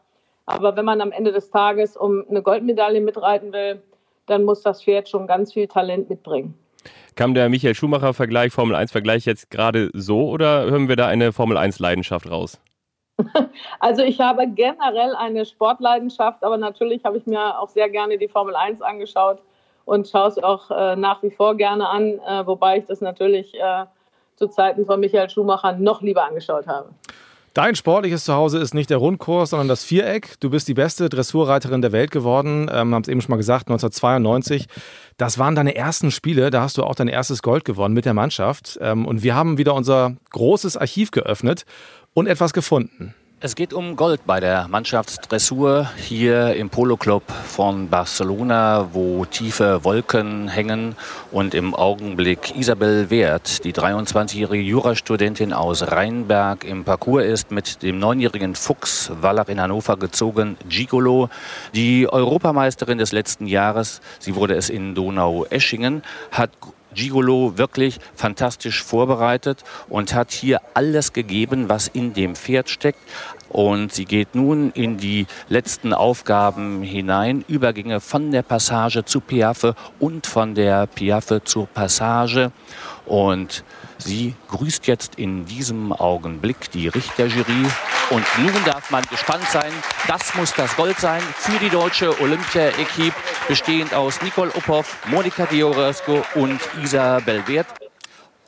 Aber 0.48 0.76
wenn 0.76 0.86
man 0.86 1.02
am 1.02 1.12
Ende 1.12 1.32
des 1.32 1.52
Tages 1.52 1.96
um 1.96 2.26
eine 2.28 2.42
Goldmedaille 2.42 3.02
mitreiten 3.02 3.54
will, 3.54 3.82
dann 4.26 4.44
muss 4.44 4.62
das 4.62 4.82
Pferd 4.84 5.08
schon 5.08 5.28
ganz 5.28 5.54
viel 5.54 5.68
Talent 5.68 6.10
mitbringen. 6.10 6.58
Kam 7.16 7.34
der 7.34 7.50
Michael 7.50 7.76
Schumacher-Vergleich, 7.76 8.54
Formel-1-Vergleich 8.54 9.26
jetzt 9.26 9.50
gerade 9.50 9.90
so 9.94 10.30
oder 10.30 10.66
hören 10.66 10.88
wir 10.88 10.96
da 10.96 11.08
eine 11.08 11.34
Formel-1-Leidenschaft 11.34 12.30
raus? 12.30 12.60
Also 13.80 14.04
ich 14.04 14.20
habe 14.20 14.48
generell 14.48 15.16
eine 15.16 15.46
Sportleidenschaft, 15.46 16.44
aber 16.44 16.58
natürlich 16.58 17.04
habe 17.04 17.18
ich 17.18 17.26
mir 17.26 17.60
auch 17.60 17.70
sehr 17.70 17.90
gerne 17.90 18.18
die 18.18 18.28
Formel 18.28 18.56
1 18.56 18.82
angeschaut 18.82 19.42
und 19.86 20.08
schaue 20.08 20.28
es 20.28 20.38
auch 20.38 20.70
äh, 20.70 20.96
nach 20.96 21.24
wie 21.24 21.32
vor 21.32 21.56
gerne 21.56 21.90
an, 21.90 22.20
äh, 22.20 22.46
wobei 22.46 22.78
ich 22.78 22.86
das 22.86 23.02
natürlich 23.02 23.56
äh, 23.56 23.86
zu 24.36 24.48
Zeiten 24.48 24.86
von 24.86 25.00
Michael 25.00 25.30
Schumacher 25.30 25.74
noch 25.74 26.02
lieber 26.04 26.26
angeschaut 26.26 26.68
habe. 26.68 26.90
Dein 27.58 27.74
sportliches 27.74 28.24
Zuhause 28.24 28.60
ist 28.60 28.76
nicht 28.76 28.92
der 28.92 28.98
Rundkurs, 28.98 29.50
sondern 29.50 29.68
das 29.68 29.84
Viereck. 29.84 30.40
Du 30.42 30.52
bist 30.52 30.68
die 30.68 30.76
beste 30.76 31.10
Dressurreiterin 31.10 31.82
der 31.82 31.92
Welt 31.92 32.12
geworden, 32.12 32.70
ähm, 32.72 32.94
haben 32.94 33.02
es 33.02 33.08
eben 33.08 33.20
schon 33.20 33.32
mal 33.32 33.38
gesagt, 33.38 33.68
1992. 33.68 34.68
Das 35.18 35.40
waren 35.40 35.56
deine 35.56 35.74
ersten 35.74 36.12
Spiele, 36.12 36.52
da 36.52 36.62
hast 36.62 36.78
du 36.78 36.84
auch 36.84 36.94
dein 36.94 37.08
erstes 37.08 37.42
Gold 37.42 37.66
gewonnen 37.66 37.96
mit 37.96 38.06
der 38.06 38.14
Mannschaft. 38.14 38.78
Ähm, 38.80 39.08
und 39.08 39.24
wir 39.24 39.34
haben 39.34 39.58
wieder 39.58 39.74
unser 39.74 40.18
großes 40.30 40.78
Archiv 40.78 41.10
geöffnet 41.10 41.66
und 42.14 42.28
etwas 42.28 42.54
gefunden. 42.54 43.16
Es 43.40 43.54
geht 43.54 43.72
um 43.72 43.96
Gold 43.96 44.22
bei 44.26 44.40
der 44.40 44.68
Mannschaftsdressur 44.68 45.92
hier 45.96 46.56
im 46.56 46.72
Polo 46.72 46.98
Club 46.98 47.22
von 47.32 47.88
Barcelona, 47.88 48.90
wo 48.94 49.26
tiefe 49.26 49.84
Wolken 49.84 50.48
hängen 50.48 50.96
und 51.32 51.54
im 51.54 51.76
Augenblick 51.76 52.56
Isabel 52.58 53.12
Wert, 53.12 53.64
die 53.64 53.74
23-jährige 53.74 54.64
Jurastudentin 54.64 55.54
aus 55.54 55.84
Rheinberg 55.84 56.64
im 56.64 56.84
Parcours 56.84 57.26
ist, 57.26 57.52
mit 57.52 57.84
dem 57.84 58.00
neunjährigen 58.00 58.56
Fuchs 58.56 59.12
Wallach 59.22 59.50
in 59.50 59.62
Hannover 59.62 59.98
gezogen, 59.98 60.58
Gigolo, 60.68 61.30
die 61.76 62.12
Europameisterin 62.12 62.98
des 62.98 63.12
letzten 63.12 63.46
Jahres, 63.46 64.02
sie 64.18 64.34
wurde 64.34 64.56
es 64.56 64.68
in 64.68 64.96
Donau-Eschingen, 64.96 66.02
hat 66.32 66.50
Gigolo 66.98 67.58
wirklich 67.58 68.00
fantastisch 68.16 68.84
vorbereitet 68.84 69.64
und 69.88 70.14
hat 70.14 70.32
hier 70.32 70.62
alles 70.74 71.14
gegeben, 71.14 71.70
was 71.70 71.88
in 71.88 72.14
dem 72.14 72.36
Pferd 72.36 72.70
steckt. 72.70 73.00
Und 73.50 73.94
sie 73.94 74.04
geht 74.04 74.36
nun 74.36 74.72
in 74.72 74.98
die 74.98 75.26
letzten 75.48 75.94
Aufgaben 75.94 76.82
hinein, 76.82 77.46
Übergänge 77.48 78.02
von 78.02 78.32
der 78.32 78.42
Passage 78.42 79.06
zu 79.06 79.22
Piaffe 79.22 79.76
und 80.00 80.28
von 80.28 80.54
der 80.54 80.88
Piaffe 80.88 81.42
zur 81.44 81.68
Passage. 81.68 82.52
Und 83.06 83.64
sie 83.98 84.36
grüßt 84.50 84.88
jetzt 84.88 85.16
in 85.16 85.46
diesem 85.46 85.92
Augenblick 85.94 86.72
die 86.72 86.88
Richterjury. 86.88 87.66
Und 88.10 88.26
nun 88.40 88.64
darf 88.66 88.90
man 88.92 89.04
gespannt 89.10 89.46
sein. 89.52 89.72
Das 90.08 90.34
muss 90.36 90.54
das 90.54 90.76
Gold 90.76 90.98
sein 91.00 91.22
für 91.22 91.60
die 91.60 91.70
deutsche 91.70 92.20
Olympia-Equipe, 92.22 93.16
bestehend 93.48 93.94
aus 93.94 94.22
Nicole 94.22 94.52
Uphoff, 94.56 94.98
Monika 95.08 95.46
Dioresco 95.46 96.24
und 96.36 96.60
Isabel 96.82 97.46
Wert. 97.48 97.87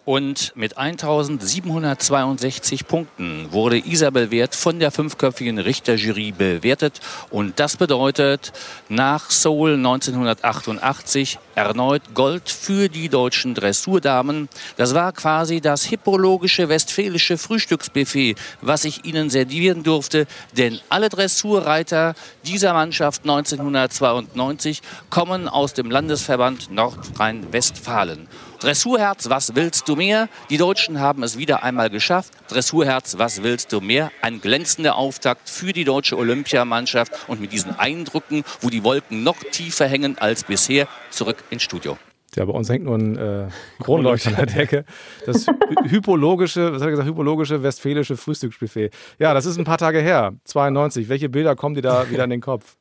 Und 0.10 0.54
mit 0.56 0.80
1762 0.80 2.88
Punkten 2.88 3.52
wurde 3.52 3.78
Isabel 3.78 4.32
Wert 4.32 4.56
von 4.56 4.80
der 4.80 4.90
fünfköpfigen 4.90 5.60
Richterjury 5.60 6.32
bewertet. 6.32 7.00
Und 7.30 7.60
das 7.60 7.78
bedeutet 7.78 8.52
nach 8.90 9.30
Seoul 9.30 9.76
1988 9.76 11.38
erneut 11.54 12.16
Gold 12.16 12.50
für 12.50 12.90
die 12.90 13.08
deutschen 13.08 13.54
Dressurdamen. 13.54 14.50
Das 14.78 14.96
war 14.96 15.12
quasi 15.12 15.62
das 15.62 15.84
hippologische 15.84 16.70
westfälische 16.70 17.38
Frühstücksbuffet, 17.38 18.34
was 18.62 18.86
ich 18.86 19.06
Ihnen 19.06 19.30
servieren 19.30 19.84
durfte. 19.84 20.26
Denn 20.58 20.80
alle 20.90 21.10
Dressurreiter 21.10 22.16
dieser 22.48 22.74
Mannschaft 22.74 23.26
1992 23.26 24.82
kommen 25.12 25.48
aus 25.48 25.76
dem 25.76 25.92
Landesverband 25.92 26.72
Nordrhein-Westfalen. 26.72 28.28
Dressurherz, 28.60 29.30
was 29.30 29.56
willst 29.56 29.88
du 29.88 29.96
mehr? 29.96 30.28
Die 30.50 30.58
Deutschen 30.58 31.00
haben 31.00 31.24
es 31.24 31.38
wieder 31.38 31.64
einmal 31.64 31.90
geschafft. 31.90 32.34
Dressurherz, 32.50 33.18
was 33.18 33.42
willst 33.42 33.72
du 33.72 33.80
mehr? 33.80 34.12
Ein 34.22 34.42
glänzender 34.42 34.98
Auftakt 34.98 35.50
für 35.50 35.72
die 35.72 35.86
deutsche 35.86 36.18
Olympiamannschaft 36.18 37.14
und 37.30 37.40
mit 37.40 37.54
diesen 37.54 37.80
Eindrücken, 37.80 38.44
wo 38.60 38.70
die 38.70 38.84
Wolken 38.84 39.24
noch 39.24 39.38
tiefer 39.52 39.88
hängen 39.88 40.18
als 40.18 40.44
bisher, 40.44 40.90
zurück 41.10 41.38
ins 41.50 41.64
Studio. 41.64 41.98
Ja, 42.36 42.44
bei 42.44 42.52
uns 42.52 42.70
hängt 42.70 42.84
nur 42.84 42.98
ein 42.98 43.18
äh, 43.18 43.48
Kronleuchter 43.82 44.32
an 44.32 44.36
der 44.36 44.46
Decke. 44.46 44.86
Das 45.26 45.46
hypologische, 45.88 46.74
was 46.74 46.82
hat 46.82 46.88
er 46.88 46.92
gesagt, 46.92 47.08
hypologische 47.08 47.64
westfälische 47.64 48.18
Frühstücksbuffet. 48.18 48.92
Ja, 49.20 49.34
das 49.34 49.46
ist 49.46 49.58
ein 49.58 49.64
paar 49.64 49.78
Tage 49.78 50.00
her, 50.02 50.34
92. 50.44 51.08
Welche 51.08 51.30
Bilder 51.30 51.56
kommen 51.56 51.76
dir 51.76 51.82
da 51.82 52.10
wieder 52.10 52.26
in 52.26 52.30
den 52.30 52.42
Kopf? 52.42 52.76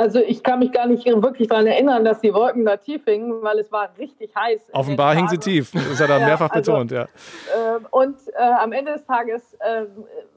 Also 0.00 0.18
ich 0.18 0.42
kann 0.42 0.60
mich 0.60 0.72
gar 0.72 0.86
nicht 0.86 1.04
wirklich 1.04 1.48
daran 1.48 1.66
erinnern, 1.66 2.06
dass 2.06 2.22
die 2.22 2.32
Wolken 2.32 2.64
da 2.64 2.78
tief 2.78 3.04
hingen, 3.04 3.42
weil 3.42 3.58
es 3.58 3.70
war 3.70 3.90
richtig 3.98 4.34
heiß. 4.34 4.70
Offenbar 4.72 5.14
hingen 5.14 5.28
sie 5.28 5.36
tief. 5.36 5.72
Das 5.72 6.00
hat 6.00 6.08
er 6.08 6.18
ja, 6.20 6.26
mehrfach 6.26 6.50
also, 6.50 6.72
betont, 6.72 6.90
ja. 6.90 7.02
Äh, 7.02 7.80
und 7.90 8.16
äh, 8.28 8.40
am 8.40 8.72
Ende 8.72 8.92
des 8.92 9.04
Tages 9.04 9.52
äh, 9.60 9.84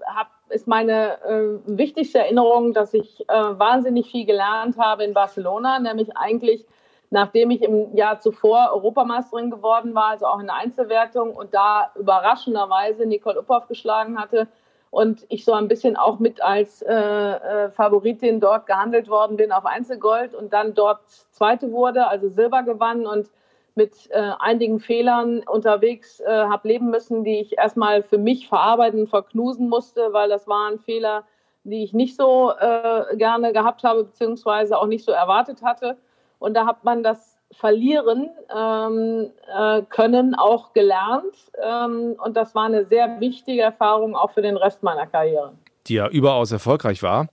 hab, 0.06 0.28
ist 0.50 0.68
meine 0.68 1.14
äh, 1.24 1.78
wichtigste 1.78 2.20
Erinnerung, 2.20 2.74
dass 2.74 2.94
ich 2.94 3.22
äh, 3.22 3.34
wahnsinnig 3.34 4.12
viel 4.12 4.26
gelernt 4.26 4.78
habe 4.78 5.06
in 5.06 5.14
Barcelona, 5.14 5.80
nämlich 5.80 6.10
eigentlich 6.18 6.66
nachdem 7.10 7.52
ich 7.52 7.62
im 7.62 7.96
Jahr 7.96 8.20
zuvor 8.20 8.72
Europameisterin 8.74 9.52
geworden 9.52 9.96
war, 9.96 10.10
also 10.10 10.26
auch 10.26 10.40
in 10.40 10.48
der 10.48 10.56
Einzelwertung 10.56 11.34
und 11.36 11.54
da 11.54 11.92
überraschenderweise 11.96 13.06
Nicole 13.06 13.40
Uphoff 13.40 13.68
geschlagen 13.68 14.20
hatte, 14.20 14.48
und 14.94 15.26
ich 15.30 15.44
so 15.44 15.54
ein 15.54 15.68
bisschen 15.68 15.98
auch 15.98 16.20
mit 16.20 16.40
als 16.44 16.84
äh, 16.84 16.94
äh, 16.94 17.72
Favoritin 17.72 18.40
dort 18.40 18.68
gehandelt 18.68 19.10
worden 19.10 19.38
bin 19.38 19.52
auf 19.52 19.66
Einzelgold 19.66 20.36
und 20.36 20.54
dann 20.54 20.76
dort 20.76 21.02
Zweite 21.32 21.72
wurde, 21.72 22.06
also 22.06 22.30
Silber 22.30 22.62
gewann 22.62 23.08
und 23.08 23.28
mit 23.74 24.12
äh, 24.12 24.34
einigen 24.38 24.80
Fehlern 24.80 25.40
unterwegs 25.48 26.20
äh, 26.20 26.30
habe 26.30 26.68
leben 26.68 26.92
müssen, 26.92 27.24
die 27.24 27.40
ich 27.40 27.58
erstmal 27.58 28.04
für 28.04 28.20
mich 28.20 28.48
verarbeiten 28.48 29.08
verknusen 29.08 29.68
musste, 29.68 30.14
weil 30.14 30.30
das 30.30 30.48
waren 30.48 30.78
Fehler, 30.78 31.24
die 31.64 31.84
ich 31.84 31.94
nicht 31.94 32.16
so 32.16 32.52
äh, 32.52 33.18
gerne 33.18 33.52
gehabt 33.52 33.84
habe, 33.84 34.04
beziehungsweise 34.04 34.78
auch 34.78 34.86
nicht 34.86 35.04
so 35.04 35.12
erwartet 35.12 35.64
hatte. 35.64 35.98
Und 36.38 36.54
da 36.54 36.68
hat 36.68 36.84
man 36.84 37.02
das 37.02 37.33
verlieren 37.54 38.30
ähm, 38.56 39.32
äh, 39.56 39.82
können, 39.90 40.36
auch 40.36 40.74
gelernt. 40.74 41.36
Ähm, 41.62 42.16
und 42.24 42.36
das 42.36 42.56
war 42.56 42.66
eine 42.66 42.86
sehr 42.86 43.20
wichtige 43.20 43.62
Erfahrung 43.62 44.16
auch 44.16 44.32
für 44.32 44.42
den 44.42 44.58
Rest 44.58 44.84
meiner 44.84 45.08
Karriere. 45.08 45.54
Die 45.88 45.96
ja 45.96 46.08
überaus 46.08 46.52
erfolgreich 46.52 47.04
war. 47.04 47.28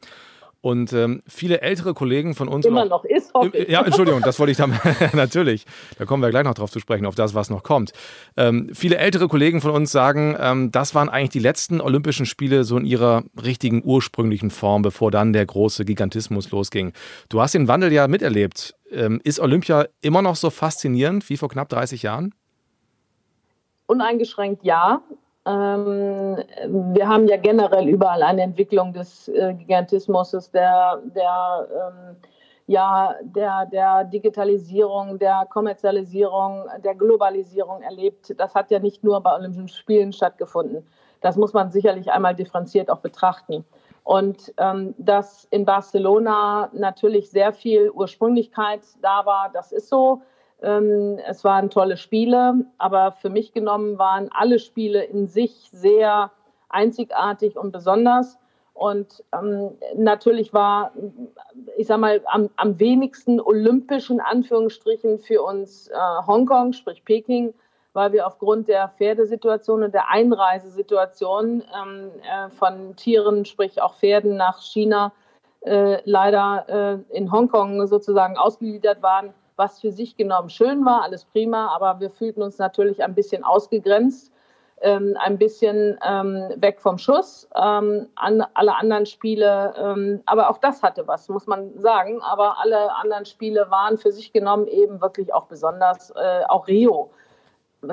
Und 0.63 0.93
ähm, 0.93 1.23
viele 1.27 1.63
ältere 1.63 1.95
Kollegen 1.95 2.35
von 2.35 2.47
uns. 2.47 2.67
Immer 2.67 2.85
noch, 2.85 3.03
noch 3.03 3.05
ist, 3.05 3.33
hoffe 3.33 3.57
ich. 3.57 3.69
Ja, 3.69 3.83
Entschuldigung, 3.85 4.21
das 4.21 4.39
wollte 4.39 4.51
ich 4.51 4.59
dann 4.59 4.79
natürlich. 5.15 5.65
Da 5.99 6.05
kommen 6.05 6.23
wir 6.23 6.29
gleich 6.29 6.45
noch 6.45 6.55
drauf 6.55 6.71
zu 6.71 6.81
sprechen, 6.81 7.07
auf 7.07 7.15
das, 7.15 7.35
was 7.35 7.49
noch 7.49 7.63
kommt. 7.63 7.93
Ähm, 8.37 8.71
viele 8.75 8.99
ältere 8.99 9.29
Kollegen 9.29 9.63
von 9.63 9.71
uns 9.71 9.91
sagen, 9.91 10.37
ähm, 10.39 10.71
das 10.71 10.95
waren 10.95 11.09
eigentlich 11.09 11.31
die 11.31 11.39
letzten 11.39 11.81
Olympischen 11.81 12.27
Spiele 12.27 12.65
so 12.65 12.77
in 12.77 12.85
ihrer 12.85 13.25
richtigen 13.43 13.83
ursprünglichen 13.83 14.51
Form, 14.51 14.83
bevor 14.83 15.11
dann 15.11 15.33
der 15.33 15.47
große 15.47 15.87
Gigantismus 15.87 16.51
losging. 16.51 16.93
Du 17.31 17.41
hast 17.41 17.55
den 17.55 17.67
Wandel 17.67 17.91
ja 17.91 18.07
miterlebt. 18.07 18.75
Ähm, 18.91 19.21
ist 19.25 19.41
Olympia 19.41 19.87
immer 20.01 20.23
noch 20.23 20.37
so 20.37 20.51
faszinierend 20.51 21.29
wie 21.29 21.37
vor 21.37 21.49
knapp 21.49 21.69
30 21.69 22.03
Jahren? 22.03 22.35
Uneingeschränkt 23.87 24.65
ja. 24.65 25.03
Ähm, 25.47 26.37
wir 26.95 27.09
haben 27.09 27.27
ja 27.27 27.37
generell 27.37 27.89
überall 27.89 28.23
eine 28.23 28.43
Entwicklung 28.43 28.93
des 28.93 29.29
äh, 29.29 29.55
Gigantismus, 29.55 30.51
der, 30.53 31.03
der, 31.15 31.69
ähm, 31.73 32.17
ja, 32.67 33.15
der, 33.23 33.67
der 33.67 34.05
Digitalisierung, 34.05 35.19
der 35.19 35.47
Kommerzialisierung, 35.49 36.67
der 36.85 36.95
Globalisierung 36.95 37.83
erlebt. 37.83 38.35
Das 38.39 38.55
hat 38.55 38.71
ja 38.71 38.79
nicht 38.79 39.03
nur 39.03 39.21
bei 39.23 39.35
Olympischen 39.35 39.69
Spielen 39.69 40.13
stattgefunden. 40.13 40.87
Das 41.21 41.37
muss 41.37 41.53
man 41.53 41.71
sicherlich 41.71 42.13
einmal 42.13 42.35
differenziert 42.35 42.91
auch 42.91 43.01
betrachten. 43.01 43.65
Und 44.11 44.53
ähm, 44.57 44.97
dass 44.99 45.45
in 45.53 45.65
Barcelona 45.65 46.69
natürlich 46.73 47.31
sehr 47.31 47.53
viel 47.53 47.93
Ursprünglichkeit 47.93 48.81
da 49.01 49.25
war, 49.25 49.53
das 49.55 49.71
ist 49.71 49.89
so. 49.89 50.23
Ähm, 50.63 51.21
es 51.29 51.45
waren 51.45 51.71
tolle 51.71 51.97
Spiele, 51.97 52.65
aber 52.77 53.13
für 53.13 53.31
mich 53.31 53.53
genommen 53.53 54.01
waren 54.01 54.29
alle 54.33 54.59
Spiele 54.59 55.05
in 55.05 55.29
sich 55.29 55.71
sehr 55.73 56.33
einzigartig 56.69 57.57
und 57.57 57.71
besonders. 57.71 58.37
Und 58.75 59.23
ähm, 59.33 59.79
natürlich 59.95 60.53
war, 60.53 60.91
ich 61.77 61.87
sag 61.87 62.01
mal, 62.01 62.21
am, 62.25 62.51
am 62.57 62.81
wenigsten 62.81 63.41
olympischen 63.41 64.19
Anführungsstrichen 64.19 65.21
für 65.21 65.41
uns 65.45 65.87
äh, 65.87 65.97
Hongkong, 66.27 66.73
sprich 66.73 67.05
Peking, 67.05 67.55
weil 67.93 68.13
wir 68.13 68.27
aufgrund 68.27 68.69
der 68.69 68.89
Pferdesituation 68.89 69.83
und 69.83 69.95
der 69.95 70.11
Einreisesituation 70.11 71.63
ähm, 71.75 72.11
äh, 72.23 72.51
von 72.51 72.97
Tieren, 72.97 73.45
sprich 73.45 73.83
auch 73.83 73.95
Pferden 73.95 74.37
nach 74.37 74.61
China, 74.63 75.13
äh, 75.63 75.99
leider 76.05 77.03
äh, 77.11 77.17
in 77.17 77.31
Hongkong 77.31 77.87
sozusagen 77.87 78.37
ausgegliedert 78.37 79.03
waren 79.03 79.35
was 79.61 79.79
für 79.79 79.93
sich 79.93 80.17
genommen 80.17 80.49
schön 80.49 80.87
war, 80.87 81.03
alles 81.03 81.27
prima, 81.27 81.69
aber 81.69 82.01
wir 82.01 82.09
fühlten 82.09 82.43
uns 82.43 82.57
natürlich 82.57 83.05
ein 83.05 83.15
bisschen 83.15 83.45
ausgegrenzt, 83.45 84.33
ähm, 84.81 85.19
ein 85.21 85.37
bisschen 85.37 85.99
ähm, 86.03 86.55
weg 86.57 86.81
vom 86.81 86.97
Schuss. 86.97 87.47
Ähm, 87.55 88.09
an, 88.15 88.43
alle 88.55 88.75
anderen 88.77 89.05
Spiele, 89.05 89.75
ähm, 89.77 90.23
aber 90.25 90.49
auch 90.49 90.57
das 90.57 90.83
hatte 90.83 91.07
was, 91.07 91.29
muss 91.29 91.47
man 91.47 91.79
sagen. 91.79 92.23
Aber 92.23 92.59
alle 92.59 92.97
anderen 92.97 93.27
Spiele 93.27 93.71
waren 93.71 93.99
für 93.99 94.13
sich 94.13 94.33
genommen 94.33 94.67
eben 94.67 95.03
wirklich 95.03 95.35
auch 95.35 95.45
besonders, 95.45 96.11
äh, 96.17 96.43
auch 96.49 96.67
Rio. 96.67 97.11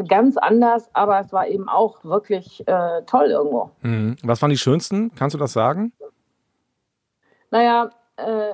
Ganz 0.08 0.38
anders, 0.38 0.90
aber 0.94 1.20
es 1.20 1.32
war 1.32 1.48
eben 1.48 1.70
auch 1.70 2.04
wirklich 2.04 2.68
äh, 2.68 3.04
toll 3.06 3.28
irgendwo. 3.28 3.72
Mhm. 3.82 4.18
Was 4.24 4.42
waren 4.42 4.50
die 4.50 4.58
schönsten? 4.58 5.14
Kannst 5.16 5.34
du 5.34 5.40
das 5.40 5.54
sagen? 5.54 5.94
Naja, 7.52 7.92
äh, 8.18 8.54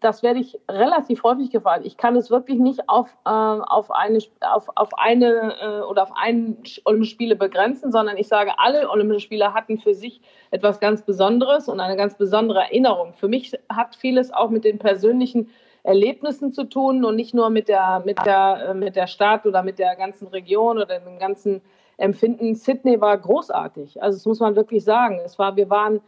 das 0.00 0.22
werde 0.22 0.40
ich 0.40 0.58
relativ 0.70 1.22
häufig 1.24 1.50
gefragt. 1.50 1.84
Ich 1.84 1.96
kann 1.96 2.14
es 2.16 2.30
wirklich 2.30 2.58
nicht 2.58 2.88
auf, 2.88 3.08
äh, 3.24 3.30
auf 3.30 3.90
eine, 3.90 4.18
auf, 4.40 4.68
auf 4.74 4.90
eine 4.98 5.56
äh, 5.60 5.80
oder 5.82 6.02
auf 6.02 6.12
einen 6.14 6.62
Olympische 6.84 7.12
Spiele 7.12 7.36
begrenzen, 7.36 7.90
sondern 7.90 8.16
ich 8.16 8.28
sage, 8.28 8.58
alle 8.58 8.88
Olympische 8.88 9.20
Spiele 9.20 9.52
hatten 9.54 9.78
für 9.78 9.94
sich 9.94 10.20
etwas 10.50 10.80
ganz 10.80 11.02
Besonderes 11.02 11.68
und 11.68 11.80
eine 11.80 11.96
ganz 11.96 12.16
besondere 12.16 12.60
Erinnerung. 12.60 13.14
Für 13.14 13.28
mich 13.28 13.58
hat 13.68 13.96
vieles 13.96 14.32
auch 14.32 14.50
mit 14.50 14.64
den 14.64 14.78
persönlichen 14.78 15.48
Erlebnissen 15.82 16.52
zu 16.52 16.64
tun 16.64 17.04
und 17.04 17.16
nicht 17.16 17.34
nur 17.34 17.50
mit 17.50 17.68
der, 17.68 18.02
mit 18.04 18.18
der, 18.24 18.70
äh, 18.70 18.74
mit 18.74 18.96
der 18.96 19.06
Stadt 19.06 19.46
oder 19.46 19.62
mit 19.62 19.78
der 19.78 19.96
ganzen 19.96 20.28
Region 20.28 20.78
oder 20.78 20.98
dem 21.00 21.18
ganzen 21.18 21.62
Empfinden. 21.96 22.54
Sydney 22.54 23.00
war 23.00 23.16
großartig. 23.18 24.02
Also 24.02 24.16
das 24.16 24.26
muss 24.26 24.40
man 24.40 24.56
wirklich 24.56 24.84
sagen. 24.84 25.20
Es 25.24 25.38
war, 25.38 25.56
wir 25.56 25.70
waren 25.70 26.00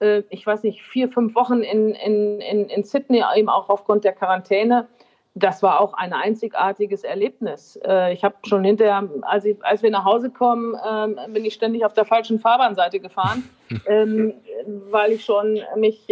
äh, 0.00 0.22
ich 0.30 0.46
weiß 0.46 0.62
nicht, 0.62 0.82
vier, 0.82 1.08
fünf 1.08 1.34
Wochen 1.34 1.62
in, 1.62 1.90
in, 1.90 2.40
in, 2.40 2.68
in 2.68 2.84
Sydney, 2.84 3.22
eben 3.36 3.48
auch 3.48 3.68
aufgrund 3.68 4.04
der 4.04 4.12
Quarantäne. 4.12 4.88
Das 5.34 5.62
war 5.62 5.80
auch 5.80 5.92
ein 5.92 6.14
einzigartiges 6.14 7.04
Erlebnis. 7.04 7.78
Äh, 7.84 8.12
ich 8.12 8.24
habe 8.24 8.36
schon 8.46 8.64
hinterher, 8.64 9.08
als, 9.22 9.44
ich, 9.44 9.62
als 9.62 9.82
wir 9.82 9.90
nach 9.90 10.04
Hause 10.04 10.30
kommen, 10.30 10.74
ähm, 10.86 11.18
bin 11.32 11.44
ich 11.44 11.54
ständig 11.54 11.84
auf 11.84 11.92
der 11.92 12.06
falschen 12.06 12.40
Fahrbahnseite 12.40 13.00
gefahren, 13.00 13.48
ähm, 13.86 14.34
weil 14.90 15.12
ich 15.12 15.24
schon 15.24 15.60
mich 15.76 16.08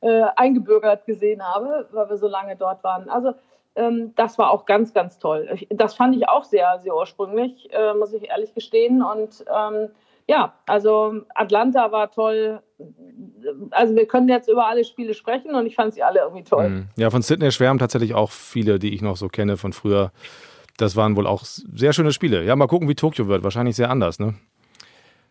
äh, 0.00 0.24
eingebürgert 0.36 1.06
gesehen 1.06 1.42
habe, 1.42 1.88
weil 1.92 2.08
wir 2.08 2.16
so 2.16 2.28
lange 2.28 2.56
dort 2.56 2.82
waren. 2.84 3.08
Also 3.08 3.32
Ähm, 3.78 4.14
das 4.16 4.38
war 4.38 4.52
auch 4.52 4.64
ganz, 4.64 4.94
ganz 4.94 5.18
toll. 5.18 5.50
Das 5.68 5.92
fand 5.94 6.16
ich 6.16 6.26
auch 6.30 6.44
sehr, 6.44 6.78
sehr 6.78 6.94
ursprünglich, 6.96 7.68
äh, 7.72 7.92
muss 7.92 8.14
ich 8.14 8.30
ehrlich 8.30 8.54
gestehen. 8.54 9.02
Und 9.02 9.44
ähm, 9.54 9.90
ja, 10.26 10.54
also 10.66 11.20
Atlanta 11.34 11.92
war 11.92 12.10
toll. 12.10 12.62
Also 13.70 13.94
wir 13.94 14.06
können 14.06 14.28
jetzt 14.28 14.48
über 14.48 14.66
alle 14.66 14.82
Spiele 14.82 15.12
sprechen 15.12 15.54
und 15.54 15.66
ich 15.66 15.74
fand 15.74 15.92
sie 15.92 16.02
alle 16.02 16.20
irgendwie 16.20 16.44
toll. 16.44 16.68
Mhm. 16.68 16.88
Ja, 16.96 17.10
von 17.10 17.20
Sydney 17.20 17.52
schwärmen 17.52 17.78
tatsächlich 17.78 18.14
auch 18.14 18.30
viele, 18.30 18.78
die 18.78 18.94
ich 18.94 19.02
noch 19.02 19.18
so 19.18 19.28
kenne 19.28 19.58
von 19.58 19.74
früher. 19.74 20.10
Das 20.78 20.96
waren 20.96 21.14
wohl 21.14 21.26
auch 21.26 21.44
sehr 21.44 21.92
schöne 21.92 22.12
Spiele. 22.12 22.44
Ja, 22.44 22.56
mal 22.56 22.68
gucken, 22.68 22.88
wie 22.88 22.94
Tokio 22.94 23.28
wird. 23.28 23.44
Wahrscheinlich 23.44 23.76
sehr 23.76 23.90
anders, 23.90 24.18
ne? 24.18 24.34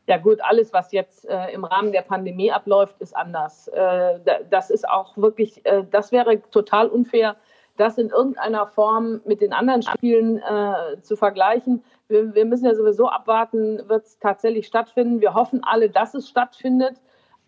Ja 0.08 0.18
gut, 0.18 0.40
alles, 0.42 0.72
was 0.72 0.92
jetzt 0.92 1.28
äh, 1.28 1.52
im 1.52 1.64
Rahmen 1.64 1.92
der 1.92 2.04
Pandemie 2.04 2.52
abläuft, 2.52 2.96
ist 3.00 3.16
anders. 3.16 3.68
Äh, 3.70 4.20
das 4.50 4.70
ist 4.70 4.88
auch 4.88 5.18
wirklich, 5.18 5.66
äh, 5.66 5.84
das 5.90 6.12
wäre 6.12 6.42
total 6.52 6.88
unfair, 6.88 7.36
das 7.78 7.98
in 7.98 8.10
irgendeiner 8.10 8.68
Form 8.68 9.22
mit 9.26 9.42
den 9.42 9.52
anderen 9.52 9.82
Spielen 9.82 10.38
äh, 10.38 11.02
zu 11.02 11.16
vergleichen. 11.16 11.84
Wir, 12.08 12.36
wir, 12.36 12.46
müssen 12.46 12.66
ja 12.66 12.76
sowieso 12.76 13.10
abwarten, 13.10 13.82
wird 13.90 14.06
es 14.06 14.20
tatsächlich 14.20 14.68
stattfinden. 14.68 15.22
Wir 15.22 15.34
hoffen 15.34 15.64
alle, 15.64 15.90
dass 15.90 16.14
es 16.14 16.30
stattfindet, 16.30 17.02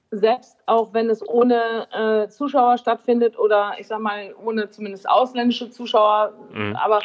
selbst 0.10 0.58
auch 0.66 0.93
wenn 0.93 1.10
es 1.10 1.28
ohne 1.28 1.88
äh, 1.91 2.30
Zuschauer 2.30 2.78
stattfindet 2.78 3.38
oder 3.38 3.74
ich 3.78 3.88
sage 3.88 4.01
mal 4.01 4.36
ohne 4.43 4.70
zumindest 4.70 5.08
ausländische 5.08 5.70
Zuschauer. 5.70 6.34
Mhm. 6.51 6.76
Aber 6.76 7.01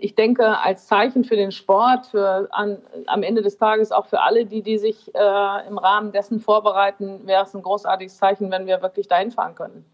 ich 0.00 0.16
denke, 0.16 0.58
als 0.58 0.86
Zeichen 0.88 1.22
für 1.22 1.36
den 1.36 1.52
Sport, 1.52 2.06
für 2.06 2.48
an, 2.50 2.78
am 3.06 3.22
Ende 3.22 3.42
des 3.42 3.58
Tages 3.58 3.92
auch 3.92 4.06
für 4.06 4.20
alle, 4.20 4.44
die, 4.44 4.62
die 4.62 4.76
sich 4.76 5.14
äh, 5.14 5.68
im 5.68 5.78
Rahmen 5.78 6.10
dessen 6.10 6.40
vorbereiten, 6.40 7.20
wäre 7.26 7.44
es 7.44 7.54
ein 7.54 7.62
großartiges 7.62 8.16
Zeichen, 8.16 8.50
wenn 8.50 8.66
wir 8.66 8.82
wirklich 8.82 9.06
dahin 9.06 9.30
fahren 9.30 9.54
können. 9.54 9.84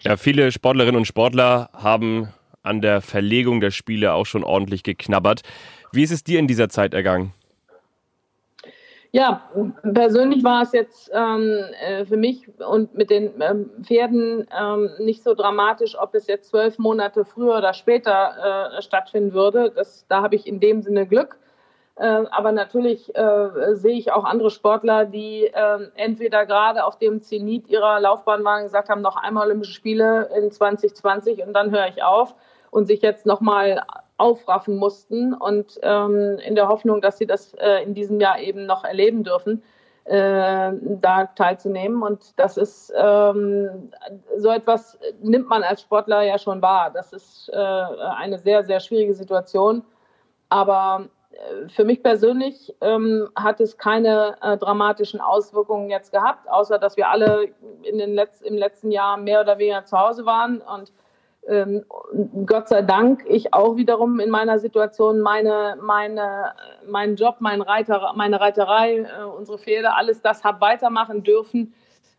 Ja, 0.00 0.16
viele 0.16 0.52
Sportlerinnen 0.52 0.96
und 0.96 1.06
Sportler 1.06 1.70
haben 1.72 2.28
an 2.62 2.80
der 2.80 3.00
Verlegung 3.00 3.60
der 3.60 3.72
Spiele 3.72 4.12
auch 4.12 4.26
schon 4.26 4.44
ordentlich 4.44 4.82
geknabbert. 4.82 5.42
Wie 5.92 6.02
ist 6.02 6.12
es 6.12 6.22
dir 6.22 6.38
in 6.38 6.46
dieser 6.46 6.68
Zeit 6.68 6.94
ergangen? 6.94 7.32
Ja, 9.12 9.50
persönlich 9.82 10.44
war 10.44 10.62
es 10.62 10.72
jetzt 10.72 11.10
ähm, 11.12 11.64
äh, 11.80 12.04
für 12.04 12.16
mich 12.16 12.48
und 12.60 12.94
mit 12.94 13.10
den 13.10 13.32
ähm, 13.40 13.70
Pferden 13.82 14.46
ähm, 14.56 14.90
nicht 15.00 15.24
so 15.24 15.34
dramatisch, 15.34 15.98
ob 15.98 16.14
es 16.14 16.28
jetzt 16.28 16.50
zwölf 16.50 16.78
Monate 16.78 17.24
früher 17.24 17.58
oder 17.58 17.74
später 17.74 18.76
äh, 18.76 18.82
stattfinden 18.82 19.32
würde. 19.32 19.72
Das, 19.74 20.06
da 20.06 20.22
habe 20.22 20.36
ich 20.36 20.46
in 20.46 20.60
dem 20.60 20.82
Sinne 20.82 21.08
Glück. 21.08 21.38
Äh, 21.96 22.24
aber 22.30 22.52
natürlich 22.52 23.12
äh, 23.16 23.74
sehe 23.74 23.98
ich 23.98 24.12
auch 24.12 24.24
andere 24.24 24.50
Sportler, 24.50 25.06
die 25.06 25.46
äh, 25.46 25.88
entweder 25.96 26.46
gerade 26.46 26.84
auf 26.84 26.96
dem 26.96 27.20
Zenit 27.20 27.68
ihrer 27.68 27.98
Laufbahn 27.98 28.44
waren, 28.44 28.62
gesagt 28.62 28.88
haben, 28.90 29.02
noch 29.02 29.16
einmal 29.16 29.48
Olympische 29.48 29.74
Spiele 29.74 30.30
in 30.36 30.52
2020 30.52 31.44
und 31.44 31.52
dann 31.52 31.72
höre 31.72 31.88
ich 31.88 32.04
auf 32.04 32.36
und 32.70 32.86
sich 32.86 33.02
jetzt 33.02 33.26
nochmal 33.26 33.82
aufraffen 34.20 34.76
mussten 34.76 35.34
und 35.34 35.78
ähm, 35.82 36.38
in 36.44 36.54
der 36.54 36.68
Hoffnung, 36.68 37.00
dass 37.00 37.18
sie 37.18 37.26
das 37.26 37.54
äh, 37.54 37.82
in 37.82 37.94
diesem 37.94 38.20
Jahr 38.20 38.38
eben 38.38 38.66
noch 38.66 38.84
erleben 38.84 39.24
dürfen, 39.24 39.62
äh, 40.04 40.72
da 41.00 41.26
teilzunehmen. 41.34 42.02
Und 42.02 42.38
das 42.38 42.56
ist 42.56 42.92
ähm, 42.96 43.90
so 44.36 44.50
etwas 44.50 44.98
nimmt 45.22 45.48
man 45.48 45.62
als 45.62 45.82
Sportler 45.82 46.22
ja 46.22 46.38
schon 46.38 46.62
wahr. 46.62 46.90
Das 46.90 47.12
ist 47.12 47.50
äh, 47.52 47.56
eine 47.56 48.38
sehr, 48.38 48.64
sehr 48.64 48.80
schwierige 48.80 49.14
Situation. 49.14 49.82
Aber 50.48 51.08
für 51.68 51.84
mich 51.84 52.02
persönlich 52.02 52.74
ähm, 52.80 53.28
hat 53.36 53.60
es 53.60 53.78
keine 53.78 54.36
äh, 54.42 54.56
dramatischen 54.56 55.20
Auswirkungen 55.20 55.88
jetzt 55.88 56.12
gehabt, 56.12 56.48
außer 56.50 56.78
dass 56.78 56.96
wir 56.96 57.08
alle 57.08 57.48
in 57.82 57.98
den 57.98 58.14
Letz-, 58.14 58.42
im 58.42 58.56
letzten 58.56 58.90
Jahr 58.90 59.16
mehr 59.16 59.40
oder 59.40 59.58
weniger 59.58 59.84
zu 59.84 59.98
Hause 59.98 60.26
waren 60.26 60.60
und 60.60 60.92
ähm, 61.50 61.84
Gott 62.46 62.68
sei 62.68 62.82
Dank 62.82 63.24
ich 63.28 63.52
auch 63.52 63.76
wiederum 63.76 64.20
in 64.20 64.30
meiner 64.30 64.58
Situation 64.58 65.20
meine, 65.20 65.76
meine, 65.82 66.52
meinen 66.88 67.16
Job, 67.16 67.36
mein 67.40 67.60
Reiter, 67.60 68.12
meine 68.14 68.40
Reiterei, 68.40 68.98
äh, 68.98 69.24
unsere 69.24 69.58
Pferde, 69.58 69.94
alles 69.94 70.22
das 70.22 70.44
habe 70.44 70.60
weitermachen 70.60 71.22
dürfen, 71.22 71.74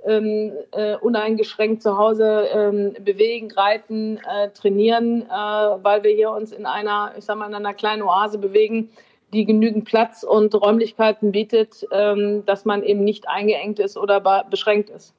ähm, 0.06 0.52
äh, 0.72 0.96
uneingeschränkt 0.98 1.82
zu 1.82 1.98
Hause 1.98 2.48
ähm, 2.54 2.94
bewegen, 3.00 3.52
reiten, 3.52 4.18
äh, 4.18 4.50
trainieren, 4.50 5.24
äh, 5.24 5.30
weil 5.30 6.04
wir 6.04 6.12
hier 6.12 6.32
uns 6.32 6.52
in 6.52 6.66
einer, 6.66 7.14
ich 7.18 7.26
sag 7.26 7.38
mal, 7.38 7.48
in 7.48 7.56
einer 7.56 7.74
kleinen 7.74 8.02
Oase 8.02 8.38
bewegen, 8.38 8.90
die 9.34 9.46
genügend 9.46 9.86
Platz 9.86 10.24
und 10.24 10.54
Räumlichkeiten 10.56 11.32
bietet, 11.32 11.88
ähm, 11.92 12.44
dass 12.46 12.66
man 12.66 12.84
eben 12.84 13.04
nicht 13.04 13.30
eingeengt 13.30 13.80
ist 13.80 13.96
oder 13.96 14.44
beschränkt 14.50 14.90
ist. 14.90 15.14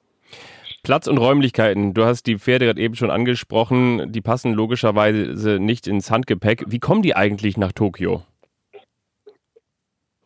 Platz 0.83 1.07
und 1.07 1.19
Räumlichkeiten. 1.19 1.95
Du 1.95 2.05
hast 2.05 2.27
die 2.27 2.39
Pferde 2.39 2.67
gerade 2.67 2.81
eben 2.81 2.97
schon 2.97 3.11
angesprochen. 3.11 4.11
Die 4.11 4.21
passen 4.21 4.53
logischerweise 4.53 5.61
nicht 5.61 5.87
ins 5.87 6.11
Handgepäck. 6.11 6.65
Wie 6.67 6.81
kommen 6.81 7.03
die 7.03 7.15
eigentlich 7.15 7.57
nach 7.57 7.71
Tokio? 7.71 8.23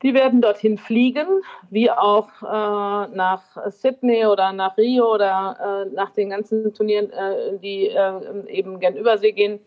Die 0.02 0.14
werden 0.14 0.40
dorthin 0.40 0.78
fliegen, 0.78 1.26
wie 1.68 1.90
auch 1.90 2.28
äh, 2.42 3.14
nach 3.14 3.70
Sydney 3.70 4.24
oder 4.26 4.52
nach 4.52 4.78
Rio 4.78 5.14
oder 5.14 5.84
äh, 5.88 5.94
nach 5.94 6.10
den 6.10 6.30
ganzen 6.30 6.72
Turnieren, 6.72 7.10
äh, 7.10 7.58
die 7.58 7.88
äh, 7.88 8.48
eben 8.48 8.80
gern 8.80 8.96
Übersee 8.96 9.32
gehen. 9.32 9.60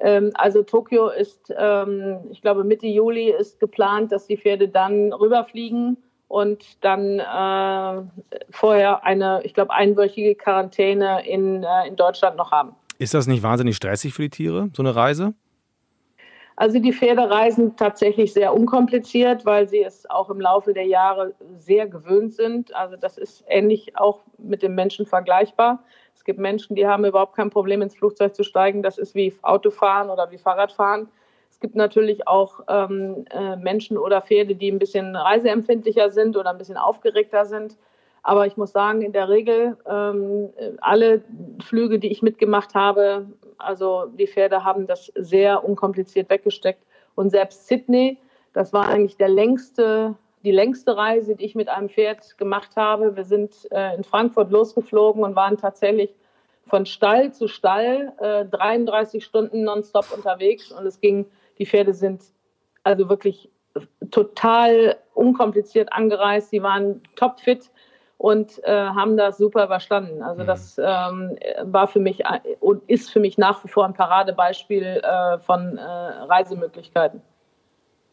Ähm, 0.00 0.30
also 0.34 0.62
Tokio 0.62 1.08
ist, 1.08 1.52
ähm, 1.54 2.20
ich 2.30 2.40
glaube 2.40 2.64
Mitte 2.64 2.86
Juli 2.86 3.30
ist 3.30 3.60
geplant, 3.60 4.12
dass 4.12 4.26
die 4.26 4.38
Pferde 4.38 4.68
dann 4.68 5.12
rüberfliegen 5.12 5.98
und 6.30 6.84
dann 6.84 7.18
äh, 7.18 8.02
vorher 8.50 9.04
eine, 9.04 9.40
ich 9.42 9.52
glaube, 9.52 9.72
einwöchige 9.72 10.36
Quarantäne 10.36 11.26
in, 11.26 11.64
äh, 11.64 11.88
in 11.88 11.96
Deutschland 11.96 12.36
noch 12.36 12.52
haben. 12.52 12.76
Ist 12.98 13.14
das 13.14 13.26
nicht 13.26 13.42
wahnsinnig 13.42 13.74
stressig 13.74 14.14
für 14.14 14.22
die 14.22 14.30
Tiere, 14.30 14.70
so 14.72 14.84
eine 14.84 14.94
Reise? 14.94 15.34
Also 16.54 16.78
die 16.78 16.92
Pferde 16.92 17.28
reisen 17.28 17.74
tatsächlich 17.74 18.32
sehr 18.32 18.54
unkompliziert, 18.54 19.44
weil 19.44 19.68
sie 19.68 19.82
es 19.82 20.08
auch 20.08 20.30
im 20.30 20.40
Laufe 20.40 20.72
der 20.72 20.86
Jahre 20.86 21.34
sehr 21.56 21.88
gewöhnt 21.88 22.32
sind. 22.34 22.72
Also 22.76 22.94
das 22.94 23.18
ist 23.18 23.42
ähnlich 23.48 23.98
auch 23.98 24.20
mit 24.38 24.62
dem 24.62 24.76
Menschen 24.76 25.06
vergleichbar. 25.06 25.82
Es 26.14 26.22
gibt 26.22 26.38
Menschen, 26.38 26.76
die 26.76 26.86
haben 26.86 27.04
überhaupt 27.04 27.34
kein 27.34 27.50
Problem, 27.50 27.82
ins 27.82 27.96
Flugzeug 27.96 28.36
zu 28.36 28.44
steigen. 28.44 28.84
Das 28.84 28.98
ist 28.98 29.16
wie 29.16 29.34
Autofahren 29.42 30.10
oder 30.10 30.30
wie 30.30 30.38
Fahrradfahren. 30.38 31.08
Es 31.60 31.68
gibt 31.68 31.76
natürlich 31.76 32.26
auch 32.26 32.60
ähm, 32.70 33.26
äh, 33.28 33.54
Menschen 33.56 33.98
oder 33.98 34.22
Pferde, 34.22 34.54
die 34.54 34.72
ein 34.72 34.78
bisschen 34.78 35.14
reiseempfindlicher 35.14 36.08
sind 36.08 36.38
oder 36.38 36.48
ein 36.48 36.56
bisschen 36.56 36.78
aufgeregter 36.78 37.44
sind. 37.44 37.76
Aber 38.22 38.46
ich 38.46 38.56
muss 38.56 38.72
sagen, 38.72 39.02
in 39.02 39.12
der 39.12 39.28
Regel 39.28 39.76
ähm, 39.86 40.48
alle 40.80 41.22
Flüge, 41.62 41.98
die 41.98 42.10
ich 42.10 42.22
mitgemacht 42.22 42.74
habe, 42.74 43.26
also 43.58 44.06
die 44.06 44.26
Pferde 44.26 44.64
haben 44.64 44.86
das 44.86 45.12
sehr 45.14 45.62
unkompliziert 45.62 46.30
weggesteckt. 46.30 46.82
Und 47.14 47.28
selbst 47.28 47.66
Sydney, 47.66 48.16
das 48.54 48.72
war 48.72 48.88
eigentlich 48.88 49.18
der 49.18 49.28
längste 49.28 50.16
die 50.42 50.52
längste 50.52 50.96
Reise, 50.96 51.36
die 51.36 51.44
ich 51.44 51.54
mit 51.54 51.68
einem 51.68 51.90
Pferd 51.90 52.38
gemacht 52.38 52.74
habe. 52.76 53.16
Wir 53.16 53.24
sind 53.24 53.70
äh, 53.70 53.94
in 53.94 54.02
Frankfurt 54.02 54.50
losgeflogen 54.50 55.22
und 55.24 55.36
waren 55.36 55.58
tatsächlich 55.58 56.14
von 56.64 56.86
Stall 56.86 57.34
zu 57.34 57.48
Stall 57.48 58.14
äh, 58.18 58.46
33 58.46 59.22
Stunden 59.22 59.64
nonstop 59.64 60.06
unterwegs 60.16 60.72
und 60.72 60.86
es 60.86 61.02
ging, 61.02 61.26
die 61.60 61.66
Pferde 61.66 61.94
sind 61.94 62.24
also 62.82 63.08
wirklich 63.08 63.48
total 64.10 64.96
unkompliziert 65.14 65.92
angereist, 65.92 66.50
sie 66.50 66.62
waren 66.62 67.02
topfit 67.14 67.70
und 68.18 68.62
äh, 68.64 68.70
haben 68.70 69.16
das 69.16 69.38
super 69.38 69.64
überstanden. 69.64 70.22
Also 70.22 70.42
mhm. 70.42 70.46
das 70.46 70.78
ähm, 70.78 71.38
war 71.62 71.86
für 71.86 72.00
mich 72.00 72.22
und 72.58 72.82
ist 72.88 73.10
für 73.10 73.20
mich 73.20 73.38
nach 73.38 73.62
wie 73.64 73.68
vor 73.68 73.84
ein 73.84 73.94
Paradebeispiel 73.94 74.82
äh, 75.02 75.38
von 75.38 75.78
äh, 75.78 75.82
Reisemöglichkeiten. 75.82 77.22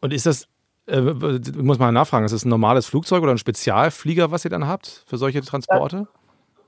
Und 0.00 0.12
ist 0.12 0.26
das 0.26 0.46
äh, 0.86 1.00
muss 1.00 1.78
mal 1.78 1.90
nachfragen, 1.90 2.24
ist 2.24 2.32
das 2.32 2.44
ein 2.44 2.50
normales 2.50 2.86
Flugzeug 2.86 3.22
oder 3.22 3.32
ein 3.32 3.38
Spezialflieger, 3.38 4.30
was 4.30 4.44
ihr 4.44 4.50
dann 4.50 4.68
habt 4.68 5.04
für 5.06 5.16
solche 5.16 5.40
Transporte? 5.42 6.06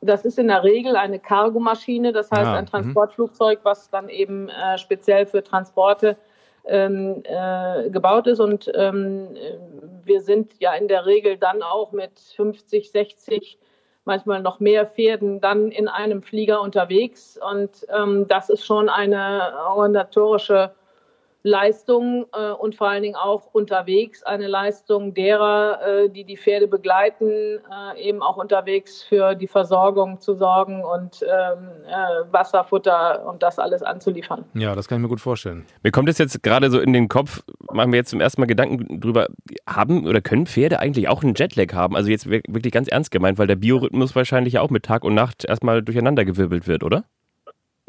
Das 0.02 0.24
ist 0.24 0.38
in 0.38 0.48
der 0.48 0.64
Regel 0.64 0.96
eine 0.96 1.18
Cargomaschine, 1.18 2.12
das 2.12 2.30
heißt 2.30 2.42
ja. 2.42 2.54
ein 2.54 2.64
mhm. 2.64 2.68
Transportflugzeug, 2.68 3.60
was 3.62 3.90
dann 3.90 4.08
eben 4.08 4.48
äh, 4.48 4.78
speziell 4.78 5.26
für 5.26 5.42
Transporte 5.42 6.16
ähm, 6.66 7.22
äh, 7.24 7.90
gebaut 7.90 8.26
ist. 8.26 8.40
Und 8.40 8.70
ähm, 8.74 9.28
wir 10.04 10.20
sind 10.20 10.52
ja 10.58 10.74
in 10.74 10.88
der 10.88 11.06
Regel 11.06 11.36
dann 11.36 11.62
auch 11.62 11.92
mit 11.92 12.18
50, 12.36 12.90
60, 12.90 13.58
manchmal 14.04 14.42
noch 14.42 14.60
mehr 14.60 14.86
Pferden 14.86 15.40
dann 15.40 15.70
in 15.70 15.88
einem 15.88 16.22
Flieger 16.22 16.60
unterwegs. 16.60 17.38
Und 17.50 17.86
ähm, 17.94 18.26
das 18.28 18.50
ist 18.50 18.64
schon 18.64 18.88
eine 18.88 19.52
organisatorische 19.68 20.72
Leistung 21.42 22.26
äh, 22.32 22.50
und 22.50 22.74
vor 22.74 22.88
allen 22.88 23.02
Dingen 23.02 23.16
auch 23.16 23.48
unterwegs 23.52 24.22
eine 24.22 24.46
Leistung 24.46 25.14
derer, 25.14 25.80
äh, 25.86 26.10
die 26.10 26.24
die 26.24 26.36
Pferde 26.36 26.68
begleiten, 26.68 27.30
äh, 27.30 28.00
eben 28.00 28.22
auch 28.22 28.36
unterwegs 28.36 29.02
für 29.02 29.34
die 29.34 29.46
Versorgung 29.46 30.20
zu 30.20 30.34
sorgen 30.34 30.84
und 30.84 31.22
ähm, 31.22 31.68
äh, 31.86 32.32
Wasser, 32.32 32.64
Futter 32.64 33.26
und 33.26 33.42
das 33.42 33.58
alles 33.58 33.82
anzuliefern. 33.82 34.44
Ja, 34.54 34.74
das 34.74 34.88
kann 34.88 34.98
ich 34.98 35.02
mir 35.02 35.08
gut 35.08 35.20
vorstellen. 35.20 35.64
Mir 35.82 35.92
kommt 35.92 36.08
es 36.08 36.18
jetzt 36.18 36.42
gerade 36.42 36.70
so 36.70 36.80
in 36.80 36.92
den 36.92 37.08
Kopf, 37.08 37.42
machen 37.72 37.92
wir 37.92 37.98
jetzt 37.98 38.10
zum 38.10 38.20
ersten 38.20 38.40
Mal 38.40 38.46
Gedanken 38.46 39.00
drüber, 39.00 39.28
haben 39.66 40.06
oder 40.06 40.20
können 40.20 40.46
Pferde 40.46 40.78
eigentlich 40.78 41.08
auch 41.08 41.22
einen 41.22 41.34
Jetlag 41.34 41.72
haben? 41.72 41.96
Also 41.96 42.10
jetzt 42.10 42.28
wirklich 42.28 42.72
ganz 42.72 42.88
ernst 42.88 43.10
gemeint, 43.10 43.38
weil 43.38 43.46
der 43.46 43.56
Biorhythmus 43.56 44.14
wahrscheinlich 44.14 44.58
auch 44.58 44.70
mit 44.70 44.84
Tag 44.84 45.04
und 45.04 45.14
Nacht 45.14 45.44
erstmal 45.44 45.82
durcheinandergewirbelt 45.82 46.66
wird, 46.66 46.84
oder? 46.84 47.04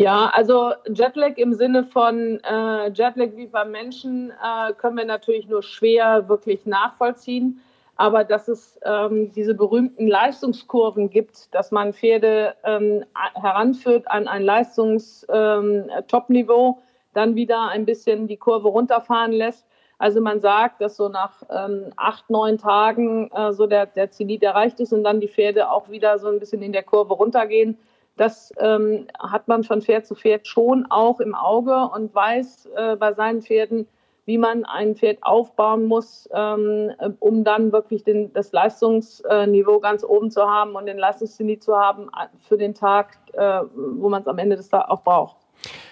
Ja, 0.02 0.32
also 0.34 0.74
Jetlag 0.88 1.38
im 1.38 1.54
Sinne 1.54 1.84
von 1.84 2.39
äh, 2.43 2.89
Jetlag 2.89 3.36
wie 3.36 3.45
beim 3.45 3.70
Menschen 3.70 4.32
äh, 4.32 4.74
können 4.74 4.97
wir 4.97 5.06
natürlich 5.06 5.47
nur 5.47 5.62
schwer 5.62 6.28
wirklich 6.28 6.66
nachvollziehen. 6.66 7.62
Aber 7.97 8.24
dass 8.24 8.47
es 8.47 8.80
ähm, 8.84 9.32
diese 9.34 9.54
berühmten 9.54 10.08
Leistungskurven 10.08 11.12
gibt, 11.12 11.54
dass 11.54 11.70
man 11.70 11.93
Pferde 11.93 12.56
ähm, 12.64 13.06
heranführt 13.36 14.10
an 14.10 14.28
ein 14.28 14.41
Leistungstopniveau, 14.41 16.70
ähm, 16.70 16.76
dann 17.14 17.36
wieder 17.36 17.68
ein 17.68 17.86
bisschen 17.86 18.28
die 18.28 18.38
Kurve 18.38 18.70
runterfahren 18.70 19.34
lässt. 19.34 19.68
Also 19.99 20.20
man 20.20 20.39
sagt, 20.39 20.82
dass 20.82 20.97
so 20.97 21.10
nach 21.10 21.43
ähm, 21.52 21.93
acht, 21.95 22.28
neun 22.32 22.58
Tagen 22.58 23.30
äh, 23.36 23.54
so 23.54 23.68
der, 23.68 23.86
der 23.86 24.10
Zenit 24.10 24.41
erreicht 24.41 24.80
ist 24.80 24.93
und 24.93 25.04
dann 25.04 25.20
die 25.20 25.28
Pferde 25.28 25.70
auch 25.70 25.89
wieder 25.89 26.18
so 26.18 26.28
ein 26.28 26.39
bisschen 26.39 26.64
in 26.64 26.74
der 26.74 26.82
Kurve 26.82 27.14
runtergehen. 27.14 27.78
Das 28.22 28.54
ähm, 28.60 29.08
hat 29.18 29.48
man 29.48 29.64
von 29.64 29.82
Pferd 29.82 30.06
zu 30.06 30.14
Pferd 30.14 30.46
schon 30.46 30.86
auch 30.92 31.20
im 31.20 31.34
Auge 31.34 31.90
und 31.92 32.14
weiß 32.14 32.70
äh, 32.76 32.96
bei 32.96 33.14
seinen 33.14 33.42
Pferden, 33.42 33.88
wie 34.26 34.38
man 34.38 34.64
ein 34.64 34.96
Pferd 34.96 35.24
aufbauen 35.24 35.88
muss, 35.88 36.30
ähm, 36.32 36.92
um 37.18 37.44
dann 37.44 37.72
wirklich 37.72 38.04
den, 38.04 38.32
das 38.32 38.52
Leistungsniveau 38.52 39.80
ganz 39.80 40.04
oben 40.04 40.30
zu 40.30 40.48
haben 40.48 40.76
und 40.76 40.86
den 40.86 41.00
Leistungszenit 41.00 41.64
zu 41.64 41.76
haben 41.76 42.10
äh, 42.10 42.28
für 42.48 42.60
den 42.60 42.76
Tag, 42.76 43.18
äh, 43.34 43.62
wo 43.74 44.08
man 44.08 44.22
es 44.22 44.28
am 44.28 44.38
Ende 44.38 44.56
des 44.56 44.70
Tages 44.70 44.92
auch 44.92 45.02
braucht. 45.02 45.38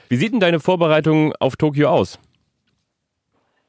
Wie 0.08 0.16
sieht 0.16 0.32
denn 0.32 0.40
deine 0.40 0.60
Vorbereitung 0.60 1.34
auf 1.40 1.56
Tokio 1.56 1.90
aus? 1.90 2.20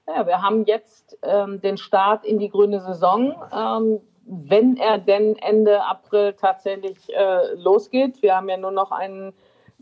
Ja, 0.06 0.26
wir 0.26 0.42
haben 0.42 0.66
jetzt 0.66 1.16
ähm, 1.22 1.62
den 1.62 1.78
Start 1.78 2.26
in 2.26 2.38
die 2.38 2.50
grüne 2.50 2.80
Saison. 2.80 3.34
Ähm, 3.56 4.00
wenn 4.30 4.76
er 4.76 4.98
denn 4.98 5.36
Ende 5.36 5.82
April 5.82 6.34
tatsächlich 6.34 7.12
äh, 7.12 7.54
losgeht. 7.54 8.22
Wir 8.22 8.36
haben 8.36 8.48
ja 8.48 8.56
nur 8.56 8.70
noch 8.70 8.92
ein, 8.92 9.32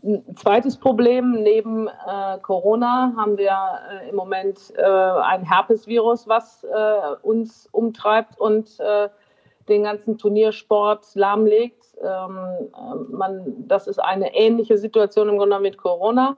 ein 0.03 0.35
zweites 0.35 0.77
Problem. 0.77 1.43
Neben 1.43 1.87
äh, 1.87 2.39
Corona 2.41 3.13
haben 3.15 3.37
wir 3.37 3.55
äh, 3.91 4.09
im 4.09 4.15
Moment 4.15 4.73
äh, 4.75 4.81
ein 4.81 5.43
Herpesvirus, 5.43 6.27
was 6.27 6.63
äh, 6.63 7.15
uns 7.21 7.67
umtreibt 7.71 8.39
und 8.39 8.79
äh, 8.79 9.09
den 9.67 9.83
ganzen 9.83 10.17
Turniersport 10.17 11.05
lahmlegt. 11.13 11.95
Ähm, 12.01 12.71
man, 13.11 13.67
das 13.67 13.85
ist 13.85 13.99
eine 13.99 14.33
ähnliche 14.33 14.79
Situation 14.79 15.29
im 15.29 15.37
Grunde 15.37 15.59
mit 15.59 15.77
Corona. 15.77 16.37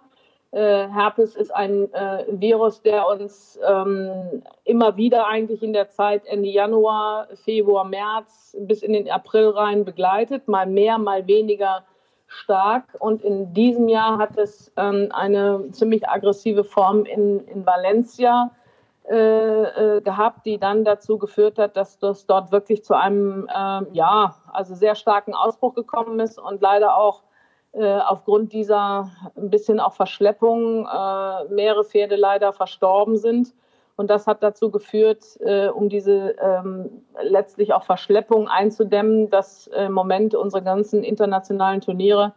Äh, 0.52 0.90
Herpes 0.90 1.38
ist 1.38 1.56
ein 1.56 1.94
äh, 1.94 2.26
Virus, 2.28 2.82
der 2.82 3.08
uns 3.08 3.58
ähm, 3.66 4.44
immer 4.66 4.98
wieder 4.98 5.28
eigentlich 5.28 5.64
in 5.64 5.72
der 5.72 5.90
Zeit 5.90 6.26
Ende 6.26 6.50
Januar, 6.50 7.30
Februar, 7.36 7.86
März 7.86 8.58
bis 8.60 8.84
in 8.84 8.92
den 8.92 9.10
April 9.10 9.50
rein 9.50 9.86
begleitet, 9.86 10.50
mal 10.50 10.66
mehr, 10.66 10.98
mal 10.98 11.26
weniger 11.26 11.86
stark. 12.28 12.84
Und 13.00 13.24
in 13.24 13.54
diesem 13.54 13.88
Jahr 13.88 14.18
hat 14.18 14.38
es 14.38 14.74
ähm, 14.76 15.08
eine 15.14 15.72
ziemlich 15.72 16.10
aggressive 16.10 16.66
Form 16.66 17.06
in, 17.06 17.48
in 17.48 17.66
Valencia 17.66 18.52
äh, 19.10 19.96
äh 19.96 20.02
gehabt, 20.02 20.46
die 20.46 20.58
dann 20.58 20.84
dazu 20.84 21.18
geführt 21.18 21.60
hat, 21.60 21.78
dass 21.78 21.98
das 21.98 22.26
dort 22.26 22.52
wirklich 22.52 22.84
zu 22.84 22.94
einem, 22.94 23.48
ähm, 23.56 23.88
ja, 23.94 24.36
also 24.52 24.76
sehr 24.76 24.96
starken 24.96 25.34
Ausbruch 25.34 25.76
gekommen 25.76 26.20
ist 26.20 26.38
und 26.38 26.60
leider 26.60 26.98
auch 26.98 27.24
aufgrund 27.80 28.54
dieser 28.54 29.10
ein 29.38 29.50
bisschen 29.50 29.80
auch 29.80 29.94
Verschleppung 29.94 30.86
äh, 30.86 31.46
mehrere 31.46 31.86
Pferde 31.86 32.16
leider 32.16 32.52
verstorben 32.54 33.18
sind. 33.18 33.54
Und 33.96 34.10
das 34.10 34.28
hat 34.28 34.42
dazu 34.42 34.72
geführt, 34.72 35.40
äh, 35.42 35.68
um 35.68 35.88
diese 35.88 36.36
ähm, 36.42 37.04
letztlich 37.22 37.74
auch 37.74 37.84
Verschleppung 37.84 38.48
einzudämmen, 38.48 39.30
dass 39.30 39.68
im 39.68 39.94
Moment 39.94 40.34
unsere 40.36 40.64
ganzen 40.64 41.04
internationalen 41.04 41.82
Turniere 41.82 42.34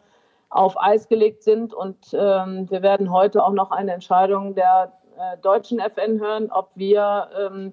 auf 0.50 0.80
Eis 0.80 1.08
gelegt 1.08 1.42
sind. 1.42 1.74
Und 1.74 1.96
ähm, 2.12 2.70
wir 2.70 2.82
werden 2.82 3.10
heute 3.10 3.44
auch 3.44 3.52
noch 3.52 3.70
eine 3.70 3.92
Entscheidung 3.92 4.54
der 4.54 4.92
äh, 5.16 5.36
deutschen 5.38 5.78
FN 5.80 6.20
hören, 6.20 6.50
ob 6.50 6.70
wir 6.74 7.28
ähm, 7.38 7.72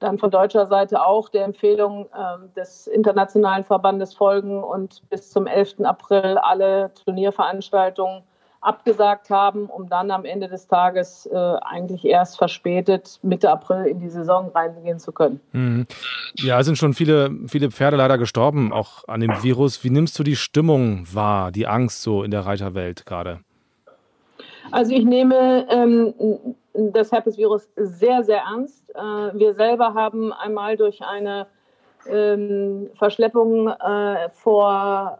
dann 0.00 0.18
von 0.18 0.30
deutscher 0.30 0.66
Seite 0.66 1.04
auch 1.04 1.28
der 1.28 1.44
Empfehlung 1.44 2.06
äh, 2.06 2.56
des 2.56 2.86
Internationalen 2.86 3.64
Verbandes 3.64 4.14
folgen 4.14 4.64
und 4.64 5.08
bis 5.10 5.30
zum 5.30 5.46
11. 5.46 5.80
April 5.84 6.38
alle 6.38 6.90
Turnierveranstaltungen 7.04 8.22
abgesagt 8.62 9.30
haben, 9.30 9.66
um 9.66 9.88
dann 9.88 10.10
am 10.10 10.24
Ende 10.24 10.48
des 10.48 10.66
Tages 10.66 11.26
äh, 11.26 11.36
eigentlich 11.36 12.04
erst 12.04 12.36
verspätet 12.36 13.18
Mitte 13.22 13.50
April 13.50 13.86
in 13.86 14.00
die 14.00 14.10
Saison 14.10 14.50
reingehen 14.54 14.98
zu 14.98 15.12
können. 15.12 15.40
Mhm. 15.52 15.86
Ja, 16.36 16.60
es 16.60 16.66
sind 16.66 16.76
schon 16.76 16.92
viele, 16.92 17.30
viele 17.46 17.70
Pferde 17.70 17.96
leider 17.96 18.18
gestorben, 18.18 18.72
auch 18.72 19.08
an 19.08 19.20
dem 19.20 19.42
Virus. 19.42 19.82
Wie 19.82 19.90
nimmst 19.90 20.18
du 20.18 20.22
die 20.22 20.36
Stimmung 20.36 21.06
wahr, 21.12 21.52
die 21.52 21.66
Angst 21.66 22.02
so 22.02 22.22
in 22.22 22.30
der 22.30 22.44
Reiterwelt 22.44 23.06
gerade? 23.06 23.40
Also 24.72 24.92
ich 24.92 25.04
nehme 25.04 25.66
ähm, 25.70 26.14
das 26.74 27.12
Herpesvirus 27.12 27.68
sehr, 27.76 28.22
sehr 28.22 28.42
ernst. 28.42 28.90
Äh, 28.94 29.00
wir 29.00 29.54
selber 29.54 29.94
haben 29.94 30.32
einmal 30.32 30.76
durch 30.76 31.02
eine 31.02 31.46
ähm, 32.06 32.90
Verschleppung 32.94 33.68
äh, 33.68 34.28
vor 34.30 35.18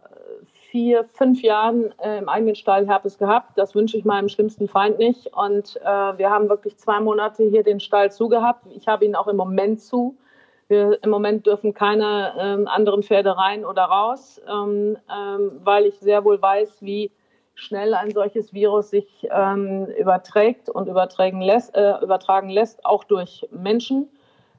vier, 0.70 1.04
fünf 1.04 1.42
Jahren 1.42 1.92
äh, 1.98 2.18
im 2.18 2.28
eigenen 2.28 2.54
Stall 2.54 2.86
Herpes 2.86 3.18
gehabt. 3.18 3.58
Das 3.58 3.74
wünsche 3.74 3.96
ich 3.96 4.04
meinem 4.04 4.28
schlimmsten 4.28 4.68
Feind 4.68 4.98
nicht. 4.98 5.34
Und 5.34 5.74
wir 5.74 6.30
haben 6.30 6.48
wirklich 6.48 6.76
zwei 6.76 7.00
Monate 7.00 7.42
hier 7.42 7.64
den 7.64 7.80
Stall 7.80 8.12
zugehabt. 8.12 8.64
Ich 8.70 8.86
habe 8.86 9.04
ihn 9.04 9.16
auch 9.16 9.26
im 9.26 9.36
Moment 9.36 9.80
zu. 9.80 10.16
Wir, 10.68 11.02
Im 11.02 11.10
Moment 11.10 11.46
dürfen 11.46 11.74
keine 11.74 12.32
ähm, 12.38 12.68
anderen 12.68 13.02
Pferde 13.02 13.36
rein 13.36 13.64
oder 13.64 13.82
raus, 13.82 14.40
ähm, 14.48 14.96
weil 15.64 15.86
ich 15.86 15.98
sehr 15.98 16.24
wohl 16.24 16.40
weiß, 16.40 16.80
wie 16.80 17.10
schnell 17.60 17.94
ein 17.94 18.10
solches 18.10 18.52
Virus 18.52 18.90
sich 18.90 19.28
ähm, 19.30 19.86
überträgt 19.98 20.68
und 20.68 20.88
übertragen 20.88 21.40
lässt, 21.40 21.74
äh, 21.76 21.98
übertragen 22.02 22.48
lässt, 22.48 22.84
auch 22.84 23.04
durch 23.04 23.46
Menschen. 23.50 24.08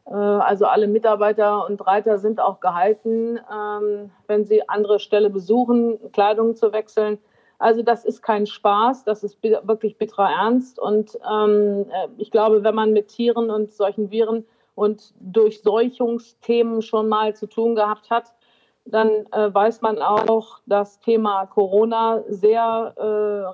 Äh, 0.06 0.14
also 0.14 0.66
alle 0.66 0.88
Mitarbeiter 0.88 1.68
und 1.68 1.86
Reiter 1.86 2.20
sind 2.20 2.40
auch 2.40 2.60
gehalten, 2.60 3.40
ähm, 3.52 4.12
wenn 4.28 4.46
sie 4.46 4.68
andere 4.70 5.00
Ställe 5.00 5.30
besuchen, 5.30 6.12
Kleidung 6.12 6.56
zu 6.56 6.72
wechseln. 6.74 7.18
Also 7.58 7.84
das 7.84 8.06
ist 8.06 8.22
kein 8.24 8.48
Spaß, 8.48 9.04
das 9.04 9.24
ist 9.24 9.42
wirklich 9.44 9.98
bitterer 9.98 10.30
Ernst. 10.32 10.80
Und 10.80 11.18
ähm, 11.32 11.86
äh, 11.90 12.08
ich 12.18 12.32
glaube, 12.32 12.64
wenn 12.64 12.76
man 12.76 12.94
mit 12.94 13.10
Tieren 13.10 13.50
und 13.50 13.72
solchen 13.72 14.12
Viren 14.12 14.46
und 14.76 15.14
Durchseuchungsthemen 15.20 16.82
schon 16.82 17.08
mal 17.08 17.36
zu 17.36 17.48
tun 17.48 17.76
gehabt 17.76 18.10
hat, 18.10 18.34
dann 18.92 19.10
äh, 19.32 19.54
weiß 19.54 19.82
man 19.82 20.00
auch 20.02 20.60
das 20.66 21.00
Thema 21.00 21.46
Corona 21.46 22.24
sehr 22.28 22.94
äh, 22.98 23.02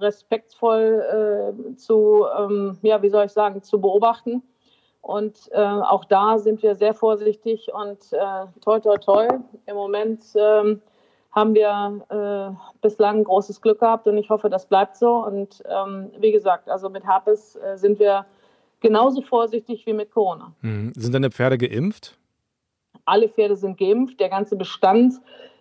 respektvoll 0.03 1.53
äh, 1.71 1.75
zu, 1.75 2.25
ähm, 2.37 2.77
ja, 2.81 3.01
wie 3.01 3.09
soll 3.09 3.25
ich 3.25 3.31
sagen, 3.31 3.61
zu 3.61 3.79
beobachten. 3.79 4.41
Und 5.01 5.49
äh, 5.51 5.61
auch 5.61 6.05
da 6.05 6.39
sind 6.39 6.63
wir 6.63 6.75
sehr 6.75 6.93
vorsichtig 6.93 7.71
und 7.73 8.11
äh, 8.11 8.45
toi, 8.61 8.79
toi, 8.79 8.97
toi. 8.97 9.27
Im 9.65 9.75
Moment 9.75 10.21
ähm, 10.35 10.81
haben 11.31 11.53
wir 11.53 12.01
äh, 12.09 12.55
bislang 12.81 13.23
großes 13.23 13.61
Glück 13.61 13.79
gehabt 13.79 14.07
und 14.07 14.17
ich 14.17 14.29
hoffe, 14.29 14.49
das 14.49 14.65
bleibt 14.65 14.97
so. 14.97 15.23
Und 15.23 15.63
ähm, 15.69 16.11
wie 16.17 16.31
gesagt, 16.31 16.67
also 16.67 16.89
mit 16.89 17.05
Herpes 17.05 17.57
sind 17.75 17.99
wir 17.99 18.25
genauso 18.79 19.21
vorsichtig 19.21 19.85
wie 19.85 19.93
mit 19.93 20.11
Corona. 20.11 20.53
Mhm. 20.61 20.93
Sind 20.95 21.13
deine 21.13 21.29
Pferde 21.29 21.57
geimpft? 21.57 22.17
Alle 23.07 23.29
Pferde 23.29 23.55
sind 23.55 23.77
geimpft, 23.77 24.19
der 24.19 24.29
ganze 24.29 24.55
Bestand 24.55 25.15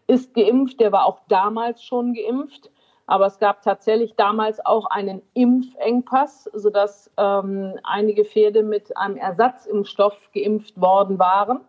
ist 0.06 0.34
geimpft, 0.34 0.80
der 0.80 0.92
war 0.92 1.06
auch 1.06 1.20
damals 1.28 1.82
schon 1.82 2.14
geimpft. 2.14 2.70
Aber 3.08 3.26
es 3.26 3.38
gab 3.38 3.62
tatsächlich 3.62 4.16
damals 4.16 4.64
auch 4.66 4.86
einen 4.86 5.22
Impfengpass, 5.34 6.50
sodass 6.52 7.10
ähm, 7.16 7.78
einige 7.84 8.24
Pferde 8.24 8.64
mit 8.64 8.96
einem 8.96 9.16
Ersatzimpfstoff 9.16 10.30
geimpft 10.32 10.80
worden 10.80 11.18
waren. 11.18 11.60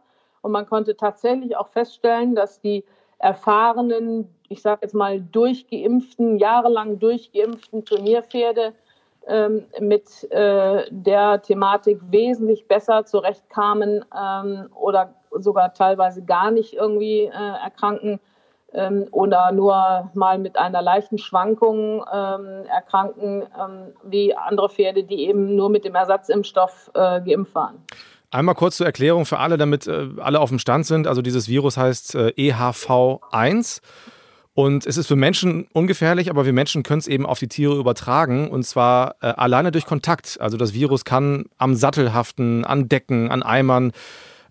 Und 0.42 0.52
man 0.52 0.66
konnte 0.66 0.98
tatsächlich 0.98 1.56
auch 1.56 1.68
feststellen, 1.68 2.34
dass 2.34 2.60
die 2.60 2.84
erfahrenen, 3.20 4.34
ich 4.50 4.62
sage 4.62 4.80
jetzt 4.84 4.96
mal 4.96 5.22
durchgeimpften, 5.22 6.40
jahrelang 6.40 6.98
durchgeimpften 7.00 7.86
Turnierpferde 7.86 8.74
ähm, 9.28 9.66
mit 9.80 10.30
äh, 10.32 10.86
der 10.90 11.42
Thematik 11.42 12.00
wesentlich 12.10 12.68
besser 12.68 13.06
zurechtkamen 13.06 14.06
ähm, 14.18 14.70
oder 14.76 15.14
sogar 15.32 15.74
teilweise 15.74 16.24
gar 16.24 16.52
nicht 16.52 16.74
irgendwie 16.74 17.24
äh, 17.24 17.64
erkranken 17.64 18.20
ähm, 18.74 19.08
oder 19.12 19.52
nur 19.52 20.10
mal 20.14 20.38
mit 20.38 20.58
einer 20.58 20.82
leichten 20.82 21.18
Schwankung 21.18 22.06
ähm, 22.12 22.66
erkranken, 22.70 23.44
ähm, 23.44 23.94
wie 24.04 24.36
andere 24.36 24.70
Pferde, 24.70 25.04
die 25.04 25.28
eben 25.28 25.56
nur 25.56 25.70
mit 25.70 25.86
dem 25.86 25.96
Ersatzimpfstoff 25.96 26.92
äh, 26.94 27.22
geimpft 27.22 27.56
waren. 27.56 27.84
Einmal 28.30 28.56
kurz 28.56 28.78
zur 28.78 28.86
Erklärung 28.86 29.26
für 29.26 29.40
alle, 29.40 29.58
damit 29.58 29.88
äh, 29.88 30.10
alle 30.18 30.40
auf 30.40 30.50
dem 30.50 30.60
Stand 30.60 30.86
sind. 30.86 31.08
Also 31.08 31.22
dieses 31.22 31.48
Virus 31.48 31.78
heißt 31.78 32.16
äh, 32.16 32.34
EHV1 32.38 33.82
und 34.58 34.88
es 34.88 34.98
ist 34.98 35.06
für 35.06 35.16
Menschen 35.16 35.68
ungefährlich, 35.72 36.32
aber 36.32 36.48
wir 36.48 36.52
Menschen 36.52 36.82
können 36.82 36.98
es 36.98 37.06
eben 37.06 37.28
auf 37.28 37.38
die 37.38 37.48
Tiere 37.48 37.78
übertragen 37.78 38.50
und 38.50 38.64
zwar 38.64 39.14
äh, 39.22 39.28
alleine 39.28 39.70
durch 39.72 39.86
Kontakt. 39.86 40.42
Also 40.42 40.58
das 40.58 40.74
Virus 40.74 41.06
kann 41.06 41.46
am 41.60 41.76
Sattel 41.76 42.12
haften, 42.12 42.66
an 42.66 42.90
Decken, 42.90 43.30
an 43.30 43.44
Eimern 43.44 43.92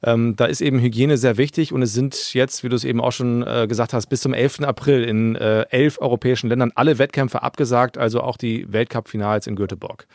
Ähm, 0.04 0.36
da 0.36 0.44
ist 0.44 0.60
eben 0.60 0.78
Hygiene 0.78 1.16
sehr 1.16 1.38
wichtig 1.38 1.72
und 1.72 1.82
es 1.82 1.92
sind 1.92 2.34
jetzt, 2.34 2.62
wie 2.62 2.68
du 2.68 2.76
es 2.76 2.84
eben 2.84 3.00
auch 3.00 3.10
schon 3.10 3.42
äh, 3.42 3.66
gesagt 3.66 3.94
hast, 3.94 4.06
bis 4.06 4.20
zum 4.20 4.32
11. 4.32 4.60
April 4.60 5.02
in 5.02 5.34
äh, 5.34 5.62
elf 5.70 5.98
europäischen 6.00 6.50
Ländern 6.50 6.70
alle 6.76 6.98
Wettkämpfe 6.98 7.42
abgesagt, 7.42 7.98
also 7.98 8.20
auch 8.20 8.36
die 8.36 8.72
Weltcup-Finals 8.72 9.48
in 9.48 9.56
Göteborg. 9.56 10.06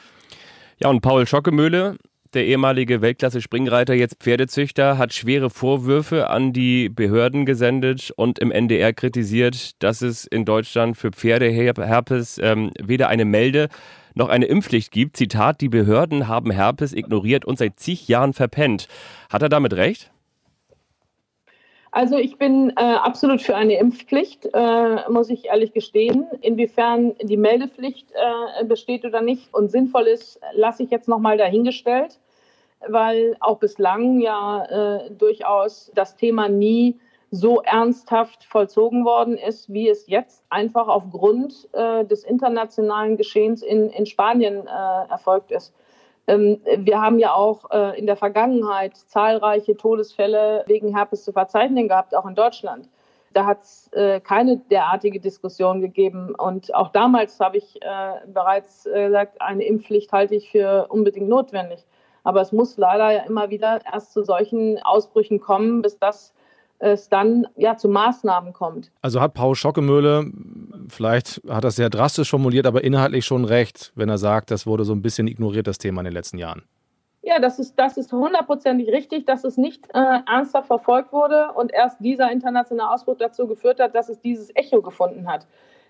Ja, 0.77 0.87
und 0.87 1.01
Paul 1.01 1.27
Schockemöhle, 1.27 1.97
der 2.33 2.45
ehemalige 2.45 3.01
Weltklasse-Springreiter, 3.01 3.93
jetzt 3.93 4.17
Pferdezüchter, 4.19 4.97
hat 4.97 5.13
schwere 5.13 5.49
Vorwürfe 5.49 6.29
an 6.29 6.53
die 6.53 6.89
Behörden 6.89 7.45
gesendet 7.45 8.11
und 8.15 8.39
im 8.39 8.51
NDR 8.51 8.93
kritisiert, 8.93 9.81
dass 9.83 10.01
es 10.01 10.25
in 10.25 10.45
Deutschland 10.45 10.97
für 10.97 11.11
Pferdeherpes 11.11 12.39
ähm, 12.41 12.71
weder 12.81 13.09
eine 13.09 13.25
Melde- 13.25 13.69
noch 14.13 14.29
eine 14.29 14.45
Impfpflicht 14.45 14.91
gibt. 14.91 15.17
Zitat, 15.17 15.61
die 15.61 15.69
Behörden 15.69 16.27
haben 16.27 16.51
Herpes 16.51 16.93
ignoriert 16.93 17.45
und 17.45 17.57
seit 17.57 17.79
zig 17.79 18.07
Jahren 18.07 18.33
verpennt. 18.33 18.87
Hat 19.29 19.41
er 19.41 19.49
damit 19.49 19.73
recht? 19.73 20.11
Also 21.93 22.15
ich 22.15 22.37
bin 22.37 22.69
äh, 22.77 22.81
absolut 22.81 23.41
für 23.41 23.55
eine 23.55 23.77
Impfpflicht, 23.77 24.49
äh, 24.53 25.09
muss 25.09 25.29
ich 25.29 25.45
ehrlich 25.45 25.73
gestehen. 25.73 26.25
Inwiefern 26.39 27.15
die 27.21 27.35
Meldepflicht 27.35 28.07
äh, 28.13 28.63
besteht 28.63 29.03
oder 29.03 29.21
nicht 29.21 29.53
und 29.53 29.69
sinnvoll 29.69 30.03
ist, 30.07 30.39
lasse 30.53 30.83
ich 30.83 30.89
jetzt 30.89 31.09
nochmal 31.09 31.37
dahingestellt, 31.37 32.20
weil 32.87 33.35
auch 33.39 33.57
bislang 33.57 34.19
ja 34.19 34.65
äh, 34.65 35.11
durchaus 35.11 35.91
das 35.95 36.15
Thema 36.15 36.49
nie 36.49 36.99
so 37.31 37.61
ernsthaft 37.61 38.43
vollzogen 38.43 39.05
worden 39.05 39.37
ist, 39.37 39.71
wie 39.71 39.87
es 39.87 40.07
jetzt 40.07 40.43
einfach 40.49 40.89
aufgrund 40.89 41.69
äh, 41.71 42.03
des 42.03 42.25
internationalen 42.25 43.15
Geschehens 43.15 43.63
in, 43.63 43.89
in 43.89 44.05
Spanien 44.05 44.67
äh, 44.67 45.09
erfolgt 45.09 45.51
ist. 45.51 45.73
Ähm, 46.27 46.59
wir 46.77 47.01
haben 47.01 47.19
ja 47.19 47.33
auch 47.33 47.71
äh, 47.71 47.97
in 47.97 48.05
der 48.05 48.17
Vergangenheit 48.17 48.97
zahlreiche 48.97 49.77
Todesfälle 49.77 50.63
wegen 50.67 50.93
Herpes 50.95 51.23
zu 51.23 51.31
verzeichnen 51.31 51.87
gehabt, 51.87 52.15
auch 52.15 52.25
in 52.25 52.35
Deutschland. 52.35 52.89
Da 53.33 53.45
hat 53.45 53.61
es 53.61 53.89
äh, 53.93 54.19
keine 54.19 54.57
derartige 54.57 55.21
Diskussion 55.21 55.79
gegeben. 55.79 56.35
Und 56.35 56.75
auch 56.75 56.89
damals 56.89 57.39
habe 57.39 57.57
ich 57.57 57.81
äh, 57.81 57.87
bereits 58.27 58.85
äh, 58.85 59.05
gesagt, 59.05 59.41
eine 59.41 59.63
Impfpflicht 59.63 60.11
halte 60.11 60.35
ich 60.35 60.51
für 60.51 60.87
unbedingt 60.89 61.29
notwendig. 61.29 61.85
Aber 62.23 62.41
es 62.41 62.51
muss 62.51 62.77
leider 62.77 63.11
ja 63.11 63.23
immer 63.23 63.49
wieder 63.49 63.79
erst 63.91 64.13
zu 64.13 64.23
solchen 64.23 64.81
Ausbrüchen 64.83 65.39
kommen, 65.39 65.81
bis 65.81 65.97
das 65.97 66.33
es 66.81 67.09
dann 67.09 67.47
ja 67.55 67.77
zu 67.77 67.87
Maßnahmen 67.89 68.53
kommt. 68.53 68.91
Also 69.01 69.21
hat 69.21 69.35
Paul 69.35 69.55
Schockemöhle, 69.55 70.31
vielleicht 70.89 71.41
hat 71.47 71.63
er 71.63 71.67
es 71.67 71.75
sehr 71.75 71.89
drastisch 71.89 72.31
formuliert, 72.31 72.65
aber 72.65 72.83
inhaltlich 72.83 73.25
schon 73.25 73.45
recht, 73.45 73.91
wenn 73.95 74.09
er 74.09 74.17
sagt, 74.17 74.49
das 74.49 74.65
wurde 74.65 74.83
so 74.83 74.93
ein 74.93 75.01
bisschen 75.01 75.27
ignoriert, 75.27 75.67
das 75.67 75.77
Thema 75.77 76.01
in 76.01 76.05
den 76.05 76.13
letzten 76.13 76.39
Jahren. 76.39 76.63
Ja, 77.23 77.39
das 77.39 77.59
ist, 77.59 77.75
das 77.75 77.97
ist 77.97 78.11
hundertprozentig 78.11 78.89
richtig, 78.89 79.27
dass 79.27 79.43
es 79.43 79.57
nicht 79.57 79.85
äh, 79.93 80.19
ernsthaft 80.25 80.67
verfolgt 80.67 81.13
wurde 81.13 81.51
und 81.53 81.71
erst 81.71 81.99
dieser 81.99 82.31
internationale 82.31 82.89
Ausbruch 82.89 83.17
dazu 83.17 83.47
geführt 83.47 83.79
hat, 83.79 83.93
dass 83.93 84.09
es 84.09 84.19
dieses 84.19 84.49
Echo 84.55 84.81
gefunden 84.81 85.27
hat. 85.27 85.45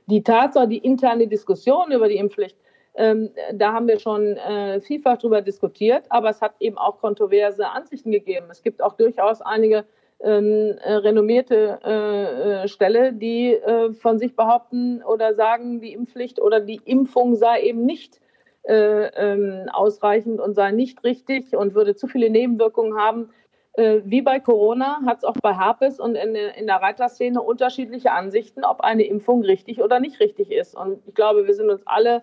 Die 0.08 0.24
Tatsache, 0.24 0.68
die 0.68 0.80
interne 0.80 1.28
Diskussion 1.28 1.94
über 1.94 2.10
die 2.10 2.18
Impfpflicht, 2.18 2.58
ähm, 2.96 3.30
da 3.54 3.74
haben 3.74 3.88
wir 3.88 4.00
schon 4.00 4.38
äh, 4.38 4.82
vielfach 4.82 5.18
darüber 5.18 5.42
diskutiert, 5.42 6.06
aber 6.10 6.30
es 6.30 6.42
hat 6.42 6.54
eben 6.60 6.78
auch 6.78 7.00
kontroverse 7.00 7.70
Ansichten 7.70 8.12
gegeben. 8.12 8.48
Es 8.50 8.62
gibt 8.62 8.82
auch 8.82 8.94
durchaus 8.94 9.42
einige 9.42 9.86
ähm, 10.24 10.78
äh, 10.84 10.94
renommierte 10.94 11.80
äh, 11.84 12.64
äh, 12.64 12.68
Stelle, 12.68 13.14
die 13.14 13.54
äh, 13.54 13.94
von 13.94 14.20
sich 14.20 14.36
behaupten 14.36 15.02
oder 15.04 15.34
sagen, 15.34 15.82
die 15.82 15.94
Impfpflicht 15.94 16.40
oder 16.42 16.60
die 16.60 16.82
Impfung 16.86 17.36
sei 17.36 17.62
eben 17.62 17.86
nicht 17.86 18.20
äh, 18.64 19.08
ähm, 19.16 19.70
ausreichend 19.72 20.40
und 20.40 20.54
sei 20.54 20.72
nicht 20.72 21.04
richtig 21.04 21.56
und 21.56 21.74
würde 21.74 21.96
zu 21.96 22.08
viele 22.08 22.30
Nebenwirkungen 22.30 22.98
haben. 22.98 23.30
Wie 23.78 24.22
bei 24.22 24.42
Corona 24.42 25.00
hat 25.06 25.20
es 25.20 25.24
auch 25.24 25.38
bei 25.42 25.56
Herpes 25.58 26.02
und 26.02 26.16
in, 26.16 26.36
in 26.36 26.68
der 26.68 26.82
Reiterszene 26.82 27.42
unterschiedliche 27.42 28.12
Ansichten, 28.12 28.66
ob 28.66 28.82
eine 28.82 29.04
Impfung 29.04 29.44
richtig 29.44 29.82
oder 29.82 30.02
nicht 30.02 30.20
richtig 30.20 30.52
ist. 30.52 30.76
Und 30.76 31.00
ich 31.08 31.16
glaube, 31.16 31.48
wir 31.48 31.54
sind 31.54 31.70
uns 31.70 31.88
alle 31.88 32.22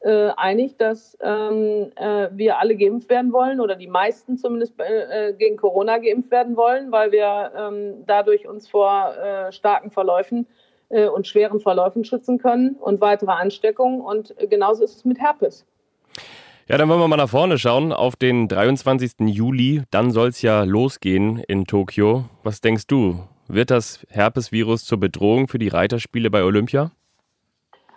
äh, 0.00 0.30
einig, 0.36 0.76
dass 0.78 1.16
ähm, 1.20 1.92
äh, 1.96 2.28
wir 2.32 2.58
alle 2.58 2.76
geimpft 2.76 3.10
werden 3.10 3.32
wollen 3.32 3.60
oder 3.60 3.76
die 3.76 3.86
meisten 3.86 4.38
zumindest 4.38 4.74
äh, 4.80 5.28
äh 5.28 5.32
gegen 5.34 5.56
Corona 5.56 5.98
geimpft 5.98 6.30
werden 6.30 6.56
wollen, 6.56 6.90
weil 6.90 7.12
wir 7.12 7.52
ähm, 7.56 8.04
dadurch 8.06 8.48
uns 8.48 8.68
vor 8.68 9.14
äh, 9.14 9.52
starken 9.52 9.90
Verläufen 9.90 10.46
äh, 10.88 11.06
und 11.06 11.26
schweren 11.26 11.60
Verläufen 11.60 12.04
schützen 12.04 12.38
können 12.38 12.76
und 12.76 13.00
weitere 13.00 13.32
Ansteckungen. 13.32 14.00
Und 14.00 14.34
genauso 14.48 14.84
ist 14.84 14.96
es 14.96 15.04
mit 15.04 15.18
Herpes. 15.20 15.66
Ja, 16.66 16.78
dann 16.78 16.88
wollen 16.88 17.00
wir 17.00 17.08
mal 17.08 17.16
nach 17.16 17.28
vorne 17.28 17.58
schauen 17.58 17.92
auf 17.92 18.16
den 18.16 18.46
23. 18.48 19.26
Juli. 19.26 19.82
Dann 19.90 20.12
soll 20.12 20.28
es 20.28 20.40
ja 20.40 20.62
losgehen 20.62 21.42
in 21.48 21.64
Tokio. 21.66 22.26
Was 22.42 22.60
denkst 22.60 22.86
du? 22.86 23.24
Wird 23.48 23.70
das 23.70 24.06
Herpesvirus 24.08 24.84
zur 24.84 25.00
Bedrohung 25.00 25.48
für 25.48 25.58
die 25.58 25.68
Reiterspiele 25.68 26.30
bei 26.30 26.44
Olympia? 26.44 26.92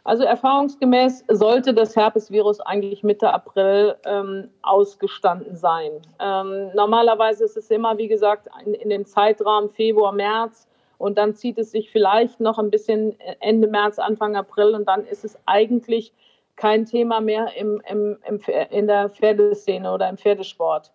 Also 0.06 0.24
erfahrungsgemäß 0.24 1.24
sollte 1.30 1.74
das 1.74 1.96
Herpesvirus 1.96 2.60
eigentlich 2.60 3.04
Mitte 3.04 3.34
April 3.34 3.96
ähm, 4.06 4.50
ausgestanden 4.62 5.56
sein. 5.56 5.92
Ähm, 6.20 6.72
normalerweise 6.76 7.46
ist 7.46 7.56
es 7.56 7.72
immer, 7.72 7.98
wie 7.98 8.10
gesagt, 8.10 8.50
in, 8.66 8.74
in 8.74 8.90
den 8.90 9.06
Zeitrahmen 9.06 9.70
Februar, 9.70 10.12
März 10.12 10.68
und 10.98 11.18
dann 11.18 11.36
zieht 11.36 11.58
es 11.58 11.72
sich 11.72 11.90
vielleicht 11.90 12.42
noch 12.42 12.60
ein 12.60 12.70
bisschen 12.70 13.18
Ende 13.40 13.68
März, 13.68 13.98
Anfang 13.98 14.36
April 14.36 14.76
und 14.76 14.88
dann 14.88 15.06
ist 15.06 15.24
es 15.24 15.40
eigentlich 15.46 16.14
kein 16.58 16.86
Thema 16.86 17.22
mehr 17.22 17.56
im, 17.56 17.82
im, 17.90 18.18
im, 18.28 18.40
in 18.70 18.88
der 18.88 19.10
Pferdeszene 19.10 19.92
oder 19.92 20.10
im 20.10 20.18
Pferdesport 20.18 20.92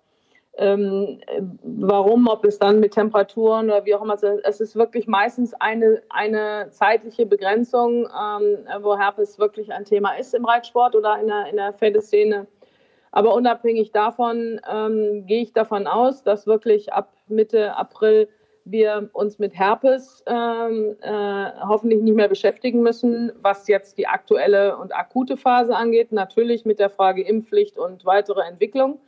ähm, 0.58 1.20
warum, 1.62 2.26
ob 2.26 2.44
es 2.44 2.58
dann 2.58 2.80
mit 2.80 2.92
Temperaturen 2.92 3.66
oder 3.66 3.84
wie 3.84 3.94
auch 3.94 4.02
immer, 4.02 4.16
es 4.44 4.60
ist 4.60 4.74
wirklich 4.74 5.06
meistens 5.06 5.54
eine, 5.54 6.02
eine 6.10 6.68
zeitliche 6.70 7.26
Begrenzung, 7.26 8.06
ähm, 8.06 8.58
wo 8.82 8.98
Herpes 8.98 9.38
wirklich 9.38 9.72
ein 9.72 9.84
Thema 9.84 10.14
ist 10.14 10.34
im 10.34 10.44
Reitsport 10.44 10.96
oder 10.96 11.18
in 11.20 11.28
der, 11.28 11.46
in 11.46 11.56
der 11.56 11.72
Pferdeszene. 11.72 12.48
Aber 13.12 13.34
unabhängig 13.34 13.92
davon 13.92 14.60
ähm, 14.70 15.24
gehe 15.26 15.42
ich 15.42 15.52
davon 15.52 15.86
aus, 15.86 16.24
dass 16.24 16.46
wirklich 16.46 16.92
ab 16.92 17.12
Mitte 17.28 17.76
April 17.76 18.28
wir 18.64 19.08
uns 19.12 19.38
mit 19.38 19.54
Herpes 19.54 20.22
ähm, 20.26 20.96
äh, 21.00 21.50
hoffentlich 21.66 22.02
nicht 22.02 22.16
mehr 22.16 22.28
beschäftigen 22.28 22.82
müssen, 22.82 23.32
was 23.40 23.66
jetzt 23.68 23.96
die 23.96 24.08
aktuelle 24.08 24.76
und 24.76 24.94
akute 24.94 25.36
Phase 25.36 25.74
angeht. 25.74 26.12
Natürlich 26.12 26.66
mit 26.66 26.78
der 26.78 26.90
Frage 26.90 27.22
Impfpflicht 27.22 27.78
und 27.78 28.04
weitere 28.04 28.42
Entwicklung 28.42 28.98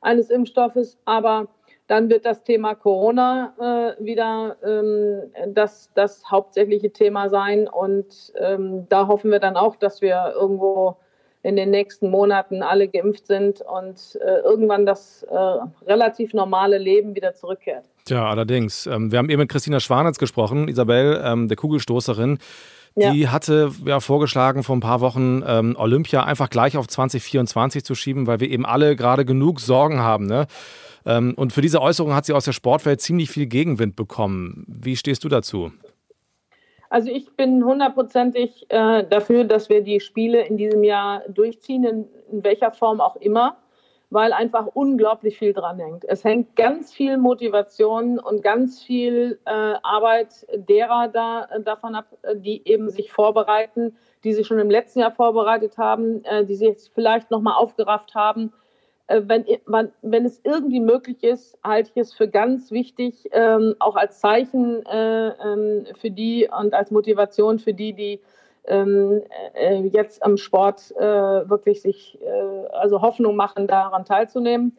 eines 0.00 0.30
Impfstoffes, 0.30 0.98
aber 1.04 1.48
dann 1.88 2.10
wird 2.10 2.26
das 2.26 2.44
Thema 2.44 2.74
Corona 2.74 3.54
äh, 3.98 4.04
wieder 4.04 4.56
ähm, 4.62 5.32
das, 5.54 5.90
das 5.94 6.30
hauptsächliche 6.30 6.92
Thema 6.92 7.30
sein. 7.30 7.66
Und 7.66 8.32
ähm, 8.38 8.86
da 8.88 9.08
hoffen 9.08 9.30
wir 9.30 9.40
dann 9.40 9.56
auch, 9.56 9.74
dass 9.74 10.02
wir 10.02 10.34
irgendwo 10.38 10.96
in 11.42 11.56
den 11.56 11.70
nächsten 11.70 12.10
Monaten 12.10 12.62
alle 12.62 12.88
geimpft 12.88 13.26
sind 13.26 13.62
und 13.62 14.18
äh, 14.20 14.40
irgendwann 14.40 14.84
das 14.84 15.22
äh, 15.22 15.34
relativ 15.86 16.34
normale 16.34 16.76
Leben 16.76 17.14
wieder 17.14 17.34
zurückkehrt. 17.34 17.86
Ja, 18.08 18.28
allerdings. 18.28 18.86
Ähm, 18.86 19.10
wir 19.10 19.18
haben 19.18 19.30
eben 19.30 19.40
mit 19.40 19.48
Christina 19.48 19.80
Schwanitz 19.80 20.18
gesprochen, 20.18 20.68
Isabel, 20.68 21.22
ähm, 21.24 21.48
der 21.48 21.56
Kugelstoßerin. 21.56 22.38
Die 22.98 23.20
ja. 23.20 23.32
hatte 23.32 23.70
ja 23.84 24.00
vorgeschlagen, 24.00 24.62
vor 24.62 24.76
ein 24.76 24.80
paar 24.80 25.00
Wochen 25.00 25.42
ähm, 25.46 25.76
Olympia 25.78 26.24
einfach 26.24 26.50
gleich 26.50 26.76
auf 26.76 26.88
2024 26.88 27.84
zu 27.84 27.94
schieben, 27.94 28.26
weil 28.26 28.40
wir 28.40 28.50
eben 28.50 28.66
alle 28.66 28.96
gerade 28.96 29.24
genug 29.24 29.60
Sorgen 29.60 30.00
haben. 30.00 30.26
Ne? 30.26 30.46
Ähm, 31.06 31.34
und 31.36 31.52
für 31.52 31.60
diese 31.60 31.80
Äußerung 31.80 32.14
hat 32.14 32.26
sie 32.26 32.32
aus 32.32 32.44
der 32.44 32.52
Sportwelt 32.52 33.00
ziemlich 33.00 33.30
viel 33.30 33.46
Gegenwind 33.46 33.96
bekommen. 33.96 34.64
Wie 34.66 34.96
stehst 34.96 35.24
du 35.24 35.28
dazu? 35.28 35.72
Also 36.90 37.10
ich 37.10 37.30
bin 37.36 37.64
hundertprozentig 37.64 38.66
äh, 38.70 39.04
dafür, 39.04 39.44
dass 39.44 39.68
wir 39.68 39.82
die 39.82 40.00
Spiele 40.00 40.46
in 40.46 40.56
diesem 40.56 40.82
Jahr 40.82 41.22
durchziehen, 41.28 41.84
in, 41.84 42.06
in 42.32 42.44
welcher 42.44 42.70
Form 42.70 43.00
auch 43.00 43.16
immer 43.16 43.58
weil 44.10 44.32
einfach 44.32 44.66
unglaublich 44.66 45.38
viel 45.38 45.52
dran 45.52 45.78
hängt. 45.78 46.04
Es 46.04 46.24
hängt 46.24 46.56
ganz 46.56 46.92
viel 46.92 47.18
Motivation 47.18 48.18
und 48.18 48.42
ganz 48.42 48.82
viel 48.82 49.38
äh, 49.44 49.50
Arbeit 49.50 50.46
derer 50.54 51.08
da, 51.08 51.48
äh, 51.50 51.60
davon 51.60 51.94
ab, 51.94 52.06
äh, 52.22 52.36
die 52.36 52.66
eben 52.66 52.88
sich 52.88 53.12
vorbereiten, 53.12 53.96
die 54.24 54.32
sich 54.32 54.46
schon 54.46 54.58
im 54.58 54.70
letzten 54.70 55.00
Jahr 55.00 55.10
vorbereitet 55.10 55.76
haben, 55.76 56.24
äh, 56.24 56.44
die 56.44 56.54
sich 56.54 56.68
jetzt 56.68 56.94
vielleicht 56.94 57.30
nochmal 57.30 57.54
aufgerafft 57.54 58.14
haben. 58.14 58.52
Äh, 59.08 59.22
wenn, 59.26 59.44
wenn 60.00 60.24
es 60.24 60.40
irgendwie 60.42 60.80
möglich 60.80 61.22
ist, 61.22 61.58
halte 61.62 61.90
ich 61.94 62.00
es 62.00 62.14
für 62.14 62.28
ganz 62.28 62.70
wichtig, 62.70 63.28
ähm, 63.32 63.74
auch 63.78 63.96
als 63.96 64.20
Zeichen 64.20 64.86
äh, 64.86 65.28
ähm, 65.28 65.86
für 65.98 66.10
die 66.10 66.48
und 66.48 66.72
als 66.72 66.90
Motivation 66.90 67.58
für 67.58 67.74
die, 67.74 67.92
die 67.92 68.20
ähm, 68.68 69.22
äh, 69.54 69.80
jetzt 69.82 70.22
am 70.22 70.36
Sport 70.36 70.94
äh, 70.96 71.02
wirklich 71.02 71.82
sich 71.82 72.18
äh, 72.22 72.66
also 72.72 73.02
Hoffnung 73.02 73.36
machen, 73.36 73.66
daran 73.66 74.04
teilzunehmen. 74.04 74.76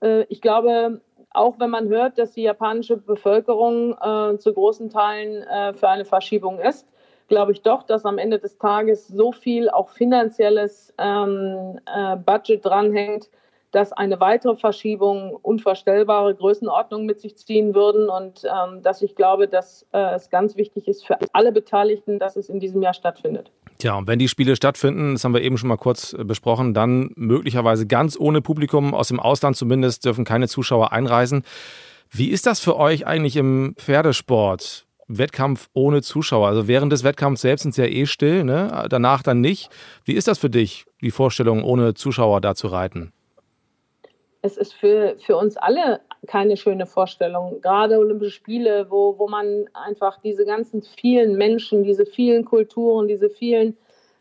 Äh, 0.00 0.22
ich 0.28 0.40
glaube, 0.40 1.00
auch 1.30 1.58
wenn 1.58 1.70
man 1.70 1.88
hört, 1.88 2.18
dass 2.18 2.32
die 2.32 2.42
japanische 2.42 2.96
Bevölkerung 2.96 3.96
äh, 4.00 4.38
zu 4.38 4.52
großen 4.52 4.90
Teilen 4.90 5.42
äh, 5.42 5.74
für 5.74 5.88
eine 5.88 6.04
Verschiebung 6.04 6.58
ist, 6.58 6.88
glaube 7.28 7.52
ich 7.52 7.62
doch, 7.62 7.82
dass 7.82 8.06
am 8.06 8.18
Ende 8.18 8.38
des 8.38 8.58
Tages 8.58 9.06
so 9.08 9.32
viel 9.32 9.68
auch 9.68 9.90
finanzielles 9.90 10.94
ähm, 10.96 11.78
Budget 12.24 12.64
dranhängt, 12.64 13.28
dass 13.70 13.92
eine 13.92 14.20
weitere 14.20 14.56
Verschiebung 14.56 15.36
unvorstellbare 15.42 16.34
Größenordnungen 16.34 17.06
mit 17.06 17.20
sich 17.20 17.36
ziehen 17.36 17.74
würden 17.74 18.08
und 18.08 18.44
ähm, 18.44 18.82
dass 18.82 19.02
ich 19.02 19.14
glaube, 19.14 19.48
dass 19.48 19.86
äh, 19.92 20.14
es 20.14 20.30
ganz 20.30 20.56
wichtig 20.56 20.88
ist 20.88 21.06
für 21.06 21.18
alle 21.32 21.52
Beteiligten, 21.52 22.18
dass 22.18 22.36
es 22.36 22.48
in 22.48 22.60
diesem 22.60 22.82
Jahr 22.82 22.94
stattfindet. 22.94 23.50
Tja, 23.78 23.94
und 23.96 24.08
wenn 24.08 24.18
die 24.18 24.28
Spiele 24.28 24.56
stattfinden, 24.56 25.12
das 25.12 25.24
haben 25.24 25.34
wir 25.34 25.42
eben 25.42 25.56
schon 25.58 25.68
mal 25.68 25.76
kurz 25.76 26.12
äh, 26.12 26.24
besprochen, 26.24 26.74
dann 26.74 27.10
möglicherweise 27.14 27.86
ganz 27.86 28.18
ohne 28.18 28.40
Publikum, 28.40 28.94
aus 28.94 29.08
dem 29.08 29.20
Ausland 29.20 29.56
zumindest, 29.56 30.04
dürfen 30.04 30.24
keine 30.24 30.48
Zuschauer 30.48 30.92
einreisen. 30.92 31.44
Wie 32.10 32.28
ist 32.28 32.46
das 32.46 32.60
für 32.60 32.76
euch 32.76 33.06
eigentlich 33.06 33.36
im 33.36 33.74
Pferdesport? 33.76 34.86
Wettkampf 35.08 35.68
ohne 35.72 36.02
Zuschauer. 36.02 36.48
Also 36.48 36.68
während 36.68 36.92
des 36.92 37.02
Wettkampfs 37.02 37.42
selbst 37.42 37.62
sind 37.62 37.74
sie 37.74 37.82
ja 37.82 37.88
eh 37.88 38.06
still, 38.06 38.44
ne? 38.44 38.86
danach 38.90 39.22
dann 39.22 39.40
nicht. 39.40 39.70
Wie 40.04 40.12
ist 40.12 40.28
das 40.28 40.38
für 40.38 40.50
dich, 40.50 40.84
die 41.00 41.10
Vorstellung, 41.10 41.64
ohne 41.64 41.94
Zuschauer 41.94 42.40
da 42.40 42.54
zu 42.54 42.68
reiten? 42.68 43.12
Es 44.42 44.56
ist 44.56 44.72
für, 44.74 45.16
für 45.18 45.36
uns 45.36 45.56
alle 45.56 46.00
keine 46.26 46.56
schöne 46.56 46.86
Vorstellung. 46.86 47.60
Gerade 47.60 47.98
Olympische 47.98 48.32
Spiele, 48.32 48.86
wo, 48.90 49.18
wo 49.18 49.28
man 49.28 49.66
einfach 49.72 50.20
diese 50.20 50.44
ganzen 50.44 50.82
vielen 50.82 51.36
Menschen, 51.36 51.82
diese 51.82 52.06
vielen 52.06 52.44
Kulturen, 52.44 53.08
diese 53.08 53.30
vielen 53.30 53.76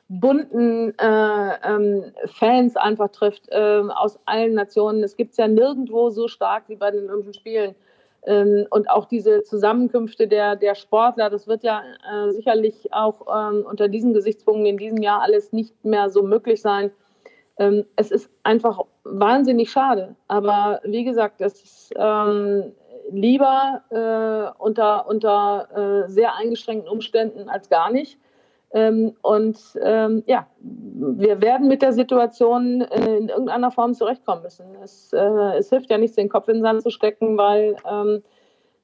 bunten 0.09 0.97
äh, 0.97 1.53
ähm, 1.63 2.13
Fans 2.25 2.77
einfach 2.77 3.09
trifft 3.09 3.49
äh, 3.49 3.83
aus 3.95 4.19
allen 4.25 4.53
Nationen. 4.53 5.03
Es 5.03 5.17
gibt 5.17 5.31
es 5.31 5.37
ja 5.37 5.47
nirgendwo 5.47 6.09
so 6.09 6.27
stark 6.27 6.63
wie 6.69 6.77
bei 6.77 6.91
den 6.91 7.09
Olympischen 7.09 7.33
Spielen. 7.33 7.75
Ähm, 8.25 8.65
und 8.69 8.89
auch 8.89 9.05
diese 9.05 9.43
Zusammenkünfte 9.43 10.27
der, 10.27 10.55
der 10.55 10.75
Sportler, 10.75 11.29
das 11.29 11.47
wird 11.47 11.63
ja 11.63 11.81
äh, 12.11 12.31
sicherlich 12.31 12.93
auch 12.93 13.27
ähm, 13.33 13.65
unter 13.69 13.87
diesen 13.87 14.13
Gesichtspunkten 14.13 14.65
in 14.65 14.77
diesem 14.77 15.01
Jahr 15.01 15.21
alles 15.21 15.51
nicht 15.51 15.83
mehr 15.83 16.09
so 16.09 16.23
möglich 16.23 16.61
sein. 16.61 16.91
Ähm, 17.59 17.85
es 17.95 18.11
ist 18.11 18.29
einfach 18.43 18.79
wahnsinnig 19.03 19.71
schade. 19.71 20.15
Aber 20.27 20.81
wie 20.83 21.03
gesagt, 21.03 21.41
es 21.41 21.61
ist 21.61 21.93
ähm, 21.95 22.73
lieber 23.11 23.81
äh, 23.89 24.61
unter, 24.61 25.07
unter 25.07 26.05
äh, 26.05 26.09
sehr 26.09 26.35
eingeschränkten 26.35 26.89
Umständen 26.91 27.49
als 27.49 27.69
gar 27.69 27.91
nicht. 27.91 28.19
Ähm, 28.73 29.15
und 29.21 29.57
ähm, 29.81 30.23
ja, 30.27 30.47
wir 30.59 31.41
werden 31.41 31.69
mit 31.69 31.81
der 31.81 31.93
Situation 31.93 32.81
äh, 32.81 33.17
in 33.17 33.29
irgendeiner 33.29 33.71
Form 33.71 33.93
zurechtkommen 33.93 34.43
müssen. 34.43 34.65
Es, 34.83 35.13
äh, 35.13 35.57
es, 35.57 35.69
hilft 35.69 35.89
ja 35.89 35.97
nichts, 35.97 36.17
den 36.17 36.27
Kopf 36.27 36.49
in 36.49 36.55
den 36.55 36.63
Sand 36.63 36.83
zu 36.83 36.89
stecken, 36.89 37.37
weil 37.37 37.77
ähm, 37.89 38.17
äh, 38.17 38.21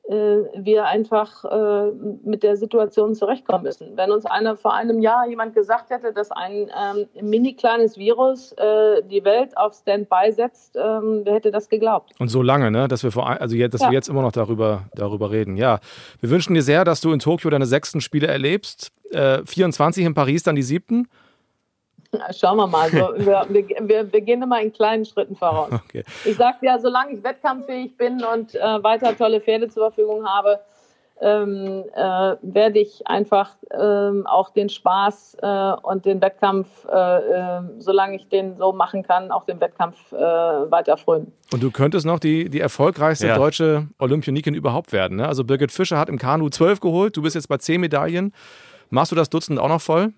wir 0.05 0.85
einfach 0.85 1.45
äh, 1.45 1.91
mit 2.23 2.43
der 2.43 2.57
Situation 2.57 3.15
zurechtkommen 3.15 3.63
müssen. 3.63 3.95
Wenn 3.95 4.11
uns 4.11 4.25
eine, 4.25 4.57
vor 4.57 4.73
einem 4.73 4.99
Jahr 4.99 5.27
jemand 5.27 5.55
gesagt 5.55 5.91
hätte, 5.91 6.11
dass 6.11 6.29
ein 6.31 6.69
ähm, 6.69 7.07
mini 7.21 7.53
kleines 7.53 7.97
Virus 7.97 8.51
äh, 8.53 9.01
die 9.03 9.23
Welt 9.23 9.55
auf 9.57 9.73
Standby 9.73 10.31
setzt, 10.31 10.75
ähm, 10.75 11.21
wer 11.23 11.35
hätte 11.35 11.51
das 11.51 11.69
geglaubt? 11.69 12.11
Und 12.19 12.27
so 12.27 12.41
lange, 12.41 12.69
ne? 12.69 12.89
dass, 12.89 13.03
wir, 13.03 13.11
vor, 13.11 13.29
also 13.29 13.55
jetzt, 13.55 13.73
dass 13.73 13.81
ja. 13.81 13.89
wir 13.89 13.93
jetzt 13.93 14.09
immer 14.09 14.21
noch 14.21 14.33
darüber, 14.33 14.83
darüber 14.93 15.31
reden. 15.31 15.55
Ja, 15.55 15.79
wir 16.19 16.29
wünschen 16.29 16.53
dir 16.53 16.63
sehr, 16.63 16.83
dass 16.83 16.99
du 16.99 17.13
in 17.13 17.19
Tokio 17.19 17.49
deine 17.49 17.65
sechsten 17.65 18.01
Spiele 18.01 18.27
erlebst. 18.27 18.91
24 19.45 20.05
in 20.05 20.15
Paris, 20.15 20.41
dann 20.41 20.55
die 20.55 20.63
siebten. 20.63 21.07
Schauen 22.37 22.57
wir 22.57 22.67
mal. 22.67 22.89
So, 22.89 22.97
wir, 23.17 23.45
wir, 23.49 24.13
wir, 24.13 24.21
gehen 24.21 24.41
immer 24.41 24.61
in 24.61 24.71
kleinen 24.71 25.05
Schritten 25.05 25.35
voraus. 25.35 25.71
Okay. 25.71 26.03
Ich 26.25 26.35
sage 26.37 26.57
ja, 26.61 26.79
solange 26.79 27.13
ich 27.13 27.23
wettkampffähig 27.23 27.97
bin 27.97 28.23
und 28.23 28.55
äh, 28.55 28.83
weiter 28.83 29.15
tolle 29.17 29.41
Pferde 29.41 29.69
zur 29.69 29.91
Verfügung 29.91 30.25
habe, 30.25 30.59
ähm, 31.21 31.83
äh, 31.95 32.35
werde 32.41 32.79
ich 32.79 33.05
einfach 33.07 33.51
ähm, 33.71 34.25
auch 34.27 34.49
den 34.49 34.67
Spaß 34.69 35.37
äh, 35.41 35.71
und 35.83 36.05
den 36.05 36.21
Wettkampf, 36.21 36.67
äh, 36.85 36.97
ähm, 36.97 37.69
solange 37.77 38.15
ich 38.15 38.27
den 38.27 38.57
so 38.57 38.73
machen 38.73 39.03
kann, 39.03 39.31
auch 39.31 39.45
den 39.45 39.61
Wettkampf 39.61 40.11
äh, 40.11 40.17
weiter 40.17 40.97
frönen. 40.97 41.31
Und 41.53 41.63
du 41.63 41.71
könntest 41.71 42.05
noch 42.05 42.19
die, 42.19 42.49
die 42.49 42.59
erfolgreichste 42.59 43.27
ja. 43.27 43.37
deutsche 43.37 43.87
Olympionikin 43.99 44.53
überhaupt 44.53 44.91
werden. 44.91 45.17
Ne? 45.17 45.27
Also 45.27 45.43
Birgit 45.43 45.71
Fischer 45.71 45.97
hat 45.97 46.09
im 46.09 46.17
Kanu 46.17 46.49
zwölf 46.49 46.79
geholt, 46.79 47.15
du 47.15 47.21
bist 47.21 47.35
jetzt 47.35 47.47
bei 47.47 47.57
zehn 47.57 47.79
Medaillen. 47.79 48.33
Machst 48.89 49.11
du 49.11 49.15
das 49.15 49.29
Dutzend 49.29 49.59
auch 49.59 49.69
noch 49.69 49.81
voll? 49.81 50.13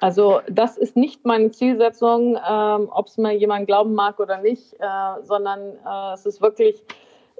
Also 0.00 0.40
das 0.48 0.78
ist 0.78 0.96
nicht 0.96 1.24
meine 1.24 1.50
Zielsetzung, 1.50 2.36
ähm, 2.36 2.88
ob 2.90 3.06
es 3.06 3.18
mir 3.18 3.32
jemand 3.32 3.66
glauben 3.66 3.94
mag 3.94 4.18
oder 4.18 4.38
nicht, 4.38 4.74
äh, 4.74 5.22
sondern 5.22 5.76
äh, 5.86 6.14
es 6.14 6.24
ist 6.24 6.40
wirklich 6.40 6.82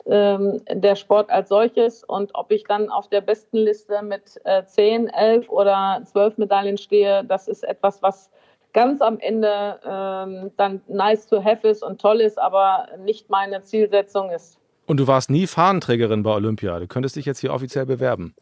ähm, 0.07 0.61
der 0.71 0.97
Sport 0.97 1.31
als 1.31 1.49
solches 1.49 2.05
und 2.05 2.35
ob 2.35 2.51
ich 2.53 2.65
dann 2.65 2.91
auf 2.91 3.09
der 3.09 3.21
besten 3.23 3.59
Liste 3.59 4.03
mit 4.03 4.41
äh, 4.45 4.65
10, 4.65 5.09
11 5.09 5.49
oder 5.49 6.03
12 6.05 6.39
Medaillen 6.39 6.79
stehe, 6.79 7.25
das 7.25 7.49
ist 7.49 7.65
etwas, 7.65 8.03
was 8.03 8.31
ganz 8.73 9.01
am 9.01 9.19
Ende 9.19 9.81
ähm, 9.85 10.51
dann 10.57 10.81
nice 10.89 11.27
to 11.27 11.43
have 11.43 11.67
ist 11.67 11.83
und 11.83 12.01
toll 12.01 12.21
ist, 12.21 12.39
aber 12.39 12.89
nicht 13.05 13.31
meine 13.31 13.63
Zielsetzung 13.63 14.31
ist. 14.31 14.59
Und 14.87 14.99
du 14.99 15.07
warst 15.07 15.31
nie 15.31 15.47
Fahnenträgerin 15.47 16.23
bei 16.23 16.35
Olympia. 16.35 16.79
Du 16.79 16.87
könntest 16.87 17.17
dich 17.17 17.25
jetzt 17.25 17.41
hier 17.41 17.53
offiziell 17.53 17.87
bewerben. 17.87 18.35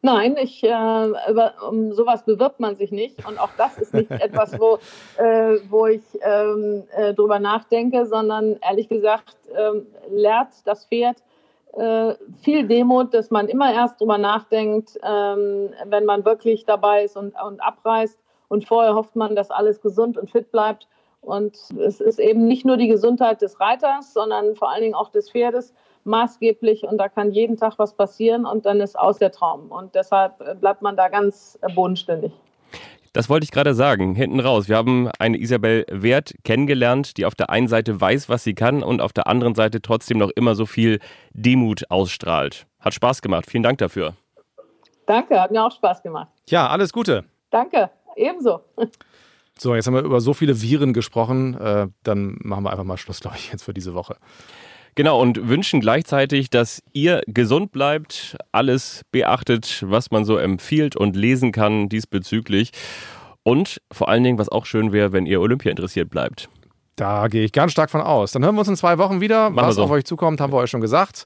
Nein, 0.00 0.36
ich, 0.40 0.62
äh, 0.62 0.68
über, 0.68 1.54
um 1.68 1.92
sowas 1.92 2.24
bewirbt 2.24 2.60
man 2.60 2.76
sich 2.76 2.92
nicht. 2.92 3.26
Und 3.26 3.38
auch 3.38 3.50
das 3.56 3.78
ist 3.78 3.94
nicht 3.94 4.10
etwas, 4.10 4.58
wo, 4.58 4.78
äh, 5.16 5.58
wo 5.68 5.86
ich 5.86 6.02
ähm, 6.22 6.84
äh, 6.96 7.14
drüber 7.14 7.38
nachdenke, 7.38 8.06
sondern 8.06 8.58
ehrlich 8.62 8.88
gesagt 8.88 9.36
ähm, 9.56 9.86
lehrt 10.10 10.48
das 10.64 10.86
Pferd 10.86 11.16
äh, 11.74 12.14
viel 12.40 12.66
Demut, 12.66 13.14
dass 13.14 13.30
man 13.30 13.48
immer 13.48 13.72
erst 13.72 14.00
drüber 14.00 14.18
nachdenkt, 14.18 14.98
ähm, 15.02 15.70
wenn 15.84 16.04
man 16.04 16.24
wirklich 16.24 16.64
dabei 16.64 17.04
ist 17.04 17.16
und, 17.16 17.34
und 17.40 17.60
abreißt. 17.60 18.18
Und 18.48 18.66
vorher 18.66 18.94
hofft 18.94 19.16
man, 19.16 19.36
dass 19.36 19.50
alles 19.50 19.80
gesund 19.80 20.16
und 20.16 20.30
fit 20.30 20.50
bleibt. 20.50 20.88
Und 21.20 21.58
es 21.78 22.00
ist 22.00 22.18
eben 22.18 22.46
nicht 22.46 22.64
nur 22.64 22.76
die 22.76 22.88
Gesundheit 22.88 23.42
des 23.42 23.60
Reiters, 23.60 24.14
sondern 24.14 24.54
vor 24.54 24.70
allen 24.70 24.82
Dingen 24.82 24.94
auch 24.94 25.10
des 25.10 25.30
Pferdes 25.30 25.74
maßgeblich 26.08 26.82
und 26.82 26.98
da 26.98 27.08
kann 27.08 27.30
jeden 27.30 27.56
Tag 27.56 27.74
was 27.78 27.94
passieren 27.94 28.46
und 28.46 28.66
dann 28.66 28.80
ist 28.80 28.98
aus 28.98 29.18
der 29.18 29.30
Traum. 29.30 29.70
Und 29.70 29.94
deshalb 29.94 30.40
äh, 30.40 30.54
bleibt 30.54 30.82
man 30.82 30.96
da 30.96 31.08
ganz 31.08 31.58
äh, 31.62 31.72
bodenständig. 31.72 32.32
Das 33.12 33.28
wollte 33.28 33.44
ich 33.44 33.50
gerade 33.50 33.74
sagen, 33.74 34.14
hinten 34.14 34.40
raus. 34.40 34.68
Wir 34.68 34.76
haben 34.76 35.10
eine 35.18 35.38
Isabel 35.38 35.86
Wert 35.90 36.34
kennengelernt, 36.44 37.16
die 37.16 37.26
auf 37.26 37.34
der 37.34 37.50
einen 37.50 37.68
Seite 37.68 38.00
weiß, 38.00 38.28
was 38.28 38.44
sie 38.44 38.54
kann 38.54 38.82
und 38.82 39.00
auf 39.00 39.12
der 39.12 39.26
anderen 39.26 39.54
Seite 39.54 39.80
trotzdem 39.80 40.18
noch 40.18 40.30
immer 40.30 40.54
so 40.54 40.66
viel 40.66 41.00
Demut 41.32 41.90
ausstrahlt. 41.90 42.66
Hat 42.80 42.94
Spaß 42.94 43.22
gemacht. 43.22 43.46
Vielen 43.48 43.62
Dank 43.62 43.78
dafür. 43.78 44.14
Danke, 45.06 45.40
hat 45.40 45.50
mir 45.50 45.64
auch 45.64 45.72
Spaß 45.72 46.02
gemacht. 46.02 46.28
Ja, 46.48 46.68
alles 46.68 46.92
Gute. 46.92 47.24
Danke, 47.50 47.90
ebenso. 48.16 48.60
So, 49.60 49.74
jetzt 49.74 49.88
haben 49.88 49.94
wir 49.94 50.02
über 50.02 50.20
so 50.20 50.34
viele 50.34 50.62
Viren 50.62 50.92
gesprochen. 50.92 51.58
Äh, 51.58 51.88
dann 52.04 52.38
machen 52.42 52.62
wir 52.62 52.70
einfach 52.70 52.84
mal 52.84 52.96
Schluss, 52.96 53.18
glaube 53.18 53.38
ich, 53.38 53.50
jetzt 53.50 53.64
für 53.64 53.74
diese 53.74 53.92
Woche. 53.92 54.16
Genau, 54.94 55.20
und 55.20 55.48
wünschen 55.48 55.80
gleichzeitig, 55.80 56.50
dass 56.50 56.82
ihr 56.92 57.22
gesund 57.26 57.72
bleibt, 57.72 58.36
alles 58.52 59.02
beachtet, 59.12 59.84
was 59.86 60.10
man 60.10 60.24
so 60.24 60.36
empfiehlt 60.36 60.96
und 60.96 61.16
lesen 61.16 61.52
kann 61.52 61.88
diesbezüglich. 61.88 62.72
Und 63.42 63.80
vor 63.92 64.08
allen 64.08 64.24
Dingen, 64.24 64.38
was 64.38 64.48
auch 64.48 64.66
schön 64.66 64.92
wäre, 64.92 65.12
wenn 65.12 65.24
ihr 65.24 65.40
Olympia 65.40 65.70
interessiert 65.70 66.10
bleibt. 66.10 66.48
Da 66.96 67.28
gehe 67.28 67.44
ich 67.44 67.52
ganz 67.52 67.72
stark 67.72 67.90
von 67.90 68.00
aus. 68.00 68.32
Dann 68.32 68.44
hören 68.44 68.56
wir 68.56 68.60
uns 68.60 68.68
in 68.68 68.76
zwei 68.76 68.98
Wochen 68.98 69.20
wieder. 69.20 69.50
Machen 69.50 69.68
was 69.68 69.76
so. 69.76 69.84
auf 69.84 69.90
euch 69.90 70.04
zukommt, 70.04 70.40
haben 70.40 70.52
wir 70.52 70.58
euch 70.58 70.70
schon 70.70 70.80
gesagt. 70.80 71.24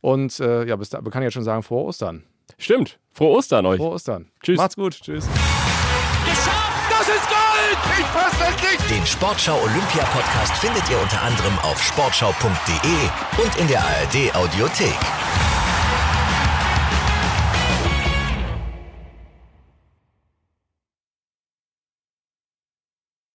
Und 0.00 0.40
äh, 0.40 0.66
ja, 0.66 0.76
bis 0.76 0.90
da, 0.90 1.00
man 1.00 1.12
kann 1.12 1.22
jetzt 1.22 1.34
schon 1.34 1.44
sagen, 1.44 1.62
frohe 1.62 1.84
Ostern. 1.84 2.24
Stimmt. 2.58 2.98
Frohe 3.12 3.30
Ostern 3.30 3.64
euch. 3.64 3.78
Frohe 3.78 3.92
Ostern. 3.94 4.26
Tschüss. 4.42 4.58
Macht's 4.58 4.76
gut. 4.76 5.00
Tschüss. 5.00 5.28
Den 8.88 9.04
Sportschau 9.06 9.60
Olympia 9.60 10.04
Podcast 10.04 10.56
findet 10.58 10.88
ihr 10.88 11.00
unter 11.00 11.20
anderem 11.22 11.58
auf 11.60 11.82
sportschau.de 11.82 13.42
und 13.42 13.56
in 13.56 13.66
der 13.66 13.80
ARD 13.80 14.34
Audiothek. 14.36 15.53